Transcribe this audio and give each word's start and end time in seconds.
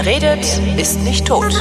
Wer 0.00 0.06
redet, 0.06 0.46
ist 0.76 1.00
nicht 1.00 1.26
tot. 1.26 1.52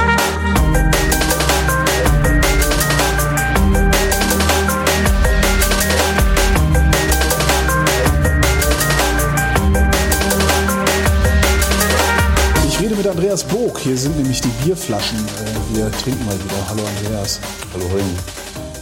Ich 12.68 12.80
rede 12.80 12.96
mit 12.96 13.08
Andreas 13.08 13.44
Bog. 13.44 13.80
Hier 13.80 13.98
sind 13.98 14.16
nämlich 14.18 14.40
die 14.42 14.50
Bierflaschen. 14.64 15.18
Äh, 15.18 15.76
Wir 15.76 15.92
trinken 15.92 16.24
mal 16.28 16.36
wieder. 16.36 16.70
Hallo 16.70 16.84
Andreas. 16.86 17.40
Hallo 17.74 17.86
Holm. 17.92 18.06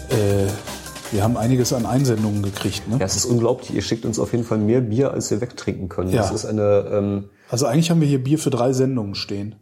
Äh, 0.10 0.75
Wir 1.16 1.24
haben 1.24 1.38
einiges 1.38 1.72
an 1.72 1.86
Einsendungen 1.86 2.44
gekriegt. 2.44 2.90
Ne? 2.90 2.98
Ja, 3.00 3.06
es 3.06 3.16
ist 3.16 3.24
unglaublich. 3.24 3.74
Ihr 3.74 3.82
schickt 3.82 4.04
uns 4.04 4.20
auf 4.20 4.34
jeden 4.34 4.44
Fall 4.44 4.58
mehr 4.58 4.82
Bier, 4.82 5.12
als 5.12 5.32
wir 5.32 5.40
wegtrinken 5.40 5.88
können. 5.88 6.12
Ja. 6.12 6.24
Das 6.24 6.32
ist 6.32 6.46
eine 6.46 6.90
ähm, 6.92 7.30
Also 7.50 7.68
eigentlich 7.68 7.90
haben 7.90 8.02
wir 8.02 8.08
hier 8.08 8.22
Bier 8.22 8.38
für 8.38 8.50
drei 8.50 8.74
Sendungen 8.74 9.16
stehen. 9.16 9.56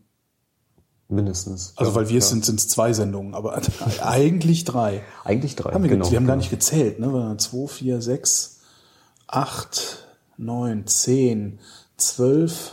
mindestens. 1.10 1.74
Also 1.76 1.94
weil 1.94 2.10
wir 2.10 2.18
es 2.18 2.26
ja. 2.26 2.30
sind, 2.32 2.46
sind 2.46 2.60
es 2.60 2.70
zwei 2.70 2.92
Sendungen, 2.92 3.36
aber 3.36 3.62
eigentlich 4.02 4.66
drei. 4.66 5.04
Eigentlich 5.24 5.56
drei. 5.56 5.74
Haben 5.74 5.84
wir, 5.84 5.92
genau, 5.92 6.10
wir 6.10 6.18
haben 6.18 6.26
gar 6.26 6.36
genau. 6.36 6.42
nicht 6.42 6.50
gezählt, 6.50 7.00
ne? 7.00 7.36
Zwei, 7.38 7.68
vier, 7.68 8.02
sechs, 8.02 8.62
acht, 9.28 10.08
neun, 10.38 10.88
zehn, 10.88 11.60
zwölf, 11.98 12.72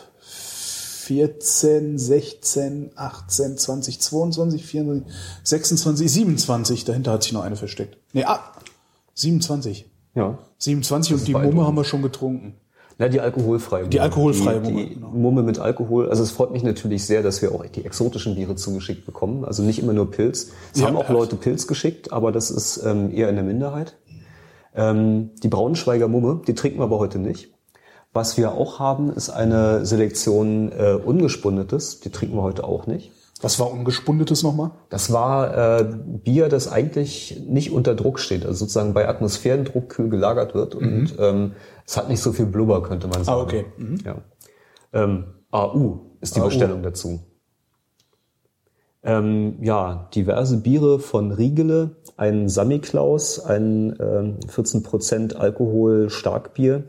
14, 1.11 1.98
16, 1.98 2.92
18, 2.95 3.59
20, 3.59 4.01
22, 4.01 4.65
24, 4.65 5.15
26, 5.42 6.12
27. 6.12 6.84
Dahinter 6.84 7.12
hat 7.12 7.25
sich 7.25 7.33
noch 7.33 7.42
eine 7.42 7.56
versteckt. 7.56 7.98
Nee, 8.12 8.25
ah, 8.25 8.53
27. 9.20 9.91
Ja. 10.15 10.38
27 10.59 11.15
und 11.15 11.28
die. 11.28 11.33
Mumme 11.34 11.67
haben 11.67 11.77
wir 11.77 11.84
schon 11.84 12.03
getrunken. 12.03 12.55
Na, 12.98 13.08
die 13.08 13.20
alkoholfreie 13.20 13.83
Mumme. 13.83 13.91
Die 13.91 14.00
alkoholfreie 14.00 14.61
die, 14.61 14.70
Mumme, 14.70 14.84
Die 14.84 14.95
genau. 14.95 15.08
Mumme 15.08 15.42
mit 15.42 15.58
Alkohol. 15.58 16.11
Also 16.11 16.22
es 16.22 16.33
freut 16.33 16.50
mich 16.50 16.62
natürlich 16.62 17.06
sehr, 17.06 17.22
dass 17.22 17.41
wir 17.41 17.53
auch 17.53 17.64
die 17.64 17.84
exotischen 17.84 18.34
Biere 18.34 18.56
zugeschickt 18.56 19.06
bekommen. 19.06 19.45
Also 19.45 19.62
nicht 19.62 19.78
immer 19.78 19.95
nur 19.95 20.11
Pilz. 20.11 20.50
Es 20.75 20.80
Ja, 20.80 20.89
haben 20.89 20.97
auch 20.97 21.08
ja. 21.08 21.14
Leute 21.14 21.36
Pilz 21.36 21.67
geschickt, 21.67 22.12
aber 22.12 22.30
das 22.30 22.50
ist 22.50 22.83
ähm, 22.84 23.11
eher 23.11 23.30
in 23.30 23.36
der 23.36 23.45
Minderheit. 23.45 23.97
Ähm, 24.75 25.30
die 25.42 25.48
Braunschweiger 25.48 26.08
Mumme, 26.08 26.42
die 26.47 26.55
trinken 26.55 26.78
wir 26.78 26.84
aber 26.84 26.98
heute 26.98 27.19
nicht. 27.19 27.55
Was 28.12 28.36
wir 28.36 28.52
auch 28.52 28.80
haben, 28.80 29.11
ist 29.11 29.30
eine 29.30 29.86
Selektion 29.86 30.70
äh, 30.73 30.92
ungespundetes. 30.92 32.00
Die 32.00 32.11
trinken 32.11 32.36
wir 32.36 32.42
heute 32.42 32.64
auch 32.64 32.86
nicht. 32.86 33.12
Was 33.42 33.58
war 33.58 33.70
ungespundetes 33.70 34.42
nochmal? 34.42 34.72
Das 34.91 35.12
war 35.12 35.80
äh, 35.80 35.84
Bier, 36.24 36.48
das 36.48 36.70
eigentlich 36.70 37.41
nicht 37.46 37.72
unter 37.72 37.94
Druck 37.94 38.19
steht, 38.19 38.44
also 38.44 38.58
sozusagen 38.58 38.92
bei 38.92 39.08
Atmosphärendruck 39.08 39.88
kühl 39.88 40.10
gelagert 40.10 40.55
wird 40.55 40.74
und 40.74 41.14
ähm, 41.19 41.52
es 41.86 41.96
hat 41.96 42.08
nicht 42.08 42.20
so 42.20 42.33
viel 42.33 42.46
Blubber, 42.46 42.83
könnte 42.83 43.08
man 43.08 43.24
sagen. 43.24 43.38
Mhm. 43.38 43.41
Ah, 43.41 43.42
okay. 43.42 43.64
Mhm. 43.78 43.98
Ja. 44.05 44.16
Ähm, 44.92 45.24
AU 45.50 46.00
ist 46.20 46.36
die 46.36 46.41
AU. 46.41 46.46
Bestellung 46.46 46.83
dazu. 46.83 47.20
Ähm, 49.02 49.56
ja, 49.62 50.11
diverse 50.14 50.58
Biere 50.58 50.98
von 50.98 51.33
Riegele, 51.33 51.96
ein 52.18 52.50
Samichlaus, 52.50 53.41
ein 53.41 53.96
ähm, 53.98 54.38
14% 54.46 55.36
Alkohol 55.36 56.11
Starkbier. 56.11 56.84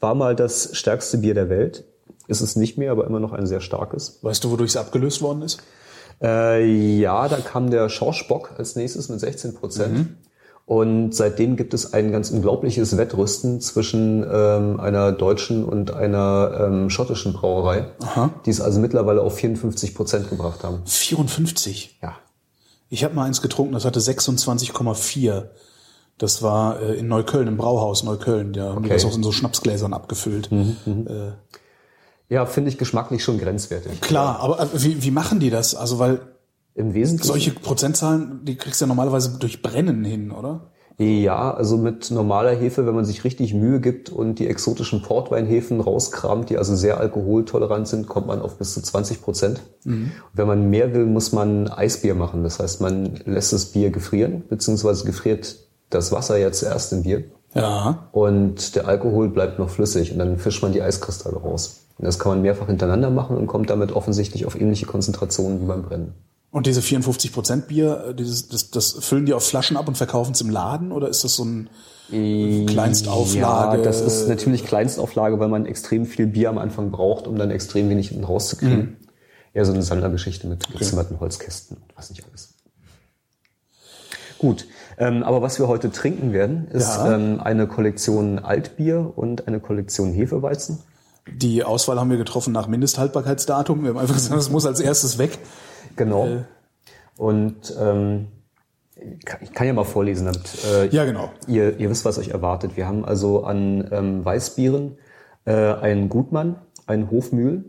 War 0.00 0.14
mal 0.14 0.34
das 0.34 0.74
stärkste 0.74 1.18
Bier 1.18 1.34
der 1.34 1.50
Welt. 1.50 1.84
Ist 2.28 2.40
es 2.40 2.56
nicht 2.56 2.78
mehr, 2.78 2.92
aber 2.92 3.06
immer 3.06 3.20
noch 3.20 3.32
ein 3.32 3.46
sehr 3.46 3.60
starkes. 3.60 4.20
Weißt 4.22 4.42
du, 4.42 4.50
wodurch 4.50 4.70
es 4.70 4.76
abgelöst 4.78 5.20
worden 5.20 5.42
ist? 5.42 5.62
Äh, 6.22 6.64
ja, 6.98 7.28
da 7.28 7.36
kam 7.38 7.70
der 7.70 7.88
Schorschbock 7.88 8.52
als 8.58 8.76
nächstes 8.76 9.08
mit 9.08 9.20
16 9.20 9.54
Prozent. 9.54 9.94
Mhm. 9.94 10.16
Und 10.66 11.14
seitdem 11.16 11.56
gibt 11.56 11.74
es 11.74 11.94
ein 11.94 12.12
ganz 12.12 12.30
unglaubliches 12.30 12.96
Wettrüsten 12.96 13.60
zwischen 13.60 14.24
ähm, 14.30 14.78
einer 14.78 15.10
deutschen 15.10 15.64
und 15.64 15.92
einer 15.92 16.60
ähm, 16.64 16.90
schottischen 16.90 17.32
Brauerei, 17.32 17.86
Aha. 18.00 18.30
die 18.46 18.50
es 18.50 18.60
also 18.60 18.78
mittlerweile 18.78 19.22
auf 19.22 19.34
54 19.34 19.96
Prozent 19.96 20.30
gebracht 20.30 20.62
haben. 20.62 20.82
54. 20.86 21.98
Ja. 22.00 22.14
Ich 22.88 23.02
habe 23.02 23.14
mal 23.14 23.24
eins 23.24 23.42
getrunken, 23.42 23.72
das 23.72 23.84
hatte 23.84 23.98
26,4. 23.98 25.44
Das 26.18 26.42
war 26.42 26.80
äh, 26.80 26.94
in 26.98 27.08
Neukölln, 27.08 27.48
im 27.48 27.56
Brauhaus 27.56 28.04
Neukölln. 28.04 28.52
Die 28.52 28.60
Okay. 28.60 28.90
das 28.90 29.04
auch 29.04 29.16
in 29.16 29.22
so 29.24 29.32
Schnapsgläsern 29.32 29.92
abgefüllt. 29.92 30.50
Äh, 30.52 31.32
Ja, 32.30 32.46
finde 32.46 32.70
ich 32.70 32.78
geschmacklich 32.78 33.22
schon 33.22 33.38
grenzwertig. 33.38 34.00
klar, 34.00 34.40
aber 34.40 34.60
äh, 34.60 34.66
wie, 34.74 35.02
wie 35.02 35.10
machen 35.10 35.38
die 35.40 35.50
das? 35.50 35.74
Also, 35.74 35.98
weil 35.98 36.20
Im 36.74 36.94
Wesentlichen. 36.94 37.26
solche 37.28 37.50
Prozentzahlen, 37.50 38.40
die 38.44 38.56
kriegst 38.56 38.80
du 38.80 38.84
ja 38.84 38.88
normalerweise 38.88 39.36
durch 39.38 39.60
Brennen 39.62 40.04
hin, 40.04 40.30
oder? 40.30 40.70
Ja, 40.98 41.52
also 41.54 41.78
mit 41.78 42.10
normaler 42.10 42.50
Hefe, 42.54 42.86
wenn 42.86 42.94
man 42.94 43.06
sich 43.06 43.24
richtig 43.24 43.54
Mühe 43.54 43.80
gibt 43.80 44.10
und 44.10 44.38
die 44.38 44.46
exotischen 44.46 45.00
Portweinhefen 45.00 45.80
rauskramt, 45.80 46.50
die 46.50 46.58
also 46.58 46.76
sehr 46.76 47.00
alkoholtolerant 47.00 47.88
sind, 47.88 48.06
kommt 48.06 48.26
man 48.26 48.42
auf 48.42 48.58
bis 48.58 48.74
zu 48.74 48.82
20 48.82 49.22
Prozent. 49.22 49.62
Mhm. 49.84 50.12
Wenn 50.34 50.46
man 50.46 50.68
mehr 50.68 50.92
will, 50.94 51.06
muss 51.06 51.32
man 51.32 51.68
Eisbier 51.68 52.14
machen. 52.14 52.42
Das 52.42 52.58
heißt, 52.60 52.82
man 52.82 53.18
lässt 53.24 53.54
das 53.54 53.64
Bier 53.66 53.88
gefrieren, 53.90 54.44
beziehungsweise 54.50 55.06
gefriert 55.06 55.56
das 55.88 56.12
Wasser 56.12 56.36
ja 56.36 56.52
zuerst 56.52 56.92
im 56.92 57.02
Bier 57.02 57.24
Ja. 57.54 58.08
und 58.12 58.76
der 58.76 58.86
Alkohol 58.86 59.30
bleibt 59.30 59.58
noch 59.58 59.70
flüssig 59.70 60.12
und 60.12 60.18
dann 60.18 60.36
fischt 60.38 60.62
man 60.62 60.72
die 60.72 60.82
Eiskristalle 60.82 61.36
raus. 61.38 61.86
Und 62.00 62.06
das 62.06 62.18
kann 62.18 62.32
man 62.32 62.40
mehrfach 62.40 62.66
hintereinander 62.66 63.10
machen 63.10 63.36
und 63.36 63.46
kommt 63.46 63.68
damit 63.68 63.92
offensichtlich 63.92 64.46
auf 64.46 64.58
ähnliche 64.58 64.86
Konzentrationen 64.86 65.60
wie 65.60 65.66
beim 65.66 65.82
Brennen. 65.82 66.14
Und 66.50 66.66
diese 66.66 66.80
54 66.80 67.30
Prozent 67.30 67.68
Bier, 67.68 68.06
äh, 68.08 68.14
dieses, 68.14 68.48
das, 68.48 68.70
das 68.70 68.92
füllen 69.04 69.26
die 69.26 69.34
auf 69.34 69.46
Flaschen 69.46 69.76
ab 69.76 69.86
und 69.86 69.98
verkaufen 69.98 70.32
es 70.32 70.40
im 70.40 70.48
Laden? 70.48 70.92
Oder 70.92 71.08
ist 71.10 71.24
das 71.24 71.36
so 71.36 71.44
ein 71.44 71.68
Kleinstauflage? 72.10 73.78
Ja, 73.78 73.84
das 73.84 74.00
ist 74.00 74.28
natürlich 74.28 74.64
Kleinstauflage, 74.64 75.38
weil 75.38 75.48
man 75.48 75.66
extrem 75.66 76.06
viel 76.06 76.26
Bier 76.26 76.48
am 76.48 76.56
Anfang 76.56 76.90
braucht, 76.90 77.26
um 77.26 77.36
dann 77.36 77.50
extrem 77.50 77.90
wenig 77.90 78.08
hinten 78.08 78.24
rauszukriegen. 78.24 78.78
Mhm. 78.78 78.96
Eher 79.52 79.64
so 79.66 79.72
eine 79.72 79.82
Sammlergeschichte 79.82 80.46
mit 80.46 80.72
gezimmerten 80.72 81.20
Holzkästen 81.20 81.76
und 81.76 81.96
was 81.96 82.08
nicht 82.10 82.24
alles. 82.28 82.54
Gut, 84.38 84.66
ähm, 84.96 85.22
aber 85.22 85.42
was 85.42 85.58
wir 85.58 85.68
heute 85.68 85.92
trinken 85.92 86.32
werden, 86.32 86.66
ist 86.68 86.96
Ja. 86.96 87.14
ähm, 87.14 87.40
eine 87.40 87.66
Kollektion 87.66 88.38
Altbier 88.38 89.12
und 89.14 89.46
eine 89.46 89.60
Kollektion 89.60 90.12
Hefeweizen. 90.12 90.78
Die 91.28 91.64
Auswahl 91.64 91.98
haben 92.00 92.10
wir 92.10 92.16
getroffen 92.16 92.52
nach 92.52 92.66
Mindesthaltbarkeitsdatum. 92.66 93.82
Wir 93.82 93.90
haben 93.90 93.98
einfach 93.98 94.14
gesagt, 94.14 94.36
das 94.36 94.50
muss 94.50 94.66
als 94.66 94.80
erstes 94.80 95.18
weg. 95.18 95.38
Genau. 95.96 96.26
Äh. 96.26 96.42
Und 97.16 97.74
ähm, 97.78 98.28
ich 98.96 99.24
kann- 99.24 99.40
ich 99.42 99.52
kann 99.52 99.66
ja 99.66 99.72
mal 99.72 99.84
vorlesen, 99.84 100.26
damit 100.26 100.64
äh, 100.64 100.88
Ja, 100.88 101.04
genau. 101.04 101.30
ihr, 101.46 101.78
ihr 101.78 101.90
wisst, 101.90 102.04
was 102.04 102.18
euch 102.18 102.28
erwartet. 102.30 102.76
Wir 102.76 102.86
haben 102.86 103.04
also 103.04 103.44
an 103.44 103.88
ähm, 103.92 104.24
Weißbieren 104.24 104.96
äh, 105.44 105.52
einen 105.52 106.08
Gutmann, 106.08 106.56
einen 106.86 107.10
Hofmühl, 107.10 107.64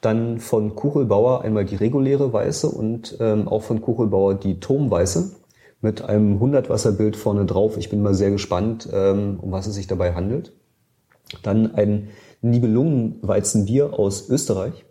dann 0.00 0.40
von 0.40 0.74
Kuchelbauer 0.74 1.42
einmal 1.42 1.64
die 1.64 1.76
reguläre 1.76 2.32
Weiße 2.32 2.68
und 2.68 3.16
ähm, 3.20 3.46
auch 3.48 3.62
von 3.62 3.80
Kuchelbauer 3.80 4.34
die 4.34 4.58
Turmweiße 4.58 5.32
mit 5.80 6.02
einem 6.02 6.40
100-Wasserbild 6.42 7.16
vorne 7.16 7.44
drauf. 7.46 7.76
Ich 7.76 7.88
bin 7.90 8.02
mal 8.02 8.14
sehr 8.14 8.30
gespannt, 8.30 8.88
ähm, 8.92 9.38
um 9.40 9.52
was 9.52 9.66
es 9.66 9.74
sich 9.74 9.86
dabei 9.86 10.14
handelt. 10.14 10.52
Dann 11.42 11.74
ein 11.74 12.08
Nibelungenweizenbier 12.42 13.98
aus 13.98 14.28
Österreich. 14.28 14.84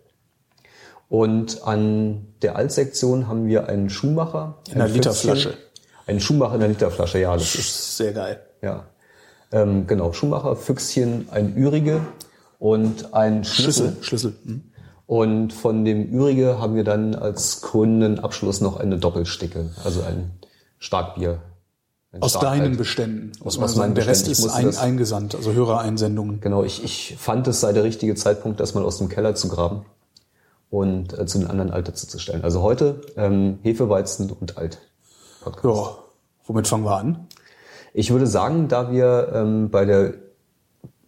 Und 1.08 1.62
an 1.64 2.26
der 2.40 2.56
Altsektion 2.56 3.28
haben 3.28 3.46
wir 3.46 3.68
einen 3.68 3.90
Schuhmacher. 3.90 4.58
In 4.68 4.74
einer 4.76 4.84
ein 4.84 4.92
Literflasche. 4.94 5.50
Füchschen. 5.50 5.62
Ein 6.06 6.20
Schuhmacher 6.20 6.54
in 6.54 6.62
einer 6.62 6.68
Literflasche, 6.68 7.18
ja, 7.20 7.34
das 7.34 7.54
ist, 7.54 7.96
Sehr 7.96 8.12
geil. 8.12 8.40
ja. 8.62 8.86
Ähm, 9.52 9.86
genau, 9.86 10.12
Schuhmacher, 10.12 10.56
Füchschen, 10.56 11.28
ein 11.30 11.54
Ürige 11.54 12.00
und 12.58 13.12
ein 13.12 13.44
Schlüssel. 13.44 13.96
Schlüssel. 14.00 14.02
Schlüssel. 14.02 14.34
Hm. 14.46 14.62
Und 15.06 15.52
von 15.52 15.84
dem 15.84 16.10
Ürige 16.10 16.58
haben 16.58 16.74
wir 16.74 16.84
dann 16.84 17.14
als 17.14 17.60
krönenden 17.60 18.20
Abschluss 18.20 18.62
noch 18.62 18.80
eine 18.80 18.96
Doppelsticke, 18.96 19.70
also 19.84 20.00
ein 20.02 20.30
Starkbier. 20.78 21.42
Aus 22.20 22.34
deinen 22.34 22.76
Beständen. 22.76 23.32
Muss 23.42 23.54
Aus 23.54 23.58
man 23.60 23.68
sagen. 23.68 23.80
meinen 23.80 23.94
Der 23.94 24.06
Rest 24.06 24.26
Beständen. 24.28 24.48
Ist 24.50 24.54
ein, 24.56 24.66
das- 24.66 24.78
eingesandt, 24.78 25.34
also 25.34 25.52
Hörereinsendungen. 25.52 26.40
Genau, 26.40 26.62
ich, 26.62 26.84
ich 26.84 27.16
fand, 27.18 27.46
es 27.48 27.60
sei 27.60 27.72
der 27.72 27.84
richtige 27.84 28.14
Zeitpunkt, 28.14 28.60
das 28.60 28.74
mal 28.74 28.84
aus 28.84 28.98
dem 28.98 29.08
Keller 29.08 29.34
zu 29.34 29.48
graben 29.48 29.86
und 30.70 31.18
äh, 31.18 31.24
zu 31.26 31.38
den 31.38 31.46
anderen 31.48 31.70
Alt 31.70 31.88
dazu 31.88 32.06
zu 32.06 32.18
stellen. 32.18 32.44
Also 32.44 32.60
heute 32.62 33.00
ähm, 33.16 33.58
Hefeweizen 33.62 34.30
und 34.30 34.58
Alt. 34.58 34.78
Podcast. 35.42 35.64
Ja. 35.90 35.98
Womit 36.46 36.68
fangen 36.68 36.84
wir 36.84 36.96
an? 36.96 37.26
Ich 37.94 38.10
würde 38.10 38.26
sagen, 38.26 38.68
da 38.68 38.90
wir 38.92 39.30
ähm, 39.34 39.70
bei 39.70 39.84
der 39.84 40.14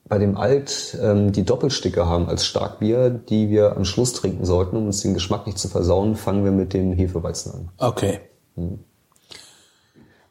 bei 0.06 0.19
dem 0.19 0.37
Alt 0.37 0.99
ähm, 1.01 1.33
die 1.33 1.45
Doppelsticke 1.45 2.06
haben 2.06 2.29
als 2.29 2.45
Starkbier, 2.45 3.09
die 3.09 3.49
wir 3.49 3.75
am 3.77 3.87
Schluss 3.87 4.12
trinken 4.12 4.45
sollten, 4.45 4.77
um 4.77 4.85
uns 4.87 5.01
den 5.01 5.15
Geschmack 5.15 5.47
nicht 5.47 5.59
zu 5.59 5.69
versauen, 5.69 6.15
fangen 6.15 6.45
wir 6.45 6.53
mit 6.53 6.75
dem 6.75 6.93
Hefeweizen 6.93 7.53
an. 7.53 7.69
Okay. 7.79 8.21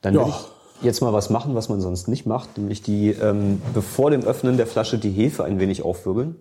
Dann 0.01 0.13
Ja. 0.13 0.21
will 0.25 0.29
ich 0.29 0.35
jetzt 0.83 1.01
mal 1.01 1.13
was 1.13 1.29
machen, 1.29 1.55
was 1.55 1.69
man 1.69 1.81
sonst 1.81 2.07
nicht 2.07 2.25
macht, 2.25 2.57
nämlich 2.57 2.81
die 2.81 3.09
ähm, 3.09 3.61
bevor 3.73 4.11
dem 4.11 4.23
Öffnen 4.23 4.57
der 4.57 4.67
Flasche 4.67 4.97
die 4.97 5.11
Hefe 5.11 5.43
ein 5.43 5.59
wenig 5.59 5.83
aufwirbeln. 5.83 6.35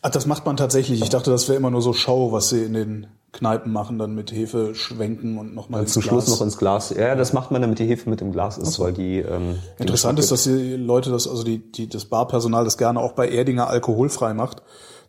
Ach, 0.00 0.10
das 0.10 0.26
macht 0.26 0.46
man 0.46 0.56
tatsächlich. 0.56 1.02
Ich 1.02 1.08
dachte, 1.08 1.30
das 1.30 1.48
wäre 1.48 1.58
immer 1.58 1.70
nur 1.70 1.82
so 1.82 1.92
Show, 1.92 2.30
was 2.30 2.50
sie 2.50 2.62
in 2.62 2.72
den 2.72 3.06
Kneipen 3.32 3.72
machen, 3.72 3.98
dann 3.98 4.14
mit 4.14 4.30
Hefe 4.30 4.74
schwenken 4.74 5.38
und 5.38 5.54
nochmal 5.54 5.86
Zum 5.86 6.02
Schluss 6.02 6.28
noch 6.28 6.40
ins 6.40 6.56
Glas. 6.56 6.90
Ja, 6.90 7.14
das 7.16 7.32
macht 7.32 7.50
man, 7.50 7.60
damit 7.60 7.78
die 7.80 7.86
Hefe 7.86 8.08
mit 8.08 8.20
im 8.20 8.32
Glas 8.32 8.58
ist, 8.58 8.78
weil 8.78 8.92
die 8.92 9.18
ähm, 9.18 9.58
Interessant 9.78 10.18
ist, 10.18 10.30
dass 10.30 10.44
die 10.44 10.76
Leute 10.76 11.10
das, 11.10 11.26
also 11.26 11.42
die, 11.42 11.58
die, 11.58 11.88
das 11.88 12.04
Barpersonal 12.04 12.64
das 12.64 12.78
gerne 12.78 13.00
auch 13.00 13.12
bei 13.12 13.28
Erdinger 13.28 13.68
alkoholfrei 13.68 14.34
macht. 14.34 14.62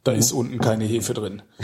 Da 0.04 0.12
ist 0.12 0.31
unten 0.31 0.60
keine 0.60 0.86
Hefe 0.86 1.13
drin. 1.13 1.42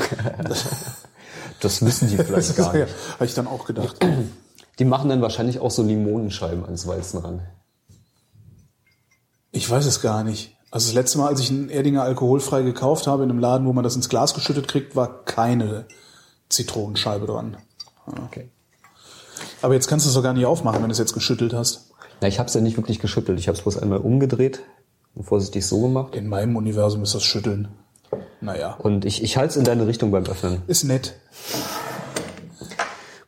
Das 1.61 1.85
wissen 1.85 2.09
die 2.09 2.17
vielleicht 2.17 2.55
gar 2.55 2.75
ja, 2.75 2.85
nicht. 2.85 2.95
habe 3.13 3.25
ich 3.25 3.33
dann 3.33 3.47
auch 3.47 3.65
gedacht. 3.65 3.95
Die 4.79 4.85
machen 4.85 5.09
dann 5.09 5.21
wahrscheinlich 5.21 5.59
auch 5.59 5.71
so 5.71 5.83
Limonenscheiben 5.83 6.65
ans 6.65 6.87
Weizen 6.87 7.19
ran. 7.19 7.41
Ich 9.51 9.69
weiß 9.69 9.85
es 9.85 10.01
gar 10.01 10.23
nicht. 10.23 10.57
Also 10.69 10.87
das 10.87 10.93
letzte 10.95 11.17
Mal, 11.19 11.27
als 11.29 11.39
ich 11.39 11.49
einen 11.49 11.69
Erdinger 11.69 12.03
alkoholfrei 12.03 12.61
gekauft 12.61 13.07
habe 13.07 13.23
in 13.23 13.29
einem 13.29 13.39
Laden, 13.39 13.65
wo 13.65 13.71
man 13.71 13.83
das 13.85 13.95
ins 13.95 14.09
Glas 14.09 14.33
geschüttet 14.33 14.67
kriegt, 14.67 14.95
war 14.95 15.23
keine 15.23 15.85
Zitronenscheibe 16.49 17.25
dran. 17.25 17.55
Okay. 18.25 18.49
Aber 19.61 19.73
jetzt 19.73 19.87
kannst 19.87 20.05
du 20.05 20.09
es 20.09 20.15
doch 20.15 20.23
gar 20.23 20.33
nicht 20.33 20.45
aufmachen, 20.45 20.81
wenn 20.81 20.89
du 20.89 20.93
es 20.93 20.97
jetzt 20.99 21.13
geschüttelt 21.13 21.53
hast. 21.53 21.91
Na, 22.21 22.27
ich 22.27 22.39
habe 22.39 22.47
es 22.47 22.53
ja 22.53 22.61
nicht 22.61 22.75
wirklich 22.77 22.99
geschüttelt. 22.99 23.39
Ich 23.39 23.47
habe 23.47 23.57
es 23.57 23.63
bloß 23.63 23.77
einmal 23.77 23.99
umgedreht 23.99 24.61
und 25.15 25.23
vorsichtig 25.23 25.65
so 25.65 25.81
gemacht. 25.81 26.15
In 26.15 26.27
meinem 26.27 26.55
Universum 26.57 27.03
ist 27.03 27.15
das 27.15 27.23
Schütteln. 27.23 27.69
Naja, 28.41 28.75
Und 28.75 29.05
ich, 29.05 29.23
ich 29.23 29.37
halte 29.37 29.51
es 29.51 29.57
in 29.57 29.63
deine 29.63 29.87
Richtung 29.87 30.11
beim 30.11 30.25
Öffnen. 30.25 30.61
ist 30.67 30.83
nett. 30.83 31.15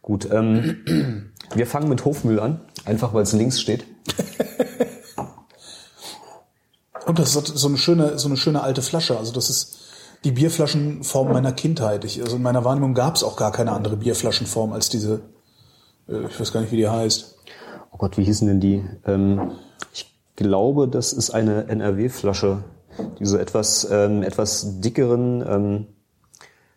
Gut, 0.01 0.27
ähm, 0.31 1.31
wir 1.55 1.67
fangen 1.67 1.89
mit 1.89 2.05
Hofmühl 2.05 2.39
an, 2.39 2.61
einfach 2.85 3.13
weil 3.13 3.23
es 3.23 3.33
links 3.33 3.59
steht. 3.59 3.85
Und 7.07 7.19
das 7.19 7.35
ist 7.35 7.57
so 7.57 7.67
eine 7.69 7.77
schöne, 7.77 8.19
so 8.19 8.27
eine 8.27 8.35
schöne 8.35 8.61
alte 8.61 8.81
Flasche. 8.81 9.17
Also 9.17 9.31
das 9.31 9.49
ist 9.49 9.77
die 10.25 10.31
Bierflaschenform 10.31 11.31
meiner 11.31 11.53
Kindheit. 11.53 12.03
Ich, 12.03 12.21
also 12.21 12.35
in 12.35 12.41
meiner 12.41 12.65
Wahrnehmung 12.65 12.93
gab 12.93 13.15
es 13.15 13.23
auch 13.23 13.37
gar 13.37 13.53
keine 13.53 13.71
andere 13.71 13.95
Bierflaschenform 13.95 14.73
als 14.73 14.89
diese, 14.89 15.21
äh, 16.09 16.25
ich 16.25 16.37
weiß 16.37 16.51
gar 16.51 16.59
nicht, 16.59 16.71
wie 16.73 16.77
die 16.77 16.89
heißt. 16.89 17.35
Oh 17.91 17.97
Gott, 17.97 18.17
wie 18.17 18.25
hießen 18.25 18.47
denn 18.47 18.59
die? 18.59 18.83
Ähm, 19.05 19.51
ich 19.93 20.13
glaube, 20.35 20.89
das 20.89 21.13
ist 21.13 21.29
eine 21.29 21.67
NRW-Flasche. 21.67 22.65
Diese 23.19 23.39
etwas, 23.39 23.87
ähm, 23.89 24.21
etwas 24.21 24.81
dickeren, 24.81 25.45
ähm, 25.47 25.87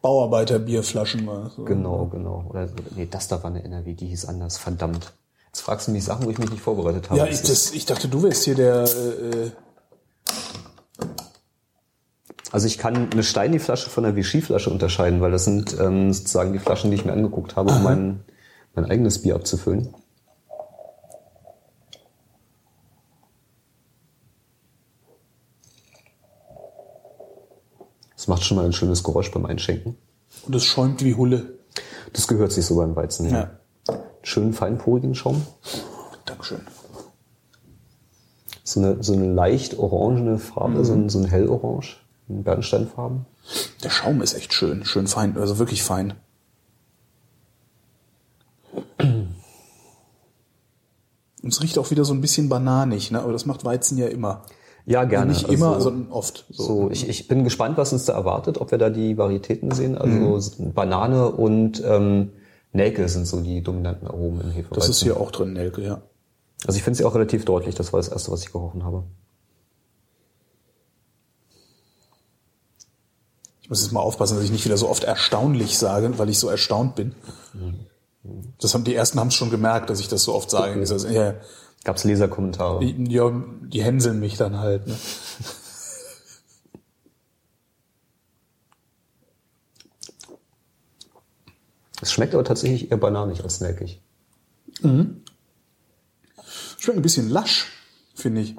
Bauarbeiter-Bierflaschen 0.02 1.26
war. 1.26 1.50
So. 1.50 1.64
genau, 1.64 2.06
genau. 2.06 2.46
Oder, 2.48 2.68
nee, 2.96 3.06
das 3.10 3.28
da 3.28 3.42
war 3.42 3.50
eine 3.50 3.62
NRW, 3.62 3.94
die 3.94 4.06
hieß 4.06 4.26
anders. 4.26 4.58
Verdammt. 4.58 5.12
Jetzt 5.48 5.60
fragst 5.60 5.88
du 5.88 5.92
mich 5.92 6.04
Sachen, 6.04 6.26
wo 6.26 6.30
ich 6.30 6.38
mich 6.38 6.50
nicht 6.50 6.62
vorbereitet 6.62 7.10
habe. 7.10 7.18
Ja, 7.18 7.26
ich, 7.26 7.42
das, 7.42 7.72
ich 7.72 7.84
dachte, 7.86 8.08
du 8.08 8.22
wärst 8.22 8.44
hier 8.44 8.54
der. 8.54 8.84
Äh, 8.84 9.46
äh, 9.46 9.50
Also 12.52 12.66
ich 12.66 12.78
kann 12.78 13.10
eine 13.12 13.22
Steini-Flasche 13.22 13.90
von 13.90 14.04
einer 14.04 14.16
Vichy-Flasche 14.16 14.70
unterscheiden, 14.70 15.20
weil 15.20 15.30
das 15.30 15.44
sind 15.44 15.76
ähm, 15.78 16.12
sozusagen 16.12 16.52
die 16.52 16.58
Flaschen, 16.58 16.90
die 16.90 16.96
ich 16.96 17.04
mir 17.04 17.12
angeguckt 17.12 17.54
habe, 17.54 17.70
um 17.70 17.82
mein, 17.82 18.24
mein 18.74 18.86
eigenes 18.86 19.22
Bier 19.22 19.36
abzufüllen. 19.36 19.94
Das 28.20 28.28
macht 28.28 28.44
schon 28.44 28.58
mal 28.58 28.66
ein 28.66 28.74
schönes 28.74 29.02
Geräusch 29.02 29.30
beim 29.30 29.46
Einschenken. 29.46 29.96
und 30.46 30.54
es 30.54 30.66
schäumt 30.66 31.02
wie 31.02 31.14
Hulle. 31.14 31.54
Das 32.12 32.28
gehört 32.28 32.52
sich 32.52 32.66
so 32.66 32.76
beim 32.76 32.94
Weizen 32.94 33.24
her. 33.24 33.60
Schönen 34.22 34.52
feinporigen 34.52 35.14
Schaum. 35.14 35.46
Dankeschön. 36.26 36.60
So 38.62 38.80
eine, 38.80 39.02
so 39.02 39.14
eine 39.14 39.32
leicht 39.32 39.78
orangene 39.78 40.38
Farbe, 40.38 40.84
so, 40.84 40.92
ein, 40.92 41.08
so 41.08 41.18
ein 41.18 41.24
hellorange, 41.24 41.96
ein 42.28 42.44
Bernsteinfarben. 42.44 43.24
Der 43.82 43.88
Schaum 43.88 44.20
ist 44.20 44.34
echt 44.34 44.52
schön, 44.52 44.84
schön 44.84 45.06
fein, 45.06 45.38
also 45.38 45.58
wirklich 45.58 45.82
fein. 45.82 46.12
Und 48.98 49.32
es 51.42 51.62
riecht 51.62 51.78
auch 51.78 51.90
wieder 51.90 52.04
so 52.04 52.12
ein 52.12 52.20
bisschen 52.20 52.50
bananig, 52.50 53.10
ne? 53.10 53.22
aber 53.22 53.32
das 53.32 53.46
macht 53.46 53.64
Weizen 53.64 53.96
ja 53.96 54.08
immer. 54.08 54.42
Ja, 54.86 55.04
gerne. 55.04 55.32
Nicht 55.32 55.48
immer, 55.48 55.80
sondern 55.80 56.10
oft. 56.10 56.46
So. 56.50 56.62
So, 56.64 56.90
ich, 56.90 57.08
ich 57.08 57.28
bin 57.28 57.44
gespannt, 57.44 57.76
was 57.76 57.92
uns 57.92 58.04
da 58.06 58.14
erwartet, 58.14 58.58
ob 58.60 58.70
wir 58.70 58.78
da 58.78 58.90
die 58.90 59.16
Varietäten 59.18 59.70
sehen. 59.70 59.96
Also 59.96 60.62
Mhm. 60.62 60.72
Banane 60.72 61.30
und 61.30 61.82
ähm, 61.84 62.32
Nelke 62.72 63.08
sind 63.08 63.26
so 63.26 63.40
die 63.40 63.62
dominanten 63.62 64.08
Aromen 64.08 64.40
im 64.40 64.50
Hefeweizen. 64.50 64.74
Das 64.74 64.88
ist 64.88 65.02
hier 65.02 65.18
auch 65.20 65.30
drin, 65.30 65.52
Nelke, 65.52 65.82
ja. 65.82 66.02
Also 66.66 66.76
ich 66.76 66.82
finde 66.82 66.98
sie 66.98 67.04
auch 67.04 67.14
relativ 67.14 67.44
deutlich. 67.44 67.74
Das 67.74 67.92
war 67.92 68.00
das 68.00 68.08
erste, 68.08 68.30
was 68.30 68.42
ich 68.42 68.52
gerochen 68.52 68.84
habe. 68.84 69.04
Ich 73.62 73.70
muss 73.70 73.82
jetzt 73.82 73.92
mal 73.92 74.00
aufpassen, 74.00 74.36
dass 74.36 74.44
ich 74.44 74.50
nicht 74.50 74.64
wieder 74.64 74.76
so 74.76 74.88
oft 74.88 75.04
erstaunlich 75.04 75.78
sage, 75.78 76.18
weil 76.18 76.28
ich 76.28 76.38
so 76.38 76.48
erstaunt 76.48 76.96
bin. 76.96 77.14
Das 78.60 78.74
haben 78.74 78.84
die 78.84 78.94
ersten 78.94 79.18
haben 79.20 79.28
es 79.28 79.34
schon 79.34 79.50
gemerkt, 79.50 79.90
dass 79.90 80.00
ich 80.00 80.08
das 80.08 80.24
so 80.24 80.34
oft 80.34 80.50
sage. 80.50 80.72
Okay. 80.80 81.14
Ja, 81.14 81.34
Gab's 81.84 82.04
Leserkommentare? 82.04 82.84
die, 82.84 83.10
ja, 83.10 83.32
die 83.62 83.82
hänseln 83.82 84.20
mich 84.20 84.36
dann 84.36 84.58
halt. 84.58 84.86
Ne? 84.86 84.96
Es 92.02 92.12
schmeckt 92.12 92.34
aber 92.34 92.44
tatsächlich 92.44 92.90
eher 92.90 92.96
bananig 92.96 93.42
als 93.44 93.60
nelkig. 93.60 94.00
Schmeckt 96.78 96.98
ein 96.98 97.02
bisschen 97.02 97.28
lasch, 97.28 97.66
finde 98.14 98.40
ich. 98.40 98.56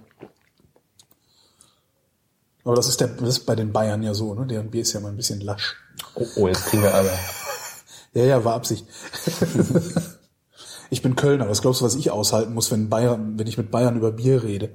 Aber 2.64 2.76
das 2.76 2.88
ist, 2.88 3.02
der, 3.02 3.08
das 3.08 3.30
ist 3.30 3.46
bei 3.46 3.56
den 3.56 3.74
Bayern 3.74 4.04
ja 4.04 4.14
so, 4.14 4.36
ne? 4.36 4.46
Deren 4.46 4.70
Bier 4.70 4.84
ist 4.84 4.94
ja 4.94 5.00
mal 5.00 5.10
ein 5.10 5.18
bisschen 5.18 5.42
lasch. 5.42 5.76
Oh, 6.14 6.28
oh 6.36 6.48
jetzt 6.48 6.66
kriegen 6.66 6.84
wir 6.84 6.94
aber. 6.94 7.10
Ja, 8.14 8.26
ja, 8.26 8.44
war 8.44 8.56
Absicht. 8.56 8.86
ich 10.92 11.02
bin 11.02 11.16
Kölner. 11.16 11.50
Was 11.50 11.62
glaubst 11.64 11.82
du, 11.82 11.86
was 11.86 11.96
ich 11.96 12.12
aushalten 12.12 12.54
muss, 12.54 12.70
wenn 12.72 12.88
Bayern, 12.90 13.40
wenn 13.40 13.48
ich 13.48 13.58
mit 13.58 13.72
Bayern 13.72 13.98
über 13.98 14.12
Bier 14.12 14.44
rede? 14.44 14.70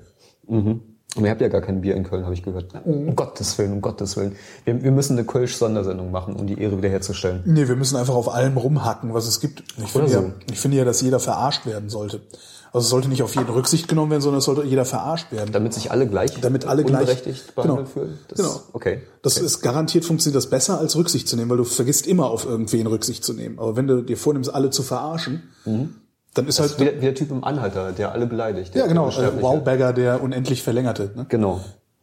Und 0.48 1.24
ihr 1.24 1.30
habt 1.30 1.40
ja 1.40 1.48
gar 1.48 1.60
kein 1.60 1.80
Bier 1.80 1.94
in 1.94 2.04
Köln, 2.04 2.24
habe 2.24 2.34
ich 2.34 2.42
gehört. 2.42 2.74
Um 2.84 3.14
Gottes 3.16 3.56
Willen, 3.58 3.72
um 3.72 3.80
Gottes 3.80 4.16
Willen. 4.16 4.36
Wir, 4.64 4.82
wir 4.82 4.90
müssen 4.92 5.14
eine 5.16 5.24
Kölsch-Sondersendung 5.26 6.10
machen, 6.10 6.34
um 6.36 6.46
die 6.46 6.60
Ehre 6.60 6.76
wiederherzustellen. 6.76 7.42
Nee, 7.46 7.68
wir 7.68 7.76
müssen 7.76 7.96
einfach 7.96 8.14
auf 8.14 8.32
allem 8.34 8.56
rumhacken, 8.56 9.14
was 9.14 9.26
es 9.26 9.40
gibt. 9.40 9.62
Ich 9.78 9.90
finde, 9.92 10.06
Oder 10.08 10.14
ja, 10.14 10.22
so. 10.22 10.32
ich 10.52 10.58
finde 10.58 10.76
ja, 10.78 10.84
dass 10.84 11.00
jeder 11.00 11.20
verarscht 11.20 11.64
werden 11.66 11.88
sollte. 11.88 12.20
Also 12.72 12.84
es 12.84 12.90
sollte 12.90 13.08
nicht 13.08 13.22
auf 13.22 13.34
jeden 13.34 13.48
Rücksicht 13.48 13.88
genommen 13.88 14.10
werden, 14.10 14.20
sondern 14.20 14.40
es 14.40 14.44
sollte 14.44 14.64
jeder 14.64 14.84
verarscht 14.84 15.32
werden. 15.32 15.50
Damit 15.52 15.72
sich 15.72 15.90
alle 15.90 16.06
gleich 16.06 16.38
Damit 16.40 16.66
alle 16.66 16.84
gleich- 16.84 17.00
unberechtigt 17.08 17.54
behandelt 17.54 17.78
Genau. 17.78 17.90
fühlen. 17.90 18.18
Das, 18.28 18.38
Genau. 18.38 18.60
Okay. 18.74 19.02
Das 19.22 19.36
okay. 19.38 19.46
ist 19.46 19.60
garantiert 19.62 20.04
funktioniert 20.04 20.36
das 20.36 20.50
besser, 20.50 20.78
als 20.78 20.94
Rücksicht 20.96 21.26
zu 21.28 21.36
nehmen, 21.36 21.48
weil 21.50 21.56
du 21.56 21.64
vergisst 21.64 22.06
immer 22.06 22.26
auf 22.26 22.44
irgendwen 22.44 22.86
Rücksicht 22.86 23.24
zu 23.24 23.32
nehmen. 23.32 23.58
Aber 23.58 23.76
wenn 23.76 23.86
du 23.86 24.02
dir 24.02 24.18
vornimmst, 24.18 24.52
alle 24.54 24.68
zu 24.68 24.82
verarschen, 24.82 25.44
dann 26.36 26.46
ist 26.46 26.60
halt, 26.60 26.78
wie, 26.78 26.84
der, 26.84 26.96
wie 26.96 27.00
der 27.00 27.14
Typ 27.14 27.30
im 27.30 27.44
Anhalter, 27.44 27.92
der 27.92 28.12
alle 28.12 28.26
beleidigt. 28.26 28.74
Der 28.74 28.82
ja 28.82 28.88
genau, 28.88 29.04
äh, 29.04 29.06
Unsterbliche. 29.06 29.42
Wowbagger, 29.42 29.92
der 29.92 30.22
unendlich 30.22 30.62
Verlängerte. 30.62 31.12
Ne? 31.14 31.26
Genau. 31.28 31.60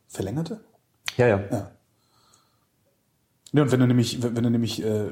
Verlängerte? 0.08 0.60
Ja, 1.18 1.28
ja. 1.28 1.40
Ja. 1.52 1.72
Ja, 3.56 3.62
und 3.62 3.72
wenn 3.72 3.80
du 3.80 3.86
nämlich, 3.86 4.24
wenn 4.24 4.44
du 4.44 4.50
nämlich 4.50 4.84
äh, 4.84 5.12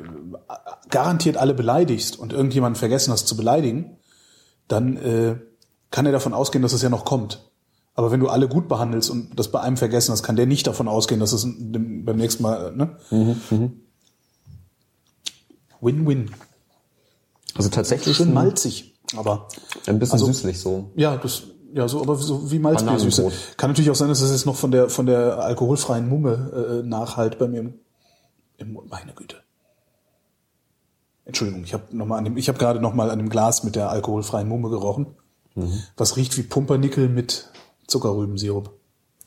garantiert 0.89 1.38
alle 1.38 1.53
beleidigst 1.53 2.17
und 2.17 2.34
irgendjemanden 2.34 2.79
vergessen 2.79 3.13
hast 3.13 3.27
zu 3.27 3.38
beleidigen, 3.38 3.98
dann 4.67 4.98
äh, 4.98 5.36
kann 5.91 6.07
er 6.07 6.12
davon 6.12 6.34
ausgehen, 6.34 6.63
dass 6.63 6.74
es 6.74 6.81
ja 6.81 6.89
noch 6.89 7.05
kommt. 7.05 7.51
Aber 7.93 8.12
wenn 8.12 8.19
du 8.19 8.29
alle 8.29 8.48
gut 8.48 8.67
behandelst 8.67 9.12
und 9.12 9.38
das 9.38 9.51
bei 9.51 9.60
einem 9.60 9.77
vergessen 9.77 10.12
hast, 10.13 10.24
kann 10.24 10.38
der 10.38 10.48
nicht 10.48 10.65
davon 10.65 10.88
ausgehen, 10.88 11.19
dass 11.19 11.34
es 11.34 11.43
beim 11.43 12.17
nächsten 12.17 12.41
Mal, 12.41 12.72
äh, 12.72 12.75
ne? 12.75 12.98
Win-win. 15.81 16.31
Also 17.55 17.69
tatsächlich 17.69 18.17
Schön 18.17 18.34
malzig, 18.34 18.90
aber 19.18 19.48
ein 19.88 20.00
bisschen 20.00 20.13
Also- 20.13 20.25
süßlich 20.27 20.60
so. 20.60 20.91
ja, 20.96 21.18
das 21.18 21.44
ja 21.74 21.88
so, 21.88 22.01
aber 22.01 22.15
so 22.15 22.51
wie 22.51 22.60
Malzbiersüße. 22.60 23.32
Kann 23.58 23.70
natürlich 23.70 23.89
auch 23.91 23.96
sein, 23.96 24.10
dass 24.10 24.20
es 24.22 24.32
jetzt 24.32 24.46
noch 24.46 24.56
von 24.58 24.72
der 24.72 24.89
von 24.89 25.06
der 25.06 25.39
alkoholfreien 25.39 26.10
Mumme 26.10 26.82
äh, 26.84 26.88
nachhalt 26.88 27.38
bei 27.39 27.48
mir 27.48 27.62
im, 27.62 27.74
im. 28.58 28.80
Meine 28.89 29.13
Güte. 29.13 29.38
Entschuldigung, 31.24 31.63
ich 31.63 31.74
habe 31.74 31.96
noch 31.96 32.06
mal 32.06 32.18
an 32.18 32.25
dem, 32.25 32.36
ich 32.36 32.50
habe 32.50 32.58
gerade 32.60 32.82
noch 32.82 32.94
mal 32.94 33.10
an 33.10 33.20
dem 33.20 33.30
Glas 33.30 33.63
mit 33.63 33.75
der 33.75 33.89
alkoholfreien 33.89 34.48
Mumme 34.48 34.70
gerochen. 34.70 35.08
Was 35.98 36.18
riecht 36.18 36.38
wie 36.38 36.44
Pumpernickel 36.44 37.10
mit 37.10 37.50
Zuckerrübensirup. 37.88 38.72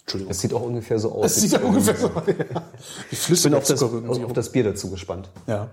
Entschuldigung. 0.00 0.30
Es 0.30 0.40
sieht 0.40 0.52
auch 0.52 0.62
ungefähr 0.62 0.98
so 0.98 1.12
aus. 1.12 1.22
Das 1.22 1.36
sieht 1.36 1.52
ja 1.52 1.60
ungefähr 1.60 1.96
so 1.96 2.08
aus. 2.08 2.22
Ja. 2.26 2.34
Wie 3.10 3.32
ich 3.34 3.42
bin 3.42 3.54
auf 3.54 3.64
das, 3.66 3.82
auf 3.82 4.32
das 4.32 4.52
Bier 4.52 4.64
dazu 4.64 4.90
gespannt. 4.90 5.30
Ja. 5.46 5.70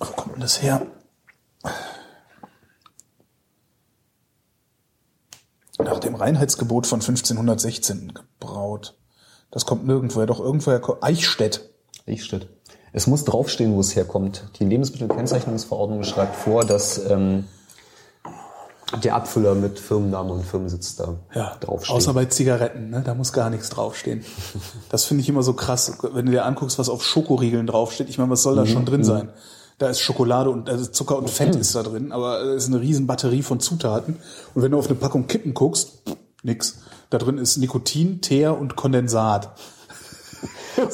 Wo 0.00 0.22
kommt 0.34 0.42
das 0.42 0.60
her? 0.62 0.84
Nach 5.78 6.00
dem 6.00 6.16
Reinheitsgebot 6.16 6.88
von 6.88 7.00
1516 7.00 8.14
gebraut. 8.14 8.96
Das 9.52 9.64
kommt 9.64 9.86
nirgendwoher, 9.86 10.26
doch 10.26 10.40
irgendwoher 10.40 10.80
Eichstätt. 11.02 11.70
Eichstätt. 12.08 12.48
Es 12.92 13.06
muss 13.06 13.24
draufstehen, 13.24 13.74
wo 13.74 13.80
es 13.80 13.94
herkommt. 13.94 14.48
Die 14.58 14.64
Lebensmittelkennzeichnungsverordnung 14.64 16.02
schreibt 16.02 16.34
vor, 16.34 16.64
dass 16.64 16.98
ähm, 17.08 17.44
der 19.04 19.14
Abfüller 19.14 19.54
mit 19.54 19.78
Firmenname 19.78 20.32
und 20.32 20.44
Firmensitz 20.44 20.96
da 20.96 21.14
Ja, 21.32 21.56
draufsteht. 21.60 21.94
außer 21.94 22.12
bei 22.12 22.24
Zigaretten, 22.24 22.90
ne? 22.90 23.02
da 23.04 23.14
muss 23.14 23.32
gar 23.32 23.50
nichts 23.50 23.68
draufstehen. 23.70 24.24
Das 24.90 25.04
finde 25.04 25.22
ich 25.22 25.28
immer 25.28 25.44
so 25.44 25.52
krass, 25.54 25.96
wenn 26.12 26.26
du 26.26 26.32
dir 26.32 26.44
anguckst, 26.44 26.76
was 26.80 26.88
auf 26.88 27.04
Schokoriegeln 27.04 27.68
draufsteht. 27.68 28.08
Ich 28.08 28.18
meine, 28.18 28.30
was 28.30 28.42
soll 28.42 28.56
da 28.56 28.66
schon 28.66 28.84
drin 28.84 29.04
sein? 29.04 29.28
Da 29.78 29.88
ist 29.88 30.00
Schokolade 30.00 30.50
und 30.50 30.68
also 30.68 30.86
Zucker 30.86 31.18
und 31.18 31.28
Fett 31.28 31.56
ist 31.56 31.74
da 31.74 31.82
drin, 31.82 32.12
aber 32.12 32.40
es 32.42 32.64
ist 32.64 32.72
eine 32.72 32.80
riesen 32.80 33.06
Batterie 33.06 33.42
von 33.42 33.58
Zutaten. 33.60 34.18
Und 34.54 34.62
wenn 34.62 34.70
du 34.70 34.78
auf 34.78 34.86
eine 34.86 34.94
Packung 34.94 35.26
Kippen 35.26 35.52
guckst, 35.52 36.02
Nix. 36.44 36.78
Da 37.10 37.18
drin 37.18 37.38
ist 37.38 37.56
Nikotin, 37.56 38.20
Teer 38.20 38.58
und 38.58 38.76
Kondensat. 38.76 39.50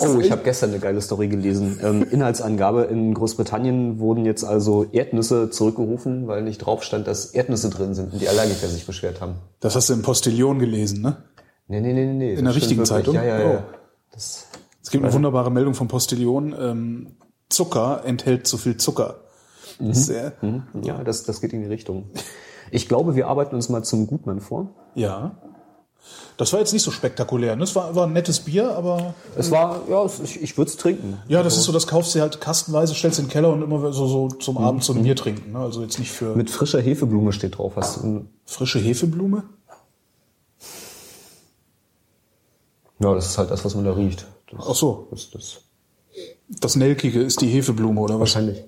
Oh, 0.01 0.21
ich 0.21 0.31
habe 0.31 0.43
gestern 0.45 0.71
eine 0.71 0.79
geile 0.79 1.01
Story 1.01 1.29
gelesen. 1.29 1.81
Ähm, 1.83 2.07
Inhaltsangabe 2.09 2.83
in 2.83 3.15
Großbritannien 3.15 3.99
wurden 3.99 4.27
jetzt 4.27 4.45
also 4.45 4.85
Erdnüsse 4.93 5.49
zurückgerufen, 5.49 6.29
weil 6.29 6.43
nicht 6.43 6.59
drauf 6.59 6.83
stand, 6.83 7.07
dass 7.07 7.27
Erdnüsse 7.27 7.71
drin 7.71 7.95
sind 7.95 8.13
und 8.13 8.21
die 8.21 8.29
Allergiker 8.29 8.69
sich 8.69 8.87
beschwert 8.87 9.23
haben. 9.23 9.37
Das 9.61 9.77
hast 9.77 9.89
du 9.89 9.95
im 9.95 10.03
Postillon 10.03 10.59
gelesen, 10.59 11.01
ne? 11.01 11.17
Nee, 11.67 11.81
nee, 11.81 11.95
nee, 11.95 12.05
nee, 12.05 12.13
nee. 12.13 12.35
In 12.35 12.45
der 12.45 12.55
richtigen 12.55 12.85
Zeitung? 12.85 13.15
Ja, 13.15 13.25
ja, 13.25 13.41
ja. 13.41 13.59
Oh. 13.59 13.63
Das, 14.13 14.49
Es 14.83 14.91
gibt 14.91 15.03
eine 15.03 15.15
wunderbare 15.15 15.51
Meldung 15.51 15.73
vom 15.73 15.89
Postillon. 15.89 16.55
Ähm, 16.61 17.07
Zucker 17.50 18.02
enthält 18.04 18.47
zu 18.47 18.57
viel 18.57 18.76
Zucker. 18.78 19.16
Sehr, 19.78 20.33
hm, 20.40 20.62
ja, 20.83 21.02
das, 21.04 21.23
das 21.25 21.40
geht 21.40 21.52
in 21.52 21.61
die 21.62 21.69
Richtung. 21.69 22.11
Ich 22.71 22.88
glaube, 22.88 23.14
wir 23.16 23.28
arbeiten 23.28 23.54
uns 23.54 23.69
mal 23.69 23.83
zum 23.83 24.07
Gutmann 24.07 24.40
vor. 24.40 24.71
ja. 24.95 25.37
Das 26.38 26.50
war 26.54 26.61
jetzt 26.61 26.73
nicht 26.73 26.83
so 26.83 26.90
spektakulär. 26.90 27.54
Ne? 27.57 27.64
Es 27.64 27.76
war, 27.76 27.95
war 27.95 28.07
ein 28.07 28.14
nettes 28.14 28.40
Bier, 28.40 28.75
aber 28.75 29.12
Es 29.37 29.50
war, 29.50 29.83
ja, 29.90 30.07
ich, 30.25 30.40
ich 30.42 30.57
würde 30.57 30.71
es 30.71 30.78
trinken. 30.78 31.19
ja, 31.28 31.42
das 31.42 31.59
ist 31.59 31.64
so, 31.64 31.73
das 31.73 31.87
kaufst 31.87 32.14
du 32.14 32.21
halt 32.23 32.40
kastenweise, 32.40 32.95
stellst 32.95 33.19
in 33.19 33.26
den 33.26 33.30
Keller 33.30 33.52
und 33.52 33.61
immer 33.61 33.92
so, 33.92 34.07
so 34.07 34.28
zum 34.28 34.57
Abend 34.57 34.83
so 34.83 34.95
ein 34.95 35.02
Bier 35.02 35.14
trinken. 35.14 35.52
Ne? 35.52 35.59
Also 35.59 35.83
jetzt 35.83 35.99
nicht 35.99 36.11
für 36.11 36.35
Mit 36.35 36.49
frischer 36.49 36.80
Hefeblume 36.80 37.33
steht 37.33 37.59
drauf. 37.59 37.75
Hast 37.76 37.99
du, 38.02 38.25
frische 38.47 38.78
Hefeblume. 38.78 39.45
ja, 43.00 43.14
das 43.14 43.26
ist 43.26 43.38
halt 43.38 43.50
das, 43.50 43.62
was 43.64 43.75
man 43.75 43.85
da 43.85 43.92
riecht. 43.92 44.26
Das, 44.50 44.66
Ach 44.66 44.75
so, 44.75 45.09
das, 45.11 45.30
das 45.30 45.59
das 46.50 46.76
Nelkige 46.76 47.23
ist 47.23 47.40
die 47.40 47.49
Hefeblume 47.49 48.00
oder 48.00 48.14
was? 48.14 48.21
wahrscheinlich. 48.21 48.64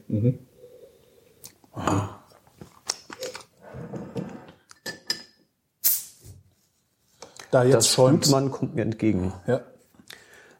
Da 7.50 7.64
jetzt 7.64 7.74
Das 7.74 7.88
schäumt. 7.88 8.24
Gutmann 8.24 8.50
kommt 8.50 8.74
mir 8.74 8.82
entgegen. 8.82 9.32
Ja. 9.46 9.60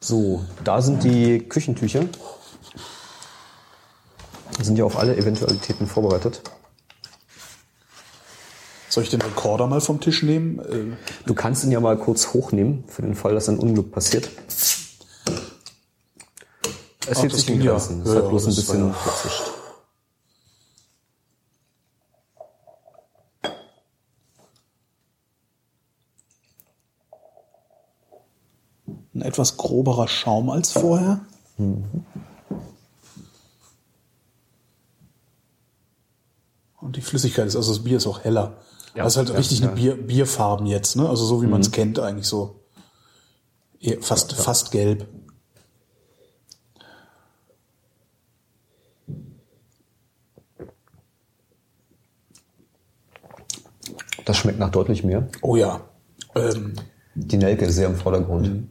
So, 0.01 0.45
da 0.65 0.83
sind 0.83 1.05
die 1.05 1.39
Küchentücher. 1.49 2.05
Sind 4.61 4.77
ja 4.77 4.85
auf 4.85 4.99
alle 4.99 5.17
Eventualitäten 5.17 5.87
vorbereitet. 5.87 6.43
Soll 8.89 9.05
ich 9.05 9.11
den 9.11 9.23
Rekorder 9.23 9.67
mal 9.67 9.81
vom 9.81 10.01
Tisch 10.01 10.23
nehmen? 10.23 10.59
Äh, 10.59 10.97
Du 11.27 11.35
kannst 11.35 11.65
ihn 11.65 11.71
ja 11.73 11.81
mal 11.81 11.97
kurz 11.97 12.35
hochnehmen, 12.35 12.85
für 12.89 13.01
den 13.01 13.15
Fall, 13.15 13.33
dass 13.35 13.49
ein 13.49 13.59
Unglück 13.59 13.91
passiert. 13.91 14.29
Es 17.09 17.19
Ach, 17.19 17.23
hält 17.23 17.35
sich 17.35 17.49
in 17.49 17.59
ging 17.59 17.67
ja. 17.67 17.73
Grenzen. 17.73 18.03
Es 18.03 18.09
Ja, 18.09 18.15
hat 18.17 18.23
ja, 18.23 18.29
bloß 18.29 18.47
ein 18.47 18.55
bisschen 18.55 18.95
gezischt. 19.05 19.43
ein 29.15 29.23
etwas 29.23 29.57
groberer 29.57 30.09
Schaum 30.09 30.51
als 30.51 30.73
vorher. 30.73 31.21
Und 36.81 36.97
die 36.97 37.01
Flüssigkeit 37.01 37.47
ist, 37.47 37.57
also 37.57 37.73
das 37.73 37.85
Bier 37.85 37.99
ist 37.99 38.07
auch 38.07 38.25
heller. 38.25 38.57
Ja, 38.95 39.05
das 39.05 39.15
ist 39.15 39.17
halt 39.19 39.29
ja, 39.31 39.37
richtig 39.37 39.61
ja. 39.61 39.67
eine 39.69 39.77
Bier, 39.77 39.97
Bierfarben 39.97 40.67
jetzt, 40.67 40.97
ne? 40.97 41.09
Also 41.09 41.25
so 41.25 41.43
wie 41.43 41.47
man 41.47 41.61
es 41.61 41.71
kennt 41.71 41.99
eigentlich 41.99 42.27
so. 42.27 42.61
Fast, 44.01 44.33
fast 44.35 44.71
gelb. 44.71 45.09
Das 54.25 54.37
schmeckt 54.37 54.59
nach 54.59 54.71
deutlich 54.71 55.05
mehr. 55.05 55.29
Oh 55.41 55.57
ja. 55.57 55.81
Ähm, 56.35 56.75
Die 57.15 57.37
Nelke 57.37 57.67
ist 57.67 57.75
sehr 57.75 57.89
im 57.89 57.97
Vordergrund. 57.97 58.49
Mhm. 58.49 58.69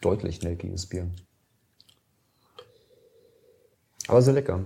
Deutlich 0.00 0.42
nelkiges 0.42 0.86
Bier. 0.86 1.08
Aber 4.08 4.20
sehr 4.20 4.34
lecker. 4.34 4.64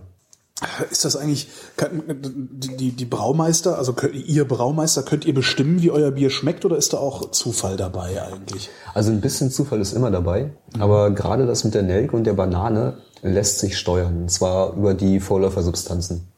ist 0.90 1.04
das 1.04 1.16
eigentlich, 1.16 1.48
die, 1.78 2.76
die, 2.76 2.92
die 2.92 3.04
Braumeister, 3.04 3.76
also 3.76 3.92
könnt, 3.92 4.14
ihr 4.14 4.48
Braumeister, 4.48 5.02
könnt 5.02 5.26
ihr 5.26 5.34
bestimmen, 5.34 5.82
wie 5.82 5.90
euer 5.90 6.12
Bier 6.12 6.30
schmeckt 6.30 6.64
oder 6.64 6.78
ist 6.78 6.94
da 6.94 6.96
auch 6.96 7.30
Zufall 7.32 7.76
dabei 7.76 8.22
eigentlich? 8.22 8.70
Also 8.94 9.10
ein 9.10 9.20
bisschen 9.20 9.50
Zufall 9.50 9.80
ist 9.82 9.92
immer 9.92 10.10
dabei, 10.10 10.52
aber 10.78 11.10
gerade 11.10 11.46
das 11.46 11.64
mit 11.64 11.74
der 11.74 11.82
Nelke 11.82 12.16
und 12.16 12.24
der 12.24 12.32
Banane 12.32 13.02
lässt 13.22 13.58
sich 13.58 13.78
steuern, 13.78 14.22
und 14.22 14.30
zwar 14.30 14.74
über 14.74 14.94
die 14.94 15.20
Vorläufersubstanzen. 15.20 16.28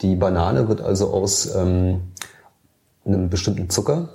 Die 0.00 0.14
Banane 0.14 0.68
wird 0.68 0.80
also 0.80 1.10
aus 1.10 1.54
ähm, 1.54 2.00
einem 3.04 3.30
bestimmten 3.30 3.70
Zucker, 3.70 4.10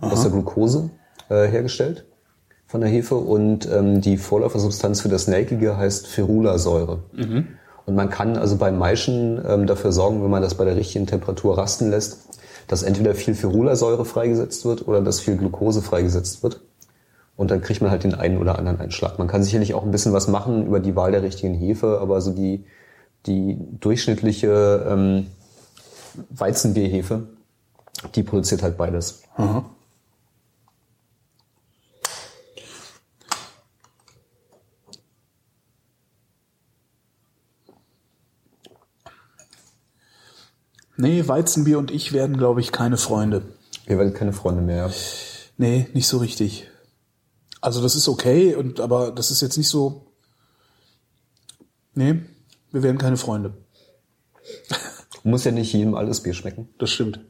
aus 0.00 0.22
der 0.22 0.30
Glucose 0.30 0.90
äh, 1.28 1.46
hergestellt 1.46 2.04
von 2.66 2.80
der 2.80 2.88
Hefe 2.88 3.16
und 3.16 3.68
ähm, 3.70 4.00
die 4.00 4.16
Vorläufersubstanz 4.16 5.02
für 5.02 5.10
das 5.10 5.28
Nelkige 5.28 5.76
heißt 5.76 6.06
Ferulasäure. 6.06 7.00
Und 7.84 7.94
man 7.96 8.08
kann 8.08 8.38
also 8.38 8.56
beim 8.56 8.78
Maischen 8.78 9.42
ähm, 9.46 9.66
dafür 9.66 9.92
sorgen, 9.92 10.22
wenn 10.22 10.30
man 10.30 10.40
das 10.40 10.54
bei 10.54 10.64
der 10.64 10.76
richtigen 10.76 11.06
Temperatur 11.06 11.58
rasten 11.58 11.90
lässt, 11.90 12.18
dass 12.68 12.82
entweder 12.82 13.14
viel 13.14 13.34
Ferulasäure 13.34 14.06
freigesetzt 14.06 14.64
wird 14.64 14.88
oder 14.88 15.02
dass 15.02 15.20
viel 15.20 15.36
Glucose 15.36 15.82
freigesetzt 15.82 16.42
wird. 16.42 16.60
Und 17.42 17.50
dann 17.50 17.60
kriegt 17.60 17.82
man 17.82 17.90
halt 17.90 18.04
den 18.04 18.14
einen 18.14 18.38
oder 18.38 18.56
anderen 18.56 18.78
Einschlag. 18.78 19.18
Man 19.18 19.26
kann 19.26 19.42
sicherlich 19.42 19.74
auch 19.74 19.82
ein 19.82 19.90
bisschen 19.90 20.12
was 20.12 20.28
machen 20.28 20.64
über 20.64 20.78
die 20.78 20.94
Wahl 20.94 21.10
der 21.10 21.24
richtigen 21.24 21.54
Hefe, 21.54 21.98
aber 22.00 22.20
so 22.20 22.30
die, 22.30 22.64
die 23.26 23.58
durchschnittliche 23.80 24.86
ähm, 24.88 25.26
Weizenbierhefe, 26.30 27.26
die 28.14 28.22
produziert 28.22 28.62
halt 28.62 28.76
beides. 28.76 29.24
Nee, 40.96 41.26
Weizenbier 41.26 41.80
und 41.80 41.90
ich 41.90 42.12
werden, 42.12 42.36
glaube 42.36 42.60
ich, 42.60 42.70
keine 42.70 42.98
Freunde. 42.98 43.42
Ihr 43.88 43.98
werdet 43.98 44.14
keine 44.14 44.32
Freunde 44.32 44.62
mehr. 44.62 44.92
Nee, 45.56 45.88
nicht 45.92 46.06
so 46.06 46.18
richtig. 46.18 46.68
Also 47.62 47.80
das 47.80 47.94
ist 47.94 48.08
okay, 48.08 48.56
und 48.56 48.80
aber 48.80 49.12
das 49.12 49.30
ist 49.30 49.40
jetzt 49.40 49.56
nicht 49.56 49.68
so. 49.68 50.12
Nee, 51.94 52.20
wir 52.72 52.82
werden 52.82 52.98
keine 52.98 53.16
Freunde. 53.16 53.56
Muss 55.22 55.44
ja 55.44 55.52
nicht 55.52 55.72
jedem 55.72 55.94
alles 55.94 56.22
Bier 56.24 56.34
schmecken. 56.34 56.68
Das 56.78 56.90
stimmt. 56.90 57.20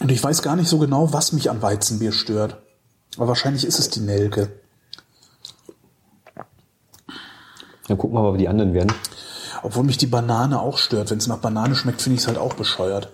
Und 0.00 0.10
ich 0.10 0.22
weiß 0.22 0.42
gar 0.42 0.56
nicht 0.56 0.68
so 0.68 0.78
genau, 0.78 1.14
was 1.14 1.32
mich 1.32 1.48
an 1.48 1.62
Weizenbier 1.62 2.12
stört. 2.12 2.58
Aber 3.16 3.28
wahrscheinlich 3.28 3.64
ist 3.64 3.78
es 3.78 3.88
die 3.88 4.00
Nelke. 4.00 4.60
Dann 7.88 7.96
gucken 7.96 8.16
wir 8.16 8.22
mal, 8.22 8.34
wie 8.34 8.38
die 8.38 8.48
anderen 8.48 8.74
werden. 8.74 8.92
Obwohl 9.62 9.84
mich 9.84 9.96
die 9.96 10.06
Banane 10.06 10.60
auch 10.60 10.76
stört. 10.76 11.10
Wenn 11.10 11.18
es 11.18 11.26
nach 11.26 11.38
Banane 11.38 11.74
schmeckt, 11.74 12.02
finde 12.02 12.16
ich 12.16 12.22
es 12.22 12.28
halt 12.28 12.38
auch 12.38 12.52
bescheuert. 12.52 13.10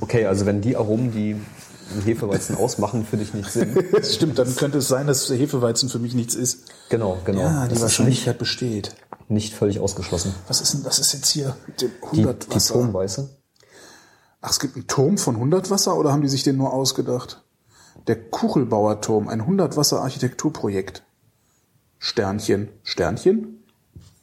Okay, 0.00 0.26
also 0.26 0.44
wenn 0.46 0.60
die 0.60 0.76
Aromen, 0.76 1.12
die 1.12 1.36
Hefeweizen 2.04 2.56
ausmachen, 2.56 3.04
für 3.04 3.16
dich 3.16 3.32
nicht. 3.34 3.48
Das 3.92 4.14
stimmt, 4.14 4.38
dann 4.38 4.54
könnte 4.56 4.78
es 4.78 4.88
sein, 4.88 5.06
dass 5.06 5.28
Hefeweizen 5.30 5.88
für 5.88 5.98
mich 5.98 6.14
nichts 6.14 6.34
ist. 6.34 6.64
Genau, 6.88 7.18
genau. 7.24 7.40
Ja, 7.40 7.64
die 7.66 7.74
das 7.74 7.82
Wahrscheinlichkeit 7.82 8.38
besteht. 8.38 8.94
nicht, 9.28 9.30
nicht 9.30 9.54
völlig 9.54 9.78
ausgeschlossen. 9.80 10.34
Was 10.48 10.60
ist 10.60 10.74
denn 10.74 10.82
das 10.82 10.98
ist 10.98 11.12
jetzt 11.12 11.28
hier 11.28 11.56
mit 11.66 11.80
dem 11.82 11.90
Die, 12.12 12.18
100 12.20 12.46
die 12.50 12.56
Wasser? 12.56 12.74
Turmweiße. 12.74 13.28
Ach, 14.40 14.50
es 14.50 14.60
gibt 14.60 14.76
einen 14.76 14.86
Turm 14.86 15.16
von 15.18 15.36
100 15.36 15.70
Wasser 15.70 15.96
oder 15.96 16.12
haben 16.12 16.22
die 16.22 16.28
sich 16.28 16.42
den 16.42 16.56
nur 16.56 16.72
ausgedacht? 16.72 17.42
Der 18.08 18.16
Kuchelbauer 18.30 19.00
Turm, 19.00 19.28
ein 19.28 19.40
100 19.40 19.76
Wasser 19.76 20.02
Architekturprojekt. 20.02 21.02
Sternchen. 21.98 22.68
Sternchen? 22.82 23.64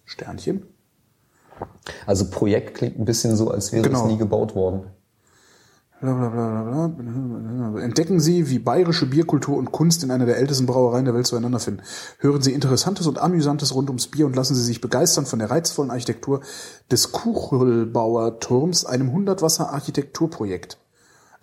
Sternchen? 0.05 0.63
Also 2.05 2.29
Projekt 2.29 2.75
klingt 2.77 2.99
ein 2.99 3.05
bisschen 3.05 3.35
so, 3.35 3.49
als 3.49 3.71
wäre 3.71 3.83
Genau. 3.83 4.03
es 4.05 4.11
nie 4.11 4.17
gebaut 4.17 4.53
worden. 4.55 4.83
Bla, 4.83 4.83
bla, 4.83 4.85
bla, 4.85 4.89
bla, 4.89 4.89
bla. 4.89 5.90
Entdecken 7.79 8.19
Sie, 8.19 8.49
wie 8.49 8.57
bayerische 8.57 9.05
Bierkultur 9.05 9.55
und 9.57 9.71
Kunst 9.71 10.03
in 10.03 10.09
einer 10.09 10.25
der 10.25 10.37
ältesten 10.37 10.65
Brauereien 10.65 11.05
der 11.05 11.13
Welt 11.13 11.27
zueinander 11.27 11.59
finden. 11.59 11.83
Hören 12.17 12.41
Sie 12.41 12.53
Interessantes 12.53 13.05
und 13.05 13.19
Amüsantes 13.19 13.75
rund 13.75 13.89
ums 13.89 14.07
Bier 14.07 14.25
und 14.25 14.35
lassen 14.35 14.55
Sie 14.55 14.63
sich 14.63 14.81
begeistern 14.81 15.27
von 15.27 15.37
der 15.37 15.51
reizvollen 15.51 15.91
Architektur 15.91 16.41
des 16.89 17.11
Kuchelbauer 17.11 18.39
Turms, 18.39 18.83
einem 18.83 19.09
100 19.09 19.43
Wasser 19.43 19.71
Architekturprojekt. 19.73 20.79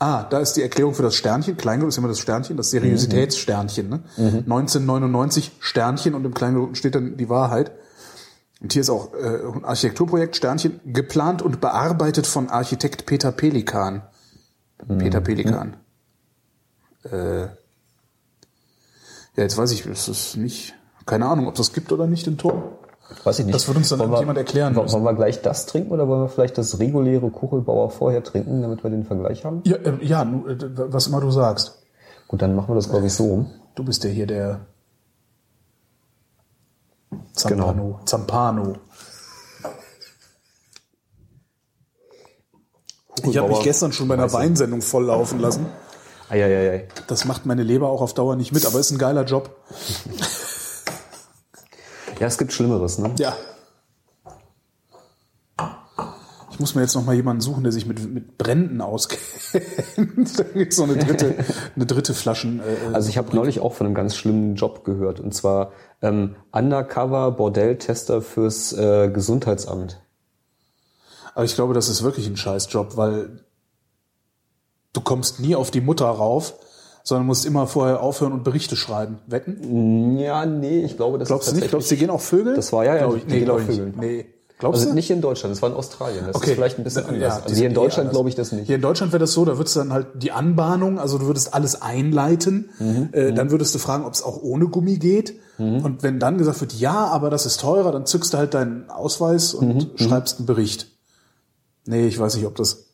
Ah, 0.00 0.24
da 0.24 0.40
ist 0.40 0.54
die 0.54 0.62
Erklärung 0.62 0.94
für 0.94 1.02
das 1.02 1.14
Sternchen. 1.14 1.56
Kleingedruckt 1.56 1.92
ist 1.92 1.98
immer 1.98 2.08
das 2.08 2.18
Sternchen, 2.18 2.56
das 2.56 2.70
Seriositätssternchen. 2.70 3.88
Ne? 3.88 4.00
1999 4.16 5.52
Sternchen 5.60 6.14
und 6.14 6.24
im 6.24 6.34
Kleingedruckten 6.34 6.74
steht 6.74 6.96
dann 6.96 7.16
die 7.16 7.28
Wahrheit. 7.28 7.72
Und 8.60 8.72
hier 8.72 8.82
ist 8.82 8.90
auch 8.90 9.14
äh, 9.14 9.40
ein 9.54 9.64
Architekturprojekt 9.64 10.34
Sternchen, 10.34 10.80
geplant 10.84 11.42
und 11.42 11.60
bearbeitet 11.60 12.26
von 12.26 12.48
Architekt 12.48 13.06
Peter 13.06 13.30
Pelikan. 13.30 14.02
Peter 14.98 15.20
Pelikan. 15.20 15.76
Äh, 17.10 17.42
ja, 17.42 17.48
jetzt 19.36 19.56
weiß 19.58 19.70
ich, 19.72 19.82
das 19.84 20.08
ist 20.08 20.36
nicht 20.36 20.74
Keine 21.06 21.26
Ahnung, 21.26 21.46
ob 21.48 21.54
das 21.54 21.72
gibt 21.72 21.90
oder 21.92 22.06
nicht 22.06 22.26
den 22.26 22.36
Turm. 22.38 22.62
Weiß 23.24 23.38
ich 23.38 23.46
nicht. 23.46 23.54
Das 23.54 23.66
wird 23.66 23.78
uns 23.78 23.88
dann 23.88 23.98
wir- 24.00 24.04
irgendjemand 24.04 24.36
erklären 24.38 24.74
Wollen 24.74 24.84
müssen. 24.84 24.94
wollen 24.96 25.04
wir 25.04 25.14
gleich 25.14 25.40
das 25.40 25.64
trinken 25.66 25.92
oder 25.92 26.06
wollen 26.06 26.22
wir 26.22 26.28
vielleicht 26.28 26.58
das 26.58 26.78
reguläre 26.78 27.30
Kuchelbauer 27.30 27.90
vorher 27.90 28.22
trinken, 28.22 28.60
damit 28.60 28.82
wir 28.84 28.90
den 28.90 29.04
Vergleich 29.04 29.44
haben? 29.46 29.62
Ja, 29.64 29.76
äh, 29.76 30.04
ja, 30.04 30.26
was 30.30 31.06
immer 31.06 31.20
du 31.20 31.30
sagst. 31.30 31.82
Gut, 32.28 32.42
dann 32.42 32.54
machen 32.54 32.68
wir 32.68 32.74
das, 32.74 32.90
glaube 32.90 33.06
ich, 33.06 33.14
so 33.14 33.24
rum. 33.24 33.50
Du 33.74 33.84
bist 33.84 34.04
ja 34.04 34.10
hier 34.10 34.26
der 34.26 34.66
Zampano. 37.32 37.72
Genau. 37.72 38.00
Zampano. 38.04 38.72
Ich 43.24 43.36
habe 43.38 43.48
mich 43.48 43.62
gestern 43.62 43.92
schon 43.92 44.08
bei 44.08 44.14
einer. 44.14 44.32
Weinsendung 44.32 44.82
volllaufen 44.82 45.38
lassen. 45.40 45.66
Eieiei. 46.28 46.88
Das 47.06 47.24
macht 47.24 47.46
meine 47.46 47.62
Leber 47.62 47.88
auch 47.88 48.02
auf 48.02 48.12
Dauer 48.14 48.36
nicht 48.36 48.52
mit, 48.52 48.66
aber 48.66 48.78
ist 48.78 48.90
ein 48.90 48.98
geiler 48.98 49.24
Job. 49.24 49.56
Ja, 52.20 52.26
es 52.26 52.36
gibt 52.36 52.52
Schlimmeres, 52.52 52.98
ne? 52.98 53.12
Ja. 53.18 53.34
Ich 56.50 56.60
muss 56.60 56.74
mir 56.74 56.80
jetzt 56.80 56.96
noch 56.96 57.04
mal 57.04 57.14
jemanden 57.14 57.40
suchen, 57.40 57.62
der 57.62 57.70
sich 57.70 57.86
mit, 57.86 58.12
mit 58.12 58.36
Bränden 58.36 58.80
auskennt. 58.80 59.22
da 60.38 60.42
gibt's 60.42 60.76
noch 60.76 60.88
eine 60.88 60.96
dritte, 60.96 61.36
eine 61.76 61.86
dritte 61.86 62.14
Flaschen. 62.14 62.58
Äh, 62.58 62.94
Also 62.94 63.08
ich 63.10 63.16
habe 63.16 63.34
neulich 63.34 63.60
auch 63.60 63.74
von 63.74 63.86
einem 63.86 63.94
ganz 63.94 64.16
schlimmen 64.16 64.56
Job 64.56 64.82
gehört 64.84 65.20
und 65.20 65.32
zwar 65.32 65.70
ähm, 66.02 66.34
Undercover 66.50 67.30
Bordelltester 67.30 68.22
fürs 68.22 68.72
äh, 68.72 69.08
Gesundheitsamt. 69.08 70.00
Aber 71.38 71.44
ich 71.44 71.54
glaube, 71.54 71.72
das 71.72 71.88
ist 71.88 72.02
wirklich 72.02 72.26
ein 72.26 72.36
Scheißjob, 72.36 72.96
weil 72.96 73.44
du 74.92 75.00
kommst 75.00 75.38
nie 75.38 75.54
auf 75.54 75.70
die 75.70 75.80
Mutter 75.80 76.06
rauf, 76.06 76.54
sondern 77.04 77.26
musst 77.28 77.46
immer 77.46 77.68
vorher 77.68 78.02
aufhören 78.02 78.32
und 78.32 78.42
Berichte 78.42 78.74
schreiben. 78.74 79.20
Wetten? 79.28 80.18
Ja, 80.18 80.44
nee, 80.46 80.80
ich 80.84 80.96
glaube, 80.96 81.16
das 81.18 81.28
Glaubst 81.28 81.52
du 81.52 81.54
nicht? 81.54 81.68
Glaubst 81.68 81.90
du, 81.90 81.94
die 81.94 82.00
gehen 82.00 82.10
auch 82.10 82.20
Vögel? 82.20 82.56
Das 82.56 82.72
war 82.72 82.84
ja, 82.84 82.96
ja, 82.96 83.14
ich, 83.14 83.24
nee, 83.26 83.36
gehen 83.36 83.44
glaub 83.44 83.60
auch 83.60 83.68
ich. 83.68 83.80
Nee. 83.96 84.26
Glaubst 84.58 84.80
Also 84.80 84.88
du? 84.90 84.94
nicht 84.96 85.08
in 85.12 85.20
Deutschland, 85.20 85.54
das 85.54 85.62
war 85.62 85.70
in 85.70 85.76
Australien. 85.76 86.24
Das 86.26 86.34
Okay. 86.34 86.50
ist 86.50 86.54
vielleicht 86.56 86.78
ein 86.78 86.82
bisschen 86.82 87.04
Ja, 87.04 87.28
anders. 87.28 87.42
also 87.44 87.54
hier 87.54 87.66
in 87.66 87.70
eh 87.70 87.74
Deutschland 87.76 88.10
glaube 88.10 88.28
ich 88.30 88.34
das 88.34 88.50
nicht. 88.50 88.66
Hier 88.66 88.74
in 88.74 88.82
Deutschland 88.82 89.12
wäre 89.12 89.20
das 89.20 89.30
so, 89.32 89.44
da 89.44 89.56
würdest 89.58 89.76
du 89.76 89.78
dann 89.78 89.92
halt 89.92 90.08
die 90.16 90.32
Anbahnung, 90.32 90.98
also 90.98 91.18
du 91.18 91.26
würdest 91.26 91.54
alles 91.54 91.80
einleiten, 91.80 92.70
Mhm. 92.80 93.10
äh, 93.12 93.32
dann 93.32 93.52
würdest 93.52 93.72
du 93.76 93.78
fragen, 93.78 94.04
ob 94.04 94.12
es 94.14 94.24
auch 94.24 94.42
ohne 94.42 94.66
Gummi 94.66 94.96
geht. 94.98 95.34
Und 95.58 96.02
wenn 96.02 96.18
dann 96.18 96.38
gesagt 96.38 96.60
wird, 96.60 96.72
ja, 96.72 97.06
aber 97.06 97.30
das 97.30 97.46
ist 97.46 97.60
teurer, 97.60 97.92
dann 97.92 98.06
zückst 98.06 98.32
du 98.34 98.38
halt 98.38 98.54
deinen 98.54 98.90
Ausweis 98.90 99.54
und 99.54 99.68
Mhm. 99.68 99.98
schreibst 99.98 100.38
einen 100.38 100.46
Bericht. 100.46 100.88
Nee, 101.88 102.06
ich 102.06 102.18
weiß 102.18 102.34
nicht, 102.36 102.44
ob 102.44 102.54
das. 102.54 102.84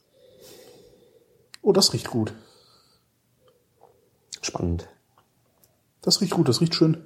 Oh, 1.63 1.73
das 1.73 1.93
riecht 1.93 2.11
gut. 2.11 2.33
Spannend. 4.41 4.89
Das 6.01 6.21
riecht 6.21 6.33
gut, 6.33 6.49
das 6.49 6.61
riecht 6.61 6.77
schön. 6.77 7.05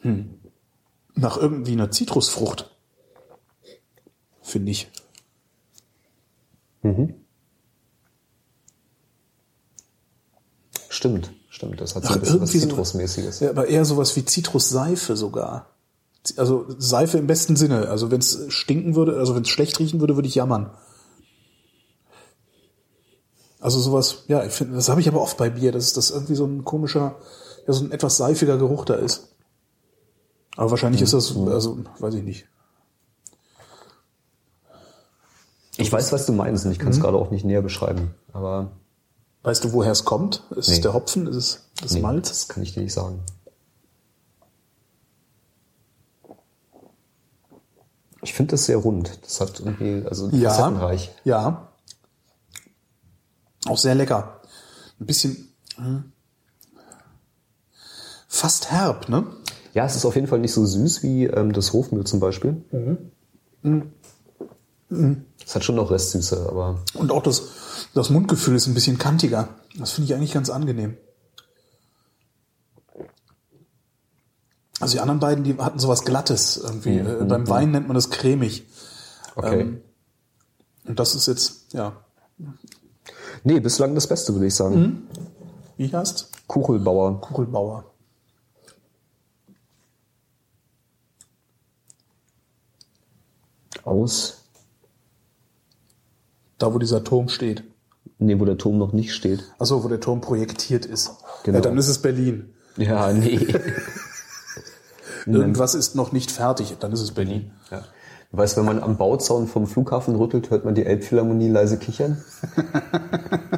Hm. 0.00 0.40
Nach 1.14 1.36
irgendwie 1.36 1.72
einer 1.72 1.92
Zitrusfrucht. 1.92 2.74
Finde 4.40 4.72
ich. 4.72 4.90
Stimmt, 10.88 11.32
stimmt. 11.48 11.80
Das 11.80 11.94
hat 11.94 12.04
so 12.04 12.08
Ach, 12.10 12.14
ein 12.14 12.20
bisschen 12.20 12.40
was 12.40 12.50
irgendwie 12.50 12.58
so- 12.58 12.68
Zitrusmäßiges. 12.68 13.40
Ja, 13.40 13.50
aber 13.50 13.66
eher 13.68 13.84
sowas 13.84 14.14
wie 14.16 14.24
Zitrusseife 14.24 15.16
sogar. 15.16 15.71
Also 16.36 16.66
Seife 16.78 17.18
im 17.18 17.26
besten 17.26 17.56
Sinne. 17.56 17.88
Also 17.88 18.10
wenn 18.10 18.20
es 18.20 18.44
stinken 18.48 18.94
würde, 18.94 19.18
also 19.18 19.34
wenn 19.34 19.42
es 19.42 19.48
schlecht 19.48 19.78
riechen 19.80 20.00
würde, 20.00 20.16
würde 20.16 20.28
ich 20.28 20.34
jammern. 20.36 20.70
Also 23.60 23.78
sowas, 23.80 24.24
ja, 24.28 24.44
ich 24.44 24.52
finde, 24.52 24.74
das 24.74 24.88
habe 24.88 25.00
ich 25.00 25.08
aber 25.08 25.20
oft 25.20 25.36
bei 25.36 25.50
Bier, 25.50 25.70
dass 25.72 25.92
das 25.92 26.10
irgendwie 26.10 26.34
so 26.34 26.44
ein 26.44 26.64
komischer, 26.64 27.16
ja, 27.66 27.72
so 27.72 27.84
ein 27.84 27.92
etwas 27.92 28.16
seifiger 28.16 28.56
Geruch 28.58 28.84
da 28.84 28.94
ist. 28.94 29.28
Aber 30.56 30.70
wahrscheinlich 30.70 31.00
ist 31.02 31.12
das, 31.14 31.36
also 31.36 31.78
weiß 31.98 32.14
ich 32.14 32.22
nicht. 32.24 32.46
Ich 35.76 35.90
weiß, 35.90 36.12
was 36.12 36.26
du 36.26 36.32
meinst 36.32 36.66
und 36.66 36.72
ich 36.72 36.78
kann 36.78 36.88
es 36.90 36.98
Mhm. 36.98 37.02
gerade 37.02 37.16
auch 37.18 37.30
nicht 37.30 37.44
näher 37.44 37.62
beschreiben. 37.62 38.14
Aber 38.32 38.72
Weißt 39.44 39.64
du, 39.64 39.72
woher 39.72 39.90
es 39.90 40.04
kommt? 40.04 40.44
Ist 40.50 40.68
es 40.68 40.76
Nee. 40.76 40.82
der 40.82 40.94
Hopfen? 40.94 41.26
Ist 41.26 41.36
es 41.36 41.60
das 41.80 41.92
nee, 41.94 42.00
Malz? 42.00 42.28
das 42.28 42.48
kann 42.48 42.62
ich 42.62 42.74
dir 42.74 42.80
nicht 42.82 42.92
sagen. 42.92 43.20
Ich 48.22 48.34
finde 48.34 48.52
das 48.52 48.66
sehr 48.66 48.76
rund. 48.76 49.18
Das 49.22 49.40
hat 49.40 49.60
irgendwie, 49.60 50.06
also 50.06 50.30
facettenreich. 50.30 51.10
Ja. 51.24 51.68
Auch 53.66 53.78
sehr 53.78 53.94
lecker. 53.94 54.40
Ein 55.00 55.06
bisschen 55.06 55.48
hm, 55.76 56.12
fast 58.28 58.70
herb, 58.70 59.08
ne? 59.08 59.26
Ja, 59.74 59.84
es 59.86 59.96
ist 59.96 60.04
auf 60.04 60.14
jeden 60.14 60.26
Fall 60.26 60.38
nicht 60.38 60.52
so 60.52 60.64
süß 60.64 61.02
wie 61.02 61.24
ähm, 61.24 61.52
das 61.52 61.72
Hofmühl 61.72 62.04
zum 62.04 62.20
Beispiel. 62.20 62.62
Mhm. 63.62 63.92
Es 65.44 65.54
hat 65.54 65.64
schon 65.64 65.76
noch 65.76 65.90
Restsüße, 65.90 66.46
aber 66.48 66.80
Und 66.94 67.10
auch 67.10 67.22
das, 67.22 67.42
das 67.94 68.10
Mundgefühl 68.10 68.54
ist 68.56 68.66
ein 68.66 68.74
bisschen 68.74 68.98
kantiger. 68.98 69.48
Das 69.78 69.92
finde 69.92 70.10
ich 70.10 70.14
eigentlich 70.14 70.32
ganz 70.32 70.50
angenehm. 70.50 70.96
Also 74.82 74.94
die 74.96 75.00
anderen 75.00 75.20
beiden, 75.20 75.44
die 75.44 75.56
hatten 75.58 75.78
sowas 75.78 76.04
Glattes 76.04 76.56
irgendwie. 76.56 76.98
Äh, 76.98 77.24
beim 77.24 77.48
Wein 77.48 77.70
nennt 77.70 77.86
man 77.86 77.94
das 77.94 78.10
cremig. 78.10 78.66
okay. 79.36 79.60
Ähm, 79.60 79.80
Und 80.86 80.98
das 80.98 81.14
ist 81.14 81.28
jetzt, 81.28 81.72
ja, 81.72 81.92
nee, 83.44 83.60
bislang 83.60 83.94
das 83.94 84.08
Beste, 84.08 84.34
würde 84.34 84.46
ich 84.46 84.54
sagen. 84.56 84.80
Mhm. 84.80 85.02
wie 85.76 85.92
heißt? 85.94 86.30
Kuchelbauer. 86.48 87.20
Kugelbauer. 87.20 87.84
Aus. 93.84 94.42
Da, 96.58 96.74
wo 96.74 96.78
dieser 96.78 97.04
Turm 97.04 97.28
steht. 97.28 97.62
Nee, 98.18 98.38
wo 98.38 98.44
der 98.44 98.58
Turm 98.58 98.78
noch 98.78 98.92
nicht 98.92 99.14
steht. 99.14 99.44
Achso, 99.58 99.82
wo 99.82 99.88
der 99.88 100.00
Turm 100.00 100.20
projektiert 100.20 100.86
ist. 100.86 101.12
Genau. 101.44 101.58
Ja, 101.58 101.62
dann 101.62 101.78
ist 101.78 101.88
es 101.88 102.02
Berlin. 102.02 102.52
Ja, 102.76 103.12
nee. 103.12 103.46
Irgendwas 105.26 105.74
ist 105.74 105.94
noch 105.94 106.12
nicht 106.12 106.30
fertig, 106.30 106.76
dann 106.80 106.92
ist 106.92 107.00
es 107.00 107.12
Berlin. 107.12 107.52
ja. 107.70 107.82
Du 108.30 108.38
weißt, 108.38 108.56
wenn 108.56 108.64
man 108.64 108.82
am 108.82 108.96
Bauzaun 108.96 109.46
vom 109.46 109.66
Flughafen 109.66 110.16
rüttelt, 110.16 110.48
hört 110.48 110.64
man 110.64 110.74
die 110.74 110.86
Elbphilharmonie 110.86 111.48
leise 111.50 111.76
kichern. 111.78 112.22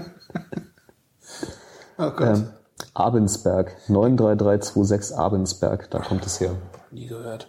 Oh 1.97 2.11
Gott. 2.11 2.39
Ähm, 2.39 2.49
Abensberg, 2.95 3.77
93326 3.89 5.17
Abensberg, 5.17 5.91
da 5.91 6.01
kommt 6.01 6.27
es 6.27 6.41
her. 6.41 6.57
Nie 6.91 7.07
gehört. 7.07 7.49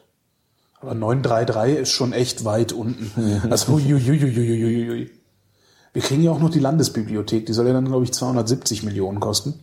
Aber 0.81 0.93
933 0.93 1.79
ist 1.79 1.89
schon 1.91 2.13
echt 2.13 2.45
weit 2.45 2.71
unten. 2.71 3.41
Also, 3.49 3.73
huiuiuiuiuiui. 3.73 5.09
Wir 5.93 6.01
kriegen 6.01 6.21
ja 6.21 6.31
auch 6.31 6.39
noch 6.39 6.49
die 6.49 6.59
Landesbibliothek. 6.59 7.45
Die 7.45 7.53
soll 7.53 7.67
ja 7.67 7.73
dann, 7.73 7.85
glaube 7.85 8.03
ich, 8.03 8.13
270 8.13 8.83
Millionen 8.83 9.19
kosten. 9.19 9.61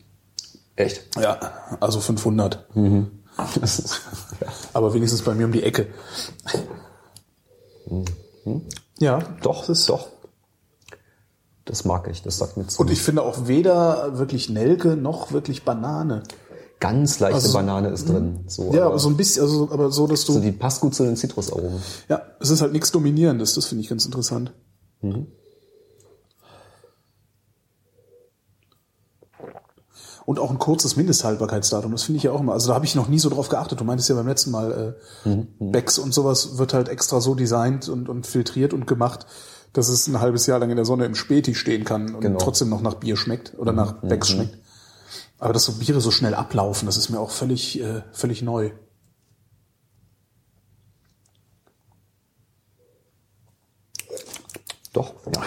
Echt? 0.76 1.04
Ja, 1.16 1.38
also 1.80 2.00
500. 2.00 2.66
Das 3.60 3.78
ist. 3.78 4.02
Aber 4.72 4.94
wenigstens 4.94 5.22
bei 5.22 5.35
mir 5.35 5.46
um 5.46 5.52
die 5.52 5.62
Ecke. 5.62 5.87
Ja, 8.98 9.18
Doch, 9.42 9.68
ist 9.68 9.88
doch. 9.88 10.08
Das 11.64 11.85
mag 11.85 12.08
ich, 12.11 12.22
das 12.22 12.38
sagt 12.38 12.56
mir 12.56 12.66
zu. 12.66 12.80
Und 12.80 12.90
ich 12.90 13.00
finde 13.00 13.22
auch 13.22 13.46
weder 13.46 14.18
wirklich 14.18 14.48
Nelke 14.48 14.96
noch 14.96 15.30
wirklich 15.32 15.64
Banane. 15.64 16.24
Ganz 16.80 17.20
leichte 17.20 17.37
Also- 17.37 17.52
Banane 17.52 17.88
ist 17.90 18.08
drin. 18.08 18.40
So, 18.48 18.72
Ja, 18.74 18.87
aber 18.87 18.98
so 18.98 19.08
ein 19.08 19.16
bisschen, 19.16 19.42
also, 19.42 19.68
aber 19.70 19.92
so, 19.92 20.08
dass 20.08 20.24
du. 20.24 20.32
so 20.32 20.40
die 20.40 20.50
passt 20.50 20.80
gut 20.80 20.94
zu 20.96 21.04
den 21.04 21.16
Zitrusaromen. 21.16 21.80
Ja, 22.08 22.22
es 22.40 22.50
ist 22.50 22.62
halt 22.62 22.72
nichts 22.72 22.90
Dominierendes, 22.90 23.54
das 23.54 23.66
finde 23.66 23.82
ich 23.85 23.88
ganz 23.88 24.04
interessant. 24.04 24.52
Und 30.24 30.38
auch 30.38 30.50
ein 30.50 30.58
kurzes 30.58 30.96
Mindesthaltbarkeitsdatum, 30.96 31.90
das 31.92 32.04
finde 32.04 32.18
ich 32.18 32.22
ja 32.22 32.32
auch 32.32 32.40
immer. 32.40 32.52
Also 32.52 32.68
da 32.68 32.74
habe 32.74 32.85
ich 32.85 32.94
noch 32.94 33.08
nie 33.08 33.18
so 33.18 33.28
drauf 33.28 33.48
geachtet. 33.48 33.80
Du 33.80 33.85
meintest 33.85 34.08
ja 34.08 34.14
beim 34.14 34.28
letzten 34.28 34.50
Mal, 34.52 34.96
äh, 35.24 35.37
Becks 35.58 35.98
und 35.98 36.14
sowas 36.14 36.58
wird 36.58 36.74
halt 36.74 36.88
extra 36.88 37.20
so 37.20 37.35
designt 37.35 37.88
und, 37.88 38.08
und 38.08 38.26
filtriert 38.26 38.72
und 38.72 38.87
gemacht, 38.87 39.26
dass 39.72 39.88
es 39.88 40.06
ein 40.06 40.20
halbes 40.20 40.46
Jahr 40.46 40.58
lang 40.58 40.70
in 40.70 40.76
der 40.76 40.85
Sonne 40.85 41.06
im 41.06 41.14
Späti 41.14 41.54
stehen 41.54 41.85
kann 41.85 42.14
und 42.14 42.20
Genau. 42.20 42.38
trotzdem 42.38 42.68
noch 42.68 42.82
nach 42.82 42.94
Bier 42.94 43.16
schmeckt 43.16 43.54
oder 43.58 43.72
nach 43.72 43.94
Becks 44.02 44.28
schmeckt. 44.30 44.58
Aber 45.38 45.52
dass 45.52 45.64
so 45.64 45.72
Biere 45.72 46.00
so 46.00 46.12
schnell 46.12 46.35
ablaufen, 46.35 46.87
das 46.87 46.96
ist 46.96 47.08
mir 47.08 47.18
auch 47.18 47.30
völlig, 47.30 47.80
äh, 47.80 48.02
völlig 48.12 48.42
neu. 48.42 48.70
Doch. 54.92 55.14
Ja. 55.35 55.42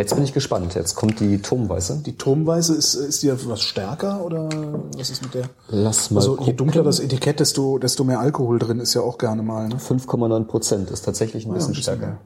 Jetzt 0.00 0.14
bin 0.14 0.24
ich 0.24 0.32
gespannt. 0.32 0.74
Jetzt 0.76 0.94
kommt 0.94 1.20
die 1.20 1.42
Turmweiße. 1.42 1.98
Die 2.06 2.16
Turmweise 2.16 2.74
ist, 2.74 2.94
ist 2.94 3.22
die 3.22 3.28
etwas 3.28 3.60
stärker 3.60 4.24
oder 4.24 4.48
was 4.96 5.10
ist 5.10 5.20
mit 5.20 5.34
der? 5.34 5.50
Lass 5.68 6.10
mal 6.10 6.20
Also 6.20 6.32
je 6.32 6.38
gucken. 6.38 6.56
dunkler 6.56 6.82
das 6.82 7.00
Etikett, 7.00 7.38
desto, 7.38 7.76
desto 7.78 8.02
mehr 8.04 8.18
Alkohol 8.18 8.58
drin 8.58 8.80
ist 8.80 8.94
ja 8.94 9.02
auch 9.02 9.18
gerne 9.18 9.42
mal. 9.42 9.68
Ne? 9.68 9.76
5,9 9.76 10.44
Prozent 10.44 10.90
ist 10.90 11.02
tatsächlich 11.04 11.44
ein 11.44 11.52
bisschen 11.52 11.72
ein 11.72 11.74
bisschen 11.76 11.82
stärker. 11.98 12.18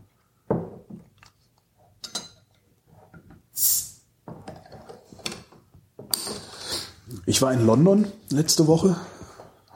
Ich 7.27 7.43
war 7.43 7.53
in 7.53 7.67
London 7.67 8.07
letzte 8.31 8.69
Woche, 8.69 8.97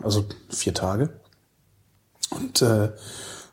also 0.03 0.25
vier 0.51 0.75
Tage, 0.75 1.19
und 2.31 2.63
äh, 2.63 2.91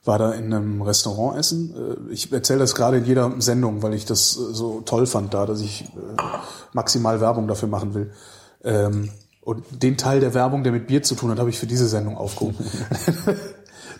war 0.06 0.20
da 0.20 0.32
in 0.32 0.54
einem 0.54 0.82
Restaurant 0.82 1.38
essen. 1.38 1.74
Äh, 1.76 2.14
Ich 2.14 2.32
erzähle 2.32 2.60
das 2.60 2.76
gerade 2.76 2.98
in 2.98 3.06
jeder 3.06 3.32
Sendung, 3.40 3.82
weil 3.84 3.94
ich 3.94 4.06
das 4.06 4.38
äh, 4.38 4.54
so 4.54 4.82
toll 4.82 5.06
fand 5.08 5.34
da, 5.34 5.46
dass 5.46 5.62
ich 5.62 5.84
äh, 5.84 6.22
maximal 6.74 7.20
Werbung 7.22 7.48
dafür 7.48 7.68
machen 7.68 7.94
will. 7.94 8.12
Ähm, 8.64 9.10
Und 9.42 9.64
den 9.84 9.98
Teil 9.98 10.20
der 10.20 10.34
Werbung, 10.34 10.64
der 10.64 10.72
mit 10.72 10.88
Bier 10.88 11.04
zu 11.04 11.16
tun 11.16 11.30
hat, 11.32 11.40
habe 11.40 11.50
ich 11.50 11.60
für 11.60 11.68
diese 11.68 11.88
Sendung 11.88 12.18
aufgehoben. 12.18 12.58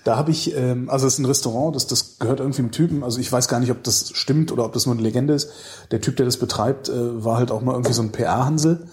Da 0.04 0.18
habe 0.18 0.30
ich, 0.30 0.56
ähm, 0.56 0.88
also 0.92 1.08
es 1.08 1.14
ist 1.14 1.20
ein 1.20 1.26
Restaurant, 1.26 1.76
das, 1.76 1.88
das 1.88 2.20
gehört 2.20 2.40
irgendwie 2.40 2.60
einem 2.62 2.72
Typen, 2.72 3.04
also 3.04 3.20
ich 3.20 3.32
weiß 3.32 3.48
gar 3.48 3.60
nicht, 3.60 3.72
ob 3.72 3.84
das 3.84 4.12
stimmt 4.14 4.52
oder 4.52 4.64
ob 4.64 4.74
das 4.74 4.86
nur 4.86 4.94
eine 4.94 5.02
Legende 5.02 5.34
ist. 5.34 5.50
Der 5.90 6.00
Typ, 6.00 6.16
der 6.18 6.28
das 6.28 6.38
betreibt, 6.38 6.92
war 6.94 7.38
halt 7.38 7.50
auch 7.50 7.62
mal 7.62 7.72
irgendwie 7.72 7.94
so 7.94 8.04
ein 8.04 8.12
PR-Hansel 8.12 8.86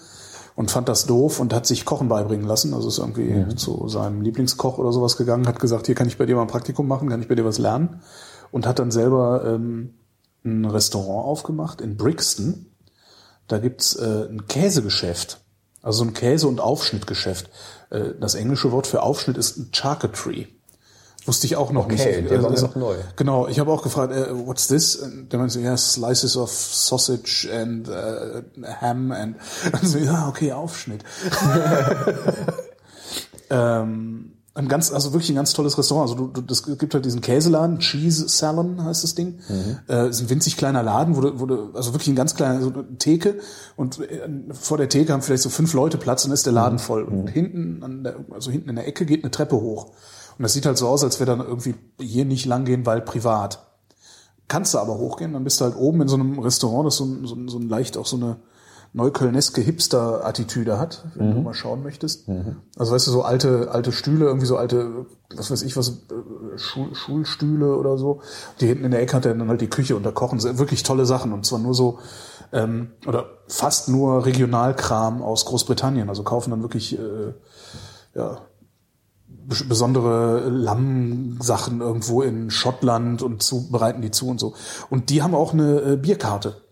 und 0.55 0.71
fand 0.71 0.87
das 0.87 1.05
doof 1.05 1.39
und 1.39 1.53
hat 1.53 1.65
sich 1.65 1.85
Kochen 1.85 2.07
beibringen 2.07 2.47
lassen. 2.47 2.73
Also 2.73 2.87
ist 2.87 2.99
irgendwie 2.99 3.55
zu 3.55 3.87
seinem 3.87 4.21
Lieblingskoch 4.21 4.77
oder 4.77 4.91
sowas 4.91 5.17
gegangen, 5.17 5.47
hat 5.47 5.59
gesagt, 5.59 5.87
hier 5.87 5.95
kann 5.95 6.07
ich 6.07 6.17
bei 6.17 6.25
dir 6.25 6.35
mal 6.35 6.43
ein 6.43 6.47
Praktikum 6.47 6.87
machen, 6.87 7.09
kann 7.09 7.21
ich 7.21 7.27
bei 7.27 7.35
dir 7.35 7.45
was 7.45 7.57
lernen. 7.57 8.01
Und 8.51 8.67
hat 8.67 8.77
dann 8.77 8.91
selber 8.91 9.43
ähm, 9.45 9.95
ein 10.45 10.65
Restaurant 10.65 11.25
aufgemacht 11.25 11.81
in 11.81 11.97
Brixton. 11.97 12.67
Da 13.47 13.57
gibt's 13.57 13.95
äh, 13.95 14.27
ein 14.29 14.45
Käsegeschäft. 14.47 15.41
Also 15.81 16.03
so 16.03 16.09
ein 16.09 16.13
Käse- 16.13 16.47
und 16.47 16.61
Aufschnittgeschäft. 16.61 17.49
Äh, 17.89 18.11
das 18.19 18.35
englische 18.35 18.71
Wort 18.71 18.85
für 18.85 19.01
Aufschnitt 19.01 19.37
ist 19.37 19.57
ein 19.57 19.69
Charcuterie. 19.73 20.47
Wusste 21.25 21.47
ich 21.47 21.55
auch 21.55 21.71
noch 21.71 21.85
Okay, 21.85 22.21
nicht. 22.21 22.31
der 22.31 22.43
war 22.43 22.51
Also, 22.51 22.67
noch 22.67 22.75
neu. 22.75 22.95
Genau, 23.15 23.47
ich 23.47 23.59
habe 23.59 23.71
auch 23.71 23.81
gefragt, 23.81 24.11
äh, 24.13 24.25
what's 24.45 24.67
this? 24.67 24.97
Und 24.97 25.31
der 25.31 25.39
meinte, 25.39 25.53
so, 25.53 25.59
ja, 25.61 25.77
slices 25.77 26.35
of 26.35 26.51
sausage 26.51 27.49
and 27.53 27.87
äh, 27.87 28.43
ham 28.81 29.11
and 29.11 29.37
also, 29.71 29.99
ja, 29.99 30.27
okay, 30.27 30.51
Aufschnitt. 30.51 31.03
ähm, 33.49 34.33
ein 34.55 34.67
ganz, 34.67 34.91
also 34.91 35.13
wirklich 35.13 35.31
ein 35.31 35.35
ganz 35.35 35.53
tolles 35.53 35.77
Restaurant. 35.79 36.11
Also 36.11 36.25
du, 36.25 36.31
du, 36.31 36.41
das 36.41 36.63
gibt 36.77 36.93
halt 36.93 37.05
diesen 37.05 37.21
Käseladen, 37.21 37.79
Cheese 37.79 38.29
Salon 38.29 38.83
heißt 38.83 39.03
das 39.03 39.15
Ding. 39.15 39.39
Äh, 39.89 40.09
ist 40.09 40.21
ein 40.21 40.29
winzig 40.29 40.57
kleiner 40.57 40.83
Laden, 40.83 41.15
wo 41.17 41.21
du, 41.21 41.39
wo 41.39 41.45
du, 41.47 41.71
also 41.73 41.93
wirklich 41.93 42.09
ein 42.09 42.15
ganz 42.15 42.35
kleiner, 42.35 42.61
so 42.61 42.71
eine 42.71 42.97
Theke 42.99 43.39
und 43.75 43.99
äh, 43.99 44.29
vor 44.51 44.77
der 44.77 44.89
Theke 44.89 45.11
haben 45.11 45.23
vielleicht 45.23 45.41
so 45.43 45.49
fünf 45.49 45.73
Leute 45.73 45.97
Platz 45.97 46.23
und 46.23 46.29
dann 46.29 46.35
ist 46.35 46.45
der 46.45 46.53
Laden 46.53 46.77
voll. 46.77 47.01
Und 47.03 47.29
hinten, 47.29 47.81
an 47.81 48.03
der, 48.03 48.15
also 48.31 48.51
hinten 48.51 48.69
in 48.69 48.75
der 48.75 48.87
Ecke 48.87 49.05
geht 49.07 49.23
eine 49.23 49.31
Treppe 49.31 49.55
hoch. 49.55 49.87
Und 50.37 50.43
das 50.43 50.53
sieht 50.53 50.65
halt 50.65 50.77
so 50.77 50.87
aus, 50.87 51.03
als 51.03 51.19
wäre 51.19 51.35
dann 51.37 51.45
irgendwie 51.45 51.75
hier 51.99 52.25
nicht 52.25 52.45
lang 52.45 52.65
gehen, 52.65 52.85
weil 52.85 53.01
privat. 53.01 53.65
Kannst 54.47 54.73
du 54.73 54.79
aber 54.79 54.97
hochgehen, 54.97 55.33
dann 55.33 55.43
bist 55.43 55.59
du 55.61 55.65
halt 55.65 55.75
oben 55.75 56.01
in 56.01 56.07
so 56.07 56.15
einem 56.15 56.39
Restaurant, 56.39 56.85
das 56.85 56.97
so 56.97 57.05
ein, 57.05 57.25
so 57.25 57.35
ein, 57.35 57.47
so 57.47 57.57
ein 57.57 57.69
leicht 57.69 57.97
auch 57.97 58.05
so 58.05 58.17
eine 58.17 58.37
neuköllneske 58.95 59.59
Hipster-Attitüde 59.61 60.77
hat, 60.77 61.05
wenn 61.15 61.29
Mhm. 61.31 61.33
du 61.35 61.41
mal 61.41 61.53
schauen 61.55 61.81
möchtest. 61.81 62.27
Also 62.77 62.93
weißt 62.93 63.07
du, 63.07 63.11
so 63.11 63.23
alte, 63.23 63.71
alte 63.71 63.91
Stühle, 63.91 64.25
irgendwie 64.25 64.45
so 64.45 64.55
alte, 64.57 65.07
was 65.35 65.49
weiß 65.49 65.63
ich 65.63 65.75
was, 65.75 65.89
äh, 65.89 66.57
Schul 66.57 66.93
Schulstühle 66.93 67.75
oder 67.75 67.97
so. 67.97 68.21
Die 68.61 68.67
hinten 68.67 68.85
in 68.85 68.91
der 68.91 69.01
Ecke 69.01 69.15
hat 69.15 69.25
er 69.25 69.33
dann 69.33 69.49
halt 69.49 69.61
die 69.61 69.69
Küche 69.69 69.95
und 69.95 70.03
da 70.03 70.11
kochen 70.11 70.39
sie 70.39 70.59
wirklich 70.59 70.83
tolle 70.83 71.07
Sachen 71.07 71.33
und 71.33 71.43
zwar 71.43 71.57
nur 71.57 71.73
so, 71.73 71.97
ähm, 72.51 72.91
oder 73.07 73.25
fast 73.47 73.89
nur 73.89 74.27
Regionalkram 74.27 75.23
aus 75.23 75.45
Großbritannien. 75.45 76.07
Also 76.09 76.21
kaufen 76.21 76.51
dann 76.51 76.61
wirklich, 76.61 76.95
äh, 76.99 77.33
ja, 78.13 78.41
besondere 79.47 80.49
Lammsachen 80.49 81.81
irgendwo 81.81 82.21
in 82.21 82.49
Schottland 82.49 83.21
und 83.21 83.43
zu, 83.43 83.69
bereiten 83.69 84.01
die 84.01 84.11
zu 84.11 84.27
und 84.27 84.39
so. 84.39 84.53
Und 84.89 85.09
die 85.09 85.21
haben 85.21 85.35
auch 85.35 85.53
eine 85.53 85.81
äh, 85.81 85.97
Bierkarte. 85.97 86.63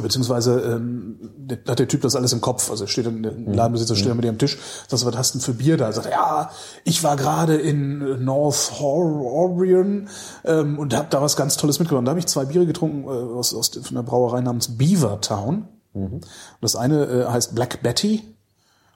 Beziehungsweise 0.00 0.60
ähm, 0.60 1.18
der, 1.36 1.58
hat 1.66 1.78
der 1.78 1.88
Typ 1.88 2.02
das 2.02 2.14
alles 2.14 2.32
im 2.32 2.40
Kopf. 2.40 2.70
Also 2.70 2.86
steht 2.86 3.06
dann, 3.06 3.22
der 3.22 3.32
Ladenbesitzer 3.32 3.96
steht 3.96 4.08
dann 4.08 4.16
mit 4.16 4.24
dir 4.24 4.30
am 4.30 4.38
Tisch, 4.38 4.58
sagst, 4.86 5.04
was 5.04 5.16
hast 5.16 5.34
du 5.34 5.38
denn 5.38 5.44
für 5.44 5.54
Bier 5.54 5.76
da? 5.76 5.86
Er 5.86 5.92
sagt, 5.92 6.10
ja, 6.10 6.50
ich 6.84 7.02
war 7.02 7.16
gerade 7.16 7.56
in 7.56 8.24
North 8.24 8.72
Orion 8.80 10.08
ähm, 10.44 10.78
und 10.78 10.94
habe 10.94 11.08
da 11.10 11.20
was 11.20 11.36
ganz 11.36 11.56
Tolles 11.56 11.78
mitgenommen. 11.78 12.04
Da 12.04 12.10
habe 12.10 12.20
ich 12.20 12.26
zwei 12.26 12.44
Biere 12.44 12.66
getrunken 12.66 13.04
äh, 13.04 13.08
aus, 13.08 13.54
aus 13.54 13.70
von 13.70 13.96
einer 13.96 14.04
Brauerei 14.04 14.40
namens 14.40 14.76
Beaver 14.76 15.20
Town. 15.20 15.68
Und 15.94 16.26
Das 16.60 16.76
eine 16.76 17.04
äh, 17.04 17.26
heißt 17.26 17.54
Black 17.54 17.82
Betty 17.82 18.22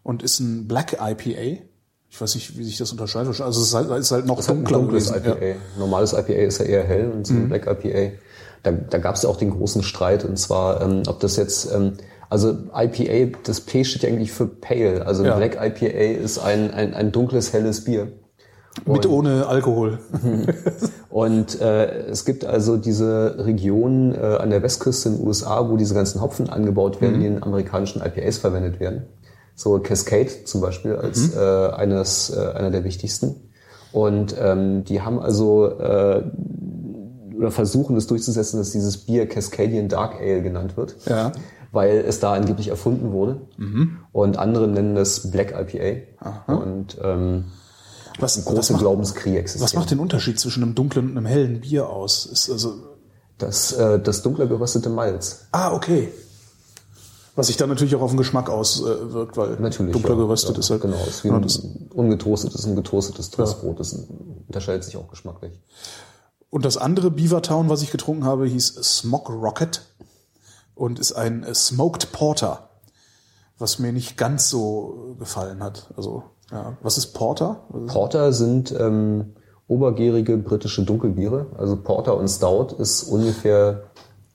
und 0.02 0.22
ist 0.22 0.40
ein 0.40 0.68
Black 0.68 0.98
IPA. 1.00 1.64
Ich 2.12 2.20
weiß 2.20 2.35
nicht, 2.35 2.59
wie 2.59 2.64
sich 2.64 2.77
das 2.77 2.92
unterscheidet. 2.92 3.40
Also 3.40 3.62
es 3.62 3.68
ist 3.68 3.75
halt, 3.75 3.90
ist 3.98 4.11
halt 4.11 4.27
noch 4.27 4.37
Das 4.37 4.46
dunkler 4.46 4.79
dunkles. 4.81 5.11
IPA. 5.11 5.29
Ja. 5.42 5.55
Normales 5.79 6.12
IPA 6.12 6.33
ist 6.35 6.59
ja 6.59 6.66
eher 6.66 6.85
hell 6.85 7.11
und 7.11 7.27
so 7.27 7.33
ein 7.33 7.48
Black 7.48 7.66
IPA. 7.66 8.16
Da, 8.62 8.70
da 8.72 8.98
gab 8.98 9.14
es 9.14 9.22
ja 9.22 9.31
auch 9.31 9.38
den 9.38 9.48
großen 9.51 9.83
Streit 9.83 10.22
und 10.27 10.38
zwar, 10.38 10.83
ähm, 10.83 11.05
ob 11.07 11.20
das 11.20 11.37
jetzt, 11.37 11.72
ähm, 11.72 11.94
also 12.29 12.51
IPA, 12.77 13.38
das 13.44 13.62
P 13.62 13.83
steht 13.85 14.03
ja 14.03 14.11
eigentlich 14.11 14.31
für 14.31 14.46
Pale. 14.46 15.07
Also 15.07 15.25
Ja. 15.25 15.37
Black 15.38 15.55
IPA 15.55 16.22
ist 16.22 16.38
ein, 16.38 16.70
ein, 16.70 16.92
ein 16.92 17.12
dunkles, 17.12 17.55
helles 17.55 17.85
Bier. 17.85 18.09
Mit 18.85 19.07
ohne 19.07 19.46
Alkohol. 19.46 19.98
Und 21.09 21.61
äh, 21.62 22.09
es 22.09 22.27
gibt 22.27 22.44
also 22.44 22.77
diese 22.77 23.37
Region 23.38 24.14
äh, 24.14 24.18
an 24.18 24.51
der 24.51 24.62
Westküste 24.62 25.09
in 25.09 25.16
den 25.16 25.27
USA, 25.27 25.68
wo 25.70 25.79
diese 25.79 25.94
ganzen 25.94 26.20
Hopfen 26.20 26.51
angebaut 26.51 27.01
werden, 27.01 27.20
die 27.20 27.27
in 27.27 27.42
amerikanischen 27.42 28.03
IPAs 28.03 28.37
verwendet 28.38 28.81
werden. 28.81 29.05
So 29.62 29.79
Cascade 29.79 30.44
zum 30.44 30.61
Beispiel 30.61 30.96
als 30.96 31.35
äh, 31.37 31.38
eines, 31.38 32.31
äh, 32.31 32.53
einer 32.55 32.70
der 32.70 32.83
wichtigsten. 32.85 33.37
Und 33.92 34.35
ähm, 34.38 34.83
die 34.85 35.03
haben 35.03 35.20
also 35.20 35.66
äh, 35.79 36.25
oder 37.37 37.51
versuchen 37.51 37.96
es 37.96 38.07
durchzusetzen, 38.07 38.59
dass 38.59 38.70
dieses 38.70 38.98
Bier 38.98 39.29
Cascadian 39.29 39.88
Dark 39.88 40.14
Ale 40.20 40.42
genannt 40.42 40.77
wird. 40.77 40.96
Ja. 41.07 41.33
Weil 41.70 42.05
es 42.07 42.20
da 42.20 42.33
angeblich 42.35 42.68
erfunden 42.68 43.12
wurde. 43.12 43.40
Und 44.12 44.37
andere 44.37 44.68
nennen 44.68 44.94
das 44.94 45.31
Black 45.31 45.55
IPA. 45.59 46.53
Und 46.53 46.98
ähm, 47.03 47.44
Was, 48.18 48.37
was, 48.38 48.44
große 48.44 48.72
macht, 48.75 48.83
Glaubenskrieg 48.83 49.37
existiert. 49.37 49.64
was 49.64 49.75
macht 49.75 49.90
den 49.90 49.98
Unterschied 49.98 50.38
zwischen 50.38 50.62
einem 50.62 50.75
dunklen 50.75 51.11
und 51.11 51.16
einem 51.16 51.27
hellen 51.27 51.61
Bier 51.62 51.88
aus? 51.88 52.27
Ist 52.27 52.51
also 52.51 52.75
Das, 53.38 53.72
äh, 53.72 53.98
das 54.01 54.22
dunkler 54.22 54.46
geröstete 54.48 54.90
Malz. 54.90 55.46
ah 55.53 55.72
okay. 55.72 56.09
Was 57.34 57.46
sich 57.46 57.56
dann 57.56 57.70
natürlich 57.70 57.94
auch 57.96 58.02
auf 58.02 58.10
den 58.10 58.18
Geschmack 58.18 58.50
auswirkt, 58.50 59.36
weil 59.38 59.56
Natürlich. 59.58 59.92
dunkler 59.92 60.10
ja. 60.10 60.16
geröstet 60.16 60.54
ja, 60.54 60.60
ist 60.60 60.70
halt. 60.70 60.82
Genau, 60.82 61.02
ist 61.06 61.24
wie 61.24 61.30
ein 61.30 61.40
das, 61.40 61.66
ungetoastetes 61.94 62.66
und 62.66 62.76
getoastetes 62.76 63.30
Toastbrot. 63.30 63.80
Das 63.80 63.94
unterscheidet 64.46 64.84
sich 64.84 64.96
auch 64.96 65.08
geschmacklich. 65.08 65.58
und 66.50 66.64
das 66.66 66.76
andere 66.76 67.10
Beaver 67.10 67.40
Town, 67.40 67.70
was 67.70 67.80
ich 67.82 67.90
getrunken 67.90 68.24
habe, 68.24 68.46
hieß 68.46 68.74
Smog 68.82 69.30
Rocket 69.30 69.82
und 70.74 70.98
ist 70.98 71.12
ein 71.12 71.46
Smoked 71.54 72.12
Porter, 72.12 72.68
was 73.58 73.78
mir 73.78 73.92
nicht 73.92 74.18
ganz 74.18 74.50
so 74.50 75.16
gefallen 75.18 75.62
hat. 75.62 75.88
Also 75.96 76.24
ja, 76.50 76.76
was 76.82 76.98
ist 76.98 77.14
Porter? 77.14 77.64
Porter 77.86 78.34
sind 78.34 78.74
ähm, 78.78 79.34
obergärige 79.68 80.36
britische 80.36 80.82
Dunkelbiere. 80.82 81.46
Also 81.56 81.76
Porter 81.76 82.16
und 82.16 82.28
Stout 82.28 82.74
ist 82.78 83.04
ungefähr 83.04 83.84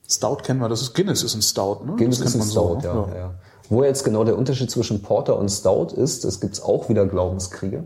Stout 0.08 0.38
kennen 0.42 0.60
wir, 0.60 0.68
das 0.68 0.80
ist 0.80 0.94
Guinness 0.94 1.22
ist 1.22 1.34
ein 1.34 1.42
Stout, 1.42 1.84
ne? 1.84 1.96
Guinness 1.96 2.20
ist 2.20 2.34
ein 2.34 2.42
Stout, 2.42 2.78
ja, 2.82 3.08
ja. 3.14 3.34
Wo 3.68 3.84
jetzt 3.84 4.04
genau 4.04 4.24
der 4.24 4.38
Unterschied 4.38 4.70
zwischen 4.70 5.02
Porter 5.02 5.38
und 5.38 5.50
Stout 5.50 5.94
ist, 5.94 6.24
es 6.24 6.40
gibt's 6.40 6.62
auch 6.62 6.88
wieder 6.88 7.06
Glaubenskriege. 7.06 7.84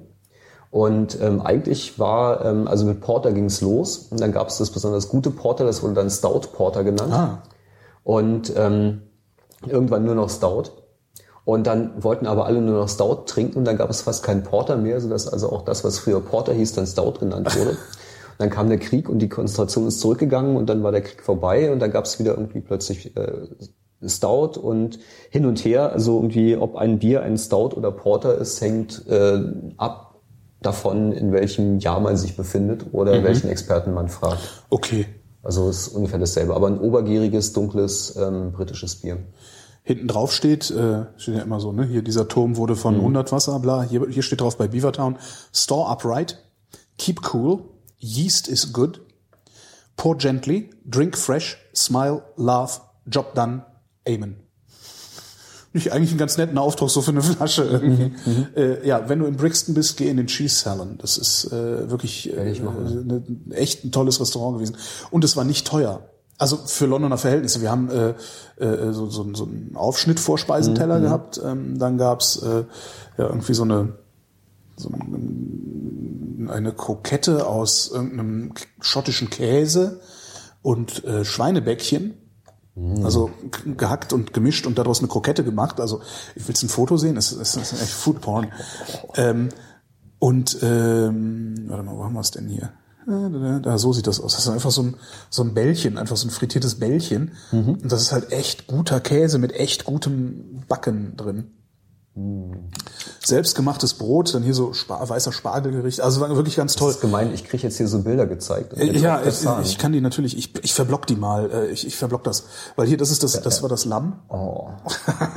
Und 0.70 1.20
ähm, 1.20 1.42
eigentlich 1.42 1.98
war, 1.98 2.44
ähm, 2.44 2.68
also 2.68 2.86
mit 2.86 3.00
Porter 3.00 3.32
ging's 3.32 3.60
los 3.60 4.06
und 4.10 4.20
dann 4.20 4.32
gab's 4.32 4.58
das 4.58 4.70
besonders 4.70 5.08
gute 5.08 5.30
Porter, 5.30 5.64
das 5.64 5.82
wurde 5.82 5.94
dann 5.94 6.08
Stout 6.10 6.48
Porter 6.52 6.84
genannt. 6.84 7.12
Ah. 7.12 7.42
Und 8.04 8.52
ähm, 8.56 9.02
irgendwann 9.66 10.04
nur 10.04 10.14
noch 10.14 10.30
Stout. 10.30 10.70
Und 11.44 11.66
dann 11.66 12.02
wollten 12.02 12.26
aber 12.26 12.46
alle 12.46 12.60
nur 12.60 12.78
noch 12.78 12.88
Stout 12.88 13.24
trinken 13.26 13.58
und 13.58 13.64
dann 13.64 13.76
gab 13.76 13.90
es 13.90 14.02
fast 14.02 14.22
keinen 14.22 14.44
Porter 14.44 14.76
mehr, 14.76 15.00
sodass 15.00 15.26
also 15.26 15.50
auch 15.50 15.62
das, 15.62 15.82
was 15.82 15.98
früher 15.98 16.20
Porter 16.20 16.52
hieß, 16.52 16.72
dann 16.74 16.86
Stout 16.86 17.14
genannt 17.18 17.54
wurde. 17.56 17.76
Dann 18.38 18.50
kam 18.50 18.68
der 18.68 18.78
Krieg 18.78 19.08
und 19.08 19.18
die 19.20 19.28
Konzentration 19.28 19.86
ist 19.86 20.00
zurückgegangen 20.00 20.56
und 20.56 20.66
dann 20.66 20.82
war 20.82 20.92
der 20.92 21.02
Krieg 21.02 21.22
vorbei 21.22 21.72
und 21.72 21.80
dann 21.80 21.90
gab 21.90 22.04
es 22.04 22.18
wieder 22.18 22.32
irgendwie 22.32 22.60
plötzlich 22.60 23.16
äh, 23.16 23.46
Stout 24.06 24.58
und 24.60 24.98
hin 25.30 25.46
und 25.46 25.64
her. 25.64 25.92
Also 25.92 26.16
irgendwie, 26.16 26.56
ob 26.56 26.76
ein 26.76 26.98
Bier 26.98 27.22
ein 27.22 27.38
Stout 27.38 27.74
oder 27.76 27.90
Porter 27.92 28.36
ist, 28.38 28.60
hängt 28.60 29.06
äh, 29.08 29.40
ab 29.76 30.20
davon, 30.60 31.12
in 31.12 31.32
welchem 31.32 31.78
Jahr 31.78 32.00
man 32.00 32.16
sich 32.16 32.36
befindet 32.36 32.86
oder 32.92 33.22
welchen 33.24 33.48
Experten 33.48 33.94
man 33.94 34.08
fragt. 34.08 34.64
Okay. 34.70 35.06
Also 35.42 35.68
ist 35.68 35.88
ungefähr 35.88 36.20
dasselbe, 36.20 36.54
aber 36.54 36.68
ein 36.68 36.78
obergäriges, 36.78 37.52
dunkles 37.52 38.16
ähm, 38.16 38.52
britisches 38.52 38.96
Bier. 38.96 39.18
Hinten 39.82 40.06
drauf 40.06 40.32
steht, 40.32 40.70
äh, 40.70 41.06
steht 41.16 41.34
ja 41.34 41.42
immer 41.42 41.58
so, 41.58 41.72
ne? 41.72 41.84
Hier 41.84 42.02
dieser 42.02 42.28
Turm 42.28 42.56
wurde 42.56 42.76
von 42.76 42.94
100 42.94 43.32
Wasser, 43.32 43.58
bla. 43.58 43.82
Hier, 43.82 44.06
hier 44.08 44.22
steht 44.22 44.40
drauf 44.40 44.56
bei 44.56 44.68
Beavertown, 44.68 45.18
Store 45.52 45.90
upright, 45.90 46.38
keep 46.96 47.34
cool, 47.34 47.64
yeast 48.02 48.48
is 48.48 48.72
good, 48.72 49.00
pour 49.96 50.16
gently, 50.18 50.70
drink 50.84 51.16
fresh, 51.16 51.56
smile, 51.74 52.22
laugh, 52.36 52.80
job 53.06 53.34
done, 53.34 53.62
amen. 54.06 54.36
Nicht 55.74 55.90
eigentlich 55.92 56.10
einen 56.10 56.18
ganz 56.18 56.36
netten 56.36 56.58
Aufdruck 56.58 56.90
so 56.90 57.00
für 57.00 57.12
eine 57.12 57.22
Flasche 57.22 57.64
irgendwie. 57.64 58.12
Äh, 58.54 58.86
ja, 58.86 59.08
wenn 59.08 59.20
du 59.20 59.24
in 59.24 59.36
Brixton 59.36 59.74
bist, 59.74 59.96
geh 59.96 60.06
in 60.10 60.18
den 60.18 60.26
Cheese 60.26 60.54
Salon. 60.54 60.98
Das 60.98 61.16
ist 61.16 61.50
äh, 61.50 61.88
wirklich 61.88 62.30
äh, 62.36 62.52
ne, 62.60 63.22
echt 63.52 63.82
ein 63.82 63.90
tolles 63.90 64.20
Restaurant 64.20 64.58
gewesen. 64.58 64.76
Und 65.10 65.24
es 65.24 65.34
war 65.34 65.44
nicht 65.44 65.66
teuer. 65.66 66.02
Also 66.36 66.58
für 66.58 66.84
Londoner 66.84 67.16
Verhältnisse. 67.16 67.62
Wir 67.62 67.70
haben 67.70 67.88
äh, 67.88 68.10
äh, 68.62 68.92
so, 68.92 69.08
so, 69.08 69.32
so 69.32 69.44
einen 69.44 69.72
Aufschnitt-Vorspeisenteller 69.74 71.00
gehabt. 71.00 71.40
Ähm, 71.42 71.78
dann 71.78 71.96
gab's 71.96 72.36
äh, 72.42 72.64
ja 73.16 73.28
irgendwie 73.28 73.54
so 73.54 73.62
eine 73.62 73.94
so 74.76 74.90
ein- 74.90 76.21
eine 76.50 76.72
Krokette 76.72 77.46
aus 77.46 77.90
irgendeinem 77.92 78.52
schottischen 78.80 79.30
Käse 79.30 80.00
und 80.62 81.04
äh, 81.04 81.24
Schweinebäckchen. 81.24 82.14
Also 83.04 83.30
g- 83.50 83.74
gehackt 83.74 84.14
und 84.14 84.32
gemischt 84.32 84.66
und 84.66 84.78
daraus 84.78 85.00
eine 85.00 85.08
Krokette 85.08 85.44
gemacht. 85.44 85.78
Also 85.78 86.00
ich 86.34 86.48
willst 86.48 86.62
ein 86.62 86.70
Foto 86.70 86.96
sehen? 86.96 87.18
Es 87.18 87.30
ist, 87.32 87.56
ist 87.56 87.72
echt 87.74 87.90
Food 87.90 88.22
Porn. 88.22 88.50
Ähm, 89.16 89.50
und 90.18 90.56
ähm, 90.62 91.64
warte 91.68 91.82
mal, 91.82 91.96
wo 91.96 92.04
haben 92.04 92.14
wir 92.14 92.20
es 92.20 92.30
denn 92.30 92.48
hier? 92.48 92.72
Da, 93.04 93.76
so 93.78 93.92
sieht 93.92 94.06
das 94.06 94.20
aus. 94.20 94.34
Das 94.36 94.44
ist 94.46 94.50
einfach 94.50 94.70
so 94.70 94.84
ein, 94.84 94.94
so 95.28 95.42
ein 95.42 95.52
Bällchen, 95.54 95.98
einfach 95.98 96.16
so 96.16 96.28
ein 96.28 96.30
frittiertes 96.30 96.76
Bällchen. 96.78 97.32
Und 97.82 97.90
das 97.92 98.00
ist 98.00 98.12
halt 98.12 98.32
echt 98.32 98.68
guter 98.68 99.00
Käse 99.00 99.38
mit 99.38 99.52
echt 99.52 99.84
gutem 99.84 100.62
Backen 100.68 101.16
drin. 101.16 101.50
Selbstgemachtes 103.24 103.94
Brot, 103.94 104.34
dann 104.34 104.42
hier 104.42 104.54
so 104.54 104.72
Spa 104.72 105.08
weißer 105.08 105.32
Spargelgericht. 105.32 106.00
Also 106.00 106.20
wirklich 106.20 106.56
ganz 106.56 106.74
toll. 106.74 106.88
Das 106.88 106.96
ist 106.96 107.00
gemein, 107.00 107.32
ich 107.32 107.44
kriege 107.44 107.62
jetzt 107.62 107.76
hier 107.76 107.86
so 107.86 108.00
Bilder 108.00 108.26
gezeigt. 108.26 108.76
Äh, 108.76 108.96
Ja, 108.98 109.22
ich, 109.22 109.42
ich, 109.42 109.48
ich 109.62 109.78
kann 109.78 109.92
die 109.92 110.00
natürlich, 110.00 110.36
ich, 110.36 110.52
ich 110.64 110.74
verblock 110.74 111.06
die 111.06 111.16
mal, 111.16 111.50
äh, 111.50 111.70
ich, 111.70 111.86
ich 111.86 111.96
verblock 111.96 112.24
das. 112.24 112.44
Weil 112.74 112.88
hier, 112.88 112.96
das 112.96 113.10
ist 113.10 113.22
das, 113.22 113.40
das 113.40 113.62
war 113.62 113.68
das 113.68 113.84
Lamm. 113.84 114.20
oh, 114.28 114.70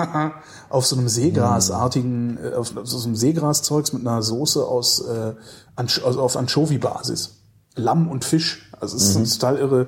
auf 0.69 0.85
so 0.85 0.95
einem 0.95 1.07
Seegrasartigen, 1.09 2.39
äh, 2.43 2.55
auf 2.55 2.73
so 2.83 3.03
einem 3.05 3.15
Seegraszeugs 3.15 3.93
mit 3.93 4.01
einer 4.01 4.23
Soße 4.23 4.65
aus, 4.65 5.01
äh, 5.01 5.35
Anch 5.75 6.01
also 6.03 6.21
auf 6.21 6.37
Anchovy-Basis. 6.37 7.41
Lamm 7.75 8.09
und 8.09 8.25
Fisch. 8.25 8.71
Also 8.79 8.97
es 8.97 9.09
ist 9.09 9.15
eine 9.17 9.27
total 9.27 9.57
irre 9.57 9.87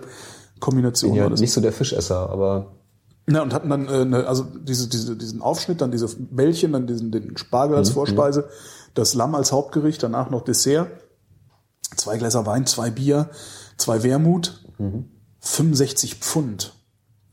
Kombination. 0.60 1.14
ja, 1.16 1.24
war 1.24 1.30
das. 1.32 1.40
nicht 1.40 1.54
so 1.54 1.62
der 1.62 1.74
Fischesser, 1.74 2.30
aber 2.30 2.77
Ja, 3.30 3.42
und 3.42 3.54
hatten 3.54 3.70
dann 3.70 3.88
äh, 3.88 4.06
ne, 4.06 4.26
also 4.28 4.44
diese, 4.44 4.88
diese, 4.88 5.18
diesen 5.18 5.42
Aufschnitt, 5.42 5.82
dann 5.82 5.92
diese 5.92 6.08
Bällchen, 6.18 6.72
dann 6.72 6.88
diesen 6.88 7.12
den 7.12 7.36
Spargel 7.38 7.74
Mhm, 7.74 7.80
als 7.80 7.90
Vorspeise, 7.90 8.50
das 8.94 9.13
Lamm 9.13 9.36
als 9.36 9.52
Hauptgericht, 9.52 10.02
danach 10.02 10.30
noch 10.30 10.44
Dessert, 10.44 10.90
zwei 11.96 12.18
Gläser 12.18 12.46
Wein, 12.46 12.66
zwei 12.66 12.90
Bier, 12.90 13.30
zwei 13.78 14.04
Wermut, 14.04 14.63
Mhm. 14.80 15.10
65 15.40 16.16
Pfund. 16.16 16.74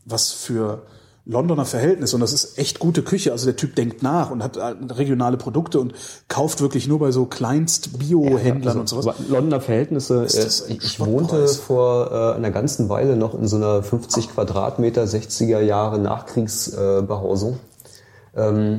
Was 0.04 0.30
für 0.32 0.86
Londoner 1.26 1.64
Verhältnis 1.64 2.12
und 2.12 2.20
das 2.20 2.34
ist 2.34 2.58
echt 2.58 2.78
gute 2.78 3.02
Küche. 3.02 3.32
Also 3.32 3.46
der 3.46 3.56
Typ 3.56 3.74
denkt 3.76 4.02
nach 4.02 4.30
und 4.30 4.42
hat 4.42 4.58
halt 4.58 4.98
regionale 4.98 5.38
Produkte 5.38 5.80
und 5.80 5.94
kauft 6.28 6.60
wirklich 6.60 6.86
nur 6.86 6.98
bei 6.98 7.12
so 7.12 7.24
Kleinst 7.24 7.98
Bio-Händlern 7.98 8.78
und 8.78 8.88
sowas. 8.88 9.16
Londoner 9.28 9.62
Verhältnisse. 9.62 10.26
Äh, 10.26 10.74
ich 10.74 11.00
wohnte 11.00 11.48
vor 11.48 12.10
äh, 12.12 12.36
einer 12.36 12.50
ganzen 12.50 12.90
Weile 12.90 13.16
noch 13.16 13.34
in 13.34 13.48
so 13.48 13.56
einer 13.56 13.82
50 13.82 14.34
Quadratmeter 14.34 15.04
60er 15.04 15.60
Jahre 15.60 15.98
Nachkriegsbehausung. 15.98 17.58
ähm, 18.36 18.78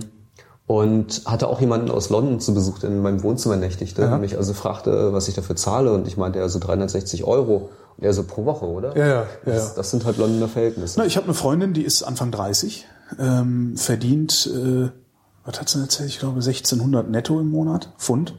und 0.68 1.22
hatte 1.26 1.48
auch 1.48 1.62
jemanden 1.62 1.92
aus 1.92 2.10
London 2.10 2.40
zu 2.40 2.54
Besuch, 2.56 2.80
der 2.80 2.90
in 2.90 3.02
meinem 3.02 3.22
Wohnzimmer 3.22 3.56
nächtigte 3.56 4.10
und 4.10 4.22
mich 4.22 4.38
also 4.38 4.54
fragte, 4.54 5.14
was 5.14 5.28
ich 5.28 5.36
dafür 5.36 5.56
zahle. 5.56 5.94
Und 5.94 6.08
ich 6.08 6.18
meinte, 6.18 6.40
ja, 6.40 6.50
so 6.50 6.58
360 6.60 7.24
Euro. 7.24 7.70
Er 8.00 8.14
so 8.14 8.24
pro 8.24 8.46
Woche, 8.46 8.66
oder? 8.66 8.96
Ja, 8.98 9.06
ja, 9.08 9.14
ja, 9.22 9.28
Das, 9.46 9.70
ja. 9.70 9.74
das 9.76 9.92
sind 9.92 10.06
halt 10.06 10.18
Londoner 10.18 10.48
Verhältnisse. 10.50 11.00
Na, 11.00 11.06
ich 11.06 11.16
habe 11.18 11.26
eine 11.26 11.34
Freundin, 11.34 11.74
die 11.74 11.84
ist 11.84 12.04
Anfang 12.04 12.32
30, 12.32 12.86
ähm, 13.20 13.78
verdient, 13.78 14.50
äh, 14.54 14.90
was 15.46 15.60
hat 15.60 15.70
sie 15.70 15.76
denn 15.76 15.84
erzählt? 15.84 16.10
Ich 16.10 16.20
glaube 16.20 16.36
1600 16.36 17.10
netto 17.10 17.40
im 17.40 17.50
Monat, 17.50 17.94
Pfund. 17.98 18.36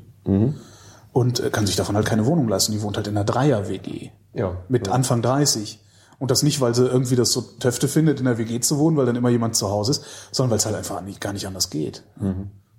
Und 1.12 1.40
äh, 1.40 1.50
kann 1.50 1.66
sich 1.66 1.76
davon 1.76 1.94
halt 1.96 2.04
keine 2.06 2.26
Wohnung 2.26 2.48
leisten. 2.48 2.72
Die 2.72 2.82
wohnt 2.82 2.96
halt 2.96 3.06
in 3.06 3.16
einer 3.16 3.24
Dreier-WG. 3.24 4.10
Ja. 4.34 4.56
Mit 4.68 4.88
Anfang 4.88 5.22
30. 5.22 5.80
Und 6.18 6.30
das 6.30 6.42
nicht, 6.42 6.60
weil 6.60 6.74
sie 6.74 6.86
irgendwie 6.86 7.16
das 7.16 7.30
so 7.32 7.40
Töfte 7.42 7.88
findet, 7.88 8.18
in 8.18 8.24
der 8.26 8.38
WG 8.38 8.58
zu 8.60 8.78
wohnen, 8.78 8.96
weil 8.96 9.06
dann 9.06 9.16
immer 9.16 9.28
jemand 9.28 9.54
zu 9.54 9.70
Hause 9.70 9.92
ist, 9.92 10.04
sondern 10.32 10.50
weil 10.50 10.58
es 10.58 10.66
halt 10.66 10.74
einfach 10.74 11.00
nicht, 11.00 11.20
gar 11.20 11.32
nicht 11.32 11.46
anders 11.46 11.70
geht. 11.70 12.02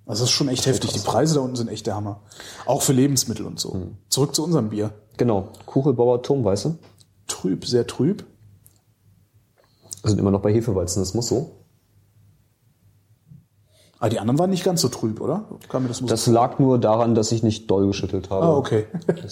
Also 0.06 0.22
das 0.22 0.30
ist 0.30 0.30
schon 0.30 0.48
echt 0.48 0.66
heftig. 0.66 0.92
Die 0.92 0.98
Preise 1.00 1.34
da 1.34 1.40
unten 1.40 1.56
sind 1.56 1.68
echt 1.68 1.86
der 1.86 1.94
Hammer. 1.94 2.20
Auch 2.66 2.82
für 2.82 2.92
Lebensmittel 2.92 3.46
und 3.46 3.58
so. 3.58 3.92
Zurück 4.08 4.34
zu 4.34 4.44
unserem 4.44 4.68
Bier. 4.70 4.92
Genau. 5.18 5.52
Kuchelbauer 5.66 6.22
Turmweiße. 6.22 6.78
Trüb, 7.26 7.66
sehr 7.66 7.86
trüb. 7.86 8.24
Wir 10.02 10.10
sind 10.10 10.18
immer 10.18 10.30
noch 10.30 10.40
bei 10.40 10.52
Hefeweizen, 10.52 11.02
das 11.02 11.12
muss 11.12 11.28
so. 11.28 11.56
Ah, 13.98 14.08
die 14.08 14.20
anderen 14.20 14.38
waren 14.38 14.50
nicht 14.50 14.62
ganz 14.64 14.80
so 14.80 14.88
trüb, 14.88 15.20
oder? 15.20 15.48
Kam 15.68 15.82
mir 15.82 15.88
das 15.88 15.98
so 15.98 16.06
Das 16.06 16.26
lag 16.28 16.60
nur 16.60 16.78
daran, 16.78 17.16
dass 17.16 17.32
ich 17.32 17.42
nicht 17.42 17.68
doll 17.68 17.88
geschüttelt 17.88 18.30
habe. 18.30 18.46
Ah, 18.46 18.56
okay. 18.56 18.86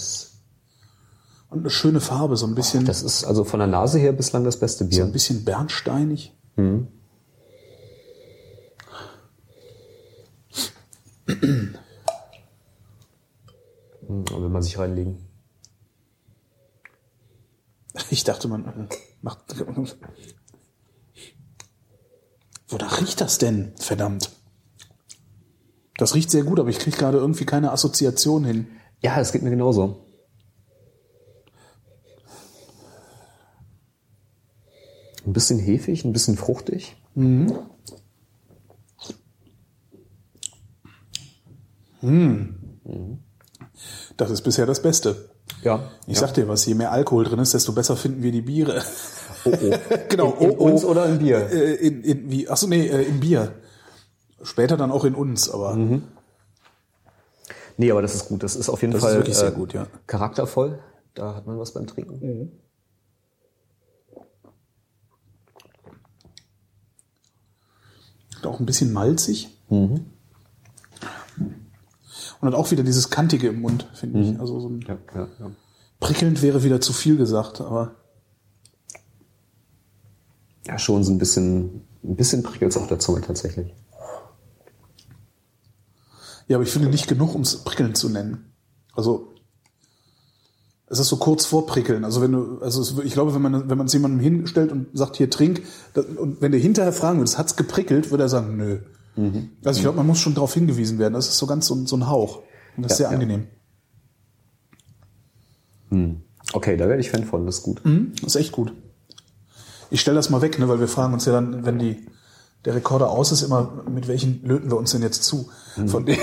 Und 1.49 1.61
eine 1.61 1.71
schöne 1.71 2.01
Farbe, 2.01 2.37
so 2.37 2.45
ein 2.47 2.57
bisschen, 2.57 2.85
das 2.85 3.05
ist 3.05 3.23
also 3.25 3.45
von 3.45 3.61
der 3.61 3.69
Nase 3.69 4.01
her 4.01 4.13
bislang 4.13 4.43
das 4.43 4.59
beste 4.59 4.83
so 4.85 4.91
Bier. 4.91 5.05
ein 5.05 5.13
bisschen 5.13 5.45
bernsteinig. 5.45 6.37
Hm, 6.57 6.89
will 11.29 11.69
man 14.49 14.63
sich 14.63 14.79
reinlegen. 14.79 15.26
Ich 18.11 18.25
dachte, 18.25 18.49
man 18.49 18.89
macht. 19.23 19.41
Wonach 22.69 23.01
riecht 23.01 23.21
das 23.21 23.39
denn? 23.39 23.73
Verdammt. 23.77 24.31
Das 25.97 26.15
riecht 26.15 26.31
sehr 26.31 26.45
gut, 26.45 26.61
aber 26.61 26.69
ich 26.69 26.79
kriege 26.79 26.97
gerade 26.97 27.19
irgendwie 27.19 27.47
keine 27.47 27.73
Assoziation 27.73 28.45
hin. 28.45 28.69
Ja, 29.01 29.19
es 29.21 29.33
geht 29.33 29.43
mir 29.43 29.51
genauso. 29.51 30.05
Ein 35.25 35.33
bisschen 35.33 35.59
hefig, 35.59 36.05
ein 36.05 36.13
bisschen 36.13 36.37
fruchtig. 36.37 36.97
Das 44.17 44.31
ist 44.31 44.43
bisher 44.43 44.67
das 44.67 44.83
Beste. 44.83 45.31
Ja. 45.67 45.81
Ich 46.07 46.15
ja. 46.15 46.21
sag 46.21 46.35
dir 46.35 46.47
was, 46.47 46.65
je 46.65 46.75
mehr 46.75 46.93
Alkohol 46.93 47.25
drin 47.25 47.41
ist, 47.41 47.53
desto 47.53 47.73
besser 47.73 47.97
finden 47.97 48.23
wir 48.23 48.31
die 48.31 48.41
Biere. 48.41 48.85
Oh, 49.45 49.51
oh. 49.51 49.75
genau, 50.09 50.33
In, 50.39 50.51
in 50.51 50.51
oh, 50.51 50.57
oh. 50.59 50.71
uns 50.71 50.85
oder 50.85 51.07
im 51.07 51.19
Bier? 51.19 51.51
Äh, 51.51 51.75
in, 51.75 52.05
in, 52.05 52.31
wie, 52.31 52.49
achso, 52.49 52.69
nee, 52.69 52.87
äh, 52.87 53.03
im 53.03 53.19
Bier. 53.19 53.53
Später 54.43 54.77
dann 54.77 54.93
auch 54.93 55.05
in 55.05 55.17
uns, 55.17 55.51
aber 55.51 55.77
Nee, 57.77 57.91
aber 57.91 58.01
das 58.01 58.15
ist 58.15 58.29
gut. 58.29 58.45
Das 58.45 58.55
ist 58.55 58.69
auf 58.69 58.81
jeden 58.81 58.93
Das 58.93 59.03
ist 59.03 59.09
Fall 59.09 59.17
wirklich 59.17 59.37
sehr 59.37 59.49
äh, 59.49 59.53
gut, 59.53 59.75
ja. 59.75 59.89
charaktervoll. 60.07 60.79
Da 61.15 61.35
hat 61.35 61.47
man 61.49 61.59
was 61.59 61.73
beim 61.73 61.87
Trinken. 61.89 62.53
auch 68.45 68.61
ein 68.61 68.67
bisschen 68.67 68.93
malzig. 68.93 69.49
Und 72.41 72.49
hat 72.49 72.55
auch 72.55 72.71
wieder 72.71 72.83
dieses 72.83 73.11
Kantige 73.11 73.49
im 73.49 73.61
Mund, 73.61 73.89
finde 73.95 74.21
ich. 74.21 74.41
Also 74.41 74.61
so 74.61 74.69
ein 74.69 74.81
Ja, 74.83 74.99
ja, 75.15 75.29
ja. 75.41 75.51
prickelnd 76.01 76.43
wäre 76.43 76.63
wieder 76.63 76.81
zu 76.81 76.93
viel 76.93 77.17
gesagt, 77.17 77.61
aber 77.61 77.95
ja, 80.67 80.79
schon 80.79 81.05
so 81.05 81.13
ein 81.13 81.19
bisschen, 81.19 81.83
ein 82.03 82.17
bisschen 82.17 82.43
prickelt 82.43 82.77
auf 82.77 82.89
der 82.89 82.99
Zunge 82.99 83.21
tatsächlich. 83.21 83.73
ja, 86.49 86.57
aber 86.57 86.65
ich 86.65 86.71
finde 86.71 86.89
nicht 86.89 87.09
genug, 87.09 87.35
um 87.35 87.43
es 87.43 87.59
prickelnd 87.65 87.97
zu 87.97 88.09
nennen. 88.09 88.53
Also 88.95 89.33
es 90.89 90.99
ist 91.01 91.09
so 91.09 91.17
kurz 91.17 91.47
vor 91.47 91.67
prickeln. 91.67 92.05
Also 92.05 92.21
wenn 92.21 92.33
du, 92.33 92.59
also 92.61 92.81
es, 92.81 92.95
ich 93.05 93.13
glaube, 93.13 93.35
wenn 93.35 93.43
man 93.43 93.69
wenn 93.69 93.79
man 93.79 93.87
es 93.87 93.93
jemandem 93.93 94.21
hinstellt 94.21 94.71
und 94.71 94.89
sagt 94.97 95.17
hier 95.17 95.31
trink 95.31 95.63
und 95.95 96.41
wenn 96.41 96.53
du 96.53 96.59
hinterher 96.59 96.93
fragen 96.93 97.19
würdest, 97.19 97.39
hat's 97.39 97.57
geprickelt, 97.57 98.11
würde 98.11 98.25
er 98.25 98.29
sagen 98.29 98.57
nö. 98.57 98.81
Also 99.65 99.79
ich 99.79 99.83
glaube, 99.83 99.97
man 99.97 100.07
muss 100.07 100.19
schon 100.21 100.35
darauf 100.35 100.53
hingewiesen 100.55 100.99
werden. 100.99 101.15
Das 101.15 101.29
ist 101.29 101.39
so 101.39 101.47
ganz 101.47 101.67
so, 101.67 101.75
ein- 101.75 101.87
so 101.87 101.97
ein 101.97 102.07
Hauch 102.07 102.43
und 102.77 102.83
das 102.83 102.93
ist 102.93 102.99
Ja, 102.99 103.09
sehr 103.09 103.19
ja. 103.19 103.23
angenehm. 103.23 103.47
Okay, 106.53 106.77
da 106.77 106.89
werde 106.89 107.01
ich 107.01 107.11
Fan 107.11 107.25
von, 107.25 107.47
das 107.47 107.57
ist 107.59 107.63
gut. 107.63 107.85
Mhm, 107.85 108.13
das 108.23 108.35
ist 108.35 108.41
echt 108.41 108.53
gut. 108.53 108.73
Ich 109.91 110.01
stelle 110.01 110.17
das 110.17 110.31
mal 110.31 110.43
weg, 110.43 110.59
ne, 110.59 110.69
weil 110.69 110.81
wir 110.81 110.89
fragen 110.89 111.15
uns 111.15 111.25
ja 111.25 111.33
dann, 111.33 111.65
wenn 111.65 111.79
die 111.79 112.07
der 112.65 112.75
Rekorder 112.75 113.09
aus 113.11 113.31
ist, 113.33 113.43
immer 113.43 113.85
mit 113.89 114.09
welchen 114.09 114.43
löten 114.45 114.71
wir 114.71 114.77
uns 114.77 114.91
denn 114.91 115.01
jetzt 115.03 115.23
zu? 115.25 115.49
Von 115.87 116.05
dem, 116.05 116.19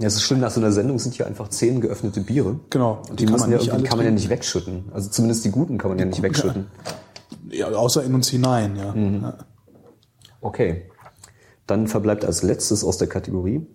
Ja, 0.00 0.06
es 0.06 0.14
ist 0.16 0.22
schlimm, 0.22 0.40
nach 0.40 0.50
so 0.50 0.60
einer 0.60 0.72
Sendung 0.72 0.98
sind 0.98 1.14
hier 1.14 1.26
einfach 1.26 1.48
zehn 1.48 1.80
geöffnete 1.80 2.20
Biere. 2.22 2.58
genau. 2.70 3.02
Und 3.10 3.20
die, 3.20 3.26
kann, 3.26 3.38
man 3.38 3.50
ja, 3.52 3.58
die 3.58 3.68
kann 3.84 3.98
man 3.98 4.06
ja 4.06 4.12
nicht 4.12 4.28
wegschütten. 4.30 4.84
Also 4.92 5.10
zumindest 5.10 5.44
die 5.44 5.50
guten 5.50 5.76
kann 5.78 5.90
man 5.90 5.98
ja 5.98 6.06
nicht 6.06 6.22
wegschütten. 6.22 6.66
Ja, 7.50 7.68
außer 7.68 8.04
in 8.04 8.14
uns 8.14 8.28
hinein, 8.28 8.76
ja. 8.76 8.94
ja. 8.94 9.38
Okay. 10.40 10.90
Dann 11.66 11.86
verbleibt 11.86 12.24
als 12.24 12.42
letztes 12.42 12.84
aus 12.84 12.98
der 12.98 13.08
Kategorie 13.08 13.66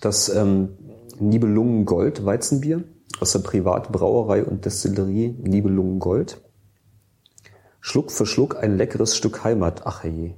das 0.00 0.28
ähm, 0.28 0.76
Nibelungen 1.18 1.84
Gold 1.84 2.24
Weizenbier 2.24 2.84
aus 3.20 3.32
der 3.32 3.40
Privatbrauerei 3.40 4.44
und 4.44 4.64
Destillerie 4.64 5.36
Nibelungen 5.40 5.98
Gold. 5.98 6.40
Schluck 7.80 8.10
für 8.10 8.26
Schluck 8.26 8.56
ein 8.56 8.76
leckeres 8.76 9.16
Stück 9.16 9.44
Heimat. 9.44 9.82
Ach 9.84 10.04
je. 10.04 10.34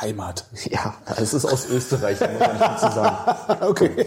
Heimat. 0.00 0.46
Ja, 0.70 0.94
es 1.16 1.34
ist 1.34 1.44
aus 1.44 1.68
Österreich, 1.68 2.18
muss 2.20 2.82
man 2.82 2.92
sagen. 2.92 3.62
Okay. 3.68 4.06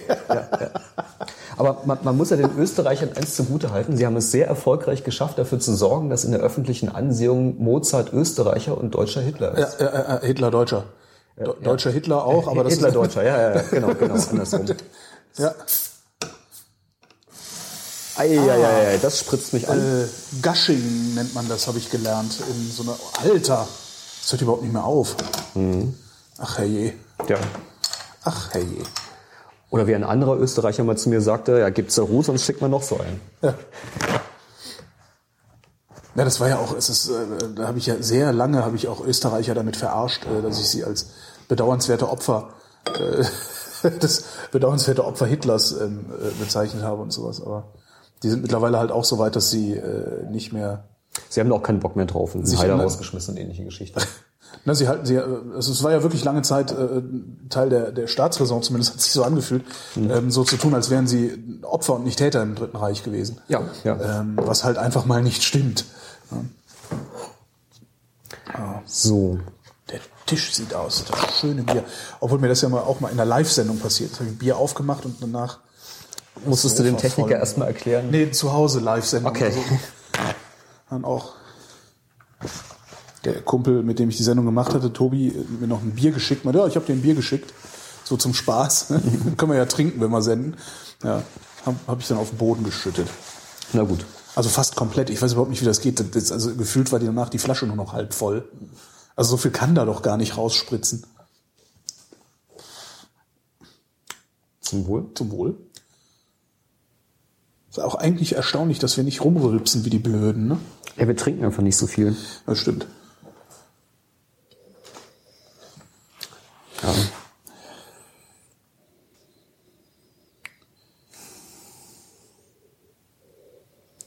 Aber 1.58 1.82
man, 1.86 2.00
man 2.04 2.18
muss 2.18 2.30
ja 2.32 2.38
den 2.38 2.58
Österreichern 2.58 3.12
eins 3.16 3.36
zugute 3.36 3.72
halten. 3.72 3.96
Sie 3.98 4.06
haben 4.06 4.16
es 4.18 4.32
sehr 4.32 4.48
erfolgreich 4.48 5.04
geschafft, 5.04 5.38
dafür 5.38 5.60
zu 5.60 5.76
sorgen, 5.76 6.10
dass 6.10 6.24
in 6.26 6.32
der 6.32 6.42
öffentlichen 6.42 6.90
Ansehung 6.90 7.58
Mozart 7.64 8.12
Österreicher 8.14 8.78
und 8.78 8.92
deutscher 8.96 9.22
Hitler 9.22 9.58
Ja, 9.58 9.66
ist. 9.66 9.80
äh, 9.80 9.86
äh, 9.86 10.26
Hitler 10.26 10.52
Deutscher. 10.52 10.86
Do 11.38 11.54
Deutscher 11.62 11.92
Hitler 11.92 12.26
auch, 12.26 12.48
aber 12.48 12.64
das 12.64 12.74
Hitler 12.74 12.88
ist, 12.90 12.96
Deutscher, 12.96 13.24
ja, 13.24 13.40
ja, 13.42 13.56
ja, 13.56 13.62
genau, 13.70 13.94
genau, 13.94 14.14
andersrum. 14.32 14.66
Ja, 15.38 15.54
Eieiei, 18.18 18.98
das 19.02 19.20
spritzt 19.20 19.52
mich 19.54 19.68
an. 19.68 19.78
äh, 19.78 20.06
Gushing 20.42 21.16
nennt 21.16 21.36
man 21.36 21.50
das, 21.50 21.68
habe 21.68 21.78
ich 21.80 21.92
gelernt. 21.92 22.38
In 22.50 22.72
so 22.72 22.84
einer 22.84 22.96
Alter, 23.22 23.68
das 24.22 24.32
hört 24.32 24.42
überhaupt 24.42 24.64
nicht 24.64 24.72
mehr 24.74 24.86
auf. 24.86 25.16
Ach 26.38 26.58
herrje. 26.58 26.94
Ja. 27.28 27.38
Ach 28.24 28.54
herrje. 28.54 28.84
Oder 29.70 29.88
wie 29.88 29.96
ein 29.96 30.04
anderer 30.04 30.38
Österreicher 30.38 30.84
mal 30.84 30.98
zu 30.98 31.10
mir 31.10 31.22
sagte, 31.22 31.60
ja, 31.60 31.70
gibt's 31.70 31.96
da 31.96 32.04
Ruhe, 32.04 32.24
sonst 32.24 32.46
schickt 32.46 32.62
man 32.62 32.72
noch 32.72 32.84
so 32.84 33.00
einen. 33.00 33.20
Ja. 33.42 33.56
Ja, 36.16 36.24
das 36.24 36.40
war 36.40 36.48
ja 36.48 36.60
auch, 36.60 36.76
es 36.76 36.90
ist, 36.90 37.10
äh, 37.10 37.54
da 37.56 37.68
habe 37.68 37.78
ich 37.78 37.88
ja 37.88 38.02
sehr 38.02 38.32
lange 38.32 38.64
habe 38.64 38.78
ich 38.78 38.88
auch 38.88 39.06
Österreicher 39.06 39.54
damit 39.54 39.76
verarscht, 39.76 40.26
äh, 40.26 40.42
dass 40.42 40.60
ich 40.60 40.70
sie 40.70 40.86
als 40.86 41.10
bedauernswerte 41.50 42.10
Opfer 42.10 42.52
äh, 42.86 43.26
das 44.00 44.24
bedauernswerte 44.52 45.04
Opfer 45.04 45.26
Hitlers 45.26 45.74
ähm, 45.74 46.06
äh, 46.10 46.32
bezeichnet 46.42 46.84
habe 46.84 47.02
und 47.02 47.12
sowas. 47.12 47.42
Aber 47.42 47.74
die 48.24 48.30
sind 48.30 48.42
mittlerweile 48.42 48.80
halt 48.80 48.92
auch 48.92 49.04
so 49.04 49.20
weit, 49.20 49.36
dass 49.36 49.50
sie 49.52 49.74
äh, 49.74 50.26
nicht 50.30 50.54
mehr. 50.54 50.86
Sie 51.30 51.40
haben 51.40 51.50
da 51.50 51.56
auch 51.56 51.64
keinen 51.64 51.80
Bock 51.80 51.96
mehr 51.96 52.06
drauf 52.06 52.34
und 52.36 52.46
sind 52.46 52.60
Heider 52.60 52.76
rausgeschmissen 52.76 53.36
und 53.36 53.42
ähnliche 53.42 53.64
Geschichten. 53.64 54.00
Na, 54.64 54.74
sie 54.74 54.88
halten 54.88 55.06
sie, 55.06 55.16
äh, 55.16 55.24
also 55.56 55.72
es 55.72 55.84
war 55.84 55.92
ja 55.92 56.04
wirklich 56.04 56.24
lange 56.24 56.42
Zeit 56.42 56.72
äh, 56.72 57.02
Teil 57.50 57.70
der, 57.70 57.92
der 57.92 58.08
Staatsräson, 58.08 58.64
zumindest 58.64 58.94
hat 58.94 59.02
sich 59.02 59.12
so 59.12 59.24
angefühlt, 59.24 59.66
ähm, 59.96 60.32
so 60.32 60.44
zu 60.44 60.58
tun, 60.58 60.74
als 60.74 60.90
wären 60.90 61.08
sie 61.08 61.60
Opfer 61.64 61.96
und 61.96 62.04
nicht 62.06 62.18
Täter 62.18 62.42
im 62.42 62.56
Dritten 62.56 62.78
Reich 62.78 63.04
gewesen. 63.04 63.42
Ja, 63.48 63.62
ja. 63.84 64.22
Ähm, 64.22 64.38
was 64.42 64.64
halt 64.64 64.78
einfach 64.78 65.06
mal 65.06 65.22
nicht 65.22 65.44
stimmt. 65.44 65.86
So. 68.86 69.40
Der 69.92 70.00
Tisch 70.26 70.54
sieht 70.56 70.74
aus, 70.74 71.04
das 71.06 71.40
schöne 71.40 71.64
Bier. 71.64 71.84
Obwohl 72.20 72.40
mir 72.40 72.48
das 72.48 72.62
ja 72.62 72.70
mal 72.70 72.82
auch 72.82 73.00
mal 73.00 73.10
in 73.10 73.18
der 73.18 73.26
Live-Sendung 73.26 73.80
passiert. 73.80 74.12
ist. 74.12 74.20
habe 74.20 74.30
ich 74.30 74.38
Bier 74.38 74.58
aufgemacht 74.58 75.06
und 75.06 75.18
danach 75.22 75.60
Musstest 76.44 76.80
du 76.80 76.84
dem 76.84 76.98
Techniker 76.98 77.30
voll. 77.30 77.38
erstmal 77.38 77.68
erklären? 77.70 78.10
Nee, 78.12 78.32
zu 78.32 78.52
Hause 78.52 78.80
Live-Sendung. 78.80 79.32
Okay. 79.32 79.46
Also, 79.46 79.60
dann 80.90 81.06
auch 81.06 81.34
der 83.26 83.42
Kumpel, 83.42 83.84
mit 83.84 84.00
dem 84.00 84.10
ich 84.10 84.18
die 84.18 84.24
Sendung 84.24 84.46
gemacht 84.46 84.74
hatte, 84.74 84.94
Tobi, 84.94 85.34
mir 85.60 85.68
noch 85.68 85.82
ein 85.82 85.96
Bier 85.96 86.12
geschickt. 86.12 86.46
Meinte, 86.46 86.60
ja, 86.60 86.68
ich 86.68 86.76
habe 86.76 86.86
dir 86.86 86.94
ein 86.94 87.02
Bier 87.02 87.16
geschickt. 87.16 87.54
So 88.04 88.18
zum 88.18 88.34
Spaß. 88.34 88.88
Können 89.38 89.52
wir 89.52 89.58
ja 89.58 89.66
trinken, 89.66 90.00
wenn 90.00 90.12
wir 90.12 90.22
senden. 90.22 90.56
Ja, 91.04 91.24
habe 91.66 91.78
hab 91.88 92.00
ich 92.00 92.08
dann 92.08 92.18
auf 92.18 92.30
den 92.30 92.38
Boden 92.38 92.64
geschüttet. 92.64 93.08
Na 93.74 93.84
gut. 93.84 94.06
Also 94.36 94.50
fast 94.50 94.76
komplett. 94.76 95.10
Ich 95.10 95.22
weiß 95.22 95.32
überhaupt 95.32 95.50
nicht, 95.50 95.62
wie 95.62 95.66
das 95.66 95.82
geht. 95.82 96.16
Das, 96.16 96.32
also 96.32 96.56
gefühlt 96.56 96.92
war 96.92 97.00
die 97.00 97.06
danach 97.06 97.30
die 97.30 97.40
Flasche 97.40 97.66
nur 97.66 97.76
noch 97.76 97.94
halb 97.94 98.14
voll. 98.14 98.48
Also 99.16 99.32
so 99.32 99.38
viel 99.38 99.52
kann 99.52 99.76
da 99.76 99.86
doch 99.86 100.02
gar 100.02 100.18
nicht 100.18 100.38
rausspritzen. 100.38 101.06
Zum 104.60 104.88
Wohl. 104.88 105.06
Zum 105.16 105.32
Wohl. 105.32 105.58
Ist 107.70 107.80
auch 107.80 107.96
eigentlich 107.96 108.36
erstaunlich, 108.36 108.80
dass 108.80 108.98
wir 108.98 109.04
nicht 109.04 109.24
rumrülpsen 109.24 109.86
wie 109.86 109.90
die 109.90 110.00
Blöden, 110.00 110.48
ne? 110.48 110.58
Ja, 110.98 111.08
wir 111.08 111.16
trinken 111.16 111.44
einfach 111.44 111.64
nicht 111.64 111.76
so 111.76 111.88
viel. 111.88 112.16
Das 112.46 112.60
stimmt. 112.60 112.88
Ja. 116.84 116.94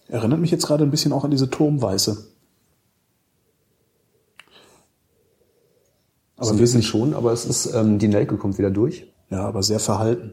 Erinnert 0.08 0.40
mich 0.40 0.50
jetzt 0.50 0.66
gerade 0.66 0.84
ein 0.84 0.90
bisschen 0.90 1.12
auch 1.12 1.24
an 1.24 1.30
diese 1.30 1.50
Turmweiße. 1.50 2.28
Aber 6.36 6.50
ein 6.50 6.56
bisschen 6.56 6.82
schon, 6.82 7.14
aber 7.14 7.32
es 7.32 7.44
ist, 7.44 7.66
ähm, 7.74 7.98
die 7.98 8.08
Nelke 8.08 8.36
kommt 8.36 8.58
wieder 8.58 8.70
durch. 8.70 9.12
Ja, 9.28 9.46
aber 9.46 9.62
sehr 9.62 9.80
verhalten. 9.80 10.32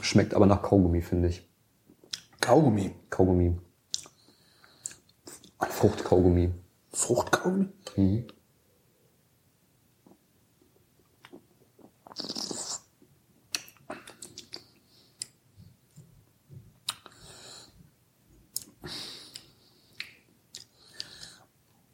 Schmeckt 0.00 0.34
aber 0.34 0.46
nach 0.46 0.62
Kaugummi, 0.62 1.02
finde 1.02 1.28
ich. 1.28 1.46
Kaugummi. 2.40 2.94
Kaugummi. 3.10 3.56
Fruchtkaugummi. 5.70 6.52
Fruchtkaugummi? 6.92 8.26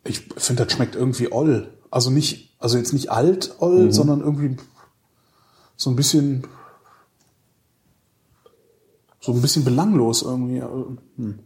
Ich 0.04 0.20
finde, 0.37 0.64
das 0.64 0.72
schmeckt 0.72 0.94
irgendwie 0.94 1.30
oll. 1.30 1.78
Also 1.90 2.11
nicht, 2.11 2.56
also 2.58 2.78
jetzt 2.78 2.92
nicht 2.92 3.11
alt 3.11 3.54
oll, 3.58 3.92
sondern 3.92 4.20
irgendwie 4.20 4.56
so 5.76 5.90
ein 5.90 5.96
bisschen, 5.96 6.46
so 9.20 9.32
ein 9.32 9.42
bisschen 9.42 9.64
belanglos 9.64 10.22
irgendwie. 10.22 10.61
Hm. 11.16 11.40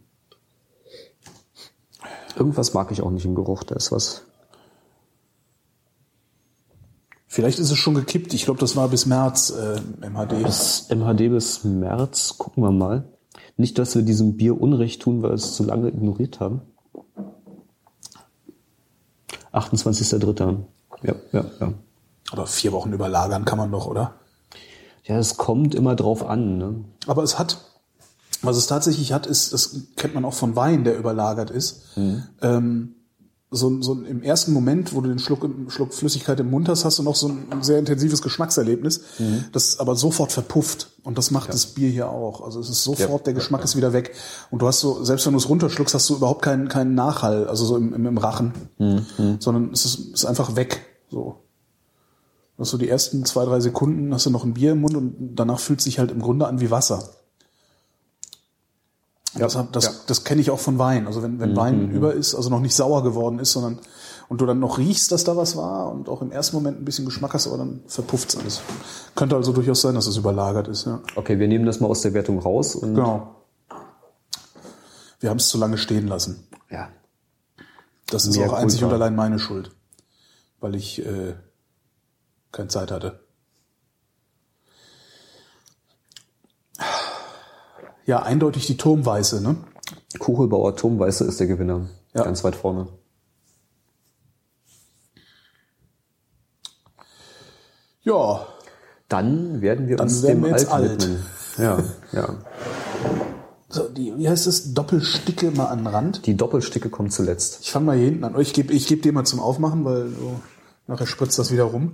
Irgendwas 2.37 2.73
mag 2.73 2.91
ich 2.91 3.01
auch 3.01 3.09
nicht 3.09 3.25
im 3.25 3.33
Geruch, 3.33 3.63
da 3.63 3.75
ist 3.75 3.91
was. 3.91 4.23
Vielleicht 7.25 7.59
ist 7.59 7.71
es 7.71 7.77
schon 7.77 7.95
gekippt. 7.95 8.33
Ich 8.33 8.45
glaube, 8.45 8.59
das 8.59 8.75
war 8.75 8.87
bis 8.89 9.05
März 9.05 9.49
äh, 9.49 9.79
im 10.05 10.13
HD. 10.13 10.43
Bis 10.43 10.87
MHD 10.89 11.29
bis 11.29 11.63
März, 11.63 12.37
gucken 12.37 12.63
wir 12.63 12.71
mal. 12.71 13.05
Nicht, 13.57 13.79
dass 13.79 13.95
wir 13.95 14.03
diesem 14.03 14.37
Bier 14.37 14.59
Unrecht 14.59 15.01
tun, 15.01 15.23
weil 15.23 15.31
wir 15.31 15.35
es 15.35 15.55
zu 15.55 15.63
lange 15.63 15.89
ignoriert 15.89 16.39
haben. 16.39 16.61
28.03. 19.51 20.57
Ja, 21.03 21.15
ja, 21.31 21.45
ja. 21.59 21.73
Aber 22.31 22.45
vier 22.45 22.71
Wochen 22.71 22.93
überlagern 22.93 23.45
kann 23.45 23.57
man 23.57 23.71
doch, 23.71 23.87
oder? 23.87 24.13
Ja, 25.03 25.17
es 25.17 25.37
kommt 25.37 25.73
immer 25.73 25.95
drauf 25.95 26.25
an. 26.25 26.57
Ne? 26.57 26.85
Aber 27.07 27.23
es 27.23 27.39
hat, 27.39 27.66
was 28.41 28.57
es 28.57 28.67
tatsächlich 28.67 29.13
hat, 29.13 29.25
ist, 29.27 29.53
das 29.53 29.75
kennt 29.95 30.13
man 30.15 30.25
auch 30.25 30.33
von 30.33 30.55
Wein, 30.55 30.83
der 30.83 30.97
überlagert 30.97 31.49
ist. 31.51 31.81
Ähm, 32.41 32.93
so, 33.49 33.81
so 33.81 33.93
im 33.93 34.23
ersten 34.23 34.51
Moment, 34.51 34.93
wo 34.93 34.99
du 34.99 35.07
den 35.07 35.19
Schluck, 35.19 35.49
Schluck 35.69 35.93
Flüssigkeit 35.93 36.37
im 36.41 36.49
Mund 36.49 36.67
hast, 36.67 36.83
hast 36.83 36.99
du 36.99 37.03
noch 37.03 37.15
so 37.15 37.29
ein 37.29 37.63
sehr 37.63 37.79
intensives 37.79 38.21
Geschmackserlebnis, 38.21 39.01
das 39.53 39.79
aber 39.79 39.95
sofort 39.95 40.33
verpufft. 40.33 40.89
Und 41.03 41.17
das 41.17 41.31
macht 41.31 41.53
das 41.53 41.67
Bier 41.67 41.89
hier 41.89 42.09
auch. 42.09 42.41
Also 42.41 42.59
es 42.59 42.67
ist 42.67 42.83
sofort, 42.83 43.21
Ja, 43.21 43.23
der 43.23 43.33
Geschmack 43.33 43.63
ist 43.63 43.77
wieder 43.77 43.93
weg. 43.93 44.13
Und 44.51 44.61
du 44.61 44.67
hast 44.67 44.81
so, 44.81 45.01
selbst 45.05 45.25
wenn 45.25 45.31
du 45.31 45.39
es 45.39 45.47
runterschluckst, 45.47 45.95
hast 45.95 46.09
du 46.09 46.15
überhaupt 46.15 46.41
keinen, 46.41 46.67
keinen 46.67 46.93
Nachhall, 46.93 47.47
also 47.47 47.63
so 47.63 47.77
im, 47.77 47.93
im, 47.93 48.05
im 48.05 48.17
Rachen. 48.17 48.51
Sondern 49.39 49.71
es 49.71 49.85
ist, 49.85 50.13
ist 50.13 50.25
einfach 50.25 50.57
weg. 50.57 50.81
So. 51.09 51.37
Du 52.57 52.61
hast 52.61 52.71
so 52.71 52.77
die 52.77 52.89
ersten 52.89 53.23
zwei, 53.23 53.45
drei 53.45 53.61
Sekunden 53.61 54.13
hast 54.13 54.25
du 54.25 54.29
noch 54.29 54.43
ein 54.43 54.55
Bier 54.55 54.73
im 54.73 54.81
Mund 54.81 54.97
und 54.97 55.35
danach 55.35 55.59
fühlt 55.59 55.79
es 55.79 55.85
sich 55.85 55.99
halt 55.99 56.11
im 56.11 56.19
Grunde 56.21 56.47
an 56.47 56.59
wie 56.59 56.69
Wasser. 56.69 57.11
Ja, 59.37 59.45
das 59.45 59.57
das, 59.71 59.85
ja. 59.85 59.91
Mhm, 59.91 59.95
das 60.07 60.23
kenne 60.23 60.41
ich 60.41 60.51
auch 60.51 60.59
von 60.59 60.77
Wein. 60.79 61.07
Also 61.07 61.23
wenn, 61.23 61.39
wenn 61.39 61.55
Wein 61.55 61.91
über 61.91 62.13
ist, 62.13 62.35
also 62.35 62.49
noch 62.49 62.59
nicht 62.59 62.75
sauer 62.75 63.03
geworden 63.03 63.39
ist, 63.39 63.51
sondern 63.53 63.79
und 64.29 64.41
du 64.41 64.45
dann 64.45 64.59
noch 64.59 64.77
riechst, 64.77 65.11
dass 65.11 65.23
da 65.23 65.37
was 65.37 65.55
war 65.55 65.89
und 65.91 66.09
auch 66.09 66.21
im 66.21 66.31
ersten 66.31 66.55
Moment 66.57 66.81
ein 66.81 66.85
bisschen 66.85 67.05
Geschmack 67.05 67.33
hast, 67.33 67.47
aber 67.47 67.57
dann 67.57 67.81
verpufft 67.87 68.29
es 68.29 68.37
alles. 68.37 68.61
Könnte 69.15 69.35
also 69.35 69.53
durchaus 69.53 69.81
sein, 69.81 69.95
dass 69.95 70.05
es 70.07 70.17
überlagert 70.17 70.67
ist. 70.67 70.85
Ja. 70.85 71.01
Okay, 71.15 71.39
wir 71.39 71.47
nehmen 71.47 71.65
das 71.65 71.79
mal 71.79 71.87
aus 71.87 72.01
der 72.01 72.13
Wertung 72.13 72.39
raus 72.39 72.75
und 72.75 72.95
Genau. 72.95 73.35
Wir 75.19 75.29
haben 75.29 75.37
es 75.37 75.47
zu 75.47 75.57
lange 75.57 75.77
stehen 75.77 76.07
lassen. 76.07 76.47
ja. 76.69 76.89
Das 78.09 78.25
ist 78.25 78.37
Mehr 78.37 78.49
auch 78.49 78.53
einzig 78.53 78.83
und 78.85 78.93
allein 78.93 79.15
meine 79.15 79.37
Schuld, 79.37 79.71
weil 80.61 80.75
ich 80.75 81.05
äh, 81.05 81.33
keine 82.53 82.69
Zeit 82.69 82.89
hatte. 82.89 83.19
Ja, 88.07 88.23
eindeutig 88.23 88.65
die 88.65 88.77
Turmweiße, 88.77 89.41
ne? 89.41 89.57
Kuchelbauer 90.17 90.75
Turmweiße 90.75 91.25
ist 91.25 91.39
der 91.39 91.47
Gewinner. 91.47 91.87
Ja. 92.15 92.23
Ganz 92.23 92.43
weit 92.43 92.55
vorne. 92.55 92.87
Ja, 98.03 98.47
Dann 99.09 99.61
werden 99.61 99.87
wir 99.87 99.97
Dann 99.97 100.07
uns 100.07 100.23
werden 100.23 100.41
dem 100.41 100.43
wir 100.45 100.51
jetzt 100.51 100.71
Alten 100.71 100.89
alt. 100.89 101.01
widmen. 101.01 101.25
Ja, 101.57 101.83
ja. 102.13 102.35
so, 103.69 103.89
die, 103.89 104.17
wie 104.17 104.29
heißt 104.29 104.47
es? 104.47 104.73
Doppelsticke 104.73 105.51
mal 105.51 105.65
an 105.65 105.79
den 105.79 105.87
Rand. 105.87 106.25
Die 106.25 106.35
Doppelsticke 106.37 106.89
kommt 106.89 107.11
zuletzt. 107.13 107.59
Ich 107.61 107.71
fange 107.71 107.85
mal 107.87 107.97
hier 107.97 108.05
hinten 108.05 108.23
an. 108.23 108.39
Ich 108.39 108.53
gebe 108.53 108.73
ich 108.73 108.87
geb 108.87 109.01
dir 109.01 109.11
mal 109.11 109.25
zum 109.25 109.39
Aufmachen, 109.39 109.83
weil 109.83 110.09
du 110.11 110.39
Nachher 110.89 111.05
spritzt 111.05 111.37
das 111.37 111.51
wieder 111.51 111.63
rum. 111.65 111.93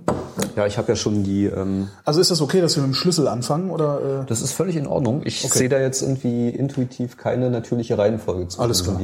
Ja, 0.54 0.66
ich 0.66 0.78
habe 0.78 0.88
ja 0.88 0.94
schon 0.96 1.24
die. 1.24 1.46
Ähm, 1.46 1.88
Also 2.04 2.20
ist 2.20 2.30
das 2.30 2.40
okay, 2.40 2.60
dass 2.60 2.76
wir 2.76 2.82
mit 2.84 2.92
dem 2.92 2.94
Schlüssel 2.94 3.26
anfangen 3.26 3.70
oder 3.70 4.22
äh, 4.22 4.26
das 4.26 4.40
ist 4.40 4.52
völlig 4.52 4.76
in 4.76 4.86
Ordnung. 4.86 5.22
Ich 5.24 5.44
Okay. 5.44 5.58
sehe 5.58 5.68
da 5.68 5.80
jetzt 5.80 6.00
irgendwie 6.02 6.48
intuitiv 6.48 7.16
keine 7.16 7.50
natürliche 7.50 7.98
Reihenfolge 7.98 8.46
zu 8.48 8.60
alles 8.60 8.84
klar? 8.84 9.00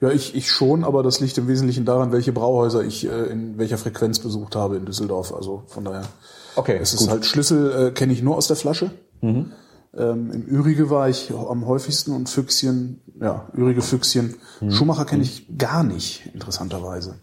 Ja, 0.00 0.10
ich, 0.10 0.36
ich 0.36 0.48
schon, 0.50 0.84
aber 0.84 1.02
das 1.02 1.18
liegt 1.18 1.36
im 1.36 1.48
Wesentlichen 1.48 1.84
daran, 1.84 2.12
welche 2.12 2.32
Brauhäuser 2.32 2.82
ich 2.84 3.06
äh, 3.06 3.24
in 3.26 3.58
welcher 3.58 3.76
Frequenz 3.78 4.20
besucht 4.20 4.54
habe 4.54 4.76
in 4.76 4.84
Düsseldorf. 4.86 5.34
Also 5.34 5.64
von 5.66 5.84
daher. 5.84 6.04
Okay, 6.54 6.78
Es 6.80 6.94
ist 6.94 7.00
gut. 7.00 7.10
halt 7.10 7.26
Schlüssel 7.26 7.88
äh, 7.88 7.90
kenne 7.90 8.12
ich 8.12 8.22
nur 8.22 8.36
aus 8.36 8.46
der 8.46 8.54
Flasche. 8.56 8.92
Mhm. 9.20 9.50
Ähm, 9.96 10.30
Im 10.32 10.46
Ürige 10.48 10.90
war 10.90 11.08
ich 11.08 11.32
am 11.32 11.66
häufigsten 11.66 12.12
und 12.12 12.28
Füchschen, 12.28 13.00
ja, 13.20 13.48
Ürige 13.56 13.82
Füchschen. 13.82 14.36
Mhm. 14.60 14.70
Schumacher 14.70 15.04
kenne 15.04 15.24
ich 15.24 15.46
gar 15.58 15.82
nicht, 15.82 16.30
interessanterweise. 16.34 17.16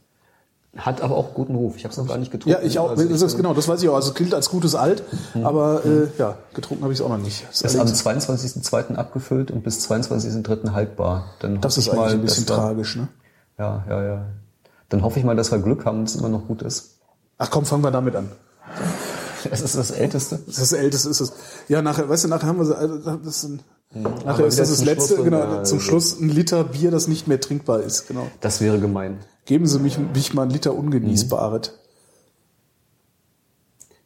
Hat 0.78 1.02
aber 1.02 1.18
auch 1.18 1.34
guten 1.34 1.56
Ruf. 1.56 1.76
Ich 1.76 1.84
habe 1.84 1.92
es 1.92 1.98
noch 1.98 2.08
gar 2.08 2.18
nicht 2.18 2.32
getrunken. 2.32 2.58
Ja, 2.62 2.66
ich 2.66 2.80
auch. 2.80 2.92
Also 2.92 3.04
das 3.08 3.22
ist, 3.22 3.36
genau, 3.36 3.54
das 3.54 3.68
weiß 3.68 3.84
ich 3.84 3.90
auch. 3.90 3.96
Also 3.96 4.14
gilt 4.14 4.34
als 4.34 4.50
gutes 4.50 4.74
Alt, 4.74 5.04
aber 5.44 5.84
äh, 5.86 6.08
ja, 6.18 6.38
getrunken 6.54 6.84
habe 6.84 6.94
ich 6.94 7.00
es 7.00 7.06
auch 7.06 7.10
noch 7.10 7.18
nicht. 7.18 7.46
Das 7.50 7.62
Ist 7.62 7.76
am 7.76 7.82
allerdings- 7.82 8.06
22.02. 8.06 8.96
abgefüllt 8.96 9.52
und 9.52 9.64
bis 9.64 9.86
22.03. 9.92 10.72
haltbar. 10.72 11.26
Dann 11.40 11.60
das 11.60 11.78
ist 11.78 11.88
ich 11.88 11.94
mal, 11.94 12.10
ein 12.12 12.22
bisschen 12.22 12.46
dass 12.46 12.56
tragisch, 12.56 12.96
ne? 12.96 13.10
Ja, 13.60 13.84
ja, 13.90 14.04
ja. 14.04 14.26
Dann 14.88 15.04
hoffe 15.04 15.20
ich 15.20 15.26
mal, 15.26 15.36
dass 15.36 15.52
wir 15.52 15.60
Glück 15.60 15.86
haben 15.86 16.00
und 16.00 16.08
es 16.08 16.16
immer 16.16 16.30
noch 16.30 16.48
gut 16.48 16.62
ist. 16.62 17.00
Ach 17.38 17.50
komm, 17.52 17.66
fangen 17.66 17.84
wir 17.84 17.92
damit 17.92 18.16
an. 18.16 18.30
Es 19.50 19.60
ist 19.62 19.76
das 19.76 19.90
Älteste. 19.90 20.38
Das 20.46 20.60
ist 20.60 20.72
das 20.72 20.80
Älteste 20.80 21.10
ist 21.10 21.20
es. 21.20 21.34
Ja, 21.68 21.82
nachher, 21.82 22.08
weißt 22.08 22.26
du, 22.26 22.28
nachher 22.28 22.46
haben 22.48 22.60
wir 22.60 22.66
so, 22.66 22.76
also, 22.76 22.98
das 23.00 23.38
ist 23.38 23.44
ein, 23.46 23.60
nachher 24.24 24.46
ist 24.46 24.60
das 24.60 24.70
das 24.70 24.84
letzte, 24.86 25.16
Schluss 25.16 25.24
genau, 25.26 25.42
zum 25.42 25.58
also- 25.58 25.80
Schluss 25.80 26.20
ein 26.20 26.30
Liter 26.30 26.64
Bier, 26.64 26.92
das 26.92 27.08
nicht 27.08 27.28
mehr 27.28 27.42
trinkbar 27.42 27.80
ist, 27.80 28.08
genau. 28.08 28.28
Das 28.40 28.62
wäre 28.62 28.78
gemein. 28.80 29.18
Geben 29.52 29.68
Sie 29.68 29.80
mich, 29.80 29.98
mich 29.98 30.34
mal 30.34 30.44
einen 30.44 30.52
Liter 30.52 30.74
ungenießbares. 30.74 31.74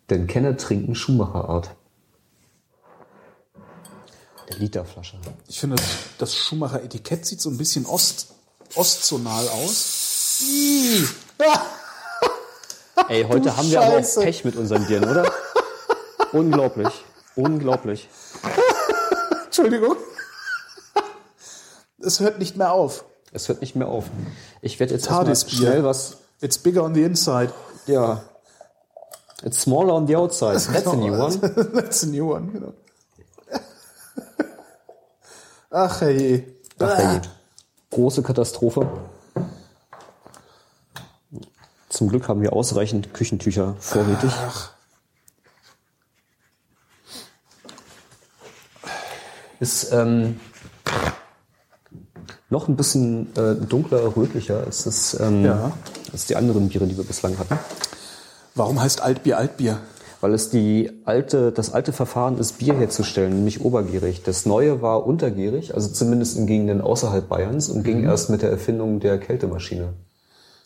Denn 0.09 0.25
Kenner 0.25 0.57
trinken 0.57 0.95
Schumacherart. 0.95 1.69
Der 4.49 4.57
Literflasche. 4.57 5.19
Ich 5.47 5.59
finde, 5.59 5.75
das, 5.75 5.85
das 6.17 6.35
Schumacher 6.35 6.81
Etikett 6.81 7.27
sieht 7.27 7.41
so 7.41 7.51
ein 7.51 7.59
bisschen 7.59 7.85
ost, 7.85 8.33
ostzonal 8.73 9.47
aus. 9.49 10.41
Ih. 10.49 11.05
Ey, 13.07 13.23
heute 13.29 13.55
haben 13.55 13.69
wir 13.69 13.83
aber 13.83 13.99
auch. 13.99 14.15
Pech 14.15 14.45
mit 14.45 14.55
unseren 14.55 14.87
Bieren, 14.87 15.07
oder? 15.07 15.31
Unglaublich. 16.31 17.05
Unglaublich. 17.35 18.09
Entschuldigung. 19.45 19.95
Es 21.99 22.19
hört 22.19 22.39
nicht 22.39 22.57
mehr 22.57 22.71
auf. 22.71 23.05
Es 23.35 23.49
hört 23.49 23.59
nicht 23.59 23.75
mehr 23.75 23.89
auf. 23.89 24.05
Ich 24.61 24.79
werde 24.79 24.93
jetzt 24.93 25.07
erstmal 25.09 25.35
schnell 25.35 25.83
was. 25.83 26.17
It's 26.39 26.57
bigger 26.57 26.83
on 26.83 26.95
the 26.95 27.03
inside. 27.03 27.51
Ja. 27.85 28.23
It's 29.43 29.61
smaller 29.61 29.93
on 29.93 30.07
the 30.07 30.15
outside. 30.15 30.53
That's 30.73 30.87
a 30.87 30.95
new 30.95 31.13
one. 31.13 31.39
That's 31.73 32.03
a 32.03 32.07
new 32.07 32.33
one, 32.33 32.51
genau. 32.53 32.73
Ach 35.69 35.99
hey. 35.99 36.47
Ach, 36.79 36.97
herrje. 36.97 37.21
Große 37.91 38.23
Katastrophe. 38.23 38.87
Zum 41.89 42.07
Glück 42.07 42.29
haben 42.29 42.41
wir 42.41 42.53
ausreichend 42.53 43.13
Küchentücher 43.13 43.75
vorrätig. 43.79 44.31
Ist 49.59 49.91
ähm, 49.91 50.39
noch 52.49 52.67
ein 52.67 52.75
bisschen 52.75 53.27
äh, 53.35 53.55
dunkler, 53.55 54.15
rötlicher 54.15 54.63
als, 54.65 54.83
das, 54.83 55.19
ähm, 55.19 55.43
Ja. 55.45 55.71
als 56.11 56.25
die 56.27 56.35
anderen 56.35 56.69
Biere, 56.69 56.85
die 56.87 56.97
wir 56.97 57.03
bislang 57.03 57.37
hatten. 57.39 57.57
Warum 58.53 58.81
heißt 58.81 59.01
Altbier 59.01 59.37
Altbier? 59.37 59.79
Weil 60.21 60.33
es 60.33 60.49
die 60.49 60.91
alte, 61.03 61.51
das 61.51 61.73
alte 61.73 61.91
Verfahren 61.91 62.37
ist, 62.39 62.57
Bier 62.57 62.73
herzustellen, 62.75 63.33
nämlich 63.35 63.63
obergierig. 63.63 64.23
Das 64.23 64.45
neue 64.45 64.81
war 64.81 65.05
untergierig, 65.05 65.75
also 65.75 65.89
zumindest 65.89 66.37
in 66.37 66.47
Gegenden 66.47 66.81
außerhalb 66.81 67.27
Bayerns 67.27 67.69
und 67.69 67.83
ging 67.83 68.03
erst 68.03 68.29
mit 68.29 68.41
der 68.41 68.49
Erfindung 68.49 68.99
der 68.99 69.19
Kältemaschine. 69.19 69.93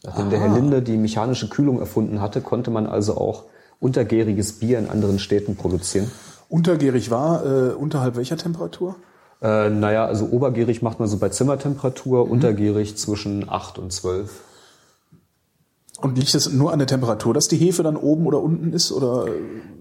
Nachdem 0.03 0.29
der 0.29 0.39
Herr 0.39 0.53
Linde 0.53 0.81
die 0.81 0.95
mechanische 0.95 1.49
Kühlung 1.49 1.79
erfunden 1.79 2.21
hatte, 2.21 2.39
konnte 2.41 2.71
man 2.71 2.85
also 2.87 3.17
auch 3.17 3.45
untergäriges 3.79 4.53
Bier 4.59 4.79
in 4.79 4.89
anderen 4.89 5.19
Städten 5.19 5.55
produzieren. 5.55 6.09
Untergärig 6.47 7.11
war 7.11 7.45
äh, 7.45 7.73
unterhalb 7.73 8.15
welcher 8.15 8.37
Temperatur? 8.37 8.95
Äh, 9.41 9.69
naja, 9.69 10.05
also 10.05 10.25
obergierig 10.25 10.81
macht 10.81 10.99
man 10.99 11.07
so 11.07 11.17
bei 11.17 11.29
Zimmertemperatur, 11.29 12.29
untergierig 12.29 12.97
zwischen 12.97 13.49
8 13.49 13.79
und 13.79 13.93
12. 13.93 14.29
Und 16.01 16.17
liegt 16.17 16.33
es 16.33 16.51
nur 16.51 16.71
an 16.71 16.79
der 16.79 16.87
Temperatur, 16.87 17.33
dass 17.33 17.47
die 17.47 17.57
Hefe 17.57 17.83
dann 17.83 17.97
oben 17.97 18.25
oder 18.25 18.41
unten 18.41 18.73
ist? 18.73 18.91
Oder 18.91 19.27
äh, 19.27 19.31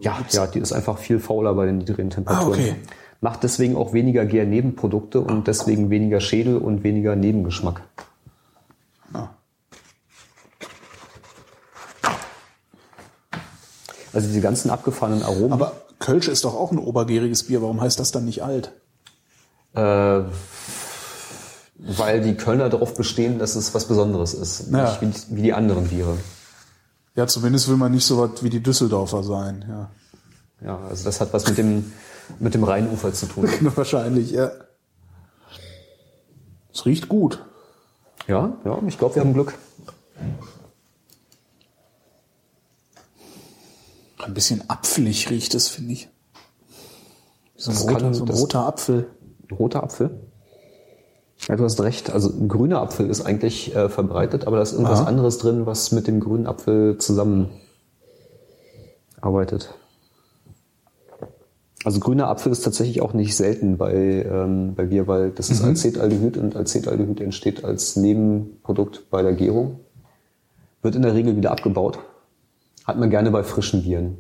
Ja, 0.01 0.19
ja, 0.31 0.47
die 0.47 0.59
ist 0.59 0.73
einfach 0.73 0.99
viel 0.99 1.19
fauler 1.21 1.55
bei 1.55 1.67
den 1.67 1.79
niedrigen 1.79 2.11
Temperaturen. 2.11 2.53
Ah, 2.53 2.57
okay. 2.57 2.77
Macht 3.21 3.43
deswegen 3.43 3.77
auch 3.77 3.93
weniger 3.93 4.25
Gärnebenprodukte 4.27 5.21
und 5.21 5.49
deswegen 5.49 5.91
weniger 5.91 6.21
Schädel 6.21 6.57
und 6.57 6.85
weniger 6.85 7.17
Nebengeschmack. 7.17 7.83
Ah. 9.13 9.31
Also 14.13 14.29
diese 14.29 14.41
ganzen 14.41 14.71
abgefahrenen 14.71 15.25
Aromen. 15.25 15.53
aber 15.53 15.73
Kölsch 15.99 16.29
ist 16.29 16.45
doch 16.45 16.55
auch 16.55 16.71
ein 16.71 16.79
obergäriges 16.79 17.45
Bier. 17.49 17.61
Warum 17.61 17.81
heißt 17.81 17.99
das 17.99 18.13
dann 18.13 18.25
nicht 18.25 18.45
alt? 18.45 18.73
Äh, 19.75 20.23
weil 21.81 22.21
die 22.23 22.35
Kölner 22.37 22.69
darauf 22.69 22.95
bestehen, 22.95 23.39
dass 23.39 23.55
es 23.55 23.73
was 23.75 23.87
Besonderes 23.87 24.35
ist. 24.35 24.71
Ja. 24.73 24.99
Nicht 25.01 25.27
wie, 25.35 25.43
die- 25.43 25.53
anderen 25.53 25.89
Biere. 25.89 26.17
Ja, 27.15 27.27
zumindest 27.27 27.69
will 27.69 27.77
man 27.77 27.93
nicht 27.93 28.05
so 28.05 28.19
was 28.19 28.43
wie 28.43 28.51
die 28.51 28.63
Düsseldorfer 28.63 29.23
sein. 29.25 29.65
Ja, 29.69 29.91
Ja, 30.65 30.79
also 30.89 31.05
das 31.05 31.21
hat 31.21 31.33
was 31.33 31.47
mit 31.49 31.59
dem, 31.59 31.93
mit 32.39 32.55
dem 32.55 32.65
Rheinufer 32.65 33.13
zu 33.13 33.27
tun. 33.27 33.49
wahrscheinlich. 33.77 34.31
Ja. 34.33 34.51
Es 36.73 36.85
riecht 36.87 37.09
gut. 37.09 37.45
Ja, 38.27 38.53
ja, 38.65 38.79
ich 38.87 38.99
glaube, 38.99 39.15
wir 39.17 39.23
haben 39.23 39.35
Glück. 39.35 39.55
Ein 44.19 44.35
bisschen 44.35 44.69
apfelig 44.69 45.31
riecht 45.31 45.55
es, 45.55 45.69
finde 45.69 45.93
ich. 45.93 46.09
So 47.57 47.71
ein, 47.71 47.77
roter, 47.77 48.01
kann- 48.01 48.15
so 48.15 48.25
ein 48.25 48.31
roter 48.31 48.67
Apfel. 48.67 49.11
Roter 49.51 49.83
Apfel? 49.83 50.11
Ja, 51.49 51.57
du 51.57 51.65
hast 51.65 51.81
recht. 51.81 52.11
Also 52.11 52.31
ein 52.31 52.49
grüner 52.49 52.81
Apfel 52.83 53.09
ist 53.09 53.21
eigentlich 53.23 53.75
äh, 53.75 53.89
verbreitet, 53.89 54.47
aber 54.47 54.57
da 54.57 54.63
ist 54.63 54.73
irgendwas 54.73 55.01
Aha. 55.01 55.09
anderes 55.09 55.39
drin, 55.39 55.67
was 55.67 55.93
mit 55.93 56.07
dem 56.07 56.21
grünen 56.21 56.47
Apfel 56.47 56.99
zusammen 56.99 57.49
arbeitet. 59.21 59.75
Also 61.85 62.01
grüner 62.01 62.29
Apfel 62.29 62.51
ist 62.51 62.63
tatsächlich 62.63 63.01
auch 63.01 63.13
nicht 63.13 63.37
selten 63.37 63.79
bei, 63.79 63.95
ähm, 63.95 64.75
bei 64.75 64.87
Bier, 64.87 65.07
weil 65.07 65.31
das 65.31 65.49
ist 65.49 65.63
Acetaldehyd 65.63 66.37
und 66.37 66.57
Acetaldehyd 66.57 67.21
entsteht 67.21 67.65
als 67.65 67.95
Nebenprodukt 67.97 69.09
bei 69.11 69.23
der 69.23 69.33
Gärung. 69.33 69.81
Wird 70.83 70.97
in 70.97 71.03
der 71.03 71.15
Regel 71.15 71.37
wieder 71.37 71.53
abgebaut. 71.53 72.01
Hat 72.89 72.99
man 72.99 73.11
gerne 73.11 73.31
bei 73.31 73.43
frischen 73.43 73.83
Bieren. 73.83 74.17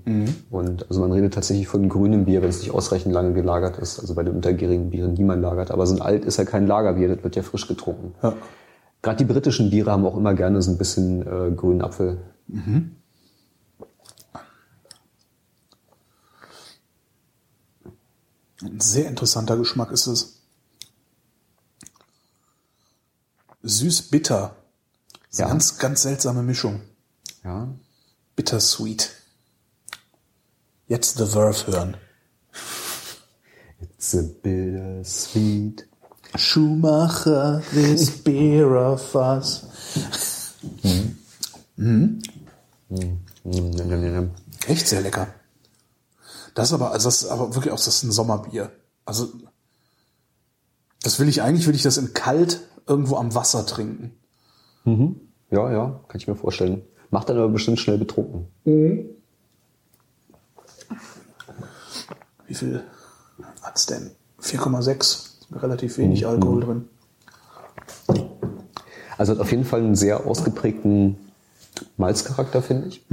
Und 0.51 0.87
also 0.91 1.01
man 1.01 1.11
redet 1.11 1.33
tatsächlich 1.33 1.69
von 1.69 1.89
grünem 1.89 2.27
Bier, 2.27 2.43
wenn 2.43 2.51
es 2.51 2.59
nicht 2.59 2.71
ausreichend 2.71 3.15
lange 3.15 3.33
gelagert 3.33 3.79
ist. 3.79 3.99
Also 3.99 4.15
bei 4.15 4.23
den 4.23 4.35
untergärigen 4.35 4.91
Bieren, 4.91 5.15
die 5.15 5.25
man 5.25 5.41
lagert. 5.41 5.71
Aber 5.71 5.87
so 5.87 5.95
ein 5.95 6.03
alt 6.03 6.27
ist 6.27 6.37
ja 6.37 6.45
kein 6.45 6.67
Lagerbier, 6.67 7.09
das 7.09 7.25
wird 7.25 7.35
ja 7.35 7.43
frisch 7.43 7.67
getrunken. 7.67 8.15
Ja. 8.23 8.35
Gerade 9.01 9.17
die 9.17 9.25
britischen 9.25 9.71
Biere 9.71 9.91
haben 9.91 10.05
auch 10.05 10.19
immer 10.19 10.35
gerne 10.35 10.61
so 10.61 10.71
ein 10.71 10.77
bisschen 10.77 11.23
äh, 11.23 11.51
grünen 11.51 11.81
Apfel. 11.81 12.19
Ein 18.61 18.81
sehr 18.81 19.09
interessanter 19.09 19.57
Geschmack 19.57 19.93
ist 19.93 20.09
es. 20.09 20.43
Süß-bitter. 23.63 24.57
Ja. 25.33 25.49
Ganz, 25.49 25.79
ganz 25.79 26.03
seltsame 26.03 26.43
Mischung. 26.43 26.83
Ja. 27.43 27.69
Bittersweet. 28.39 29.11
Jetzt 30.87 31.19
The 31.19 31.27
Verve 31.27 31.67
hören. 31.67 31.97
It's 33.81 34.15
a 34.15 34.23
bittersweet. 34.23 35.89
Schumacher, 36.37 37.65
this 37.73 38.23
beer 38.23 38.77
of 38.77 39.13
us. 39.17 39.67
Mm, 40.85 41.17
mm, 41.77 42.23
mm. 43.45 44.31
Echt 44.69 44.87
sehr 44.87 45.01
lecker. 45.01 45.35
Das 46.55 46.69
ist 46.69 46.75
aber, 46.75 46.93
also 46.93 47.09
das 47.09 47.23
ist 47.23 47.29
aber 47.29 47.57
wirklich 47.57 47.73
auch, 47.73 47.77
das 47.77 47.89
ist 47.89 48.05
ein 48.05 48.13
Sommerbier. 48.13 48.71
Also, 49.05 49.33
das 51.03 51.19
will 51.19 51.29
ich, 51.29 51.43
eigentlich 51.43 51.67
will 51.67 51.75
ich 51.75 51.83
das 51.83 51.97
in 51.97 52.15
kalt 52.15 52.61
irgendwo 52.87 53.17
am 53.17 53.35
Wasser 53.35 53.67
trinken. 53.67 54.13
Ja, 55.51 55.73
ja, 55.73 56.01
kann 56.07 56.21
ich 56.21 56.29
mir 56.29 56.37
vorstellen. 56.37 56.85
Macht 57.11 57.29
dann 57.29 57.39
aber 57.39 57.49
bestimmt 57.49 57.79
schnell 57.79 57.99
betrunken. 57.99 58.47
Wie 62.47 62.55
viel 62.55 62.83
hat's 63.63 63.87
denn? 63.87 64.11
4,6. 64.43 65.29
Relativ 65.53 65.97
wenig 65.99 66.27
Alkohol 66.27 66.61
drin. 66.61 66.89
Also 69.17 69.33
hat 69.33 69.41
auf 69.41 69.51
jeden 69.51 69.65
Fall 69.65 69.81
einen 69.81 69.97
sehr 69.97 70.27
ausgeprägten 70.27 71.17
Malzcharakter, 71.97 72.63
finde 72.63 72.89
ich. 72.89 73.05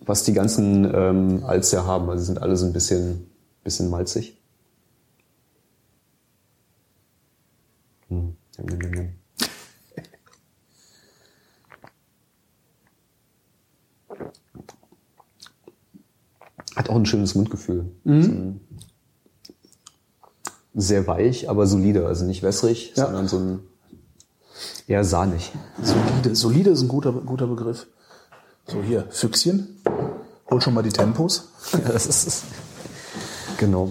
Was 0.00 0.22
die 0.22 0.32
ganzen 0.32 0.84
ähm, 0.94 1.44
Alts 1.44 1.72
ja 1.72 1.84
haben. 1.84 2.08
Also 2.08 2.20
sie 2.20 2.26
sind 2.26 2.40
alle 2.40 2.56
so 2.56 2.66
ein 2.66 2.72
bisschen, 2.72 3.26
bisschen 3.64 3.90
malzig. 3.90 4.38
Hm. 8.08 8.36
Hat 16.76 16.88
auch 16.90 16.96
ein 16.96 17.06
schönes 17.06 17.34
Mundgefühl. 17.34 17.86
So 18.04 18.10
ein- 18.12 18.60
Sehr 20.74 21.06
weich, 21.06 21.48
aber 21.48 21.66
solide. 21.66 22.06
Also 22.06 22.24
nicht 22.26 22.42
wässrig, 22.42 22.92
Ja. 22.96 23.06
sondern 23.06 23.28
so 23.28 23.38
ein 23.38 23.58
eher 24.86 25.04
sahnig. 25.04 25.52
Solide. 25.82 26.36
Solide 26.36 26.70
ist 26.70 26.82
ein 26.82 26.88
guter, 26.88 27.12
guter 27.12 27.46
Begriff. 27.46 27.86
So, 28.66 28.82
hier, 28.82 29.06
Füchschen. 29.10 29.80
Hol 30.50 30.60
schon 30.60 30.74
mal 30.74 30.82
die 30.82 30.90
Tempos. 30.92 31.48
Ja, 31.72 31.78
das 31.92 32.06
ist. 32.06 32.44
Genau. 33.58 33.90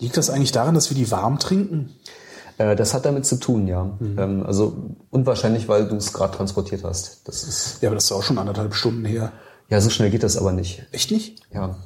Liegt 0.00 0.16
das 0.16 0.30
eigentlich 0.30 0.52
daran, 0.52 0.74
dass 0.74 0.90
wir 0.90 0.96
die 0.96 1.10
warm 1.10 1.38
trinken? 1.38 1.94
Äh, 2.58 2.74
das 2.76 2.92
hat 2.92 3.04
damit 3.06 3.24
zu 3.24 3.36
tun, 3.36 3.68
ja. 3.68 3.96
Ähm, 4.00 4.42
also 4.44 4.96
unwahrscheinlich, 5.10 5.68
weil 5.68 5.86
du 5.88 5.94
es 5.96 6.12
gerade 6.12 6.36
transportiert 6.36 6.82
hast. 6.84 7.26
Das 7.28 7.44
ist 7.44 7.82
Ja, 7.82 7.88
aber 7.88 7.94
das 7.96 8.04
ist 8.04 8.12
auch 8.12 8.22
schon 8.22 8.36
anderthalb 8.38 8.74
Stunden 8.74 9.04
her. 9.04 9.32
Ja 9.70 9.80
so 9.80 9.88
schnell 9.90 10.10
geht 10.10 10.22
das 10.22 10.36
aber 10.36 10.52
nicht. 10.52 10.84
Echt 10.92 11.10
nicht? 11.10 11.40
Ja. 11.52 11.76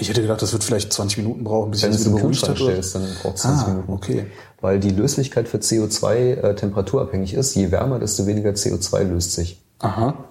Ich 0.00 0.08
hätte 0.08 0.22
gedacht, 0.22 0.40
das 0.40 0.52
wird 0.52 0.62
vielleicht 0.62 0.92
20 0.92 1.18
Minuten 1.18 1.42
brauchen, 1.44 1.72
bis 1.72 1.82
Wenn 1.82 1.90
es 1.90 1.98
das 1.98 2.06
wieder 2.06 2.16
beruhigt 2.20 2.42
oder- 2.44 2.54
stellst, 2.54 2.94
dann 2.94 3.14
braucht 3.20 3.34
es 3.36 3.42
20 3.42 3.66
Ah, 3.66 3.70
Minuten. 3.70 3.92
okay. 3.92 4.26
Weil 4.60 4.78
die 4.80 4.90
Löslichkeit 4.90 5.48
für 5.48 5.58
CO2 5.58 6.34
äh, 6.34 6.54
temperaturabhängig 6.54 7.34
ist. 7.34 7.54
Je 7.56 7.70
wärmer, 7.72 7.98
desto 7.98 8.26
weniger 8.26 8.50
CO2 8.50 9.02
löst 9.02 9.32
sich. 9.32 9.60
Aha. 9.80 10.24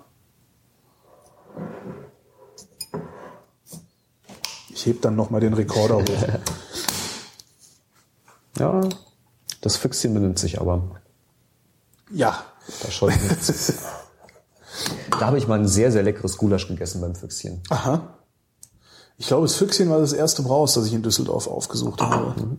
Ich 4.70 4.86
heb 4.86 5.02
dann 5.02 5.16
noch 5.16 5.30
mal 5.30 5.40
den 5.42 5.54
Rekorder 5.54 5.96
hoch. 5.98 6.04
Ja, 8.60 8.82
das 9.62 9.78
Füchschen 9.78 10.16
benimmt 10.16 10.40
sich 10.40 10.60
aber. 10.60 11.00
ja. 12.12 12.44
Da 12.82 12.90
scheut 12.92 13.14
nichts. 13.22 13.74
Da 15.12 15.28
habe 15.28 15.38
ich 15.38 15.48
mal 15.48 15.60
ein 15.60 15.68
sehr, 15.68 15.92
sehr 15.92 16.02
leckeres 16.04 16.38
Gulasch 16.38 16.68
gegessen 16.68 17.02
beim 17.02 17.16
Füchschen. 17.16 17.62
Aha. 17.70 18.16
Ich 19.18 19.28
glaube, 19.28 19.48
das 19.48 19.56
Füchschen 19.56 19.90
war 19.90 20.00
das 20.00 20.14
erste 20.14 20.44
Braus, 20.44 20.76
das 20.76 20.86
ich 20.86 20.94
in 20.94 21.02
Düsseldorf 21.02 21.48
aufgesucht 21.48 22.00
habe. 22.02 22.58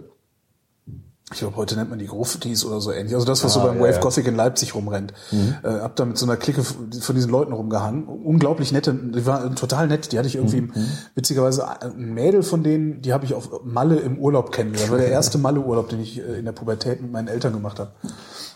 Ich 1.30 1.40
glaube, 1.40 1.56
heute 1.56 1.76
nennt 1.76 1.90
man 1.90 1.98
die 1.98 2.06
Gruftis 2.06 2.64
oder 2.64 2.80
so 2.80 2.90
ähnlich. 2.90 3.14
Also 3.14 3.26
das, 3.26 3.44
was 3.44 3.52
so 3.52 3.60
Ah, 3.60 3.66
beim 3.66 3.76
ja, 3.76 3.82
Wave. 3.82 4.00
Gothic 4.00 4.26
in 4.26 4.34
Leipzig 4.34 4.74
rumrennt. 4.74 5.12
Äh, 5.30 5.68
hab 5.80 5.94
da 5.96 6.06
mit 6.06 6.16
so 6.16 6.24
einer 6.24 6.38
Clique 6.38 6.64
von 6.64 6.88
diesen 6.90 7.30
Leuten 7.30 7.52
rumgehangen. 7.52 8.04
Unglaublich 8.04 8.72
nette, 8.72 8.94
die 8.94 9.26
waren 9.26 9.54
total 9.54 9.88
nett. 9.88 10.10
Die 10.12 10.16
hatte 10.18 10.26
ich 10.26 10.36
irgendwie, 10.36 10.70
witzigerweise, 11.14 11.68
ein 11.82 12.14
Mädel 12.14 12.42
von 12.42 12.62
denen, 12.62 13.02
die 13.02 13.12
habe 13.12 13.26
ich 13.26 13.34
auf 13.34 13.62
Malle 13.62 13.96
im 13.96 14.18
Urlaub 14.18 14.52
kennengelernt. 14.52 14.90
Das 14.90 14.90
war 14.90 14.98
der 14.98 15.10
erste 15.10 15.36
Malle-Urlaub, 15.36 15.90
den 15.90 16.00
ich 16.00 16.18
äh, 16.18 16.38
in 16.38 16.46
der 16.46 16.52
Pubertät 16.52 17.02
mit 17.02 17.12
meinen 17.12 17.28
Eltern 17.28 17.52
gemacht 17.52 17.78
habe. 17.78 17.90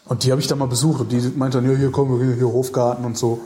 Und 0.07 0.25
die 0.25 0.31
habe 0.31 0.41
ich 0.41 0.47
da 0.47 0.57
mal 0.57 0.67
besucht 0.67 1.03
und 1.03 1.13
die 1.13 1.21
meinte 1.37 1.59
dann, 1.61 1.71
ja, 1.71 1.77
hier 1.77 1.93
kommen 1.93 2.19
wir, 2.19 2.25
hier, 2.25 2.37
hier 2.37 2.49
Hofgarten 2.49 3.05
und 3.05 3.19
so. 3.19 3.41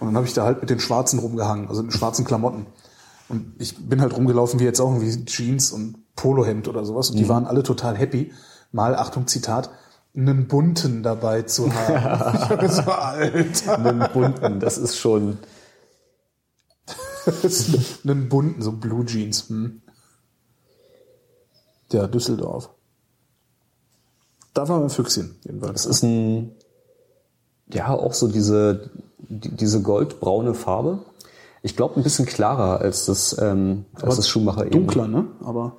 Und 0.00 0.08
dann 0.08 0.16
habe 0.16 0.26
ich 0.26 0.34
da 0.34 0.42
halt 0.44 0.60
mit 0.60 0.70
den 0.70 0.80
Schwarzen 0.80 1.20
rumgehangen, 1.20 1.68
also 1.68 1.84
mit 1.84 1.92
schwarzen 1.92 2.24
Klamotten. 2.24 2.66
Und 3.28 3.54
ich 3.58 3.76
bin 3.76 4.00
halt 4.00 4.16
rumgelaufen 4.16 4.60
wie 4.60 4.64
jetzt 4.64 4.80
auch 4.80 4.92
irgendwie 4.92 5.24
Jeans 5.24 5.72
und 5.72 5.96
Polohemd 6.16 6.68
oder 6.68 6.84
sowas. 6.84 7.10
Und 7.10 7.16
die 7.18 7.28
waren 7.28 7.46
alle 7.46 7.62
total 7.62 7.96
happy, 7.96 8.32
mal, 8.72 8.94
Achtung, 8.94 9.26
Zitat, 9.26 9.70
einen 10.16 10.46
bunten 10.46 11.02
dabei 11.02 11.42
zu 11.42 11.72
haben. 11.74 12.64
ich 12.64 12.68
war 12.68 12.68
so, 12.68 12.90
Alter. 12.90 13.78
Einen 13.78 14.08
bunten, 14.12 14.60
das 14.60 14.78
ist 14.78 14.96
schon. 14.96 15.38
einen 18.04 18.28
bunten, 18.28 18.62
so 18.62 18.72
Blue 18.72 19.04
Jeans. 19.04 19.48
Hm. 19.48 19.80
Ja, 21.92 22.06
Düsseldorf. 22.06 22.70
Da 24.52 24.68
war 24.68 24.80
ein 24.80 24.90
Füchschen, 24.90 25.36
jedenfalls. 25.44 25.82
Das 25.82 25.96
ist 25.96 26.02
ein, 26.04 26.52
ja, 27.72 27.92
auch 27.92 28.14
so 28.14 28.28
diese, 28.28 28.90
die, 29.18 29.50
diese 29.50 29.82
goldbraune 29.82 30.54
Farbe. 30.54 31.00
Ich 31.64 31.76
glaube, 31.76 31.96
ein 31.98 32.02
bisschen 32.02 32.26
klarer 32.26 32.82
als 32.82 33.06
das, 33.06 33.34
ähm, 33.40 33.86
als 33.94 34.16
das 34.16 34.28
Schumacher 34.28 34.66
eben. 34.66 34.72
Dunkler, 34.72 35.08
ne? 35.08 35.24
Aber 35.42 35.78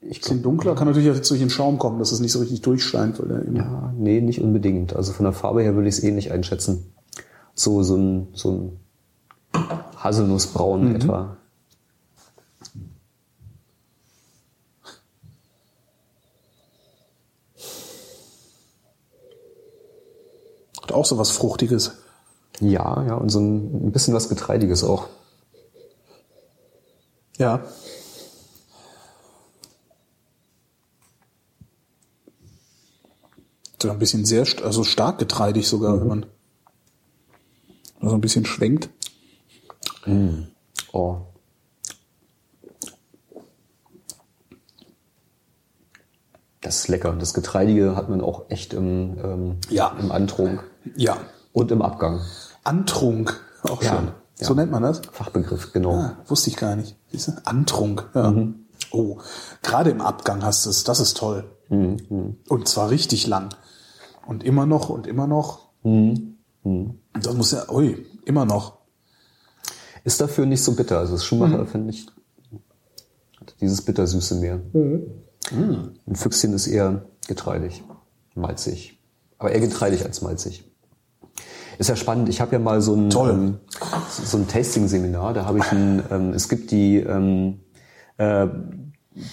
Ich 0.00 0.22
bisschen 0.22 0.42
dunkler. 0.42 0.74
Kann 0.74 0.88
natürlich 0.88 1.10
auch 1.10 1.14
jetzt 1.14 1.30
durch 1.30 1.40
den 1.40 1.50
Schaum 1.50 1.78
kommen, 1.78 1.98
dass 1.98 2.10
es 2.10 2.20
nicht 2.20 2.32
so 2.32 2.38
richtig 2.38 2.62
durchscheint, 2.62 3.20
weil 3.20 3.42
immer 3.42 3.58
Ja, 3.58 3.94
nee, 3.98 4.22
nicht 4.22 4.40
unbedingt. 4.40 4.96
Also 4.96 5.12
von 5.12 5.24
der 5.24 5.34
Farbe 5.34 5.62
her 5.62 5.74
würde 5.74 5.90
ich 5.90 5.98
es 5.98 6.02
eh 6.02 6.10
nicht 6.10 6.32
einschätzen. 6.32 6.94
So, 7.54 7.82
so 7.82 7.96
ein, 7.96 8.28
so 8.32 8.50
ein 8.50 8.80
Haselnussbraun 10.02 10.94
etwa. 10.96 11.36
hat 20.82 20.92
auch 20.92 21.04
so 21.04 21.18
was 21.18 21.30
Fruchtiges. 21.30 21.98
Ja, 22.60 23.04
ja, 23.06 23.14
und 23.14 23.28
so 23.30 23.40
ein, 23.40 23.92
bisschen 23.92 24.14
was 24.14 24.28
Getreidiges 24.28 24.82
auch. 24.82 25.08
Ja. 27.36 27.64
So 33.80 33.90
ein 33.90 33.98
bisschen 34.00 34.24
sehr, 34.24 34.44
also 34.64 34.82
stark 34.82 35.18
getreidig 35.18 35.68
sogar, 35.68 36.00
wenn 36.00 36.08
man 36.08 36.26
also 38.00 38.14
ein 38.16 38.20
bisschen 38.20 38.44
schwenkt. 38.44 38.88
Oh. 40.92 41.18
Das 46.60 46.80
ist 46.80 46.88
lecker. 46.88 47.12
Das 47.12 47.34
Getreidige 47.34 47.94
hat 47.94 48.08
man 48.08 48.20
auch 48.20 48.50
echt 48.50 48.74
im, 48.74 49.16
ähm, 49.22 49.56
Ja. 49.70 49.96
im 50.00 50.10
Antrunk 50.10 50.64
Ja. 50.96 51.16
und 51.52 51.70
im 51.70 51.82
Abgang. 51.82 52.20
Antrunk, 52.64 53.40
auch 53.62 53.82
Ja, 53.82 53.96
schön. 53.96 54.06
ja. 54.38 54.46
So 54.46 54.54
nennt 54.54 54.70
man 54.70 54.82
das? 54.82 55.00
Fachbegriff, 55.12 55.72
genau. 55.72 55.94
Ah, 55.94 56.16
wusste 56.26 56.50
ich 56.50 56.56
gar 56.56 56.76
nicht. 56.76 56.96
Siehst 57.10 57.28
du? 57.28 57.32
Antrunk. 57.44 58.08
Ja. 58.14 58.34
Oh, 58.92 59.18
gerade 59.62 59.90
im 59.90 60.00
Abgang 60.00 60.42
hast 60.44 60.64
du 60.66 60.70
es. 60.70 60.84
Das 60.84 61.00
ist 61.00 61.16
toll. 61.16 61.44
Und 61.68 62.68
zwar 62.68 62.90
richtig 62.90 63.26
lang. 63.26 63.50
Und 64.26 64.44
immer 64.44 64.64
noch 64.66 64.88
und 64.88 65.06
immer 65.06 65.26
noch. 65.26 65.68
Das 65.82 67.34
muss 67.34 67.50
ja, 67.52 67.68
ui, 67.70 68.06
immer 68.24 68.44
noch. 68.44 68.78
Ist 70.04 70.20
dafür 70.20 70.46
nicht 70.46 70.62
so 70.62 70.72
bitter. 70.72 70.98
Also 70.98 71.12
das 71.14 71.24
Schumacher, 71.24 71.66
finde 71.66 71.90
ich, 71.90 72.06
hat 73.40 73.54
dieses 73.60 73.82
Bittersüße 73.82 74.36
mehr. 74.36 74.60
Ein 74.72 76.14
Füchschen 76.14 76.52
ist 76.52 76.66
eher 76.66 77.02
getreidig, 77.26 77.82
malzig. 78.34 78.98
Aber 79.38 79.50
eher 79.52 79.60
getreidig 79.60 80.04
als 80.04 80.22
malzig. 80.22 80.67
Ist 81.78 81.88
ja 81.88 81.96
spannend. 81.96 82.28
Ich 82.28 82.40
habe 82.40 82.52
ja 82.52 82.58
mal 82.58 82.80
so 82.80 82.94
ein, 82.94 83.10
ähm, 83.12 83.56
so 84.10 84.36
ein 84.36 84.48
Tasting-Seminar. 84.48 85.32
Da 85.34 85.44
habe 85.46 85.58
ich 85.58 85.70
ein, 85.72 86.02
ähm, 86.10 86.32
es 86.32 86.48
gibt 86.48 86.70
die, 86.72 86.96
ähm, 86.98 87.60
äh, 88.16 88.46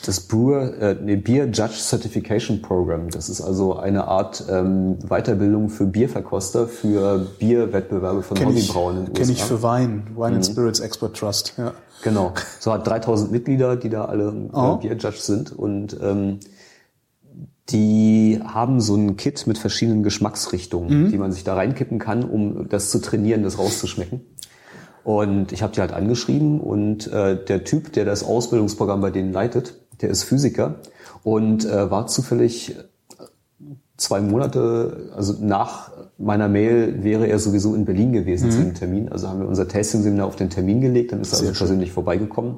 das 0.06 0.22
Brewer, 0.22 0.74
äh, 0.80 0.96
nee, 1.02 1.16
Beer 1.16 1.46
Judge 1.46 1.76
Certification 1.80 2.62
Program. 2.62 3.10
Das 3.10 3.30
ist 3.30 3.42
also 3.42 3.76
eine 3.78 4.08
Art 4.08 4.44
ähm, 4.50 4.98
Weiterbildung 5.08 5.70
für 5.70 5.86
Bierverkoster 5.86 6.68
für 6.68 7.20
Bierwettbewerbe 7.40 8.24
von 8.24 8.38
Kenne 8.38 8.54
ich, 8.54 8.70
Hobbybrauen 8.70 8.98
in 8.98 9.06
den 9.06 9.14
kenn 9.14 9.30
ich 9.30 9.44
für 9.44 9.62
Wein. 9.62 10.08
Wine 10.16 10.36
and 10.38 10.46
Spirits 10.46 10.80
Expert 10.80 11.16
Trust. 11.18 11.54
Ja. 11.58 11.74
Genau. 12.04 12.34
So 12.60 12.74
hat 12.74 12.86
3000 12.88 13.32
Mitglieder, 13.32 13.76
die 13.76 13.90
da 13.90 14.06
alle 14.06 14.34
Oh. 14.54 14.76
äh, 14.82 14.88
Beer 14.88 14.98
Judge 14.98 15.20
sind 15.20 15.52
und 15.52 15.98
ähm, 16.02 16.40
die 17.70 18.40
haben 18.44 18.80
so 18.80 18.96
ein 18.96 19.18
Kit 19.18 19.48
mit 19.48 19.58
verschiedenen 19.58 20.04
Geschmacksrichtungen, 20.04 21.12
die 21.12 21.18
man 21.18 21.32
sich 21.32 21.44
da 21.44 21.56
reinkippen 21.56 21.98
kann, 21.98 22.24
um 22.24 22.70
das 22.70 22.92
zu 22.92 23.00
trainieren, 23.00 23.44
das 23.44 23.58
rauszuschmecken. 23.58 24.22
Und 25.04 25.52
ich 25.52 25.62
habe 25.64 25.74
die 25.74 25.82
halt 25.82 25.92
angeschrieben 25.94 26.60
und 26.60 27.08
äh, 27.12 27.44
der 27.44 27.64
Typ, 27.64 27.94
der 27.94 28.06
das 28.06 28.24
Ausbildungsprogramm 28.24 29.02
bei 29.02 29.12
denen 29.12 29.32
leitet, 29.32 29.76
der 30.02 30.10
ist 30.10 30.24
Physiker 30.24 30.76
und 31.24 31.66
äh, 31.66 31.92
war 31.92 32.08
zufällig 32.08 32.76
zwei 33.98 34.20
Monate, 34.22 35.12
also 35.16 35.36
nach 35.40 35.92
meiner 36.18 36.48
Mail 36.48 37.04
wäre 37.04 37.28
er 37.28 37.40
sowieso 37.40 37.76
in 37.76 37.86
Berlin 37.86 38.14
gewesen 38.14 38.52
zu 38.52 38.60
dem 38.60 38.74
Termin. 38.74 39.10
Also 39.10 39.28
haben 39.28 39.40
wir 39.40 39.48
unser 39.48 39.68
Tasting-Seminar 39.68 40.28
auf 40.28 40.36
den 40.36 40.50
Termin 40.50 40.82
gelegt, 40.82 41.12
dann 41.12 41.22
ist 41.22 41.34
er 41.34 41.38
Sehr 41.38 41.48
also 41.48 41.58
schön. 41.58 41.68
persönlich 41.68 41.92
vorbeigekommen. 41.92 42.58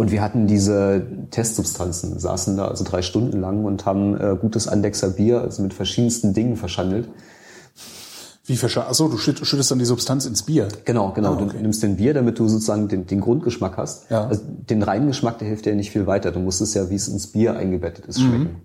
Und 0.00 0.10
wir 0.12 0.22
hatten 0.22 0.46
diese 0.46 1.02
Testsubstanzen, 1.30 2.18
saßen 2.18 2.56
da 2.56 2.68
also 2.68 2.84
drei 2.84 3.02
Stunden 3.02 3.38
lang 3.38 3.66
und 3.66 3.84
haben 3.84 4.18
äh, 4.18 4.34
gutes 4.40 4.66
Andexer 4.66 5.10
Bier, 5.10 5.42
also 5.42 5.62
mit 5.62 5.74
verschiedensten 5.74 6.32
Dingen 6.32 6.56
verschandelt. 6.56 7.08
Wie 8.46 8.56
verscha 8.56 8.88
Achso, 8.88 9.08
du 9.08 9.18
schütt- 9.18 9.44
schüttest 9.46 9.70
dann 9.70 9.78
die 9.78 9.84
Substanz 9.84 10.24
ins 10.24 10.42
Bier. 10.44 10.68
Genau, 10.86 11.12
genau. 11.12 11.34
Ah, 11.34 11.42
okay. 11.42 11.56
Du 11.58 11.62
nimmst 11.62 11.82
den 11.82 11.96
Bier, 11.96 12.14
damit 12.14 12.38
du 12.38 12.48
sozusagen 12.48 12.88
den, 12.88 13.06
den 13.06 13.20
Grundgeschmack 13.20 13.76
hast. 13.76 14.10
Ja. 14.10 14.26
Also 14.26 14.40
den 14.46 14.82
reinen 14.82 15.06
Geschmack, 15.08 15.38
der 15.38 15.48
hilft 15.48 15.66
dir 15.66 15.74
nicht 15.74 15.90
viel 15.90 16.06
weiter. 16.06 16.32
Du 16.32 16.40
musst 16.40 16.62
es 16.62 16.72
ja, 16.72 16.88
wie 16.88 16.94
es 16.94 17.06
ins 17.06 17.26
Bier 17.26 17.56
eingebettet 17.56 18.06
ist, 18.06 18.20
Mhm. 18.20 18.22
schmecken. 18.28 18.62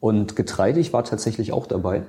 Und 0.00 0.34
getreidig 0.34 0.94
war 0.94 1.04
tatsächlich 1.04 1.52
auch 1.52 1.66
dabei. 1.66 2.04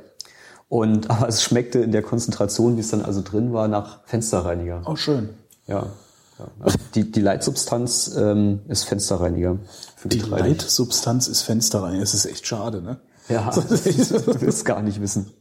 Und 0.69 1.09
aber 1.11 1.27
es 1.27 1.43
schmeckte 1.43 1.79
in 1.79 1.91
der 1.91 2.03
Konzentration, 2.03 2.77
wie 2.77 2.79
es 2.79 2.89
dann 2.89 3.01
also 3.01 3.21
drin 3.21 3.51
war, 3.51 3.67
nach 3.67 3.99
Fensterreiniger. 4.05 4.81
Oh, 4.85 4.95
schön. 4.95 5.29
Ja. 5.67 5.87
Ja. 6.39 6.47
Also 6.59 6.77
die, 6.93 7.11
die 7.11 7.21
Leitsubstanz 7.21 8.15
ähm, 8.17 8.61
ist 8.67 8.83
Fensterreiniger 8.83 9.57
für 9.95 10.09
Die. 10.09 10.19
Leitsubstanz 10.19 11.27
ist 11.27 11.43
Fensterrein. 11.43 11.99
Das 11.99 12.13
ist 12.13 12.25
echt 12.25 12.45
schade, 12.45 12.81
ne? 12.81 12.99
Ja, 13.29 13.49
du 13.55 14.41
willst 14.41 14.65
gar 14.65 14.81
nicht 14.81 15.01
wissen. 15.01 15.31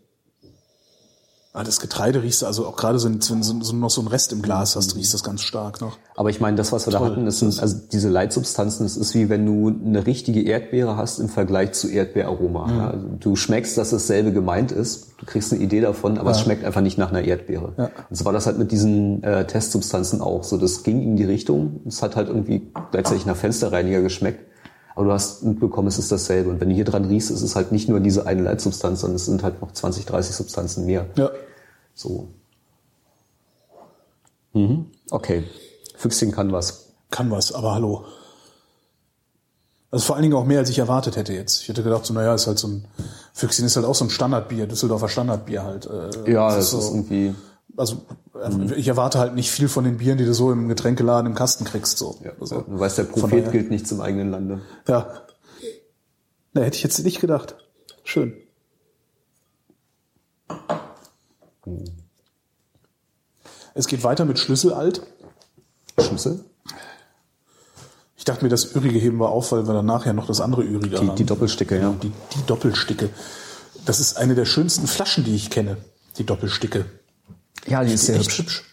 Ah, 1.57 1.62
das 1.62 1.78
Getreide 1.78 2.24
riechst 2.24 2.42
du 2.42 2.46
also 2.46 2.66
auch 2.66 2.74
gerade 2.74 2.98
so, 2.98 3.09
wenn 3.09 3.20
du 3.20 3.42
so, 3.44 3.76
noch 3.76 3.88
so 3.88 4.00
einen 4.00 4.09
Rest 4.09 4.32
im 4.32 4.42
Glas 4.42 4.74
hast, 4.74 4.96
riechst 4.96 5.12
du 5.12 5.14
das 5.14 5.22
ganz 5.22 5.40
stark 5.40 5.80
noch. 5.80 5.98
Aber 6.16 6.28
ich 6.28 6.40
meine, 6.40 6.57
das, 6.57 6.72
was 6.72 6.88
wir 6.88 6.90
da 6.90 6.98
Toll. 6.98 7.11
hatten, 7.11 7.26
das 7.26 7.38
sind 7.38 7.57
also 7.61 7.76
diese 7.92 8.09
Leitsubstanzen, 8.09 8.84
das 8.84 8.96
ist 8.96 9.14
wie 9.14 9.28
wenn 9.28 9.46
du 9.46 9.68
eine 9.68 10.05
richtige 10.05 10.42
Erdbeere 10.42 10.96
hast 10.96 11.20
im 11.20 11.28
Vergleich 11.28 11.70
zu 11.70 11.88
Erdbeeraroma. 11.88 12.72
Ja, 12.72 12.90
also 12.90 13.07
du 13.20 13.36
schmeckst, 13.36 13.78
dass 13.78 13.90
dasselbe 13.90 14.32
gemeint 14.32 14.72
ist, 14.72 15.12
du 15.18 15.26
kriegst 15.26 15.52
eine 15.52 15.62
Idee 15.62 15.80
davon, 15.80 16.18
aber 16.18 16.32
es 16.32 16.40
schmeckt 16.40 16.64
einfach 16.64 16.80
nicht 16.80 16.98
nach 16.98 17.11
einer 17.11 17.22
Erdbeere. 17.22 17.72
Ja. 17.78 17.90
Und 18.11 18.16
so 18.16 18.24
war 18.24 18.32
das 18.32 18.46
halt 18.46 18.59
mit 18.59 18.72
diesen 18.72 19.22
äh, 19.22 19.46
Testsubstanzen 19.46 20.20
auch. 20.20 20.42
So, 20.42 20.57
das 20.57 20.82
ging 20.82 21.02
in 21.02 21.14
die 21.14 21.22
Richtung. 21.24 21.82
Es 21.86 22.02
hat 22.02 22.16
halt 22.16 22.26
irgendwie 22.26 22.72
gleichzeitig 22.90 23.26
nach 23.26 23.36
Fensterreiniger 23.36 24.02
geschmeckt. 24.02 24.40
Aber 24.95 25.07
du 25.07 25.12
hast 25.12 25.42
mitbekommen, 25.42 25.88
es 25.88 25.99
ist 25.99 26.12
dasselbe. 26.12 26.51
Und 26.51 26.61
wenn 26.61 26.68
du 26.68 26.74
hier 26.74 26.84
dran 26.84 27.05
riechst, 27.07 27.30
ist 27.30 27.42
es 27.42 27.57
halt 27.57 27.72
nicht 27.72 27.88
nur 27.88 27.99
diese 28.01 28.26
eine 28.26 28.42
Leitsubstanz, 28.42 29.01
sondern 29.01 29.16
es 29.16 29.24
sind 29.26 29.42
halt 29.42 29.61
noch 29.61 29.72
20, 29.72 30.07
30 30.07 30.34
Substanzen 30.36 30.86
mehr. 30.86 31.07
Ja. 31.16 31.30
So. 31.95 32.28
Mhm. 34.53 34.86
Okay. 35.11 35.45
Füchschen 35.97 36.32
kann 36.32 36.53
was. 36.53 36.86
Kann 37.11 37.30
was, 37.30 37.53
aber 37.53 37.74
hallo. 37.74 38.05
Also 39.90 40.07
vor 40.07 40.16
allen 40.16 40.22
Dingen 40.24 40.34
auch 40.34 40.45
mehr, 40.45 40.59
als 40.59 40.70
ich 40.70 40.78
erwartet 40.78 41.16
hätte 41.16 41.32
jetzt. 41.32 41.62
Ich 41.62 41.68
hätte 41.68 41.82
gedacht, 41.84 42.05
so, 42.05 42.14
naja, 42.14 42.34
ist 42.34 42.47
halt 42.49 42.59
so 42.59 42.66
ein, 42.68 42.84
Füchschen 43.32 43.64
ist 43.64 43.76
halt 43.76 43.86
auch 43.86 43.95
so 43.95 44.05
ein 44.05 44.11
Standardbier, 44.11 44.66
Düsseldorfer 44.66 45.09
Standardbier 45.09 45.62
halt. 45.62 45.86
Äh, 45.86 46.32
Ja, 46.32 46.49
das 46.49 46.57
das 46.57 46.64
ist 46.64 46.70
so- 46.70 46.78
ist 46.78 46.88
irgendwie. 46.90 47.34
Also 47.77 48.03
äh, 48.35 48.75
ich 48.75 48.89
erwarte 48.89 49.18
halt 49.18 49.35
nicht 49.35 49.51
viel 49.51 49.68
von 49.68 49.85
den 49.85 49.99
Bieren, 49.99 50.18
die 50.18 50.25
du 50.25 50.35
so 50.35 50.53
im 50.53 50.68
Getränkeladen 50.68 51.27
im 51.27 51.35
Kasten 51.35 51.64
kriegst. 51.64 51.99
So. 51.99 52.18
Ja, 52.22 52.33
also, 52.41 52.62
du 52.62 52.79
weißt, 52.79 52.99
der 52.99 53.05
Prophet 53.05 53.51
gilt 53.53 53.70
nicht 53.70 53.89
zum 53.89 54.01
eigenen 54.01 54.31
Lande. 54.31 54.61
Ja. 54.87 55.22
Na, 56.53 56.62
hätte 56.62 56.77
ich 56.77 56.83
jetzt 56.83 57.03
nicht 57.03 57.20
gedacht. 57.20 57.57
Schön. 58.05 58.35
Es 63.75 63.89
geht 63.89 64.05
weiter 64.05 64.25
mit 64.25 64.39
Schlüsselalt. 64.39 65.03
Schlüssel? 65.99 66.45
Ich 68.16 68.25
dachte 68.25 68.45
mir, 68.45 68.49
das 68.49 68.75
Ürige 68.75 68.99
heben 68.99 69.18
wir 69.18 69.29
auf, 69.29 69.53
weil 69.53 69.66
wir 69.66 69.75
dann 69.75 69.87
nachher 69.87 70.12
noch 70.12 70.27
das 70.27 70.41
andere 70.41 70.62
Ürige 70.62 70.99
Die, 71.01 71.09
haben. 71.09 71.16
die 71.16 71.25
Doppelsticke, 71.25 71.79
ja. 71.79 71.95
die, 72.03 72.11
die 72.11 72.47
Doppelsticke. 72.47 73.11
Das 73.85 74.01
ist 74.01 74.16
eine 74.16 74.35
der 74.35 74.45
schönsten 74.45 74.87
Flaschen, 74.87 75.25
die 75.25 75.35
ich 75.35 75.51
kenne. 75.51 75.77
Die 76.16 76.25
Doppelsticke. 76.25 76.87
Ja, 77.67 77.83
die 77.85 77.93
ist 77.95 78.07
sehr 78.07 78.19
hübsch. 78.19 78.39
hübsch. 78.39 78.71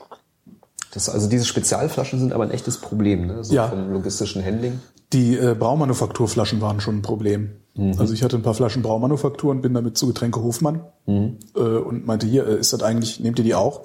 Das, 0.93 1.07
also 1.09 1.29
diese 1.29 1.45
Spezialflaschen 1.45 2.19
sind 2.19 2.33
aber 2.33 2.43
ein 2.43 2.51
echtes 2.51 2.77
Problem, 2.77 3.27
ne? 3.27 3.43
So 3.43 3.53
Ja. 3.53 3.67
vom 3.69 3.91
logistischen 3.91 4.43
Handling. 4.43 4.79
Die 5.13 5.37
äh, 5.37 5.55
Braumanufakturflaschen 5.57 6.59
waren 6.61 6.81
schon 6.81 6.97
ein 6.97 7.01
Problem. 7.01 7.51
Mhm. 7.75 7.93
Also 7.97 8.13
ich 8.13 8.23
hatte 8.23 8.35
ein 8.35 8.41
paar 8.41 8.53
Flaschen 8.53 8.81
Braumanufaktur 8.81 9.51
und 9.51 9.61
bin 9.61 9.73
damit 9.73 9.97
zu 9.97 10.07
Getränke 10.07 10.41
Hofmann 10.43 10.81
Mhm. 11.05 11.37
äh, 11.55 11.59
und 11.59 12.05
meinte, 12.05 12.27
hier, 12.27 12.45
äh, 12.47 12.57
ist 12.59 12.73
das 12.73 12.83
eigentlich, 12.83 13.19
nehmt 13.21 13.39
ihr 13.39 13.45
die 13.45 13.55
auch? 13.55 13.81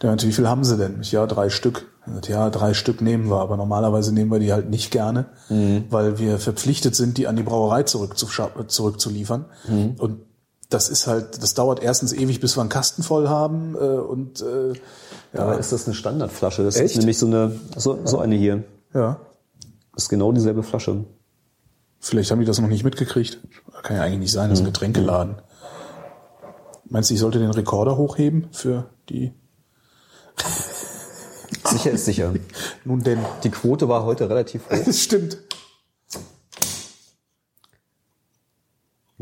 Der 0.00 0.10
meinte, 0.10 0.26
wie 0.26 0.32
viel 0.32 0.48
haben 0.48 0.64
sie 0.64 0.76
denn? 0.76 0.98
Ich, 1.00 1.12
ja, 1.12 1.26
drei 1.28 1.48
Stück. 1.48 1.86
Er 2.04 2.14
sagte, 2.14 2.32
ja, 2.32 2.50
drei 2.50 2.74
Stück 2.74 3.00
nehmen 3.00 3.30
wir, 3.30 3.36
aber 3.40 3.56
normalerweise 3.56 4.12
nehmen 4.12 4.32
wir 4.32 4.40
die 4.40 4.52
halt 4.52 4.68
nicht 4.68 4.90
gerne, 4.90 5.26
Mhm. 5.48 5.84
weil 5.90 6.18
wir 6.18 6.38
verpflichtet 6.40 6.96
sind, 6.96 7.18
die 7.18 7.28
an 7.28 7.36
die 7.36 7.44
Brauerei 7.44 7.84
zurückzuliefern. 7.84 9.44
Mhm. 9.68 9.94
Und 9.98 10.18
das 10.72 10.88
ist 10.88 11.06
halt, 11.06 11.42
das 11.42 11.54
dauert 11.54 11.82
erstens 11.82 12.12
ewig, 12.12 12.40
bis 12.40 12.56
wir 12.56 12.60
einen 12.60 12.70
Kasten 12.70 13.02
voll 13.02 13.28
haben 13.28 13.74
äh, 13.74 13.78
und 13.78 14.40
äh, 14.40 14.72
Aber 15.38 15.58
ist 15.58 15.72
das 15.72 15.86
eine 15.86 15.94
Standardflasche? 15.94 16.64
Das 16.64 16.76
Echt? 16.76 16.92
ist 16.92 16.96
nämlich 16.98 17.18
so 17.18 17.26
eine, 17.26 17.58
so, 17.76 17.98
so 18.04 18.18
eine 18.18 18.34
hier. 18.36 18.64
ja, 18.94 19.20
Das 19.94 20.04
ist 20.04 20.08
genau 20.08 20.32
dieselbe 20.32 20.62
Flasche. 20.62 21.04
Vielleicht 22.00 22.30
haben 22.30 22.40
die 22.40 22.46
das 22.46 22.58
noch 22.60 22.68
nicht 22.68 22.84
mitgekriegt. 22.84 23.40
Kann 23.82 23.96
ja 23.96 24.02
eigentlich 24.02 24.20
nicht 24.20 24.32
sein, 24.32 24.50
das 24.50 24.58
ist 24.58 24.64
ein 24.64 24.72
Getränkeladen. 24.72 25.36
Meinst 26.84 27.10
du, 27.10 27.14
ich 27.14 27.20
sollte 27.20 27.38
den 27.38 27.50
Rekorder 27.50 27.96
hochheben 27.96 28.48
für 28.52 28.90
die? 29.08 29.32
Sicher 31.64 31.90
ist 31.92 32.04
sicher. 32.04 32.34
Nun 32.84 33.02
denn. 33.02 33.18
Die 33.44 33.50
Quote 33.50 33.88
war 33.88 34.04
heute 34.04 34.28
relativ 34.28 34.68
hoch. 34.68 34.76
Das 34.84 34.98
stimmt. 35.02 35.38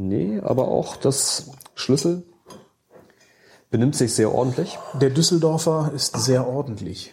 Nee, 0.02 0.40
aber 0.40 0.68
auch 0.68 0.96
das 0.96 1.50
Schlüssel 1.74 2.22
benimmt 3.70 3.94
sich 3.94 4.14
sehr 4.14 4.34
ordentlich. 4.34 4.78
Der 4.94 5.10
Düsseldorfer 5.10 5.92
ist 5.94 6.16
sehr 6.16 6.48
ordentlich. 6.48 7.12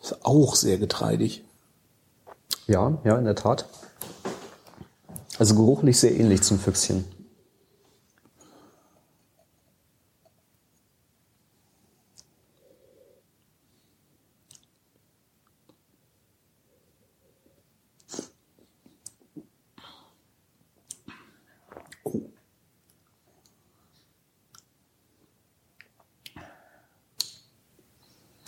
Ist 0.00 0.24
auch 0.24 0.54
sehr 0.54 0.78
getreidig. 0.78 1.44
Ja, 2.66 2.96
ja, 3.04 3.18
in 3.18 3.26
der 3.26 3.34
Tat. 3.34 3.66
Also 5.38 5.54
geruchlich 5.54 5.98
sehr 5.98 6.18
ähnlich 6.18 6.42
zum 6.42 6.58
Füchschen. 6.58 7.04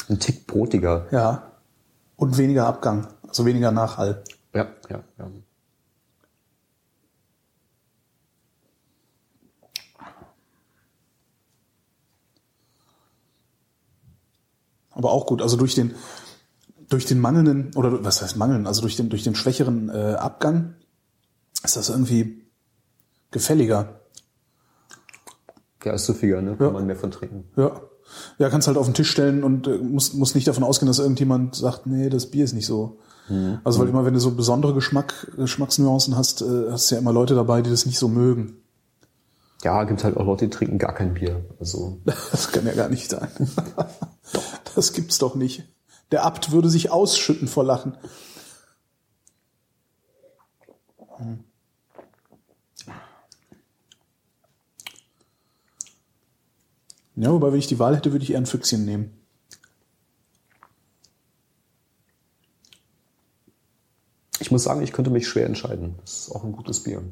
Ein 0.09 0.19
Tick 0.19 0.47
brotiger. 0.47 1.07
Ja. 1.11 1.53
Und 2.17 2.39
weniger 2.39 2.67
Abgang, 2.67 3.09
also 3.29 3.45
weniger 3.45 3.71
Nachhall. 3.71 4.25
Ja, 4.55 4.69
ja, 4.89 5.05
ja. 5.19 5.31
Aber 14.99 15.13
auch 15.13 15.25
gut. 15.27 15.41
Also 15.41 15.57
durch 15.57 15.75
den, 15.75 15.95
durch 16.91 17.07
den 17.07 17.21
mangelnden, 17.21 17.71
oder 17.77 18.05
was 18.05 18.21
heißt 18.21 18.37
mangeln, 18.37 18.67
also 18.67 18.83
durch 18.83 18.97
den, 18.97 19.09
durch 19.09 19.23
den 19.25 19.35
schwächeren 19.35 19.89
äh, 19.89 20.17
Abgang 20.19 20.75
ist 21.65 21.77
das 21.77 21.89
irgendwie 21.89 22.43
gefälliger. 23.31 24.01
Ja, 25.85 25.93
ist 25.93 26.07
süffiger, 26.07 26.43
ne? 26.43 26.57
Kann 26.57 26.67
Ja. 26.67 26.73
man 26.73 26.87
mehr 26.87 26.97
von 26.97 27.11
trinken. 27.11 27.45
Ja. 27.57 27.81
Ja, 28.39 28.49
kannst 28.49 28.67
halt 28.67 28.79
auf 28.79 28.87
den 28.87 28.95
Tisch 28.95 29.11
stellen 29.11 29.45
und 29.45 29.67
äh, 29.69 29.79
musst, 29.79 30.15
musst 30.15 30.35
nicht 30.35 30.49
davon 30.49 30.65
ausgehen, 30.65 30.87
dass 30.89 30.99
irgendjemand 30.99 31.55
sagt, 31.55 31.87
nee, 31.87 32.09
das 32.09 32.27
Bier 32.31 32.45
ist 32.45 32.53
nicht 32.55 32.67
so. 32.67 32.99
Also 33.63 33.79
weil 33.81 33.89
immer, 33.89 34.07
wenn 34.07 34.15
du 34.15 34.21
so 34.21 34.31
besondere 34.31 34.73
Geschmack, 34.73 35.31
Geschmacksnuancen 35.37 36.17
hast, 36.17 36.41
äh, 36.41 36.71
hast 36.71 36.91
du 36.91 36.95
ja 36.95 37.01
immer 37.03 37.13
Leute 37.13 37.35
dabei, 37.35 37.61
die 37.61 37.69
das 37.69 37.85
nicht 37.85 37.99
so 37.99 38.09
mögen. 38.09 38.57
Ja, 39.63 39.85
gibt 39.85 40.05
halt 40.05 40.17
auch 40.17 40.25
Leute, 40.25 40.47
die 40.47 40.51
trinken 40.51 40.79
gar 40.79 40.95
kein 40.95 41.15
Bier. 41.15 41.45
Also 41.59 42.01
Das 42.05 42.53
kann 42.53 42.67
ja 42.67 42.75
gar 42.75 42.89
nicht 42.89 43.11
sein. 43.11 43.31
Das 44.75 44.93
gibt's 44.93 45.19
doch 45.19 45.35
nicht. 45.35 45.65
Der 46.13 46.25
Abt 46.25 46.53
würde 46.53 46.71
sich 46.71 46.91
ausschütten 46.91 47.49
vor 47.49 47.65
Lachen. 47.65 47.97
Hm. 51.17 51.45
Ja, 57.17 57.33
wobei, 57.33 57.51
wenn 57.51 57.59
ich 57.59 57.67
die 57.67 57.81
Wahl 57.81 57.97
hätte, 57.97 58.13
würde 58.13 58.23
ich 58.23 58.31
eher 58.31 58.39
ein 58.39 58.47
Füchschen 58.47 58.85
nehmen. 58.85 59.19
ich 64.49 64.51
muss 64.51 64.65
sagen, 64.65 64.81
ich 64.81 64.93
könnte 64.93 65.11
mich 65.11 65.29
schwer 65.29 65.45
entscheiden. 65.45 65.97
Das 66.01 66.21
ist 66.21 66.31
auch 66.35 66.43
ein 66.43 66.53
gutes 66.53 66.83
Bier. 66.83 67.03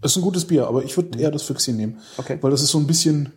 Das 0.00 0.12
ist 0.12 0.16
ein 0.16 0.22
gutes 0.22 0.46
Bier, 0.46 0.66
aber 0.66 0.84
ich 0.84 0.96
würde 0.96 1.18
eher 1.18 1.30
das 1.30 1.42
Füchschen 1.42 1.76
nehmen. 1.76 2.00
Okay. 2.16 2.38
Weil 2.40 2.50
das 2.50 2.62
ist 2.62 2.70
so 2.70 2.78
ein 2.78 2.86
bisschen 2.86 3.32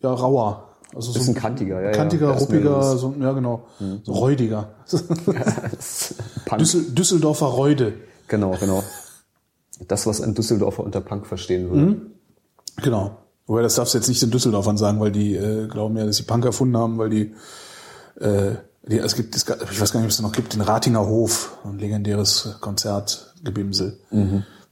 ja, 0.00 0.12
rauer. 0.12 0.64
Also 0.94 1.12
Bisschen 1.12 1.34
so 1.34 1.40
kantiger, 1.40 1.82
ja, 1.82 1.88
ja. 1.88 1.92
Kantiger, 1.92 2.28
mehr 2.28 2.38
ruppiger, 2.38 2.96
so, 2.96 3.14
ja 3.20 3.32
genau. 3.32 3.66
So 4.04 4.12
räudiger. 4.12 4.70
Düssel, 6.58 6.90
Düsseldorfer 6.92 7.46
Räude. 7.46 7.94
Genau, 8.26 8.56
genau. 8.58 8.82
Das, 9.86 10.06
was 10.06 10.22
ein 10.22 10.34
Düsseldorfer 10.34 10.82
unter 10.82 11.02
Punk 11.02 11.26
verstehen 11.26 11.70
würde. 11.70 12.00
Genau. 12.82 13.18
Wobei 13.46 13.62
das 13.62 13.74
darfst 13.74 13.94
du 13.94 13.98
jetzt 13.98 14.08
nicht 14.08 14.22
den 14.22 14.30
Düsseldorfern 14.30 14.78
sagen, 14.78 14.98
weil 14.98 15.12
die 15.12 15.34
äh, 15.34 15.66
glauben 15.68 15.96
ja, 15.96 16.06
dass 16.06 16.16
sie 16.16 16.22
Punk 16.22 16.44
erfunden 16.46 16.76
haben, 16.76 16.96
weil 16.98 17.10
die, 17.10 17.34
äh, 18.20 18.56
die 18.86 18.98
es 18.98 19.14
gibt, 19.14 19.36
es, 19.36 19.42
ich 19.42 19.80
weiß 19.80 19.92
gar 19.92 20.00
nicht, 20.00 20.06
ob 20.06 20.10
es 20.10 20.20
noch 20.20 20.32
gibt, 20.32 20.54
den 20.54 20.62
Ratinger 20.62 21.06
Hof, 21.06 21.58
ein 21.64 21.78
legendäres 21.78 22.56
Konzertgebimsel. 23.38 23.98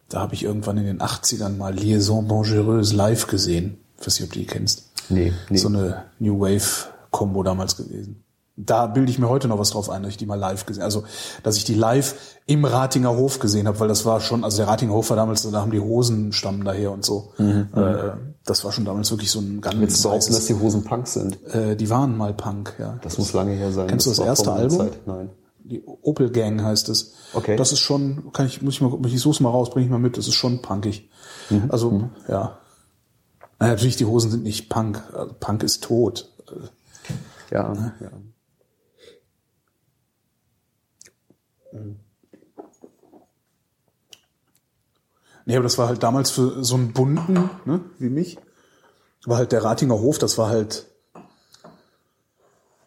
Da 0.09 0.21
habe 0.21 0.35
ich 0.35 0.45
irgendwann 0.45 0.77
in 0.79 0.85
den 0.85 1.01
80ern 1.01 1.57
mal 1.57 1.75
Liaison 1.75 2.29
Dangereuse 2.29 2.95
live 2.95 3.27
gesehen. 3.27 3.79
Ich 4.01 4.07
weiß 4.07 4.21
nicht, 4.21 4.29
ob 4.29 4.33
du 4.35 4.39
die 4.41 4.47
kennst. 4.47 4.91
Nee, 5.09 5.33
nee. 5.51 5.57
So 5.59 5.69
eine 5.69 6.05
New 6.19 6.39
Wave 6.41 6.87
Combo 7.11 7.43
damals 7.43 7.77
gewesen. 7.77 8.23
Da 8.59 8.87
bilde 8.87 9.11
ich 9.11 9.19
mir 9.19 9.29
heute 9.29 9.49
noch 9.49 9.59
was 9.59 9.71
drauf 9.71 9.91
ein, 9.91 10.03
dass 10.03 10.13
ich 10.13 10.17
die 10.17 10.25
mal 10.25 10.37
live 10.39 10.65
gesehen, 10.65 10.83
also 10.83 11.05
dass 11.43 11.57
ich 11.59 11.65
die 11.65 11.75
live 11.75 12.15
im 12.47 12.65
Ratinger 12.65 13.15
Hof 13.15 13.39
gesehen 13.39 13.67
habe, 13.69 13.79
weil 13.81 13.89
das 13.89 14.07
war 14.07 14.21
schon, 14.21 14.45
also 14.45 14.57
der 14.59 14.69
Ratinger 14.69 14.95
Hof 14.95 15.11
war 15.11 15.17
damals, 15.17 15.43
da 15.43 15.61
haben 15.61 15.71
die 15.73 15.81
Hosen 15.81 16.33
stammen 16.33 16.65
daher 16.65 16.91
und 16.91 17.05
so. 17.05 17.33
Äh, 17.39 18.13
das 18.47 18.65
war 18.65 18.73
schon 18.73 18.87
damals 18.87 19.11
wirklich 19.11 19.31
so 19.31 19.41
ein 19.41 19.61
ganz 19.61 19.77
Willst 19.79 20.03
du 20.05 20.09
behaupten, 20.09 20.33
dass 20.33 20.43
heißes- 20.45 20.47
die 20.47 20.55
Hosen 20.55 20.85
Punk 20.85 21.07
sind? 21.07 21.45
äh, 21.55 21.77
die 21.77 21.91
waren 21.91 22.17
mal 22.17 22.33
Punk, 22.33 22.75
ja. 22.79 22.99
Das 23.03 23.19
muss 23.19 23.35
lange 23.35 23.53
her 23.53 23.73
sein. 23.73 23.89
Kennst 23.89 24.07
du 24.07 24.11
das 24.11 24.21
erste 24.21 24.51
Album? 24.53 24.79
Zeit. 24.79 25.07
Nein. 25.07 25.29
Die 25.69 25.83
Opel 25.85 26.31
Gang 26.31 26.63
heißt 26.63 26.89
es. 26.89 27.15
Okay. 27.33 27.57
Das 27.57 27.73
ist 27.73 27.81
schon, 27.81 28.33
kann 28.33 28.47
ich, 28.47 28.63
muss 28.63 28.75
ich 28.75 28.81
mal, 28.81 28.99
ich 29.07 29.21
such's 29.21 29.41
mal 29.41 29.51
raus, 29.51 29.71
bring 29.71 29.85
ich 29.85 29.91
mal 29.91 29.99
mit, 29.99 30.17
das 30.17 30.29
ist 30.29 30.35
schon 30.35 30.63
punkig. 30.63 31.11
Mhm. 31.51 31.71
Also, 31.71 32.11
ja. 32.29 32.59
Na, 33.59 33.69
natürlich, 33.69 33.97
die 33.97 34.05
Hosen 34.05 34.31
sind 34.31 34.45
nicht 34.45 34.69
Punk. 34.69 35.03
Also, 35.13 35.35
Punk 35.41 35.63
ist 35.63 35.83
tot. 35.83 36.31
Ja, 37.51 37.95
ja. 38.01 38.11
Nee, 45.45 45.55
aber 45.55 45.63
das 45.63 45.79
war 45.79 45.89
halt 45.89 46.03
damals 46.03 46.31
für 46.31 46.65
so 46.65 46.75
einen 46.75 46.93
bunten, 46.93 47.51
ne, 47.65 47.81
wie 47.99 48.09
mich, 48.09 48.39
war 49.25 49.39
halt 49.39 49.53
der 49.53 49.63
Ratinger 49.63 49.99
Hof, 50.01 50.19
das 50.19 50.39
war 50.39 50.49
halt, 50.49 50.87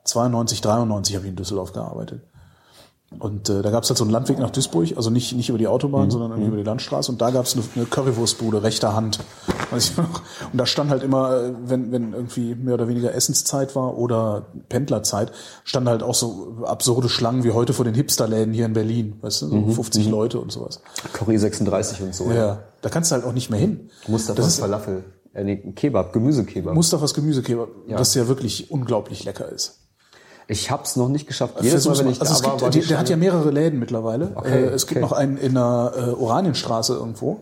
92, 0.06 0.60
93 0.60 1.14
habe 1.16 1.26
ich 1.26 1.30
in 1.30 1.36
Düsseldorf 1.36 1.72
gearbeitet. 1.72 2.22
Und 3.20 3.48
äh, 3.48 3.62
da 3.62 3.70
gab 3.70 3.84
es 3.84 3.88
halt 3.88 3.98
so 3.98 4.04
einen 4.04 4.10
Landweg 4.10 4.38
nach 4.40 4.50
Duisburg, 4.50 4.96
also 4.96 5.10
nicht, 5.10 5.32
nicht 5.34 5.48
über 5.48 5.58
die 5.58 5.68
Autobahn, 5.68 6.10
sondern 6.10 6.32
irgendwie 6.32 6.48
über 6.48 6.56
die 6.56 6.64
Landstraße. 6.64 7.10
Und 7.12 7.20
da 7.20 7.30
gab 7.30 7.44
es 7.46 7.54
eine, 7.54 7.62
eine 7.76 7.84
Currywurstbude 7.84 8.64
rechter 8.64 8.96
Hand. 8.96 9.20
Weiß 9.70 9.90
ich 9.90 9.96
noch. 9.96 10.22
Und 10.52 10.58
da 10.58 10.66
stand 10.66 10.90
halt 10.90 11.04
immer, 11.04 11.36
äh, 11.40 11.52
wenn, 11.66 11.92
wenn 11.92 12.12
irgendwie 12.12 12.56
mehr 12.56 12.74
oder 12.74 12.88
weniger 12.88 13.14
Essenszeit 13.14 13.76
war 13.76 13.96
oder 13.96 14.46
Pendlerzeit, 14.68 15.30
standen 15.62 15.88
halt 15.88 16.02
auch 16.02 16.16
so 16.16 16.58
absurde 16.64 17.08
Schlangen 17.08 17.44
wie 17.44 17.52
heute 17.52 17.72
vor 17.72 17.84
den 17.84 17.94
Hipsterläden 17.94 18.52
hier 18.52 18.66
in 18.66 18.72
Berlin. 18.72 19.18
Weißt 19.20 19.42
du, 19.42 19.48
so 19.48 19.66
50 19.72 20.08
Leute 20.08 20.40
und 20.40 20.50
sowas. 20.50 20.80
Curry 21.12 21.38
36 21.38 22.02
und 22.02 22.14
so. 22.14 22.30
Ja, 22.32 22.64
da 22.82 22.88
kannst 22.88 23.12
du 23.12 23.14
halt 23.14 23.24
auch 23.24 23.32
nicht 23.32 23.50
mehr 23.50 23.60
hin. 23.60 23.88
Mustafa 24.08 24.36
Das 24.36 24.48
ist 24.48 24.58
Falafel. 24.58 25.04
Äh, 25.32 25.44
nee, 25.44 25.56
Kebab, 25.76 26.12
Gemüsekebab. 26.12 26.74
Mustafas 26.74 27.14
Gemüsekebab, 27.14 27.68
Ja. 27.86 27.98
das 27.98 28.14
ja 28.14 28.26
wirklich 28.26 28.70
unglaublich 28.70 29.24
lecker 29.24 29.48
ist. 29.48 29.85
Ich 30.48 30.70
hab's 30.70 30.96
noch 30.96 31.08
nicht 31.08 31.26
geschafft. 31.26 31.54
Jedes 31.60 31.84
Mal, 31.86 31.94
Versuch's 31.94 31.98
wenn 31.98 32.06
mal. 32.06 32.12
ich 32.12 32.20
also 32.20 32.32
da 32.32 32.38
es 32.38 32.44
war, 32.44 32.50
gibt, 32.52 32.62
war 32.62 32.70
der, 32.70 32.82
die 32.82 32.88
der 32.88 32.98
hat 32.98 33.08
ja 33.08 33.16
mehrere 33.16 33.50
Läden 33.50 33.78
mittlerweile. 33.78 34.30
Okay, 34.34 34.64
äh, 34.64 34.66
es 34.68 34.86
gibt 34.86 35.02
okay. 35.02 35.10
noch 35.10 35.12
einen 35.16 35.36
in 35.36 35.54
der 35.54 35.92
äh, 35.96 36.00
Oranienstraße 36.10 36.94
irgendwo. 36.94 37.40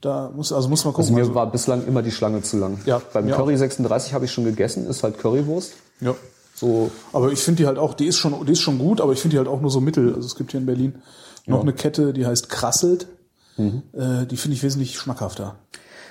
Da 0.00 0.30
muss, 0.34 0.52
also 0.52 0.68
muss 0.68 0.84
man 0.84 0.94
Also 0.94 1.12
gucken. 1.12 1.26
mir 1.28 1.34
war 1.34 1.50
bislang 1.50 1.86
immer 1.86 2.02
die 2.02 2.12
Schlange 2.12 2.42
zu 2.42 2.56
lang. 2.58 2.78
Ja, 2.86 3.02
Beim 3.12 3.24
mir 3.26 3.34
Curry 3.34 3.56
36 3.56 4.14
habe 4.14 4.26
ich 4.26 4.32
schon 4.32 4.44
gegessen, 4.44 4.86
ist 4.86 5.02
halt 5.02 5.18
Currywurst. 5.18 5.72
ja. 6.00 6.14
So, 6.54 6.90
Aber 7.12 7.30
ich 7.30 7.38
finde 7.38 7.62
die 7.62 7.66
halt 7.68 7.78
auch, 7.78 7.94
die 7.94 8.06
ist 8.06 8.16
schon, 8.16 8.44
die 8.44 8.50
ist 8.50 8.60
schon 8.60 8.78
gut, 8.80 9.00
aber 9.00 9.12
ich 9.12 9.20
finde 9.20 9.34
die 9.34 9.38
halt 9.38 9.46
auch 9.46 9.60
nur 9.60 9.70
so 9.70 9.80
mittel. 9.80 10.12
Also 10.16 10.26
es 10.26 10.34
gibt 10.34 10.50
hier 10.50 10.58
in 10.58 10.66
Berlin 10.66 10.96
noch 11.46 11.60
eine 11.62 11.72
Kette, 11.72 12.12
die 12.12 12.26
heißt 12.26 12.48
Krasselt. 12.48 13.06
Mhm. 13.56 13.82
Äh, 13.92 14.26
die 14.26 14.36
finde 14.36 14.56
ich 14.56 14.62
wesentlich 14.64 14.98
schmackhafter. 14.98 15.54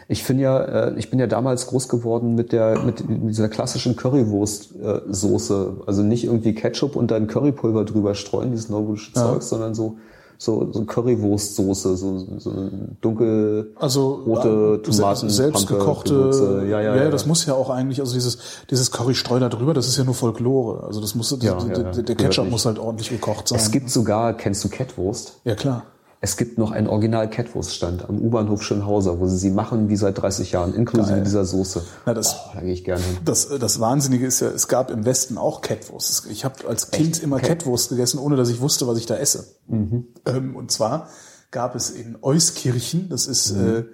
Ich 0.09 0.23
finde 0.23 0.43
ja, 0.43 0.59
äh, 0.59 0.93
ich 0.97 1.09
bin 1.09 1.19
ja 1.19 1.27
damals 1.27 1.67
groß 1.67 1.89
geworden 1.89 2.35
mit 2.35 2.51
der 2.51 2.79
mit 2.79 3.03
dieser 3.07 3.49
klassischen 3.49 3.95
Currywurst-Soße. 3.95 5.81
Also 5.85 6.03
nicht 6.03 6.23
irgendwie 6.23 6.53
Ketchup 6.53 6.95
und 6.95 7.11
dann 7.11 7.27
Currypulver 7.27 7.83
drüber 7.83 8.15
streuen, 8.15 8.51
dieses 8.51 8.69
norwegische 8.69 9.13
Zeug, 9.13 9.43
sondern 9.43 9.75
so 9.75 9.97
so, 10.39 10.71
so 10.71 10.85
Currywurstsoße, 10.85 11.97
so, 11.97 12.27
so 12.37 12.51
eine 12.51 12.71
dunkel 13.01 13.73
Also 13.75 14.21
rote 14.25 14.79
äh, 14.79 14.83
Tomaten, 14.83 15.29
selbstgekochte, 15.29 16.13
Gewürze. 16.13 16.65
Ja, 16.67 16.79
ja, 16.79 16.95
ja, 16.95 17.09
das 17.09 17.23
ja. 17.23 17.27
muss 17.27 17.45
ja 17.47 17.55
auch 17.55 17.71
eigentlich, 17.71 17.99
also 17.99 18.13
dieses 18.13 18.37
dieses 18.69 18.91
Currystreu 18.91 19.39
da 19.39 19.49
drüber, 19.49 19.73
das 19.73 19.87
ist 19.87 19.97
ja 19.97 20.03
nur 20.03 20.13
Folklore. 20.13 20.83
Also 20.83 21.01
das 21.01 21.15
muss, 21.15 21.31
Ja, 21.31 21.37
der, 21.37 21.51
ja, 21.51 21.83
ja, 21.83 21.91
der, 21.91 22.03
der 22.03 22.15
Ketchup 22.15 22.49
muss 22.49 22.65
halt 22.65 22.77
ordentlich 22.77 23.09
gekocht 23.09 23.47
sein. 23.47 23.57
Es 23.57 23.71
gibt 23.71 23.89
sogar, 23.89 24.35
kennst 24.35 24.63
du 24.63 24.69
Catwurst? 24.69 25.39
ja 25.43 25.55
klar. 25.55 25.83
Es 26.19 26.35
gibt 26.35 26.57
noch 26.57 26.71
einen 26.71 26.87
Original 26.87 27.29
Catwurst-Stand 27.29 28.09
am 28.09 28.19
U-Bahnhof 28.19 28.63
Schönhauser, 28.63 29.19
wo 29.19 29.27
sie 29.27 29.37
sie 29.37 29.51
machen 29.51 29.87
wie 29.89 29.95
seit 29.95 30.19
30 30.19 30.51
Jahren, 30.51 30.73
inklusive 30.73 31.13
Geil. 31.17 31.23
dieser 31.23 31.45
Soße. 31.45 31.83
Na, 32.07 32.13
das- 32.15 32.35
oh, 32.35 32.51
da 32.55 32.61
gehe 32.61 32.73
ich 32.73 32.83
gerne 32.83 33.03
hin. 33.03 33.17
Das, 33.23 33.47
das 33.59 33.79
Wahnsinnige 33.79 34.25
ist 34.25 34.39
ja, 34.39 34.47
es 34.47 34.67
gab 34.67 34.89
im 34.89 35.05
Westen 35.05 35.37
auch 35.37 35.61
Catwurst. 35.61 36.25
Ich 36.31 36.43
habe 36.43 36.67
als 36.67 36.89
Kind 36.89 37.21
immer 37.21 37.39
Catwurst 37.39 37.89
gegessen, 37.89 38.17
ohne 38.17 38.35
dass 38.35 38.49
ich 38.49 38.59
wusste, 38.61 38.87
was 38.87 38.97
ich 38.97 39.05
da 39.05 39.15
esse. 39.15 39.45
Ähm, 39.69 40.55
und 40.55 40.71
zwar 40.71 41.09
gab 41.51 41.75
es 41.75 41.91
in 41.91 42.17
Euskirchen, 42.21 43.09
das 43.09 43.27
ist, 43.27 43.51
äh, 43.51 43.85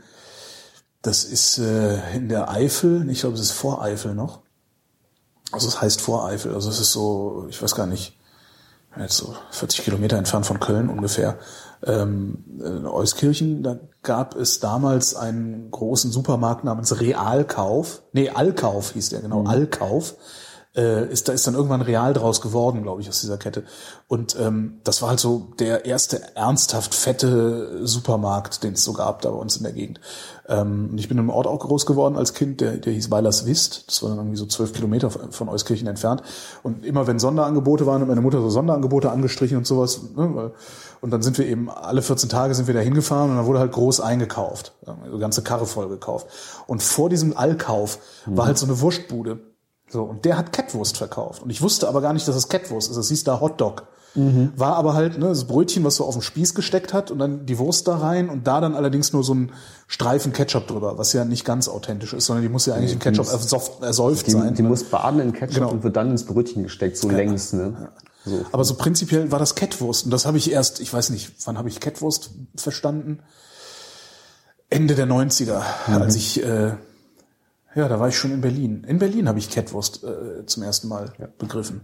das 1.02 1.26
ist 1.26 1.58
äh, 1.58 2.16
in 2.16 2.30
der 2.30 2.50
Eifel, 2.50 3.10
ich 3.10 3.20
glaube, 3.20 3.36
es 3.36 3.42
ist 3.42 3.52
vor 3.52 3.82
Eifel 3.82 4.16
noch. 4.16 4.40
Also 5.52 5.68
es 5.68 5.82
heißt 5.82 6.00
vor 6.00 6.26
Eifel, 6.26 6.54
also 6.56 6.70
es 6.70 6.80
ist 6.80 6.94
so, 6.94 7.46
ich 7.50 7.62
weiß 7.62 7.76
gar 7.76 7.86
nicht, 7.86 8.18
jetzt 8.98 9.18
so 9.18 9.36
40 9.52 9.84
Kilometer 9.84 10.18
entfernt 10.18 10.46
von 10.46 10.60
Köln 10.60 10.88
ungefähr. 10.88 11.38
Ähm, 11.86 12.46
in 12.60 12.86
Euskirchen, 12.86 13.64
da 13.64 13.80
gab 14.04 14.36
es 14.36 14.60
damals 14.60 15.16
einen 15.16 15.70
großen 15.72 16.12
Supermarkt 16.12 16.64
namens 16.64 17.02
Realkauf. 17.02 18.04
Nee, 18.14 18.30
Allkauf 18.30 18.92
hieß 18.92 19.10
der, 19.10 19.22
genau, 19.22 19.44
Allkauf. 19.44 20.16
Äh, 20.76 21.12
ist, 21.12 21.28
da 21.28 21.34
ist 21.34 21.46
dann 21.46 21.54
irgendwann 21.54 21.82
real 21.82 22.14
draus 22.14 22.42
geworden, 22.42 22.82
glaube 22.82 23.02
ich, 23.02 23.08
aus 23.08 23.22
dieser 23.22 23.38
Kette. 23.38 23.64
Und 24.08 24.36
ähm, 24.40 24.80
das 24.84 25.04
war 25.04 25.10
halt 25.10 25.20
so 25.20 25.50
der 25.60 25.86
erste 25.86 26.36
ernsthaft 26.36 26.96
fette 26.96 27.86
Supermarkt, 27.86 28.64
den 28.64 28.74
es 28.74 28.84
so 28.84 28.94
gab 28.94 29.22
da 29.22 29.30
bei 29.30 29.38
uns 29.38 29.56
in 29.56 29.64
der 29.64 29.74
Gegend. 29.74 30.00
Ähm, 30.48 30.90
und 30.92 30.98
ich 30.98 31.08
bin 31.08 31.20
im 31.20 31.30
Ort 31.30 31.46
auch 31.46 31.60
groß 31.60 31.86
geworden 31.86 32.18
als 32.18 32.34
Kind, 32.34 32.60
der, 32.60 32.78
der 32.78 32.92
hieß 32.92 33.12
Weilerswist. 33.12 33.88
Das 33.88 34.02
war 34.02 34.10
dann 34.10 34.18
irgendwie 34.18 34.38
so 34.38 34.48
zwölf 34.48 34.74
Kilometer 34.74 35.12
von 35.12 35.48
Euskirchen 35.48 35.88
entfernt. 35.88 36.24
Und 36.64 36.84
immer 36.84 37.06
wenn 37.06 37.20
Sonderangebote 37.20 37.86
waren, 37.86 38.02
hat 38.02 38.08
meine 38.08 38.22
Mutter 38.22 38.42
so 38.42 38.50
Sonderangebote 38.50 39.12
angestrichen 39.12 39.58
und 39.58 39.68
sowas. 39.68 40.02
Ne? 40.16 40.54
Und 41.02 41.12
dann 41.12 41.22
sind 41.22 41.38
wir 41.38 41.46
eben 41.46 41.70
alle 41.70 42.02
14 42.02 42.30
Tage 42.30 42.56
sind 42.56 42.66
wir 42.66 42.74
da 42.74 42.80
hingefahren 42.80 43.30
und 43.30 43.38
dann 43.38 43.46
wurde 43.46 43.60
halt 43.60 43.74
groß 43.74 44.00
eingekauft. 44.00 44.74
Also 45.04 45.20
ganze 45.20 45.44
Karre 45.44 45.68
voll 45.68 45.88
gekauft. 45.88 46.28
Und 46.66 46.82
vor 46.82 47.10
diesem 47.10 47.38
Allkauf 47.38 48.00
war 48.26 48.48
halt 48.48 48.58
so 48.58 48.66
eine 48.66 48.80
Wurstbude. 48.82 49.53
So, 49.90 50.04
und 50.04 50.26
der 50.26 50.38
hat 50.38 50.52
Catwurst 50.54 50.98
verkauft. 50.98 51.44
Und 51.44 51.50
ich 51.50 51.62
wusste 51.62 51.88
aber 51.88 52.02
gar 52.02 52.14
nicht, 52.14 52.28
dass 52.28 52.36
es 52.36 52.50
Catwurst 52.50 52.90
ist. 52.90 52.98
Es 52.98 53.10
hieß 53.10 53.24
da 53.26 53.40
Hotdog. 53.40 53.88
War 54.16 54.76
aber 54.76 54.94
halt 54.94 55.18
ne, 55.18 55.30
das 55.30 55.46
Brötchen, 55.46 55.84
was 55.84 55.96
so 55.96 56.06
auf 56.06 56.14
den 56.14 56.22
Spieß 56.22 56.54
gesteckt 56.54 56.94
hat 56.94 57.10
und 57.10 57.18
dann 57.18 57.48
die 57.48 57.58
Wurst 57.58 57.88
da 57.88 57.98
rein 57.98 58.30
und 58.30 58.46
da 58.46 58.62
dann 58.62 58.76
allerdings 58.76 59.12
nur 59.12 59.24
so 59.24 59.34
ein 59.34 59.52
Streifen 59.88 60.34
Ketchup 60.34 60.68
drüber, 60.68 61.00
was 61.00 61.14
ja 61.14 61.26
nicht 61.26 61.46
ganz 61.46 61.68
authentisch 61.68 62.14
ist, 62.14 62.28
sondern 62.28 62.44
die 62.44 62.50
muss 62.50 62.68
ja 62.68 62.76
eigentlich 62.76 62.94
in 62.94 63.00
Ketchup 63.00 63.26
ersoft, 63.32 63.82
ersäuft 63.82 64.28
Die, 64.28 64.32
sein. 64.32 64.54
die 64.54 64.62
muss 64.62 64.84
baden 64.84 65.20
in 65.20 65.34
Ketchup 65.34 65.56
Genau. 65.56 65.72
und 65.72 65.82
wird 65.84 65.96
dann 65.96 66.12
ins 66.12 66.26
Brötchen 66.28 66.62
gesteckt, 66.62 66.98
so 66.98 67.10
längs. 67.10 67.54
Ne? 67.54 67.90
So. 68.24 68.46
Aber 68.52 68.64
so 68.64 68.76
prinzipiell 68.76 69.32
war 69.32 69.40
das 69.40 69.56
Kettwurst. 69.56 70.06
Und 70.06 70.12
das 70.12 70.28
habe 70.28 70.38
ich 70.38 70.52
erst, 70.52 70.80
ich 70.80 70.94
weiß 70.94 71.10
nicht, 71.10 71.32
wann 71.48 71.58
habe 71.58 71.70
ich 71.70 71.80
Kettwurst 71.80 72.30
verstanden? 72.56 73.18
Ende 74.70 74.94
der 74.94 75.08
90er, 75.08 75.60
als 75.88 76.16
ich, 76.16 76.44
äh, 76.46 76.74
ja, 77.76 77.88
da 77.88 78.00
war 78.00 78.08
ich 78.10 78.18
schon 78.18 78.32
in 78.32 78.42
Berlin. 78.42 78.84
In 78.88 79.00
Berlin 79.00 79.28
habe 79.28 79.40
ich 79.40 79.50
Kettwurst 79.50 80.04
äh, 80.04 80.46
zum 80.46 80.64
ersten 80.64 80.88
Mal 80.88 81.12
begriffen. 81.38 81.82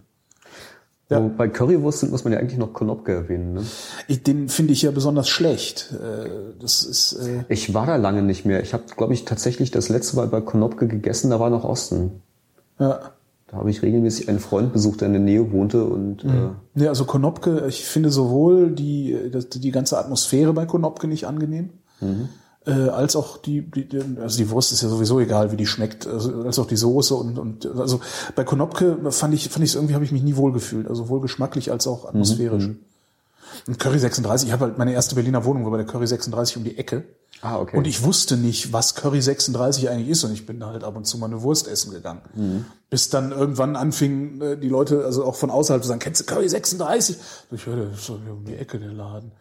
Ja. 1.09 1.23
Wo 1.23 1.29
bei 1.29 1.47
Currywurst 1.47 2.01
sind, 2.01 2.11
muss 2.11 2.23
man 2.23 2.33
ja 2.33 2.39
eigentlich 2.39 2.59
noch 2.59 2.71
Konopke 2.73 3.11
erwähnen. 3.13 3.53
Ne? 3.53 3.63
Ich, 4.07 4.21
den 4.21 4.47
finde 4.47 4.73
ich 4.73 4.83
ja 4.83 4.91
besonders 4.91 5.27
schlecht. 5.27 5.91
Äh, 5.93 6.29
das 6.61 6.83
ist, 6.83 7.13
äh, 7.13 7.45
Ich 7.49 7.73
war 7.73 7.87
da 7.87 7.95
lange 7.95 8.21
nicht 8.21 8.45
mehr. 8.45 8.61
Ich 8.61 8.73
habe, 8.73 8.83
glaube 8.95 9.15
ich, 9.15 9.25
tatsächlich 9.25 9.71
das 9.71 9.89
letzte 9.89 10.17
Mal 10.17 10.27
bei 10.27 10.39
Konopke 10.41 10.87
gegessen, 10.87 11.31
da 11.31 11.39
war 11.39 11.49
noch 11.49 11.63
Osten. 11.63 12.21
ja. 12.79 12.99
Da 13.51 13.57
habe 13.57 13.71
ich 13.71 13.81
regelmäßig 13.81 14.29
einen 14.29 14.37
Freund 14.37 14.73
besucht, 14.73 15.01
der 15.01 15.07
in 15.07 15.13
der 15.13 15.23
Nähe 15.23 15.51
wohnte 15.51 15.83
und 15.83 16.23
äh, 16.23 16.49
Ja, 16.75 16.89
also 16.89 17.05
Konopke, 17.05 17.65
ich 17.67 17.83
finde 17.83 18.11
sowohl 18.11 18.69
die, 18.69 19.17
die 19.55 19.71
ganze 19.71 19.97
Atmosphäre 19.97 20.53
bei 20.53 20.67
Konopke 20.67 21.07
nicht 21.07 21.25
angenehm, 21.25 21.71
äh, 22.65 22.71
als 22.71 23.15
auch 23.15 23.37
die, 23.37 23.61
die, 23.61 23.87
also 24.21 24.37
die 24.37 24.49
Wurst 24.49 24.71
ist 24.71 24.81
ja 24.81 24.89
sowieso 24.89 25.19
egal, 25.19 25.51
wie 25.51 25.57
die 25.57 25.65
schmeckt, 25.65 26.07
also, 26.07 26.43
als 26.43 26.59
auch 26.59 26.67
die 26.67 26.75
Soße 26.75 27.15
und, 27.15 27.39
und 27.39 27.65
also 27.77 28.01
bei 28.35 28.43
Konopke 28.43 28.97
fand 29.11 29.33
ich, 29.33 29.49
fand 29.49 29.65
ich 29.65 29.75
irgendwie, 29.75 29.93
habe 29.93 30.05
ich 30.05 30.11
mich 30.11 30.23
nie 30.23 30.35
wohl 30.35 30.51
gefühlt, 30.51 30.87
also 30.87 31.03
sowohl 31.03 31.21
geschmacklich 31.21 31.71
als 31.71 31.87
auch 31.87 32.05
atmosphärisch. 32.05 32.69
Und 33.67 33.79
Curry 33.79 33.99
36, 33.99 34.47
ich 34.47 34.53
habe 34.53 34.65
halt 34.65 34.77
meine 34.77 34.93
erste 34.93 35.15
Berliner 35.15 35.45
Wohnung 35.45 35.63
war 35.63 35.71
bei 35.71 35.77
der 35.77 35.85
Curry 35.85 36.07
36 36.07 36.57
um 36.57 36.63
die 36.63 36.77
Ecke. 36.77 37.03
Ah, 37.41 37.57
okay. 37.57 37.77
Und 37.77 37.87
ich 37.87 38.03
wusste 38.03 38.35
nicht, 38.35 38.73
was 38.73 38.95
Curry 38.95 39.21
36 39.21 39.89
eigentlich 39.89 40.09
ist 40.09 40.23
und 40.23 40.33
ich 40.33 40.45
bin 40.45 40.59
da 40.59 40.67
halt 40.67 40.83
ab 40.83 40.95
und 40.97 41.05
zu 41.05 41.17
mal 41.17 41.27
eine 41.27 41.41
Wurst 41.41 41.67
essen 41.67 41.91
gegangen. 41.91 42.21
Mhm. 42.35 42.65
Bis 42.89 43.09
dann 43.09 43.31
irgendwann 43.31 43.75
anfingen 43.75 44.41
äh, 44.41 44.57
die 44.57 44.67
Leute, 44.67 45.05
also 45.05 45.23
auch 45.23 45.35
von 45.35 45.49
außerhalb 45.49 45.81
zu 45.81 45.87
sagen, 45.87 45.99
kennst 45.99 46.21
du 46.21 46.25
Curry 46.25 46.49
36? 46.49 47.17
Und 47.49 47.57
ich 47.57 47.65
hörte, 47.65 47.89
das 47.91 48.01
ist 48.01 48.09
um 48.09 48.45
die 48.45 48.55
Ecke 48.55 48.79
der 48.79 48.91
Laden. 48.91 49.31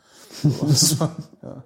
Und 0.44 0.62
das 0.70 1.00
war, 1.00 1.16
ja. 1.42 1.64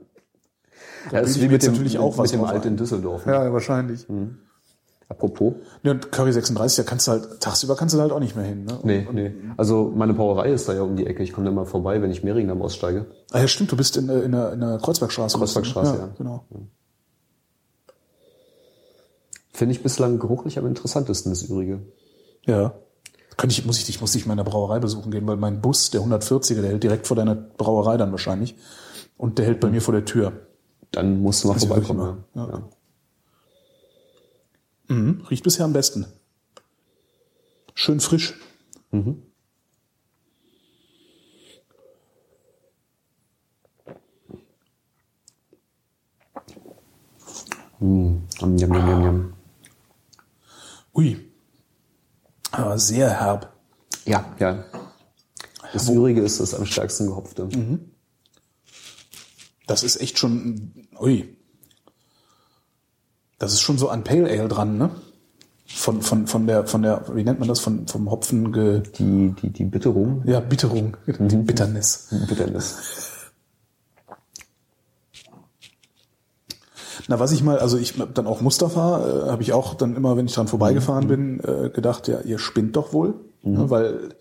Ja, 1.11 1.21
das 1.21 1.31
ist 1.31 1.39
wie 1.39 1.43
mit 1.43 1.53
jetzt 1.53 1.67
dem, 1.67 1.73
natürlich 1.73 1.99
auch 1.99 2.19
was 2.19 2.33
mit 2.33 2.41
dem 2.41 2.45
Alt 2.47 2.65
in 2.65 2.77
Düsseldorf. 2.77 3.27
ne? 3.27 3.33
ja, 3.33 3.53
wahrscheinlich. 3.53 4.07
Apropos, 5.09 5.55
Ja, 5.83 5.91
und 5.91 6.11
Curry 6.11 6.33
36, 6.33 6.77
da 6.85 6.89
kannst 6.89 7.07
du 7.07 7.13
halt, 7.13 7.41
tagsüber 7.41 7.77
kannst 7.77 7.93
du 7.93 7.99
da 7.99 8.05
halt 8.05 8.13
auch 8.13 8.21
nicht 8.21 8.35
mehr 8.35 8.47
hin. 8.47 8.65
Ne? 8.65 8.79
nee, 8.83 9.07
nee. 9.13 9.33
Also 9.59 9.93
meine 9.95 10.15
Brauerei 10.15 10.51
ist 10.51 10.71
da 10.71 10.73
ja 10.73 10.81
um 10.83 10.97
die 10.97 11.07
Ecke. 11.07 11.23
Ich 11.23 11.35
komme 11.35 11.45
da 11.45 11.53
mal 11.53 11.67
vorbei, 11.67 12.01
wenn 12.01 12.11
ich 12.11 12.25
Mehringdamm 12.25 12.63
aussteige. 12.63 13.07
Ah 13.31 13.41
ja, 13.41 13.47
stimmt, 13.49 13.71
du 13.73 13.77
bist 13.77 13.99
in, 13.99 14.09
äh, 14.09 14.21
in, 14.21 14.33
der, 14.33 14.55
in 14.55 14.61
der 14.61 14.79
Kreuzbergstraße. 14.79 15.37
Kreuzbergstraße, 15.37 15.97
ja. 15.99 16.09
Genau. 16.17 16.47
Finde 19.53 19.75
ich 19.75 19.83
bislang 19.83 20.19
geruchlich 20.19 20.59
am 20.59 20.67
interessantesten, 20.67 21.31
das 21.31 21.43
Übrige. 21.43 21.81
Ja. 22.47 22.73
Könnte 23.37 23.53
ich, 23.53 23.67
muss 23.67 23.79
ich 23.79 23.85
dich, 23.85 24.01
muss 24.01 24.15
ich 24.15 24.25
meiner 24.25 24.45
Brauerei 24.45 24.79
besuchen 24.79 25.11
gehen, 25.11 25.27
weil 25.27 25.37
mein 25.37 25.61
Bus, 25.61 25.91
der 25.91 26.01
140er, 26.01 26.63
der 26.63 26.71
hält 26.71 26.83
direkt 26.83 27.07
vor 27.07 27.17
deiner 27.17 27.35
Brauerei 27.35 27.99
dann 27.99 28.13
wahrscheinlich. 28.13 28.55
Und 29.19 29.39
der 29.39 29.45
hält 29.45 29.61
bei 29.61 29.69
mir 29.69 29.83
vor 29.83 29.93
der 29.93 30.07
Tür. 30.07 30.33
Dann 30.93 31.21
musst 31.21 31.43
du 31.43 31.49
mal 31.49 31.57
ich 31.57 31.67
vorbeikommen. 31.67 32.25
mal, 32.35 32.47
Ja. 32.49 32.49
ja. 34.89 34.95
Mhm. 34.95 35.23
Riecht 35.31 35.43
bisher 35.45 35.65
am 35.65 35.73
besten. 35.73 36.07
Schön 37.75 38.01
frisch. 38.01 38.35
Mm, 47.81 48.17
Yum, 48.41 48.57
yum, 48.59 48.75
yum, 48.75 49.03
yum. 49.05 49.33
Ui. 50.95 51.17
Aber 52.51 52.79
sehr 52.79 53.09
herb. 53.11 53.53
Ja, 54.05 54.25
ja. 54.39 54.65
Das 55.73 55.89
Übrige 55.89 56.21
ist 56.21 56.39
das 56.41 56.55
am 56.55 56.67
stärksten 56.67 57.07
gehopfte. 57.07 57.49
Das 59.67 59.83
ist 59.83 60.01
echt 60.01 60.19
schon, 60.19 60.73
ui. 60.99 61.37
Das 63.39 63.53
ist 63.53 63.61
schon 63.61 63.79
so 63.79 63.89
an 63.89 64.05
Pale 64.05 64.29
Ale 64.29 64.49
dran, 64.49 64.79
ne? 64.79 64.91
Von, 65.67 66.03
von, 66.03 66.27
von 66.27 66.47
der, 66.47 66.67
von 66.67 66.83
der, 66.83 67.05
wie 67.15 67.25
nennt 67.25 67.39
man 67.39 67.49
das, 67.49 67.61
von, 67.61 67.87
vom 67.89 68.11
Hopfen 68.11 68.53
ge, 68.53 68.83
Die, 68.99 69.35
die, 69.41 69.51
die 69.51 69.65
Bitterung, 69.65 70.23
ja, 70.27 70.41
Bitterung, 70.41 70.97
die 71.07 71.37
Bitternis. 71.37 72.09
Bitternis. 72.29 73.23
Na, 77.09 77.19
was 77.19 77.33
ich 77.33 77.43
mal, 77.43 77.59
also 77.59 77.79
ich 77.79 77.99
hab 77.99 78.15
dann 78.15 78.27
auch 78.27 78.43
Mustafa, 78.43 79.27
äh, 79.27 79.31
habe 79.31 79.43
ich 79.43 79.53
auch 79.53 79.75
dann 79.75 79.97
immer, 79.97 80.17
wenn 80.17 80.27
ich 80.27 80.35
dran 80.35 80.47
vorbeigefahren 80.47 81.09
bin, 81.09 81.41
äh, 81.41 81.71
gedacht, 81.71 82.07
ja, 82.09 82.21
ihr 82.21 82.39
spinnt 82.39 82.77
doch 82.77 82.93
wohl, 82.93 83.15
ne, 83.43 83.71
weil 83.71 84.15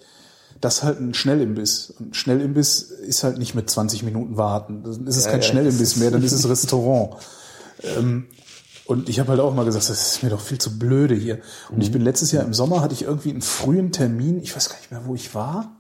das 0.62 0.78
ist 0.78 0.84
halt 0.84 1.00
ein 1.00 1.14
Schnellimbiss. 1.14 1.92
Und 2.00 2.12
ein 2.12 2.14
Schnellimbiss 2.14 2.82
ist 2.84 3.24
halt 3.24 3.38
nicht 3.38 3.56
mit 3.56 3.70
20 3.70 4.04
Minuten 4.04 4.38
warten. 4.38 4.84
Dann 4.84 5.08
ist 5.08 5.18
es 5.18 5.26
Ja, 5.26 5.32
kein 5.32 5.42
ja, 5.42 5.48
Schnellimbiss 5.48 5.96
mehr, 5.98 6.12
dann 6.12 6.24
ist 6.24 6.32
es 6.32 6.48
Restaurant. 6.48 7.16
ähm, 7.84 8.28
und 8.86 9.08
ich 9.10 9.20
habe 9.20 9.30
halt 9.30 9.40
auch 9.40 9.54
mal 9.54 9.64
gesagt, 9.66 9.90
das 9.90 10.16
ist 10.16 10.24
mir 10.24 10.30
doch 10.30 10.42
viel 10.42 10.58
zu 10.58 10.78
blöde 10.78 11.16
hier. 11.16 11.40
Und 11.70 11.82
ich 11.82 11.92
bin 11.92 12.02
letztes 12.02 12.32
Jahr 12.32 12.44
im 12.44 12.54
Sommer, 12.54 12.82
hatte 12.82 12.94
ich 12.94 13.04
irgendwie 13.04 13.30
einen 13.30 13.42
frühen 13.42 13.92
Termin, 13.92 14.40
ich 14.42 14.56
weiß 14.56 14.70
gar 14.70 14.78
nicht 14.78 14.92
mehr, 14.92 15.06
wo 15.06 15.16
ich 15.16 15.34
war, 15.34 15.78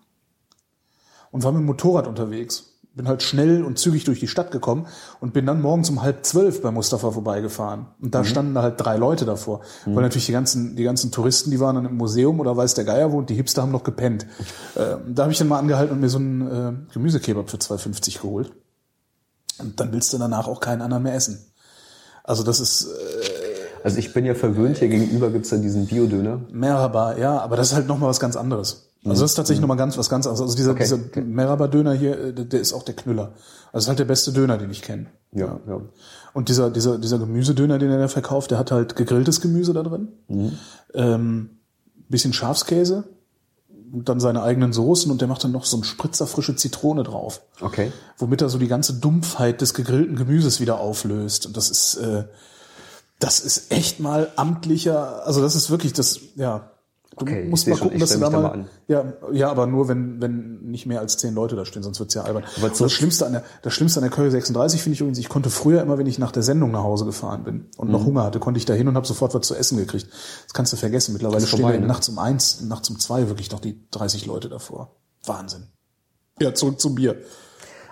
und 1.31 1.43
war 1.43 1.51
mit 1.51 1.59
dem 1.59 1.65
Motorrad 1.65 2.07
unterwegs. 2.07 2.70
Bin 2.93 3.07
halt 3.07 3.23
schnell 3.23 3.63
und 3.63 3.79
zügig 3.79 4.03
durch 4.03 4.19
die 4.19 4.27
Stadt 4.27 4.51
gekommen 4.51 4.85
und 5.21 5.31
bin 5.31 5.45
dann 5.45 5.61
morgens 5.61 5.89
um 5.89 6.01
halb 6.01 6.25
zwölf 6.25 6.61
bei 6.61 6.71
Mustafa 6.71 7.11
vorbeigefahren. 7.11 7.85
Und 8.01 8.13
da 8.13 8.25
standen 8.25 8.53
da 8.53 8.63
halt 8.63 8.75
drei 8.83 8.97
Leute 8.97 9.23
davor. 9.25 9.61
Weil 9.85 10.03
natürlich 10.03 10.25
die 10.25 10.33
ganzen, 10.33 10.75
die 10.75 10.83
ganzen 10.83 11.09
Touristen, 11.09 11.51
die 11.51 11.59
waren 11.61 11.75
dann 11.75 11.85
im 11.85 11.95
Museum 11.95 12.41
oder 12.41 12.57
weiß 12.57 12.73
der 12.73 12.83
Geier 12.83 13.13
wo 13.13 13.17
und 13.17 13.29
die 13.29 13.35
Hipster 13.35 13.61
haben 13.61 13.71
noch 13.71 13.83
gepennt. 13.83 14.25
Ähm, 14.75 15.15
da 15.15 15.23
habe 15.23 15.31
ich 15.31 15.37
dann 15.37 15.47
mal 15.47 15.59
angehalten 15.59 15.93
und 15.93 16.01
mir 16.01 16.09
so 16.09 16.17
einen 16.17 16.41
äh, 16.89 16.93
Gemüsekebab 16.93 17.49
für 17.49 17.57
2,50 17.57 18.21
geholt. 18.21 18.51
Und 19.59 19.79
dann 19.79 19.93
willst 19.93 20.11
du 20.11 20.17
danach 20.17 20.47
auch 20.47 20.59
keinen 20.59 20.81
anderen 20.81 21.03
mehr 21.03 21.15
essen. 21.15 21.39
Also 22.23 22.43
das 22.43 22.59
ist 22.59 22.85
äh, 22.85 22.89
Also 23.83 23.99
ich 23.99 24.13
bin 24.13 24.25
ja 24.25 24.35
verwöhnt, 24.35 24.77
hier 24.79 24.89
gegenüber 24.89 25.29
gibt's 25.29 25.49
ja 25.51 25.57
diesen 25.57 25.87
Biodöner. 25.87 26.41
Merhaba, 26.51 27.17
ja, 27.17 27.39
aber 27.39 27.55
das 27.55 27.69
ist 27.69 27.75
halt 27.75 27.87
nochmal 27.87 28.09
was 28.09 28.19
ganz 28.19 28.35
anderes. 28.35 28.90
Also 29.03 29.23
das 29.23 29.31
ist 29.31 29.35
tatsächlich 29.35 29.61
nochmal 29.61 29.77
ganz 29.77 29.97
was 29.97 30.09
ganz 30.09 30.27
anderes. 30.27 30.41
Also 30.41 30.55
dieser, 30.55 30.71
Okay, 30.71 30.83
dieser 30.83 30.97
okay. 30.97 31.21
Merhaba-Döner 31.21 31.93
hier, 31.93 32.19
äh, 32.19 32.33
der, 32.33 32.59
ist 32.59 32.73
auch 32.73 32.83
der 32.83 32.95
Knüller. 32.95 33.33
Also 33.67 33.73
das 33.73 33.83
ist 33.83 33.89
halt 33.89 33.99
der 33.99 34.05
beste 34.05 34.31
Döner, 34.31 34.57
den 34.57 34.69
ich 34.69 34.81
kenne. 34.81 35.07
Ja, 35.31 35.59
ja. 35.67 35.81
Und 36.33 36.49
dieser, 36.49 36.69
dieser, 36.69 36.99
dieser 36.99 37.17
Gemüsedöner, 37.17 37.79
den 37.79 37.89
er 37.89 37.97
da 37.97 38.07
verkauft, 38.07 38.51
der 38.51 38.59
hat 38.59 38.71
halt 38.71 38.95
gegrilltes 38.95 39.41
Gemüse 39.41 39.73
da 39.73 39.81
drin. 39.81 40.09
Ähm, 40.93 41.49
bisschen 42.09 42.33
Schafskäse 42.33 43.05
und 43.91 44.07
dann 44.07 44.19
seine 44.19 44.43
eigenen 44.43 44.71
Soßen 44.71 45.11
und 45.11 45.21
der 45.21 45.27
macht 45.27 45.43
dann 45.43 45.51
noch 45.51 45.65
so 45.65 45.77
einen 45.77 45.83
Spritzer 45.83 46.27
frische 46.27 46.55
Zitrone 46.55 47.03
drauf. 47.03 47.41
Okay. 47.59 47.91
Womit 48.17 48.41
er 48.41 48.49
so 48.49 48.57
die 48.57 48.67
ganze 48.67 48.93
Dumpfheit 48.93 49.61
des 49.61 49.73
gegrillten 49.73 50.15
Gemüses 50.15 50.59
wieder 50.59 50.79
auflöst. 50.79 51.45
Und 51.45 51.57
das 51.57 51.69
ist, 51.69 51.95
äh, 51.95 52.25
das 53.19 53.39
ist 53.39 53.71
echt 53.71 53.99
mal 53.99 54.31
amtlicher, 54.35 55.25
also 55.25 55.41
das 55.41 55.55
ist 55.55 55.69
wirklich 55.69 55.93
das, 55.93 56.19
ja. 56.35 56.71
Du 57.17 57.25
Okay, 57.25 57.45
musst 57.49 57.67
mal 57.67 57.77
gucken, 57.77 57.99
dass 57.99 58.13
du 58.13 58.19
da 58.19 58.29
mal, 58.29 58.41
mal 58.41 58.65
ja, 58.87 59.13
ja, 59.33 59.51
aber 59.51 59.67
nur 59.67 59.89
wenn, 59.89 60.21
wenn 60.21 60.61
nicht 60.61 60.85
mehr 60.85 61.01
als 61.01 61.17
zehn 61.17 61.33
Leute 61.35 61.57
da 61.57 61.65
stehen, 61.65 61.83
sonst 61.83 61.99
wird's 61.99 62.13
ja 62.13 62.21
albern. 62.23 62.45
Aber 62.57 62.69
das 62.69 62.91
Schlimmste 62.91 63.25
an 63.25 63.33
der, 63.33 63.43
das 63.63 63.73
Schlimmste 63.73 63.99
an 63.99 64.03
der 64.03 64.11
Curry 64.11 64.31
36 64.31 64.81
finde 64.81 64.93
ich 64.93 65.01
übrigens, 65.01 65.19
ich 65.19 65.27
konnte 65.27 65.49
früher 65.49 65.81
immer, 65.81 65.97
wenn 65.97 66.07
ich 66.07 66.19
nach 66.19 66.31
der 66.31 66.41
Sendung 66.41 66.71
nach 66.71 66.83
Hause 66.83 67.03
gefahren 67.03 67.43
bin 67.43 67.65
und 67.75 67.87
Mhm. 67.87 67.91
noch 67.93 68.05
Hunger 68.05 68.23
hatte, 68.23 68.39
konnte 68.39 68.57
ich 68.59 68.65
da 68.65 68.73
hin 68.73 68.87
und 68.87 68.95
habe 68.95 69.05
sofort 69.05 69.33
was 69.35 69.45
zu 69.45 69.55
essen 69.55 69.77
gekriegt. 69.77 70.07
Das 70.09 70.53
kannst 70.53 70.71
du 70.71 70.77
vergessen. 70.77 71.11
Mittlerweile 71.11 71.45
stehen 71.45 71.59
vorbei, 71.59 71.77
ne? 71.77 71.85
nachts 71.85 72.07
um 72.07 72.17
eins, 72.17 72.61
nachts 72.61 72.89
um 72.89 72.97
zwei 72.97 73.27
wirklich 73.27 73.51
noch 73.51 73.59
die 73.59 73.77
30 73.91 74.25
Leute 74.25 74.47
davor. 74.47 74.95
Wahnsinn. 75.25 75.63
Ja, 76.39 76.53
zurück 76.53 76.79
zum 76.79 76.95
Bier. 76.95 77.17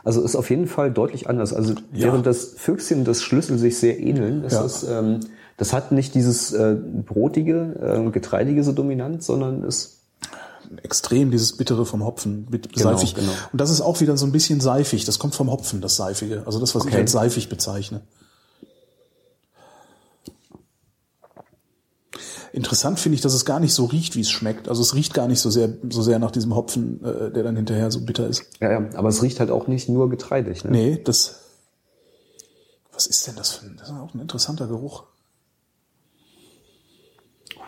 Also 0.05 0.21
ist 0.23 0.37
auf 0.37 0.49
jeden 0.49 0.67
Fall 0.67 0.91
deutlich 0.91 1.29
anders. 1.29 1.53
Also 1.53 1.73
Ja. 1.73 1.79
während 1.91 2.25
das 2.25 2.53
Füchschen 2.55 2.99
und 2.99 3.05
das 3.05 3.21
Schlüssel 3.21 3.57
sich 3.59 3.77
sehr 3.77 3.99
ähneln, 3.99 4.43
das 4.43 4.53
Ja. 4.53 4.63
ist, 4.65 4.83
ähm, 4.83 5.19
das 5.59 5.73
hat 5.73 5.91
nicht 5.91 6.15
dieses 6.15 6.51
äh, 6.53 6.75
brotige, 6.75 8.05
äh, 8.07 8.09
getreidige 8.11 8.63
so 8.63 8.71
dominant, 8.71 9.23
sondern 9.23 9.63
ist 9.63 9.97
extrem 10.83 11.31
dieses 11.31 11.57
Bittere 11.57 11.85
vom 11.85 12.03
Hopfen, 12.05 12.47
Genau, 12.49 12.61
seifig. 12.95 13.13
genau. 13.15 13.31
Und 13.51 13.59
das 13.59 13.69
ist 13.69 13.81
auch 13.81 13.99
wieder 14.01 14.15
so 14.17 14.25
ein 14.25 14.31
bisschen 14.31 14.61
seifig. 14.61 15.03
Das 15.05 15.19
kommt 15.19 15.35
vom 15.35 15.51
Hopfen, 15.51 15.81
das 15.81 15.95
Seifige. 15.95 16.43
Also 16.45 16.59
das, 16.59 16.73
was 16.75 16.83
ich 16.85 16.91
Okay. 16.91 17.01
als 17.01 17.11
seifig 17.11 17.49
bezeichne. 17.49 18.01
Interessant 22.51 22.99
finde 22.99 23.15
ich, 23.15 23.21
dass 23.21 23.33
es 23.33 23.45
gar 23.45 23.59
nicht 23.59 23.73
so 23.73 23.85
riecht, 23.85 24.15
wie 24.15 24.21
es 24.21 24.29
schmeckt. 24.29 24.69
Also 24.69 24.81
es 24.81 24.95
riecht 24.95 25.13
gar 25.13 25.27
nicht 25.27 25.39
so 25.39 25.49
sehr, 25.49 25.69
so 25.89 26.01
sehr 26.01 26.17
nach 26.19 26.31
diesem 26.31 26.55
Hopfen, 26.55 27.03
äh, 27.03 27.31
der 27.31 27.43
dann 27.43 27.55
hinterher 27.55 27.91
so 27.91 28.01
bitter 28.01 28.27
ist. 28.27 28.43
ja, 28.59 28.71
ja, 28.71 28.89
aber 28.95 29.09
es 29.09 29.21
riecht 29.21 29.39
halt 29.39 29.51
auch 29.51 29.67
nicht 29.67 29.87
nur 29.89 30.09
getreidig. 30.09 30.63
Ne? 30.63 30.71
Nee, 30.71 31.01
das. 31.03 31.41
Was 32.91 33.05
ist 33.07 33.27
denn 33.27 33.35
das 33.35 33.51
für 33.51 33.65
ein, 33.65 33.77
das 33.77 33.89
ist 33.89 33.95
auch 33.95 34.13
ein 34.13 34.19
interessanter 34.19 34.67
Geruch. 34.67 35.03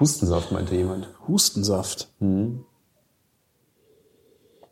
Hustensaft 0.02 0.52
meinte 0.52 0.76
jemand. 0.76 1.08
Hustensaft. 1.28 2.10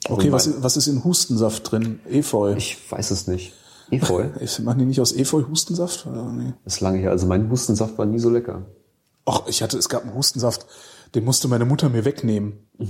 Okay, 0.08 0.32
was, 0.32 0.48
mein- 0.48 0.56
ist- 0.56 0.64
was 0.64 0.78
ist 0.78 0.88
in 0.88 1.04
Hustensaft 1.04 1.72
drin? 1.72 2.00
Efeu. 2.10 2.54
Ich 2.56 2.78
weiß 2.92 3.12
es 3.12 3.28
nicht. 3.28 3.54
Efeu? 3.92 4.26
Machen 4.64 4.80
die 4.80 4.86
nicht 4.86 5.02
aus 5.02 5.14
Efeu 5.14 5.44
Hustensaft? 5.50 6.06
Oder 6.06 6.24
nee? 6.32 6.54
Das 6.64 6.76
ist 6.76 6.82
lange 6.82 7.00
her. 7.00 7.12
Also 7.12 7.28
mein 7.28 7.50
Hustensaft 7.50 7.98
war 7.98 8.06
nie 8.06 8.20
so 8.20 8.30
lecker. 8.30 8.66
Ach, 9.26 9.44
ich 9.48 9.62
hatte, 9.62 9.78
es 9.78 9.90
gab 9.90 10.04
einen 10.04 10.16
Hustensaft, 10.16 10.66
den 11.14 11.24
musste 11.24 11.48
meine 11.48 11.66
Mutter 11.66 11.90
mir 11.90 12.06
wegnehmen. 12.06 12.68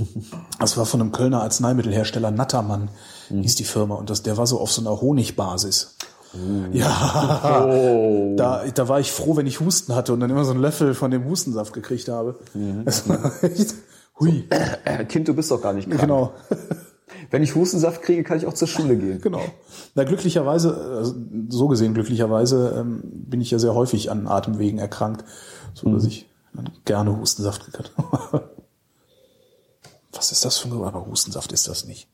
Das 0.59 0.75
war 0.77 0.85
von 0.85 0.99
einem 1.01 1.11
Kölner 1.13 1.41
Arzneimittelhersteller 1.41 2.31
Nattermann, 2.31 2.89
hieß 3.29 3.55
die 3.55 3.63
Firma. 3.63 3.95
Und 3.95 4.09
das, 4.09 4.23
der 4.23 4.35
war 4.37 4.45
so 4.45 4.59
auf 4.59 4.71
so 4.71 4.81
einer 4.81 4.99
Honigbasis. 5.01 5.95
Ja, 6.71 7.65
da, 8.35 8.63
da 8.73 8.87
war 8.87 8.99
ich 8.99 9.11
froh, 9.11 9.35
wenn 9.35 9.47
ich 9.47 9.59
Husten 9.59 9.95
hatte 9.95 10.13
und 10.13 10.19
dann 10.19 10.29
immer 10.29 10.45
so 10.45 10.51
einen 10.51 10.61
Löffel 10.61 10.93
von 10.93 11.09
dem 11.11 11.25
Hustensaft 11.25 11.73
gekriegt 11.73 12.07
habe. 12.07 12.39
Das 12.85 13.09
war 13.09 13.43
echt, 13.43 13.73
hui, 14.19 14.47
Äh, 14.85 15.05
kind, 15.09 15.27
du 15.27 15.33
bist 15.33 15.49
doch 15.49 15.61
gar 15.61 15.73
nicht 15.73 15.89
krank. 15.89 16.01
genau. 16.01 16.33
Wenn 17.31 17.43
ich 17.43 17.55
Hustensaft 17.55 18.01
kriege, 18.01 18.23
kann 18.23 18.37
ich 18.37 18.45
auch 18.47 18.53
zur 18.53 18.67
Schule 18.67 18.95
gehen. 18.97 19.21
Genau. 19.21 19.41
Na, 19.95 20.03
glücklicherweise, 20.03 20.75
also, 20.97 21.15
so 21.49 21.67
gesehen 21.67 21.93
glücklicherweise, 21.93 22.75
ähm, 22.79 23.01
bin 23.03 23.41
ich 23.41 23.51
ja 23.51 23.59
sehr 23.59 23.73
häufig 23.75 24.09
an 24.11 24.27
Atemwegen 24.27 24.79
erkrankt, 24.79 25.25
so 25.73 25.91
dass 25.91 26.05
ich 26.05 26.27
dann 26.53 26.69
gerne 26.85 27.17
Hustensaft 27.17 27.65
gekriegt 27.65 27.91
habe. 27.97 28.49
Was 30.11 30.31
ist 30.31 30.43
das 30.45 30.57
für 30.57 30.67
ein 30.67 30.71
Geruch? 30.71 30.87
Aber 30.87 31.05
Hustensaft 31.05 31.51
ist 31.51 31.67
das 31.67 31.85
nicht. 31.85 32.07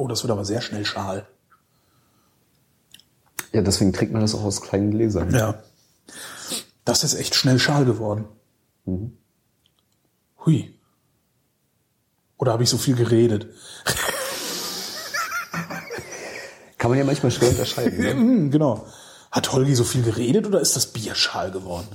Oh, 0.00 0.08
das 0.08 0.22
wird 0.22 0.30
aber 0.30 0.46
sehr 0.46 0.62
schnell 0.62 0.86
schal. 0.86 1.26
Ja, 3.52 3.60
deswegen 3.60 3.92
trinkt 3.92 4.14
man 4.14 4.22
das 4.22 4.34
auch 4.34 4.44
aus 4.44 4.62
kleinen 4.62 4.92
Gläsern. 4.92 5.30
Ja. 5.30 5.62
Das 6.86 7.04
ist 7.04 7.12
echt 7.12 7.34
schnell 7.34 7.58
schal 7.58 7.84
geworden. 7.84 8.24
Hui. 10.46 10.74
Oder 12.38 12.52
habe 12.52 12.62
ich 12.62 12.70
so 12.70 12.78
viel 12.78 12.96
geredet? 12.96 13.48
Kann 16.78 16.90
man 16.90 16.98
ja 16.98 17.04
manchmal 17.04 17.30
schwer 17.30 17.50
unterscheiden. 17.50 17.98
Ne? 17.98 18.10
Hm, 18.14 18.50
genau. 18.50 18.86
Hat 19.30 19.52
Holgi 19.52 19.74
so 19.74 19.84
viel 19.84 20.02
geredet 20.02 20.46
oder 20.46 20.62
ist 20.62 20.76
das 20.76 20.86
Bier 20.86 21.14
schal 21.14 21.50
geworden? 21.50 21.88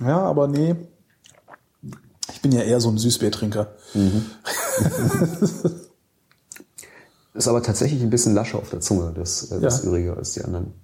Ja, 0.00 0.20
aber 0.20 0.48
nee. 0.48 0.76
Ich 2.44 2.50
bin 2.50 2.58
ja 2.58 2.62
eher 2.66 2.78
so 2.78 2.90
ein 2.90 2.98
Süßbiertrinker. 2.98 3.68
Ist 7.32 7.48
aber 7.48 7.62
tatsächlich 7.62 8.02
ein 8.02 8.10
bisschen 8.10 8.34
lascher 8.34 8.58
auf 8.58 8.68
der 8.68 8.80
Zunge, 8.80 9.12
das, 9.16 9.50
äh, 9.50 9.60
das 9.60 9.82
Ja. 9.82 9.88
Ürige 9.88 10.14
als 10.14 10.34
die 10.34 10.44
anderen. 10.44 10.74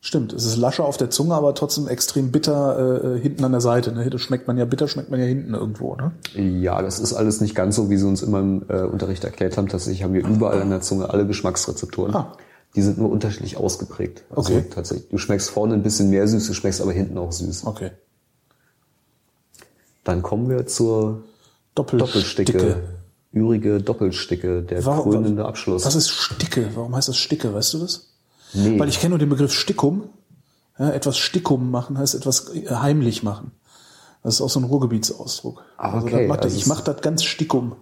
Stimmt, 0.00 0.32
es 0.32 0.44
ist 0.44 0.56
lascher 0.56 0.84
auf 0.84 0.96
der 0.96 1.08
Zunge, 1.10 1.34
aber 1.34 1.54
trotzdem 1.54 1.86
extrem 1.86 2.32
bitter 2.32 3.14
äh, 3.14 3.20
hinten 3.20 3.44
an 3.44 3.52
der 3.52 3.60
Seite. 3.60 3.92
Ne? 3.92 4.10
Das 4.10 4.20
schmeckt 4.20 4.48
man 4.48 4.58
ja 4.58 4.64
bitter, 4.64 4.88
schmeckt 4.88 5.08
man 5.10 5.20
ja 5.20 5.26
hinten 5.26 5.54
irgendwo. 5.54 5.94
Ne? 5.94 6.10
Ja, 6.34 6.82
das 6.82 6.98
ist 6.98 7.12
alles 7.14 7.40
nicht 7.40 7.54
ganz 7.54 7.76
so, 7.76 7.88
wie 7.90 7.96
sie 7.96 8.06
uns 8.06 8.22
immer 8.22 8.40
im 8.40 8.64
äh, 8.68 8.80
Unterricht 8.82 9.22
erklärt 9.22 9.56
haben. 9.56 9.68
Tatsächlich 9.68 10.02
haben 10.02 10.14
wir 10.14 10.26
überall 10.26 10.60
an 10.60 10.70
der 10.70 10.80
Zunge 10.80 11.10
alle 11.10 11.28
Geschmacksrezeptoren. 11.28 12.12
Ah. 12.12 12.32
Die 12.74 12.82
sind 12.82 12.98
nur 12.98 13.08
unterschiedlich 13.10 13.56
ausgeprägt. 13.56 14.24
Also 14.34 14.52
Okay. 14.54 14.64
tatsächlich. 14.68 15.08
Du 15.10 15.18
schmeckst 15.18 15.48
vorne 15.50 15.74
ein 15.74 15.84
bisschen 15.84 16.10
mehr 16.10 16.26
süß, 16.26 16.44
du 16.48 16.54
schmeckst 16.54 16.80
aber 16.80 16.92
hinten 16.92 17.16
auch 17.18 17.30
süß. 17.30 17.66
Okay. 17.66 17.92
Dann 20.08 20.22
kommen 20.22 20.48
wir 20.48 20.66
zur 20.66 21.24
Doppelsticke. 21.74 22.52
Doppelsticke. 22.52 22.76
Ürige 23.34 23.82
Doppelsticke, 23.82 24.62
der 24.62 24.82
Warum- 24.86 25.12
krönende 25.12 25.44
Abschluss. 25.44 25.84
Was 25.84 25.94
ist 25.94 26.08
Sticke? 26.08 26.70
Warum 26.74 26.96
heißt 26.96 27.08
das 27.08 27.18
Sticke? 27.18 27.52
Weißt 27.52 27.74
du 27.74 27.78
das? 27.80 28.08
nee, 28.54 28.78
Weil 28.80 28.88
ich 28.88 29.00
kenne 29.00 29.10
nur 29.10 29.18
den 29.18 29.28
Begriff 29.28 29.52
Stickum. 29.52 30.04
Ja, 30.78 30.88
etwas 30.92 31.18
Stickum 31.18 31.70
machen 31.70 31.98
heißt 31.98 32.14
etwas 32.14 32.54
äh, 32.54 32.70
heimlich 32.70 33.22
machen. 33.22 33.50
Das 34.22 34.36
ist 34.36 34.40
auch 34.40 34.48
so 34.48 34.60
ein 34.60 34.64
Ruhrgebietsausdruck. 34.64 35.62
Ah, 35.76 35.92
Also 35.92 36.06
okay, 36.06 36.20
das 36.20 36.28
macht, 36.28 36.42
also 36.44 36.56
ich 36.56 36.62
es- 36.62 36.68
mache 36.68 36.84
das 36.84 37.02
ganz 37.02 37.22
Stickum. 37.24 37.76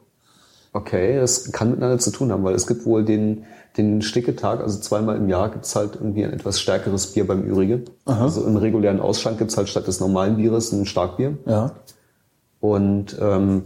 Okay, 0.73 1.21
das 1.21 1.53
kann 1.53 1.71
miteinander 1.71 2.01
zu 2.01 2.11
tun 2.11 2.33
haben, 2.33 2.43
weil 2.43 2.57
es 2.57 2.67
gibt 2.67 2.87
wohl 2.87 3.05
den, 3.05 3.45
den 3.77 4.03
Sticketag, 4.03 4.61
also 4.61 4.81
zweimal 4.81 5.17
im 5.17 5.29
Jahr 5.29 5.51
gibt's 5.51 5.77
halt 5.77 5.95
irgendwie 5.95 6.25
ein 6.25 6.33
etwas 6.33 6.59
stärkeres 6.61 7.07
Bier 7.13 7.25
beim 7.25 7.45
Ürige. 7.49 7.83
Also 8.05 8.45
im 8.45 8.57
regulären 8.57 8.99
Ausschank 9.01 9.39
gibt's 9.39 9.57
halt 9.57 9.69
statt 9.69 9.87
des 9.87 10.01
normalen 10.01 10.37
Bieres 10.39 10.73
ein 10.73 10.87
Starkbier. 10.87 11.39
Ja. 11.47 11.71
Und 12.75 13.17
ähm, 13.21 13.63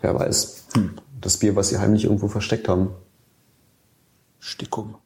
wer 0.00 0.18
weiß, 0.18 0.64
das 1.20 1.36
Bier, 1.36 1.54
was 1.54 1.68
sie 1.68 1.78
heimlich 1.78 2.04
irgendwo 2.04 2.28
versteckt 2.28 2.68
haben. 2.68 2.90
Stickum. 4.38 4.96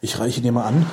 Ich 0.00 0.20
reiche 0.20 0.40
dir 0.40 0.52
mal 0.52 0.64
an 0.64 0.86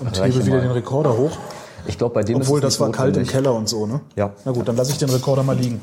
und 0.00 0.22
hebe 0.22 0.44
wieder 0.44 0.56
mal. 0.56 0.62
den 0.62 0.72
Rekorder 0.72 1.16
hoch. 1.16 1.38
Ich 1.86 1.96
glaube, 1.96 2.14
bei 2.14 2.22
dem 2.22 2.36
Obwohl, 2.36 2.60
ist 2.60 2.66
es 2.66 2.74
das 2.74 2.80
war 2.80 2.92
kalt 2.92 3.16
im. 3.16 3.26
Keller 3.26 3.54
und 3.54 3.68
so, 3.68 3.86
ne? 3.86 4.00
Ja. 4.16 4.34
Na 4.44 4.52
gut, 4.52 4.68
dann 4.68 4.76
lasse 4.76 4.90
ich 4.90 4.98
den 4.98 5.08
Rekorder 5.08 5.42
mal 5.42 5.56
liegen. 5.56 5.80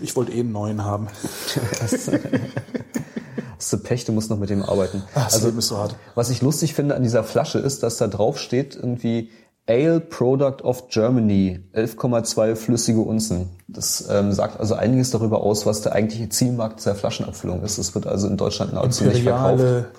Ich 0.00 0.16
wollte 0.16 0.32
eh 0.32 0.40
einen 0.40 0.52
neuen 0.52 0.82
haben. 0.84 1.08
Hast 1.80 3.72
du 3.72 3.78
Pech, 3.78 4.04
du 4.04 4.12
musst 4.12 4.30
noch 4.30 4.38
mit 4.38 4.50
dem 4.50 4.62
arbeiten. 4.62 5.02
Ach, 5.14 5.24
das 5.24 5.42
Leben 5.42 5.58
ist 5.58 5.68
so 5.68 5.76
hart. 5.76 5.96
Was 6.14 6.30
ich 6.30 6.42
lustig 6.42 6.74
finde 6.74 6.94
an 6.94 7.02
dieser 7.02 7.24
Flasche 7.24 7.58
ist, 7.58 7.82
dass 7.82 7.96
da 7.98 8.08
drauf 8.08 8.38
steht 8.38 8.76
irgendwie 8.76 9.30
Ale 9.66 10.00
Product 10.00 10.62
of 10.62 10.88
Germany, 10.88 11.60
11,2 11.74 12.54
flüssige 12.54 13.00
Unzen. 13.00 13.48
Das 13.66 14.06
ähm, 14.10 14.32
sagt 14.32 14.60
also 14.60 14.74
einiges 14.74 15.10
darüber 15.10 15.42
aus, 15.42 15.64
was 15.64 15.80
der 15.80 15.92
eigentliche 15.92 16.28
Zielmarkt 16.28 16.80
dieser 16.80 16.94
Flaschenabfüllung 16.94 17.62
ist. 17.62 17.78
Es 17.78 17.94
wird 17.94 18.06
also 18.06 18.26
in 18.26 18.36
Deutschland 18.36 18.74
nahezu 18.74 19.04
nicht 19.04 19.22
verkauft. 19.22 19.52
Imperiale, 19.52 19.90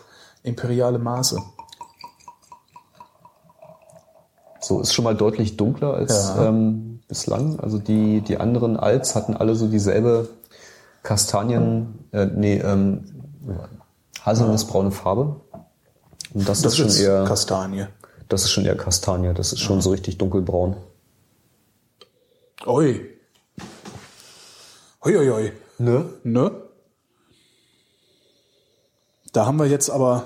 imperiale 0.44 1.00
Maße. 1.00 1.40
So 4.60 4.82
ist 4.82 4.94
schon 4.94 5.04
mal 5.06 5.16
deutlich 5.16 5.58
dunkler 5.58 5.94
als 5.96 6.34
Ja. 6.36 6.48
ähm, 6.48 7.00
bislang. 7.08 7.60
Also 7.60 7.80
die, 7.80 8.22
die 8.22 8.38
anderen 8.38 8.78
Alts 8.78 9.16
hatten 9.16 9.36
alle 9.36 9.56
so 9.56 9.68
dieselbe 9.68 10.28
Kastanien, 11.04 12.06
äh, 12.12 12.26
nee, 12.26 12.58
ähm, 12.58 13.04
haselnussbraune 14.24 14.92
Farbe. 14.92 15.36
Und 16.34 16.50
das, 16.50 16.64
ist 16.64 16.78
schon 16.78 16.88
ist 16.88 17.00
eher, 17.00 17.26
Kastanie. 17.26 17.88
Das 18.36 18.44
ist 18.44 18.52
schon 18.52 18.66
eher 18.66 18.76
Kastanie. 18.76 19.34
Das 19.34 19.54
ist 19.54 19.62
schon 19.62 19.80
so 19.82 19.92
richtig 19.92 20.18
dunkelbraun. 20.18 20.76
Oi. 22.66 23.02
Oi, 25.04 25.18
oi, 25.18 25.32
oi. 25.32 25.54
Ne? 25.78 26.10
Ne? 26.24 26.52
Da 29.32 29.46
haben 29.46 29.58
wir 29.58 29.68
jetzt 29.68 29.90
aber 29.90 30.26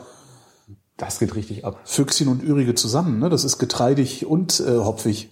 Das 0.97 1.19
geht 1.19 1.35
richtig 1.35 1.65
ab. 1.65 1.79
Füchschen 1.85 2.27
und 2.27 2.43
Ürige 2.43 2.75
zusammen. 2.75 3.19
Ne? 3.19 3.29
Das 3.29 3.43
ist 3.43 3.57
getreidig 3.59 4.25
und 4.25 4.59
äh, 4.59 4.79
hopfig. 4.79 5.29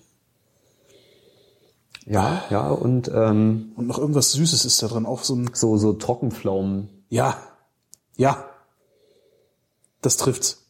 Ja, 2.05 2.43
ja, 2.49 2.69
und 2.69 3.09
ähm, 3.13 3.73
Und 3.75 3.87
noch 3.87 3.97
irgendwas 3.97 4.31
Süßes 4.31 4.63
ist 4.63 4.81
da 4.81 4.87
drin. 4.87 5.05
Auch 5.05 5.23
so 5.23 5.35
ein, 5.35 5.49
so, 5.53 5.75
so 5.77 5.93
Trockenpflaumen. 5.93 6.89
ja, 7.09 7.37
ja. 8.15 8.45
Das 10.01 10.15
trifft's. 10.15 10.66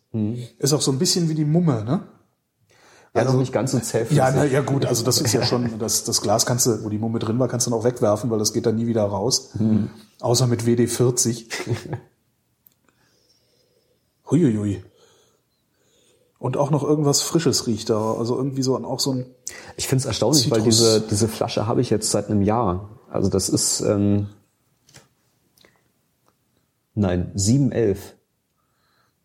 Ist 0.57 0.73
auch 0.73 0.81
so 0.81 0.91
ein 0.91 0.99
bisschen 0.99 1.29
wie 1.29 1.35
die 1.35 1.45
Mumme, 1.45 1.83
ne? 1.83 2.07
Also 3.13 3.37
nicht 3.37 3.51
ganz 3.51 3.71
so 3.71 3.79
zäh. 3.79 4.05
Ja, 4.11 4.31
na, 4.31 4.45
ja 4.45 4.61
gut, 4.61 4.85
also 4.85 5.03
das 5.03 5.21
ist 5.21 5.33
ja 5.33 5.43
schon, 5.43 5.75
das, 5.79 6.03
das 6.03 6.21
Glas 6.21 6.45
kannst 6.45 6.67
du, 6.67 6.83
wo 6.83 6.89
die 6.89 6.99
Mumme 6.99 7.19
drin 7.19 7.39
war, 7.39 7.47
kannst 7.47 7.67
du 7.67 7.71
noch 7.71 7.83
wegwerfen, 7.83 8.29
weil 8.29 8.39
das 8.39 8.53
geht 8.53 8.65
dann 8.65 8.75
nie 8.75 8.87
wieder 8.87 9.03
raus. 9.03 9.51
Außer 10.19 10.47
mit 10.47 10.65
WD 10.65 10.89
40. 10.89 11.49
Huiuiui. 14.29 14.83
Und 16.39 16.57
auch 16.57 16.69
noch 16.69 16.83
irgendwas 16.83 17.21
Frisches 17.21 17.65
riecht 17.65 17.89
da. 17.89 18.13
Also 18.13 18.37
irgendwie 18.37 18.61
so, 18.61 18.77
auch 18.77 18.99
so 18.99 19.13
ein, 19.13 19.25
Ich 19.75 19.87
finde 19.87 20.01
es 20.01 20.05
erstaunlich, 20.05 20.51
weil 20.51 20.59
Zitrus. 20.59 20.77
diese, 20.77 21.01
diese 21.01 21.27
Flasche 21.27 21.65
habe 21.65 21.81
ich 21.81 21.89
jetzt 21.89 22.11
seit 22.11 22.29
einem 22.29 22.41
Jahr. 22.41 22.99
Also 23.09 23.29
das 23.29 23.49
ist, 23.49 23.81
ähm, 23.81 24.27
nein, 26.93 27.31
711. 27.33 28.16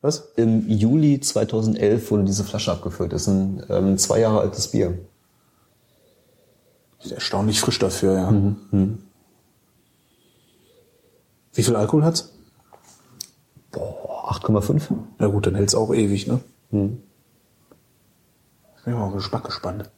was? 0.02 0.32
Im 0.36 0.68
Juli 0.68 1.20
2011 1.20 2.10
wurde 2.10 2.24
diese 2.24 2.44
Flasche 2.44 2.72
abgefüllt. 2.72 3.12
Das 3.12 3.22
ist 3.22 3.28
ein 3.28 3.64
ähm, 3.70 3.98
zwei 3.98 4.20
Jahre 4.20 4.40
altes 4.40 4.68
Bier. 4.68 4.98
Ist 7.02 7.12
erstaunlich 7.12 7.60
frisch 7.60 7.78
dafür, 7.78 8.14
ja. 8.14 8.32
Wie 11.54 11.62
viel 11.62 11.76
Alkohol 11.76 12.04
hat's? 12.04 12.32
Boah, 13.70 14.32
8,5? 14.32 14.82
Na 15.18 15.26
gut, 15.26 15.46
dann 15.46 15.54
hält's 15.54 15.74
auch 15.74 15.92
ewig, 15.92 16.26
ne? 16.26 16.40
Bin 16.70 17.02
ich 18.86 18.92
mal 18.92 19.06
auf 19.06 19.14
Geschmack 19.14 19.44
gespannt. 19.44 19.90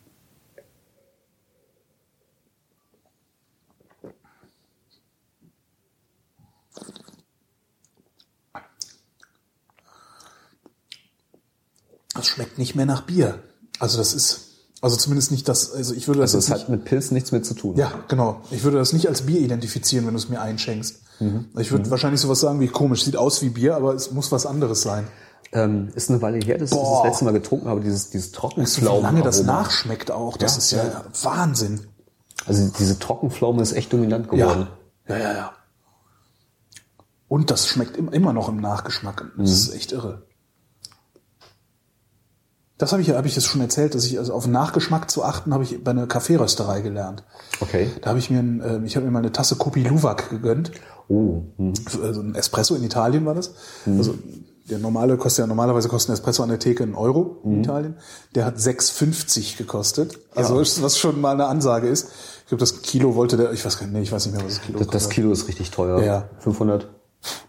Das 12.25 12.31
schmeckt 12.33 12.57
nicht 12.59 12.75
mehr 12.75 12.87
nach 12.87 13.03
Bier. 13.03 13.39
Also 13.81 13.99
das 13.99 14.15
ist 14.15 14.41
Also 14.81 14.97
zumindest 14.97 15.31
nicht 15.31 15.47
das, 15.49 15.73
also 15.73 15.93
ich 15.95 16.09
würde 16.09 16.21
das 16.21 16.35
Also 16.35 16.47
es 16.47 16.51
hat 16.61 16.69
mit 16.71 16.85
Pilz 16.87 17.11
nichts 17.11 17.33
mit 17.33 17.45
zu 17.45 17.55
tun. 17.55 17.77
Ja, 17.77 17.93
genau. 18.09 18.41
Ich 18.51 18.65
würde 18.65 18.79
das 18.79 18.93
nicht 18.95 19.09
als 19.09 19.23
Bier 19.23 19.41
identifizieren, 19.41 20.07
wenn 20.07 20.15
du 20.15 20.19
es 20.19 20.29
mir 20.31 20.41
einschenkst. 20.41 21.01
Mhm. 21.21 21.47
Ich 21.59 21.71
würde 21.71 21.91
wahrscheinlich 21.91 22.21
sowas 22.21 22.41
sagen 22.41 22.61
wie 22.61 22.69
komisch, 22.69 23.05
sieht 23.05 23.17
aus 23.17 23.41
wie 23.43 23.51
Bier, 23.51 23.77
aber 23.77 23.95
es 23.95 24.11
muss 24.11 24.33
was 24.33 24.47
anderes 24.47 24.83
sein. 24.83 25.07
Ähm, 25.53 25.91
ist 25.95 26.11
eine 26.11 26.21
Weile 26.23 26.39
her, 26.39 26.59
dass 26.59 26.73
ich 26.73 26.77
das 26.79 27.05
letzte 27.05 27.25
Mal 27.27 27.33
getrunken 27.33 27.69
habe, 27.69 27.81
dieses, 27.81 28.11
dieses 28.11 28.27
So 28.29 28.33
wie 28.33 28.37
Trockenpflaumen. 28.37 29.03
lange 29.03 29.23
das 29.23 29.43
nachschmeckt 29.43 30.11
auch, 30.11 30.37
das 30.39 30.53
Ja, 30.53 30.59
ist 30.59 30.71
ja, 30.73 30.85
ja. 30.85 31.05
Wahnsinn. 31.23 31.81
Also 32.47 32.71
diese 32.79 32.99
Trockenpflaume 32.99 33.63
ist 33.63 33.73
echt 33.73 33.93
dominant 33.93 34.29
geworden. 34.31 34.67
Ja, 35.09 35.17
ja, 35.19 35.33
ja. 35.35 35.53
Und 37.29 37.51
das 37.51 37.67
schmeckt 37.69 37.97
im- 37.97 38.09
immer 38.13 38.33
noch 38.33 38.49
im 38.49 38.57
Nachgeschmack. 38.61 39.25
Das 39.37 39.49
Mhm. 39.49 39.55
ist 39.55 39.75
echt 39.75 39.93
irre. 39.93 40.23
Das 42.85 42.93
habe 42.93 43.01
ich 43.01 43.09
ja, 43.09 43.17
habe 43.17 43.27
ich 43.27 43.35
das 43.35 43.47
schon 43.47 43.63
erzählt, 43.63 43.95
dass 43.95 44.05
ich 44.05 44.19
also 44.19 44.35
auf 44.35 44.43
den 44.45 44.53
Nachgeschmack 44.53 45.11
zu 45.11 45.25
achten, 45.25 45.55
habe 45.55 45.65
ich 45.65 45.83
bei 45.83 45.93
einer 45.93 46.07
Kaffeerösterei 46.07 46.83
gelernt. 46.83 47.23
Okay. 47.61 47.89
Da 48.03 48.11
habe 48.11 48.19
ich 48.19 48.29
mir, 48.29 48.41
ein, 48.41 48.61
äh, 48.61 48.85
ich 48.85 48.97
habe 48.97 49.07
mir 49.07 49.11
mal 49.13 49.21
eine 49.21 49.33
Tasse 49.33 49.57
Kopi 49.57 49.83
Luwak 49.85 50.29
gegönnt. 50.29 50.71
Oh. 51.09 51.45
Hm. 51.57 51.73
also 52.03 52.21
ein 52.21 52.35
Espresso 52.35 52.75
in 52.75 52.85
Italien 52.85 53.25
war 53.25 53.35
das. 53.35 53.55
Also 53.87 54.15
der 54.69 54.79
normale 54.79 55.17
kostet 55.17 55.45
ja 55.45 55.47
normalerweise 55.47 55.89
kostet 55.89 56.11
ein 56.11 56.13
Espresso 56.13 56.43
an 56.43 56.51
der 56.51 56.59
Theke 56.59 56.83
einen 56.83 56.95
Euro 56.95 57.41
in 57.45 57.61
Italien. 57.61 57.97
Der 58.35 58.45
hat 58.45 58.59
6,50 58.59 59.57
gekostet. 59.57 60.19
Also 60.35 60.59
was 60.59 60.99
schon 60.99 61.23
mal 61.23 61.33
eine 61.33 61.47
Ansage 61.47 61.89
ist. 61.89 62.09
Ich 62.43 62.49
glaube, 62.49 62.61
das 62.61 62.83
Kilo 62.83 63.15
wollte 63.15 63.39
der, 63.39 63.53
ich 63.53 63.65
weiß 63.65 63.79
gar 63.79 63.87
nicht, 63.87 63.95
nee, 63.95 64.03
ich 64.03 64.13
weiß 64.13 64.27
nicht 64.27 64.37
mehr, 64.37 64.45
was 64.45 64.57
das 64.57 64.63
Kilo 64.63 64.79
Das, 64.79 64.89
das 64.89 64.95
kostet. 65.05 65.13
Kilo 65.15 65.33
ist 65.33 65.49
richtig 65.49 65.71
teuer. 65.71 66.03
Ja. 66.03 66.29
500. 66.41 66.89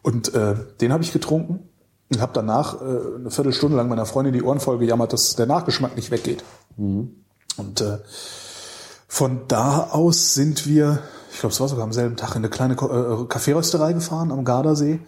Und 0.01 0.33
äh, 0.33 0.55
den 0.79 0.93
habe 0.93 1.03
ich 1.03 1.11
getrunken 1.11 1.67
und 2.11 2.21
habe 2.21 2.31
danach 2.33 2.81
äh, 2.81 2.85
eine 3.19 3.31
Viertelstunde 3.31 3.77
lang 3.77 3.89
meiner 3.89 4.05
Freundin 4.05 4.33
die 4.33 4.43
Ohren 4.43 4.59
voll 4.59 4.77
gejammert, 4.77 5.13
dass 5.13 5.35
der 5.35 5.45
Nachgeschmack 5.47 5.95
nicht 5.95 6.11
weggeht. 6.11 6.43
Und 7.57 7.81
äh, 7.81 7.97
von 9.07 9.41
da 9.47 9.89
aus 9.91 10.33
sind 10.33 10.67
wir, 10.67 10.99
ich 11.31 11.39
glaube, 11.39 11.53
es 11.53 11.59
war 11.59 11.67
sogar 11.67 11.85
am 11.85 11.93
selben 11.93 12.15
Tag, 12.17 12.31
in 12.31 12.37
eine 12.37 12.49
kleine 12.49 12.73
äh, 12.73 13.25
Kaffeerösterei 13.27 13.93
gefahren 13.93 14.31
am 14.31 14.43
Gardasee. 14.43 14.99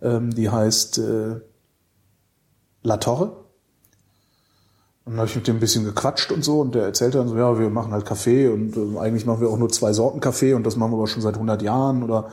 Ähm, 0.00 0.34
die 0.34 0.48
heißt 0.48 0.98
äh, 0.98 1.40
La 2.82 2.96
Torre. 2.98 3.44
Und 5.04 5.12
dann 5.14 5.20
habe 5.20 5.28
ich 5.28 5.36
mit 5.36 5.48
dem 5.48 5.56
ein 5.56 5.60
bisschen 5.60 5.84
gequatscht 5.84 6.30
und 6.32 6.44
so 6.44 6.60
und 6.60 6.74
der 6.74 6.84
erzählte 6.84 7.18
dann 7.18 7.28
so, 7.28 7.36
ja, 7.36 7.58
wir 7.58 7.70
machen 7.70 7.92
halt 7.92 8.04
Kaffee 8.04 8.48
und 8.48 8.76
äh, 8.76 8.98
eigentlich 8.98 9.24
machen 9.24 9.40
wir 9.40 9.48
auch 9.48 9.56
nur 9.56 9.70
zwei 9.70 9.92
Sorten 9.92 10.20
Kaffee 10.20 10.52
und 10.54 10.64
das 10.64 10.76
machen 10.76 10.92
wir 10.92 10.98
aber 10.98 11.06
schon 11.06 11.22
seit 11.22 11.34
100 11.34 11.62
Jahren 11.62 12.02
oder 12.02 12.28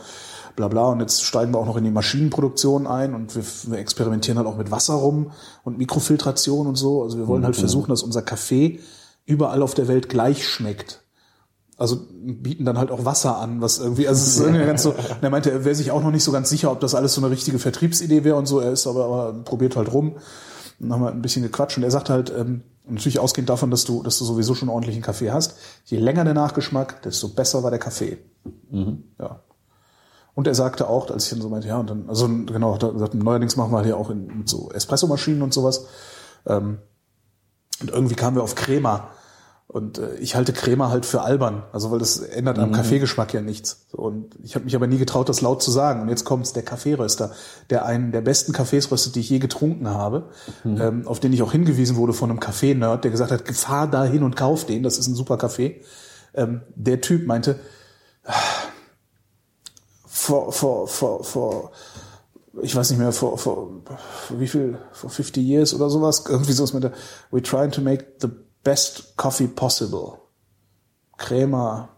bla 0.56 0.68
bla 0.68 0.88
und 0.88 1.00
jetzt 1.00 1.24
steigen 1.24 1.54
wir 1.54 1.60
auch 1.60 1.66
noch 1.66 1.78
in 1.78 1.84
die 1.84 1.92
Maschinenproduktion 1.92 2.88
ein 2.88 3.14
und 3.14 3.36
wir, 3.36 3.44
wir 3.72 3.80
experimentieren 3.80 4.38
halt 4.38 4.48
auch 4.48 4.58
mit 4.58 4.72
Wasser 4.72 4.94
rum 4.94 5.32
und 5.64 5.78
Mikrofiltration 5.78 6.68
und 6.68 6.76
so. 6.76 7.04
Also 7.04 7.18
wir 7.18 7.28
wollen 7.28 7.44
halt 7.46 7.56
versuchen, 7.56 7.90
dass 7.90 8.04
unser 8.04 8.22
Kaffee 8.22 8.80
überall 9.26 9.62
auf 9.62 9.74
der 9.74 9.88
Welt 9.88 10.10
gleich 10.10 10.48
schmeckt. 10.48 11.02
Also 11.78 12.00
bieten 12.10 12.64
dann 12.64 12.78
halt 12.78 12.90
auch 12.90 13.04
Wasser 13.04 13.38
an, 13.38 13.60
was 13.60 13.80
irgendwie, 13.80 14.08
also 14.08 14.22
es 14.22 14.38
ist 14.38 14.40
irgendwie 14.40 14.66
ganz 14.66 14.84
so, 14.84 14.92
und 14.92 15.24
er 15.24 15.30
meinte, 15.30 15.52
er 15.52 15.66
wäre 15.66 15.76
sich 15.76 15.92
auch 15.92 16.02
noch 16.02 16.12
nicht 16.12 16.24
so 16.24 16.32
ganz 16.32 16.50
sicher, 16.50 16.72
ob 16.72 16.80
das 16.80 16.96
alles 16.96 17.14
so 17.14 17.22
eine 17.22 17.30
richtige 17.30 17.60
Vertriebsidee 17.60 18.24
wäre 18.24 18.38
und 18.38 18.46
so, 18.46 18.60
er 18.62 18.72
ist 18.72 18.88
aber, 18.88 19.06
aber 19.06 19.34
probiert 19.44 19.76
halt 19.76 19.92
rum. 19.92 20.16
Dann 20.80 20.94
haben 20.94 21.02
wir 21.02 21.12
ein 21.12 21.22
bisschen 21.22 21.44
gequatscht 21.44 21.78
und 21.78 21.84
er 21.84 21.92
sagt 21.92 22.10
halt, 22.10 22.32
ähm, 22.38 22.62
natürlich 22.88 23.20
ausgehend 23.20 23.50
davon, 23.50 23.72
dass 23.72 23.84
du, 23.84 24.04
dass 24.04 24.18
du 24.20 24.26
sowieso 24.26 24.56
schon 24.56 24.70
ordentlichen 24.70 25.02
Kaffee 25.02 25.32
hast, 25.32 25.58
je 25.86 25.98
länger 25.98 26.24
der 26.24 26.34
Nachgeschmack, 26.34 27.02
desto 27.02 27.30
besser 27.30 27.64
war 27.64 27.72
der 27.72 27.80
Kaffee. 27.80 28.18
Ja. 29.20 29.42
Und 30.36 30.48
er 30.48 30.56
sagte 30.56 30.90
auch, 30.90 31.10
als 31.10 31.26
ich 31.26 31.30
dann 31.32 31.42
so 31.42 31.50
meinte, 31.50 31.70
ja, 31.70 31.78
und 31.78 31.90
dann, 31.90 32.10
also 32.10 32.28
genau, 32.28 32.78
er 32.78 32.92
gesagt, 32.92 33.16
neuerdings 33.16 33.56
machen 33.56 33.72
wir 33.72 33.78
halt 33.78 33.88
ja 33.88 33.96
auch 33.96 34.10
in, 34.10 34.40
mit 34.40 34.50
so 34.50 34.70
Espressomaschinen 34.72 35.42
und 35.42 35.54
sowas. 35.54 35.88
Ähm, 36.46 36.80
und 37.82 37.90
irgendwie 37.90 38.16
kamen 38.16 38.36
wir 38.36 38.44
auf 38.44 38.56
Crema. 38.56 39.10
Und 39.68 39.98
äh, 39.98 40.16
ich 40.16 40.36
halte 40.36 40.54
Crema 40.54 40.90
halt 40.90 41.06
für 41.06 41.22
albern, 41.22 41.64
also 41.74 41.90
weil 41.90 42.00
das 42.00 42.20
ändert 42.20 42.60
am 42.60 42.72
Kaffeegeschmack 42.72 43.34
ja 43.34 43.42
nichts. 43.42 43.88
Und 43.92 44.38
ich 44.44 44.56
habe 44.56 44.66
mich 44.66 44.76
aber 44.76 44.88
nie 44.88 44.98
getraut, 44.98 45.28
das 45.28 45.42
laut 45.42 45.64
zu 45.64 45.72
sagen. 45.72 46.02
Und 46.02 46.10
jetzt 46.10 46.24
kommt's, 46.24 46.54
der 46.54 46.64
Kaffeeröster, 46.64 47.32
der 47.70 47.86
einen 47.86 48.12
der 48.12 48.22
besten 48.22 48.54
Kaffees 48.54 48.92
röstet, 48.92 49.16
die 49.16 49.22
ich 49.22 49.30
je 49.30 49.40
getrunken 49.40 49.90
habe, 49.90 50.30
ähm, 50.66 51.08
auf 51.08 51.20
den 51.20 51.34
ich 51.34 51.42
auch 51.42 51.52
hingewiesen 51.52 51.96
wurde 51.96 52.14
von 52.14 52.30
einem 52.30 52.40
Kaffee-Nerd, 52.40 53.04
der 53.06 53.12
gesagt 53.12 53.32
hat, 53.32 53.50
fahr 53.56 53.88
da 53.88 54.04
hin 54.04 54.24
und 54.24 54.36
kauf 54.36 54.66
den, 54.66 54.84
das 54.84 54.98
ist 54.98 55.08
ein 55.08 55.16
super 55.16 55.38
Kaffee. 55.38 55.82
Ähm, 56.36 56.62
der 56.76 57.02
Typ 57.02 57.26
meinte, 57.26 57.60
vor, 60.26 60.52
vor, 60.52 60.88
vor, 60.88 61.24
vor, 61.24 61.72
ich 62.62 62.76
weiß 62.76 62.90
nicht 62.90 63.00
mehr, 63.00 63.12
vor, 63.12 63.38
vor, 63.38 63.70
wie 64.30 64.48
viel, 64.48 64.78
vor 64.92 65.10
50 65.10 65.44
years 65.44 65.74
oder 65.74 65.90
sowas, 65.90 66.24
irgendwie 66.28 66.54
sowas 66.54 66.74
mit 66.74 66.84
der, 66.84 66.94
we're 67.32 67.44
trying 67.44 67.72
to 67.72 67.82
make 67.82 68.06
the 68.20 68.30
best 68.64 69.16
coffee 69.18 69.48
possible. 69.48 70.20
Crema, 71.18 71.90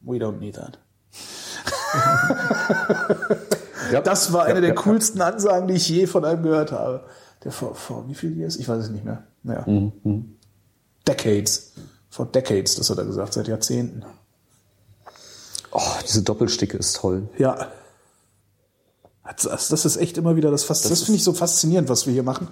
we 0.00 0.18
don't 0.18 0.38
need 0.38 0.56
that. 0.56 0.78
Ja. 3.92 4.02
Das 4.02 4.34
war 4.34 4.44
eine 4.44 4.56
Ja, 4.56 4.60
der 4.60 4.68
ja, 4.70 4.74
coolsten 4.74 5.22
Ansagen, 5.22 5.66
die 5.66 5.74
ich 5.74 5.88
je 5.88 6.06
von 6.06 6.22
einem 6.22 6.42
gehört 6.42 6.72
habe. 6.72 7.06
Der 7.42 7.52
vor, 7.52 7.74
vor 7.74 8.06
wie 8.06 8.14
viel 8.14 8.36
years? 8.36 8.56
Ich 8.56 8.68
weiß 8.68 8.84
es 8.84 8.90
nicht 8.90 9.02
mehr. 9.04 9.22
Ja. 9.44 9.64
Mhm, 9.66 10.36
Decades. 11.06 11.72
Vor 12.10 12.26
Decades, 12.26 12.76
das 12.76 12.90
hat 12.90 12.98
er 12.98 13.06
gesagt, 13.06 13.32
seit 13.32 13.48
Jahrzehnten. 13.48 14.04
Oh, 15.72 15.80
diese 16.06 16.22
Doppelsticke 16.22 16.76
ist 16.76 16.96
toll. 16.96 17.28
Ja. 17.38 17.68
Das, 19.42 19.68
das 19.68 19.84
ist 19.84 19.96
echt 19.96 20.16
immer 20.16 20.36
wieder 20.36 20.50
das 20.50 20.64
Fast. 20.64 20.90
Das, 20.90 21.02
finde 21.02 21.18
ich 21.18 21.24
so 21.24 21.32
faszinierend, 21.32 21.88
was 21.88 22.06
wir 22.06 22.12
hier 22.12 22.22
machen. 22.22 22.48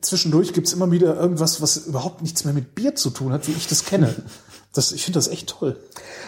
Zwischendurch 0.00 0.54
gibt's 0.54 0.72
immer 0.72 0.90
wieder 0.90 1.18
irgendwas, 1.20 1.60
was 1.60 1.76
überhaupt 1.76 2.22
nichts 2.22 2.44
mehr 2.44 2.54
mit 2.54 2.74
Bier 2.74 2.94
zu 2.94 3.10
tun 3.10 3.32
hat, 3.32 3.46
wie 3.46 3.52
ich 3.52 3.66
das 3.66 3.84
kenne. 3.84 4.14
Das, 4.74 4.90
ich 4.92 5.04
finde 5.04 5.18
das 5.18 5.28
echt 5.28 5.50
toll. 5.50 5.76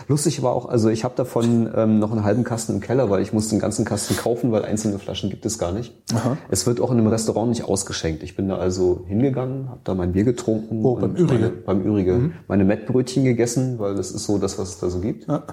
Lustig 0.07 0.43
war 0.43 0.53
auch, 0.53 0.67
also 0.67 0.91
ich 0.91 1.03
habe 1.03 1.15
davon 1.17 1.71
ähm, 1.75 1.99
noch 1.99 2.13
einen 2.13 2.25
halben 2.25 2.45
Kasten 2.45 2.75
im 2.75 2.81
Keller, 2.81 3.09
weil 3.09 3.23
ich 3.23 3.33
musste 3.33 3.53
einen 3.53 3.61
ganzen 3.61 3.87
Kasten 3.87 4.17
kaufen, 4.17 4.53
weil 4.53 4.67
einzelne 4.67 4.99
Flaschen 4.99 5.31
gibt 5.31 5.47
es 5.47 5.59
gar 5.59 5.73
nicht. 5.73 5.95
Aha. 6.13 6.37
Es 6.51 6.67
wird 6.67 6.79
auch 6.79 6.91
in 6.91 6.99
einem 6.99 7.07
Restaurant 7.07 7.49
nicht 7.49 7.65
ausgeschenkt. 7.65 8.23
Ich 8.23 8.37
bin 8.37 8.49
da 8.49 8.59
also 8.59 9.05
hingegangen, 9.07 9.71
habe 9.71 9.81
da 9.85 9.95
mein 9.95 10.13
Bier 10.13 10.25
getrunken. 10.25 10.85
Wo, 10.85 10.97
beim 10.97 11.17
Ürige? 11.17 11.33
Meine, 11.33 11.49
beim 11.49 11.87
Ürige. 11.87 12.33
Meine 12.47 12.65
Mettbrötchen 12.65 13.25
gegessen, 13.25 13.79
weil 13.79 13.95
das 13.95 14.11
ist 14.11 14.25
so 14.25 14.37
das, 14.37 14.59
was 14.59 14.69
es 14.69 14.79
da 14.79 14.91
so 14.91 15.01
gibt. 15.01 15.27
Ja. 15.27 15.45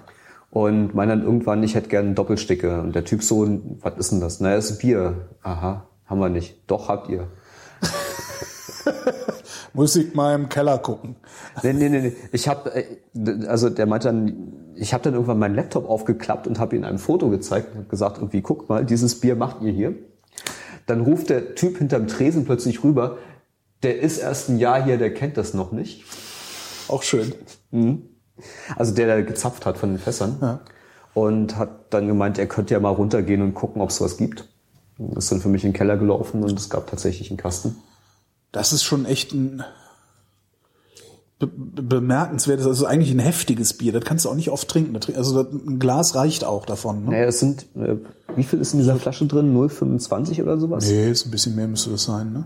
Und 0.52 0.94
meine 0.94 1.16
dann 1.16 1.24
irgendwann, 1.24 1.64
ich 1.64 1.76
hätte 1.76 1.88
gerne 1.88 2.14
Doppelsticke. 2.14 2.82
Und 2.82 2.94
der 2.94 3.06
Typ 3.06 3.24
so, 3.24 3.48
was 3.80 3.98
ist 3.98 4.12
denn 4.12 4.20
das? 4.20 4.42
Na, 4.42 4.54
das 4.54 4.70
ist 4.70 4.80
Bier. 4.80 5.30
Aha, 5.42 5.88
haben 6.06 6.20
wir 6.20 6.30
nicht. 6.30 6.60
Doch, 6.68 6.90
habt 6.90 7.10
ihr. 7.10 7.28
Muss 9.74 9.96
ich 9.96 10.14
mal 10.14 10.36
im 10.36 10.50
Keller 10.50 10.78
gucken. 10.80 11.16
Nee, 11.64 11.72
nee, 11.72 11.88
nee, 11.88 12.02
nee. 12.02 12.14
Ich 12.34 12.50
habe, 12.50 12.86
also 13.48 13.70
der 13.70 13.86
meinte 13.86 14.10
dann, 14.10 14.74
ich 14.76 14.94
habe 14.94 15.04
dann 15.04 15.14
irgendwann 15.14 15.40
meinen 15.40 15.56
Laptop 15.56 15.90
aufgeklappt 15.90 16.48
und 16.48 16.60
habe 16.60 16.76
ihm 16.76 16.84
ein 16.84 16.98
Foto 16.98 17.30
gezeigt 17.30 17.70
und 17.72 17.78
habe 17.78 17.88
gesagt, 17.88 18.18
irgendwie, 18.18 18.42
guck 18.42 18.68
mal, 18.68 18.86
dieses 18.86 19.22
Bier 19.22 19.38
macht 19.38 19.62
ihr 19.62 19.72
hier. 19.72 19.96
Dann 20.86 21.00
ruft 21.00 21.30
der 21.30 21.56
Typ 21.56 21.78
hinterm 21.78 22.08
Tresen 22.08 22.44
plötzlich 22.44 22.84
rüber, 22.84 23.18
der 23.84 24.02
ist 24.02 24.18
erst 24.18 24.50
ein 24.50 24.60
Jahr 24.60 24.84
hier, 24.84 24.98
der 24.98 25.14
kennt 25.14 25.38
das 25.38 25.54
noch 25.54 25.72
nicht. 25.72 26.04
Auch 26.90 27.04
schön. 27.04 27.34
Also 28.76 28.94
der, 28.94 29.08
der 29.08 29.24
gezapft 29.24 29.66
hat 29.66 29.78
von 29.78 29.90
den 29.90 30.00
Fässern. 30.00 30.38
Ja. 30.42 30.60
Und 31.14 31.58
hat 31.58 31.94
dann 31.94 32.08
gemeint, 32.08 32.38
er 32.40 32.48
könnte 32.48 32.74
ja 32.74 32.80
mal 32.80 32.90
runtergehen 32.90 33.42
und 33.42 33.54
gucken, 33.54 33.82
ob 33.82 33.90
es 33.90 34.00
was 34.02 34.18
gibt. 34.18 34.48
Und 34.98 35.18
ist 35.18 35.32
dann 35.32 35.42
für 35.42 35.50
mich 35.50 35.64
in 35.64 35.72
den 35.72 35.78
Keller 35.78 35.98
gelaufen 35.98 36.44
und 36.44 36.58
es 36.58 36.70
gab 36.70 36.88
tatsächlich 36.88 37.30
einen 37.32 37.38
Kasten. 37.38 37.76
Das 38.52 38.72
ist 38.74 38.84
schon 38.84 39.06
echt 39.06 39.34
ein 39.34 39.64
be 41.40 41.48
be- 41.48 41.82
bemerkenswertes, 41.82 42.66
also 42.68 42.86
eigentlich 42.86 43.12
ein 43.12 43.20
heftiges 43.20 43.74
Bier. 43.78 43.92
Das 43.94 44.04
kannst 44.06 44.26
du 44.26 44.30
auch 44.30 44.36
nicht 44.36 44.52
oft 44.52 44.68
trinken. 44.70 44.96
Also 45.16 45.40
ein 45.42 45.80
Glas 45.80 46.16
reicht 46.16 46.44
auch 46.46 46.66
davon. 46.66 47.06
Ne? 47.06 47.12
Naja, 47.12 47.26
es 47.26 47.40
sind, 47.40 47.66
äh, 47.76 47.96
wie 48.36 48.44
viel 48.44 48.60
ist 48.62 48.74
in 48.74 48.80
dieser 48.80 48.96
Flasche 48.98 49.26
drin? 49.26 49.54
0,25 49.58 50.42
oder 50.44 50.60
sowas? 50.60 50.88
Nee, 50.88 51.10
ist 51.10 51.26
ein 51.26 51.32
bisschen 51.32 51.56
mehr 51.56 51.68
müsste 51.68 51.90
das 51.90 52.04
sein. 52.04 52.32
Ne? 52.32 52.46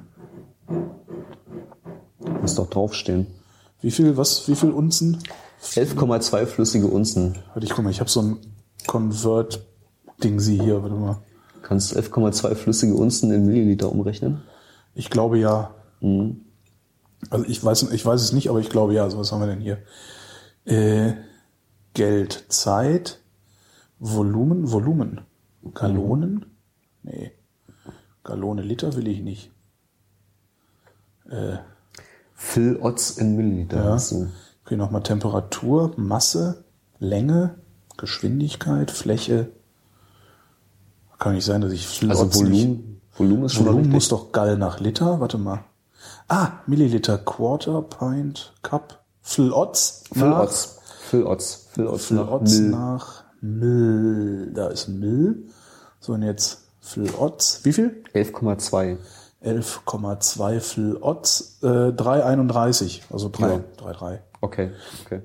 Muss 2.41 2.55
doch 2.55 2.69
draufstehen. 2.69 3.27
Wie 3.81 3.91
viel, 3.91 4.17
was, 4.17 4.47
wie 4.47 4.55
viel 4.55 4.71
Unzen? 4.71 5.21
11,2 5.61 6.45
flüssige 6.45 6.87
Unzen. 6.87 7.37
Warte, 7.53 7.65
ich 7.65 7.71
guck 7.71 7.83
mal, 7.83 7.89
ich 7.89 7.99
habe 7.99 8.09
so 8.09 8.21
ein 8.21 8.37
Convert-Ding 8.87 10.39
sie 10.39 10.59
hier, 10.61 10.81
warte 10.83 10.95
mal. 10.95 11.17
Kannst 11.61 11.97
11,2 11.97 12.55
flüssige 12.55 12.95
Unzen 12.95 13.31
in 13.31 13.45
Milliliter 13.45 13.91
umrechnen? 13.91 14.43
Ich 14.93 15.09
glaube 15.09 15.39
ja. 15.39 15.73
Also 17.29 17.45
ich 17.45 17.63
weiß, 17.63 17.91
ich 17.91 18.05
weiß 18.05 18.21
es 18.21 18.31
nicht, 18.33 18.49
aber 18.49 18.59
ich 18.59 18.69
glaube 18.69 18.93
ja. 18.93 19.09
So, 19.09 19.17
was 19.17 19.31
haben 19.31 19.41
wir 19.41 19.47
denn 19.47 19.61
hier? 19.61 19.79
Äh, 20.65 21.13
Geld, 21.93 22.45
Zeit, 22.49 23.19
Volumen, 23.99 24.71
Volumen. 24.71 25.21
Gallonen? 25.73 26.45
Nee. 27.01 27.31
Gallone 28.23 28.61
Liter 28.61 28.95
will 28.95 29.07
ich 29.07 29.21
nicht. 29.21 29.51
Fill 32.33 32.77
Otz 32.81 33.17
in 33.17 33.35
Milliliter. 33.35 33.77
Ja. 33.77 34.27
Okay, 34.65 34.75
nochmal 34.77 35.03
Temperatur, 35.03 35.91
Masse, 35.95 36.63
Länge, 36.99 37.55
Geschwindigkeit, 37.97 38.89
Fläche. 38.91 39.49
Kann 41.19 41.35
nicht 41.35 41.45
sein, 41.45 41.61
dass 41.61 41.71
ich 41.71 41.85
viel 41.87 42.09
Also 42.09 42.33
Volumen, 42.33 43.01
Volumen 43.15 43.45
ist 43.45 43.53
schon 43.53 43.65
Volumen 43.67 43.89
muss 43.89 44.07
doch 44.09 44.31
Gall 44.31 44.57
nach 44.57 44.79
Liter. 44.79 45.19
Warte 45.19 45.37
mal. 45.37 45.63
Ah, 46.27 46.53
Milliliter, 46.67 47.17
Quarter, 47.19 47.81
Pint, 47.83 48.53
Cup, 48.63 49.03
Phil 49.21 49.51
Otz. 49.53 50.03
Phil 50.11 50.29
nach- 50.29 50.39
Otz. 50.39 50.79
Phil 51.09 51.23
Otz. 51.23 51.67
Phil 51.71 51.87
Otz 51.87 52.07
Phil 52.07 52.69
nach 52.69 53.23
Mill. 53.41 54.51
Da 54.53 54.67
ist 54.67 54.87
Mill. 54.87 55.45
So, 55.99 56.13
und 56.13 56.23
jetzt 56.23 56.63
Phil 56.79 57.09
Otz. 57.17 57.59
Wie 57.63 57.73
viel? 57.73 58.03
11,2. 58.13 58.97
11,2 59.43 60.59
Phil 60.59 60.97
Otz. 60.99 61.59
Äh, 61.61 61.91
3,31. 61.91 63.01
Also 63.11 63.29
3, 63.29 63.47
Ja. 63.49 63.59
3,3. 63.77 64.19
Okay, 64.45 64.69
okay. 65.03 65.21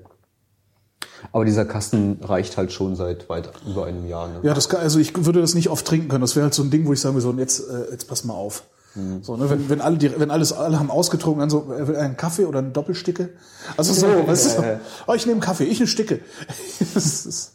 Aber 1.31 1.45
dieser 1.45 1.65
Kasten 1.65 2.17
reicht 2.23 2.57
halt 2.57 2.71
schon 2.71 2.95
seit 2.95 3.29
weit 3.29 3.51
über 3.67 3.85
einem 3.85 4.07
Jahr. 4.07 4.27
Ne? 4.27 4.39
Ja, 4.41 4.55
das 4.55 4.67
kann, 4.67 4.81
also 4.81 4.97
ich 4.97 5.25
würde 5.25 5.41
das 5.41 5.53
nicht 5.53 5.69
oft 5.69 5.85
trinken 5.85 6.09
können. 6.09 6.21
Das 6.21 6.35
wäre 6.35 6.45
halt 6.45 6.55
so 6.55 6.63
ein 6.63 6.71
Ding, 6.71 6.87
wo 6.87 6.93
ich 6.93 6.99
sagen 6.99 7.13
würde, 7.13 7.21
so, 7.21 7.39
jetzt, 7.39 7.59
äh, 7.59 7.91
jetzt 7.91 8.07
pass 8.07 8.23
mal 8.23 8.33
auf. 8.33 8.63
Mhm. 8.95 9.23
So, 9.23 9.37
ne, 9.37 9.47
wenn, 9.47 9.69
wenn 9.69 9.79
alle, 9.79 9.97
die, 9.97 10.19
wenn 10.19 10.31
alles, 10.31 10.51
alle 10.53 10.79
haben 10.79 10.89
ausgetrunken, 10.89 11.41
dann 11.41 11.51
so, 11.51 11.71
äh, 11.71 11.95
einen 11.97 12.17
Kaffee 12.17 12.45
oder 12.45 12.59
eine 12.59 12.71
Doppelsticke. 12.71 13.29
Also 13.77 13.93
so, 13.93 14.07
weißt 14.27 14.57
du, 14.57 14.79
oh, 15.05 15.13
ich 15.13 15.27
nehme 15.27 15.35
einen 15.35 15.41
Kaffee, 15.41 15.65
ich 15.65 15.79
eine 15.79 15.87
Sticke. 15.87 16.21
das, 16.95 17.27
ist, 17.27 17.53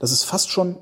das 0.00 0.10
ist 0.10 0.24
fast 0.24 0.50
schon, 0.50 0.76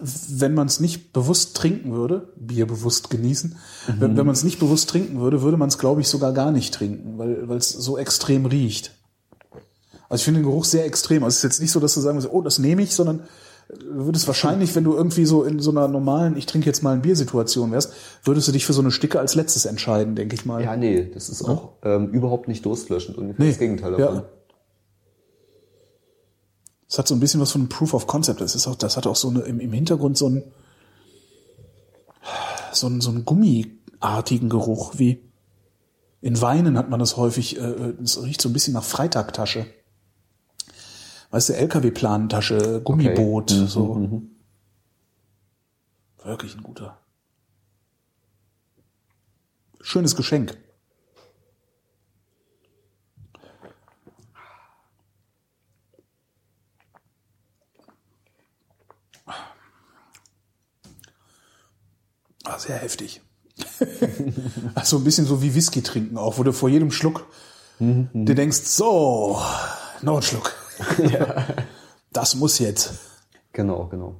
wenn 0.00 0.54
man 0.54 0.66
es 0.66 0.80
nicht 0.80 1.12
bewusst 1.12 1.56
trinken 1.56 1.92
würde, 1.92 2.32
Bier 2.36 2.66
bewusst 2.66 3.10
genießen, 3.10 3.56
wenn, 3.98 4.16
wenn 4.16 4.26
man 4.26 4.34
es 4.34 4.44
nicht 4.44 4.58
bewusst 4.58 4.88
trinken 4.90 5.20
würde, 5.20 5.42
würde 5.42 5.56
man 5.56 5.68
es, 5.68 5.78
glaube 5.78 6.00
ich, 6.00 6.08
sogar 6.08 6.32
gar 6.32 6.50
nicht 6.52 6.74
trinken, 6.74 7.18
weil 7.18 7.56
es 7.58 7.70
so 7.70 7.98
extrem 7.98 8.46
riecht. 8.46 8.92
Also 10.08 10.20
ich 10.20 10.24
finde 10.24 10.40
den 10.40 10.46
Geruch 10.46 10.64
sehr 10.64 10.86
extrem. 10.86 11.22
Also 11.22 11.34
es 11.34 11.36
ist 11.38 11.42
jetzt 11.44 11.60
nicht 11.60 11.72
so, 11.72 11.80
dass 11.80 11.94
du 11.94 12.00
sagen 12.00 12.16
würdest, 12.16 12.32
oh, 12.32 12.40
das 12.40 12.58
nehme 12.58 12.82
ich, 12.82 12.94
sondern 12.94 13.24
du 13.68 14.06
würdest 14.06 14.26
wahrscheinlich, 14.26 14.74
wenn 14.74 14.84
du 14.84 14.94
irgendwie 14.94 15.26
so 15.26 15.42
in 15.44 15.60
so 15.60 15.70
einer 15.70 15.86
normalen, 15.88 16.36
ich 16.36 16.46
trinke 16.46 16.66
jetzt 16.66 16.82
mal 16.82 16.92
ein 16.94 17.02
Bier-Situation 17.02 17.72
wärst, 17.72 17.92
würdest 18.24 18.48
du 18.48 18.52
dich 18.52 18.64
für 18.64 18.72
so 18.72 18.80
eine 18.80 18.90
Sticke 18.90 19.20
als 19.20 19.34
letztes 19.34 19.66
entscheiden, 19.66 20.14
denke 20.14 20.34
ich 20.34 20.46
mal. 20.46 20.62
Ja, 20.64 20.76
nee, 20.76 21.10
das 21.12 21.28
ist 21.28 21.44
auch 21.44 21.72
ähm, 21.82 22.08
überhaupt 22.10 22.48
nicht 22.48 22.64
durstlöschend. 22.64 23.18
Ungefähr 23.18 23.44
Nee. 23.44 23.50
das 23.50 23.58
Gegenteil 23.58 23.92
davon. 23.92 24.16
Ja. 24.16 24.24
Es 26.88 26.98
hat 26.98 27.06
so 27.06 27.14
ein 27.14 27.20
bisschen 27.20 27.40
was 27.40 27.52
von 27.52 27.62
einem 27.62 27.68
Proof 27.68 27.92
of 27.94 28.06
Concept. 28.06 28.40
Das 28.40 28.54
ist 28.54 28.66
auch, 28.66 28.74
das 28.74 28.96
hat 28.96 29.06
auch 29.06 29.16
so 29.16 29.28
eine, 29.28 29.40
im, 29.40 29.60
im 29.60 29.72
Hintergrund 29.72 30.16
so 30.16 30.28
ein, 30.28 30.42
so 32.72 32.86
ein, 32.86 33.00
so 33.00 33.10
einen 33.10 33.24
gummiartigen 33.24 34.48
Geruch, 34.48 34.94
wie 34.96 35.22
in 36.20 36.40
Weinen 36.40 36.76
hat 36.78 36.88
man 36.88 36.98
das 36.98 37.16
häufig, 37.16 37.58
äh, 37.58 37.92
es 38.02 38.22
riecht 38.22 38.40
so 38.40 38.48
ein 38.48 38.52
bisschen 38.52 38.74
nach 38.74 38.84
Freitagtasche. 38.84 39.66
Weißt 41.30 41.50
du, 41.50 41.56
LKW-Plantasche, 41.56 42.80
Gummiboot, 42.82 43.52
Mhm, 43.52 43.66
so. 43.66 44.22
Wirklich 46.24 46.56
ein 46.56 46.62
guter. 46.62 46.98
Schönes 49.80 50.16
Geschenk. 50.16 50.56
Ah, 62.48 62.58
sehr 62.58 62.78
heftig. 62.78 63.20
also 64.74 64.96
ein 64.98 65.04
bisschen 65.04 65.26
so 65.26 65.42
wie 65.42 65.54
Whisky 65.54 65.82
trinken 65.82 66.16
auch, 66.16 66.38
wo 66.38 66.42
du 66.42 66.52
vor 66.52 66.68
jedem 66.68 66.90
Schluck 66.90 67.26
dir 67.80 68.34
denkst, 68.34 68.62
so, 68.64 69.40
noch 70.02 70.16
ein 70.16 70.22
Schluck. 70.22 70.54
Das 72.10 72.34
muss 72.34 72.58
jetzt. 72.58 72.94
Genau, 73.52 73.86
genau. 73.86 74.16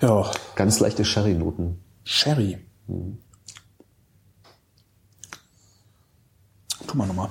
Ja, 0.00 0.30
Ganz 0.56 0.80
leichte 0.80 1.04
Sherry-Noten. 1.04 1.80
Sherry. 2.04 2.58
Tu 6.86 6.96
mal 6.96 7.06
nochmal. 7.06 7.30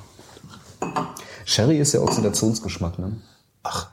Sherry 1.46 1.80
ist 1.80 1.94
ja 1.94 2.00
Oxidationsgeschmack, 2.02 2.98
ne? 2.98 3.22
Ach, 3.64 3.91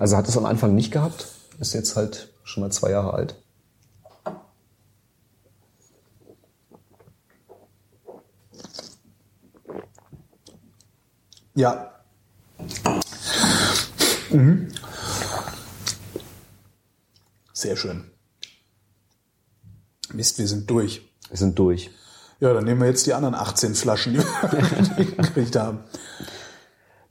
Also 0.00 0.16
hat 0.16 0.26
es 0.26 0.36
am 0.36 0.46
Anfang 0.46 0.74
nicht 0.74 0.90
gehabt, 0.90 1.28
ist 1.60 1.74
jetzt 1.74 1.94
halt 1.94 2.32
schon 2.42 2.62
mal 2.62 2.72
zwei 2.72 2.90
Jahre 2.90 3.14
alt. 3.14 3.36
ja. 11.54 11.90
Mhm. 14.30 14.68
Sehr 17.52 17.76
schön. 17.76 18.10
Mist, 20.12 20.38
wir 20.38 20.48
sind 20.48 20.70
durch. 20.70 21.02
Wir 21.28 21.36
sind 21.36 21.58
durch. 21.58 21.90
Ja, 22.40 22.54
dann 22.54 22.64
nehmen 22.64 22.80
wir 22.80 22.88
jetzt 22.88 23.06
die 23.06 23.12
anderen 23.12 23.34
18 23.34 23.74
Flaschen, 23.74 24.14
die 24.14 24.20
wir 24.20 25.04
gekriegt 25.16 25.56
haben. 25.56 25.80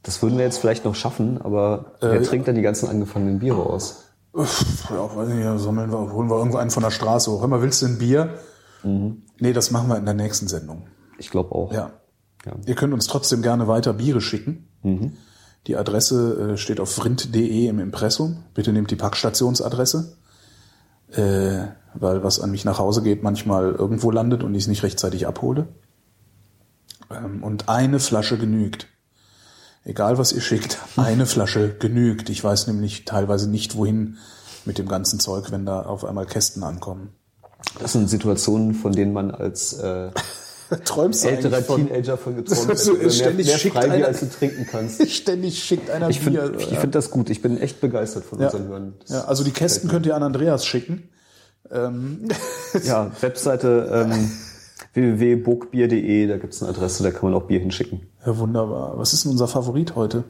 Das 0.04 0.22
würden 0.22 0.38
wir 0.38 0.46
jetzt 0.46 0.60
vielleicht 0.60 0.86
noch 0.86 0.96
schaffen, 0.96 1.42
aber 1.42 1.94
wer 2.00 2.24
trinkt 2.24 2.48
dann 2.48 2.56
die 2.56 2.62
ganzen 2.62 2.88
angefangenen 2.88 3.40
Biere 3.40 3.66
aus? 3.66 4.06
Ja, 4.34 5.16
weiß 5.16 5.30
nicht, 5.30 5.64
sammeln 5.64 5.92
wir, 5.92 6.14
holen 6.14 6.30
wir 6.30 6.38
irgendwo 6.38 6.58
einen 6.58 6.70
von 6.70 6.84
der 6.84 6.92
Straße 6.92 7.32
hoch. 7.32 7.42
Hör 7.42 7.48
mal, 7.48 7.62
willst 7.62 7.82
du 7.82 7.88
ein 7.88 7.98
Bier? 7.98 8.40
Nee, 8.84 9.54
das 9.54 9.72
machen 9.72 9.90
wir 9.90 9.98
in 9.98 10.06
der 10.06 10.14
nächsten 10.14 10.48
Sendung. 10.48 10.88
Ich 11.18 11.30
glaube 11.30 11.54
auch. 11.54 11.74
Ja. 11.74 11.92
Ja. 12.46 12.54
Ihr 12.66 12.76
könnt 12.76 12.94
uns 12.94 13.08
trotzdem 13.08 13.42
gerne 13.42 13.68
weiter 13.68 13.94
Biere 13.94 14.22
schicken. 14.22 14.68
Die 15.68 15.76
Adresse 15.76 16.54
äh, 16.54 16.58
steht 16.58 16.80
auf 16.80 16.90
vrind.de 16.90 17.68
im 17.68 17.80
Impressum. 17.80 18.44
Bitte 18.54 18.72
nehmt 18.72 18.92
die 18.92 18.96
Packstationsadresse. 18.96 20.18
Äh, 21.12 21.68
weil 21.96 22.24
was 22.24 22.40
an 22.40 22.52
mich 22.52 22.66
nach 22.66 22.80
Hause 22.80 23.02
geht, 23.02 23.24
manchmal 23.24 23.72
irgendwo 23.72 24.12
landet 24.12 24.44
und 24.44 24.54
ich 24.54 24.64
es 24.64 24.68
nicht 24.68 24.84
rechtzeitig 24.84 25.28
abhole. 25.28 25.68
Ähm, 27.10 27.44
und 27.44 27.68
eine 27.68 28.00
Flasche 28.00 28.38
genügt. 28.38 28.88
Egal 29.86 30.18
was 30.18 30.32
ihr 30.34 30.42
schickt, 30.42 30.78
eine 30.98 31.26
Flasche 31.26 31.70
genügt. 31.80 32.30
Ich 32.30 32.44
weiß 32.44 32.68
nämlich 32.68 33.06
teilweise 33.06 33.50
nicht, 33.50 33.76
wohin 33.76 34.18
mit 34.66 34.78
dem 34.78 34.88
ganzen 34.88 35.20
Zeug, 35.20 35.52
wenn 35.52 35.66
da 35.66 35.82
auf 35.84 36.04
einmal 36.06 36.26
Kästen 36.26 36.64
ankommen. 36.64 37.10
Das 37.80 37.94
sind 37.94 38.10
Situationen, 38.10 38.74
von 38.76 38.92
denen 38.92 39.14
man 39.14 39.32
als 39.32 39.74
äh, 39.74 40.12
Träumst 40.86 41.26
älterer 41.26 41.62
von? 41.64 41.88
Teenager 41.88 42.18
von 42.18 42.36
geträumt 42.36 42.78
So. 42.78 42.94
Mehr, 42.94 43.10
ständig 43.10 43.48
mehr 43.48 43.58
schickt 43.58 43.76
Freibier, 43.76 43.94
einer- 43.94 44.08
als 44.08 44.20
du 44.20 44.30
trinken 44.30 44.68
kannst. 44.70 45.10
Ständig 45.12 45.64
schickt 45.64 45.90
einer 45.90 46.10
Ich 46.10 46.20
finde 46.20 46.50
Bier. 46.50 46.60
ich 46.72 46.78
find 46.78 46.94
das 46.94 47.10
gut. 47.10 47.30
Ich 47.32 47.42
bin 47.42 47.58
echt 47.58 47.82
begeistert 47.82 48.26
von 48.26 48.40
Ja. 48.40 48.46
unseren 48.48 48.68
Hörern. 48.68 48.94
Ja, 49.08 49.22
also 49.26 49.44
die 49.44 49.52
Kästen 49.52 49.90
könnt 49.90 50.06
ihr 50.06 50.16
an 50.16 50.22
Andreas 50.24 50.66
schicken. 50.66 51.10
Ähm, 51.72 52.28
Ja, 52.84 53.12
Webseite 53.22 54.08
ähm, 54.12 54.32
www.burgbier.de, 55.02 56.28
da 56.28 56.38
gibt's 56.38 56.62
eine 56.62 56.72
Adresse, 56.72 57.04
da 57.04 57.12
kann 57.12 57.32
man 57.32 57.42
auch 57.42 57.48
Bier 57.48 57.60
hinschicken. 57.60 58.02
ja, 58.26 58.38
wunderbar. 58.38 58.98
Was 58.98 59.14
ist 59.14 59.24
denn 59.26 59.32
unser 59.32 59.48
Favorit 59.48 59.96
heute? 59.96 60.24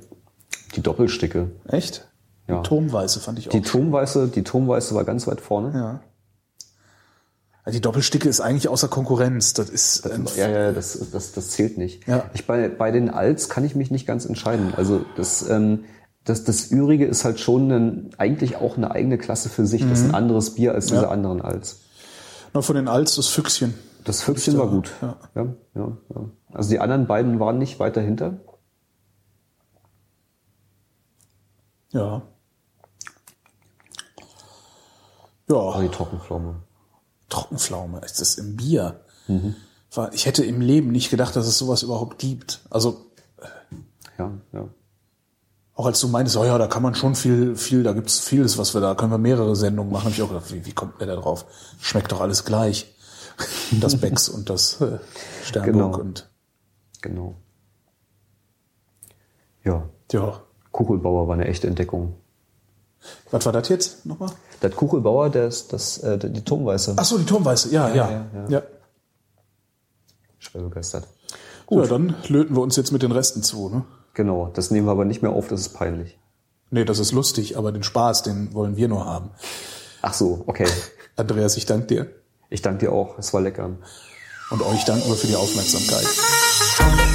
Die 0.75 0.81
Doppelsticke. 0.81 1.51
Echt? 1.67 2.07
Ja. 2.47 2.61
Die 2.61 2.67
Turmweiße 2.67 3.19
fand 3.19 3.39
ich 3.39 3.47
auch. 3.47 3.51
Die 3.51 3.61
Turmweiße, 3.61 4.27
die 4.27 4.43
Turmweiße 4.43 4.95
war 4.95 5.03
ganz 5.03 5.27
weit 5.27 5.41
vorne. 5.41 5.71
ja. 5.73 5.99
Ja, 7.65 7.71
Die 7.73 7.81
Doppelsticke 7.81 8.27
ist 8.29 8.39
eigentlich 8.39 8.69
außer 8.69 8.87
Konkurrenz. 8.87 9.53
Das 9.53 9.69
ist 9.69 10.05
ähm, 10.05 10.25
Ja, 10.35 10.47
ja, 10.47 10.71
das, 10.71 10.97
das, 11.11 11.33
das 11.33 11.49
zählt 11.49 11.77
nicht. 11.77 12.07
Ja. 12.07 12.29
Ich 12.33 12.47
bei, 12.47 12.69
bei 12.69 12.89
den 12.91 13.09
Alts 13.09 13.49
kann 13.49 13.65
ich 13.65 13.75
mich 13.75 13.91
nicht 13.91 14.07
ganz 14.07 14.25
entscheiden. 14.25 14.73
Also 14.75 15.03
das, 15.17 15.47
ähm, 15.49 15.83
das, 16.23 16.43
das 16.45 16.67
Übrige 16.67 17.05
ist 17.05 17.25
halt 17.25 17.39
schon 17.39 17.69
ein, 17.71 18.09
eigentlich 18.17 18.55
auch 18.57 18.77
eine 18.77 18.91
eigene 18.91 19.17
Klasse 19.17 19.49
für 19.49 19.65
sich. 19.65 19.81
Das 19.87 19.99
ist 19.99 20.05
ein 20.05 20.15
anderes 20.15 20.55
Bier 20.55 20.73
als 20.73 20.87
diese 20.87 21.09
anderen 21.09 21.41
Alts. 21.41 21.81
noch 22.53 22.63
von 22.63 22.75
den 22.75 22.87
Alts 22.87 23.15
das 23.15 23.27
Füchschen. 23.27 23.73
Das 24.03 24.21
Füchschen 24.21 24.57
war 24.57 24.67
gut. 24.67 24.91
Ja. 25.01 25.17
Ja, 25.35 25.45
ja, 25.75 25.97
ja. 26.15 26.29
Also 26.53 26.69
die 26.69 26.79
anderen 26.79 27.07
beiden 27.07 27.39
waren 27.39 27.57
nicht 27.57 27.79
weit 27.79 27.97
dahinter. 27.97 28.39
Ja. 31.91 32.21
Aber 35.47 35.75
Ja, 35.75 35.81
die 35.81 35.89
Trockenpflaume. 35.89 36.55
Trockenpflaume 37.29 37.99
ist 37.99 38.21
das 38.21 38.35
im 38.35 38.55
Bier. 38.55 39.01
War, 39.93 40.13
ich 40.13 40.25
hätte 40.25 40.43
im 40.43 40.61
Leben 40.61 40.91
nicht 40.91 41.09
gedacht, 41.09 41.35
dass 41.35 41.47
es 41.47 41.57
sowas 41.57 41.83
überhaupt 41.83 42.19
gibt. 42.19 42.61
Also 42.69 43.11
Ja, 44.17 44.31
ja. 44.53 44.67
auch 45.75 45.85
als 45.85 45.99
du 45.99 46.07
meintest, 46.07 46.37
oh 46.37 46.45
ja, 46.45 46.57
da 46.57 46.67
kann 46.67 46.83
man 46.83 46.95
schon 46.95 47.15
viel, 47.15 47.55
viel, 47.55 47.83
da 47.83 47.93
gibt's 47.93 48.19
vieles, 48.19 48.57
was 48.57 48.73
wir 48.73 48.81
da, 48.81 48.95
können 48.95 49.11
wir 49.11 49.17
mehrere 49.17 49.55
Sendungen 49.55 49.91
machen, 49.91 50.05
habe 50.05 50.13
ich 50.13 50.21
auch 50.21 50.29
gedacht, 50.29 50.51
wie, 50.53 50.65
wie 50.65 50.73
kommt 50.73 50.99
der 50.99 51.07
da 51.07 51.15
drauf? 51.15 51.45
Schmeckt 51.79 52.11
doch 52.11 52.21
alles 52.21 52.45
gleich. 52.45 52.93
Das 53.79 53.97
Becks 53.97 54.29
und 54.29 54.49
das 54.49 54.81
äh, 54.81 54.99
Sternburg 55.43 55.73
genau. 55.75 55.99
und. 55.99 56.29
Genau. 57.01 57.35
Ja. 59.63 59.89
Ja. 60.11 60.41
Kuchelbauer 60.71 61.27
war 61.27 61.35
eine 61.35 61.45
echte 61.45 61.67
Entdeckung. 61.67 62.15
Was 63.31 63.45
war 63.45 63.53
das 63.53 63.69
jetzt 63.69 64.05
nochmal? 64.05 64.31
Das 64.59 64.75
Kuchelbauer, 64.75 65.29
das, 65.29 65.67
das, 65.67 65.99
äh, 65.99 66.17
die 66.17 66.43
Turmweiße. 66.43 66.95
Ach 66.97 67.05
so, 67.05 67.17
die 67.17 67.25
Turmweiße, 67.25 67.71
ja, 67.71 67.89
ja. 67.89 67.95
ja, 67.95 68.11
ja, 68.11 68.25
ja. 68.33 68.49
ja. 68.49 68.61
Begeistert. 70.53 71.07
Gut. 71.65 71.83
Ja, 71.83 71.89
dann 71.89 72.15
löten 72.27 72.55
wir 72.55 72.61
uns 72.61 72.75
jetzt 72.75 72.91
mit 72.91 73.03
den 73.03 73.11
Resten 73.11 73.43
zu, 73.43 73.69
ne? 73.69 73.85
Genau, 74.15 74.49
das 74.53 74.71
nehmen 74.71 74.87
wir 74.87 74.91
aber 74.91 75.05
nicht 75.05 75.21
mehr 75.21 75.31
auf, 75.31 75.47
das 75.47 75.61
ist 75.61 75.69
peinlich. 75.69 76.17
Nee, 76.71 76.85
das 76.85 76.99
ist 76.99 77.11
lustig, 77.11 77.57
aber 77.57 77.71
den 77.71 77.83
Spaß, 77.83 78.23
den 78.23 78.53
wollen 78.53 78.75
wir 78.75 78.87
nur 78.87 79.05
haben. 79.05 79.29
Ach 80.01 80.13
so, 80.13 80.43
okay. 80.47 80.67
Andreas, 81.15 81.57
ich 81.57 81.65
danke 81.65 81.87
dir. 81.87 82.07
Ich 82.49 82.61
danke 82.61 82.85
dir 82.85 82.91
auch, 82.91 83.17
es 83.19 83.33
war 83.33 83.41
lecker. 83.41 83.77
Und 84.49 84.61
euch 84.63 84.83
danken 84.83 85.07
wir 85.07 85.15
für 85.15 85.27
die 85.27 85.35
Aufmerksamkeit. 85.35 87.08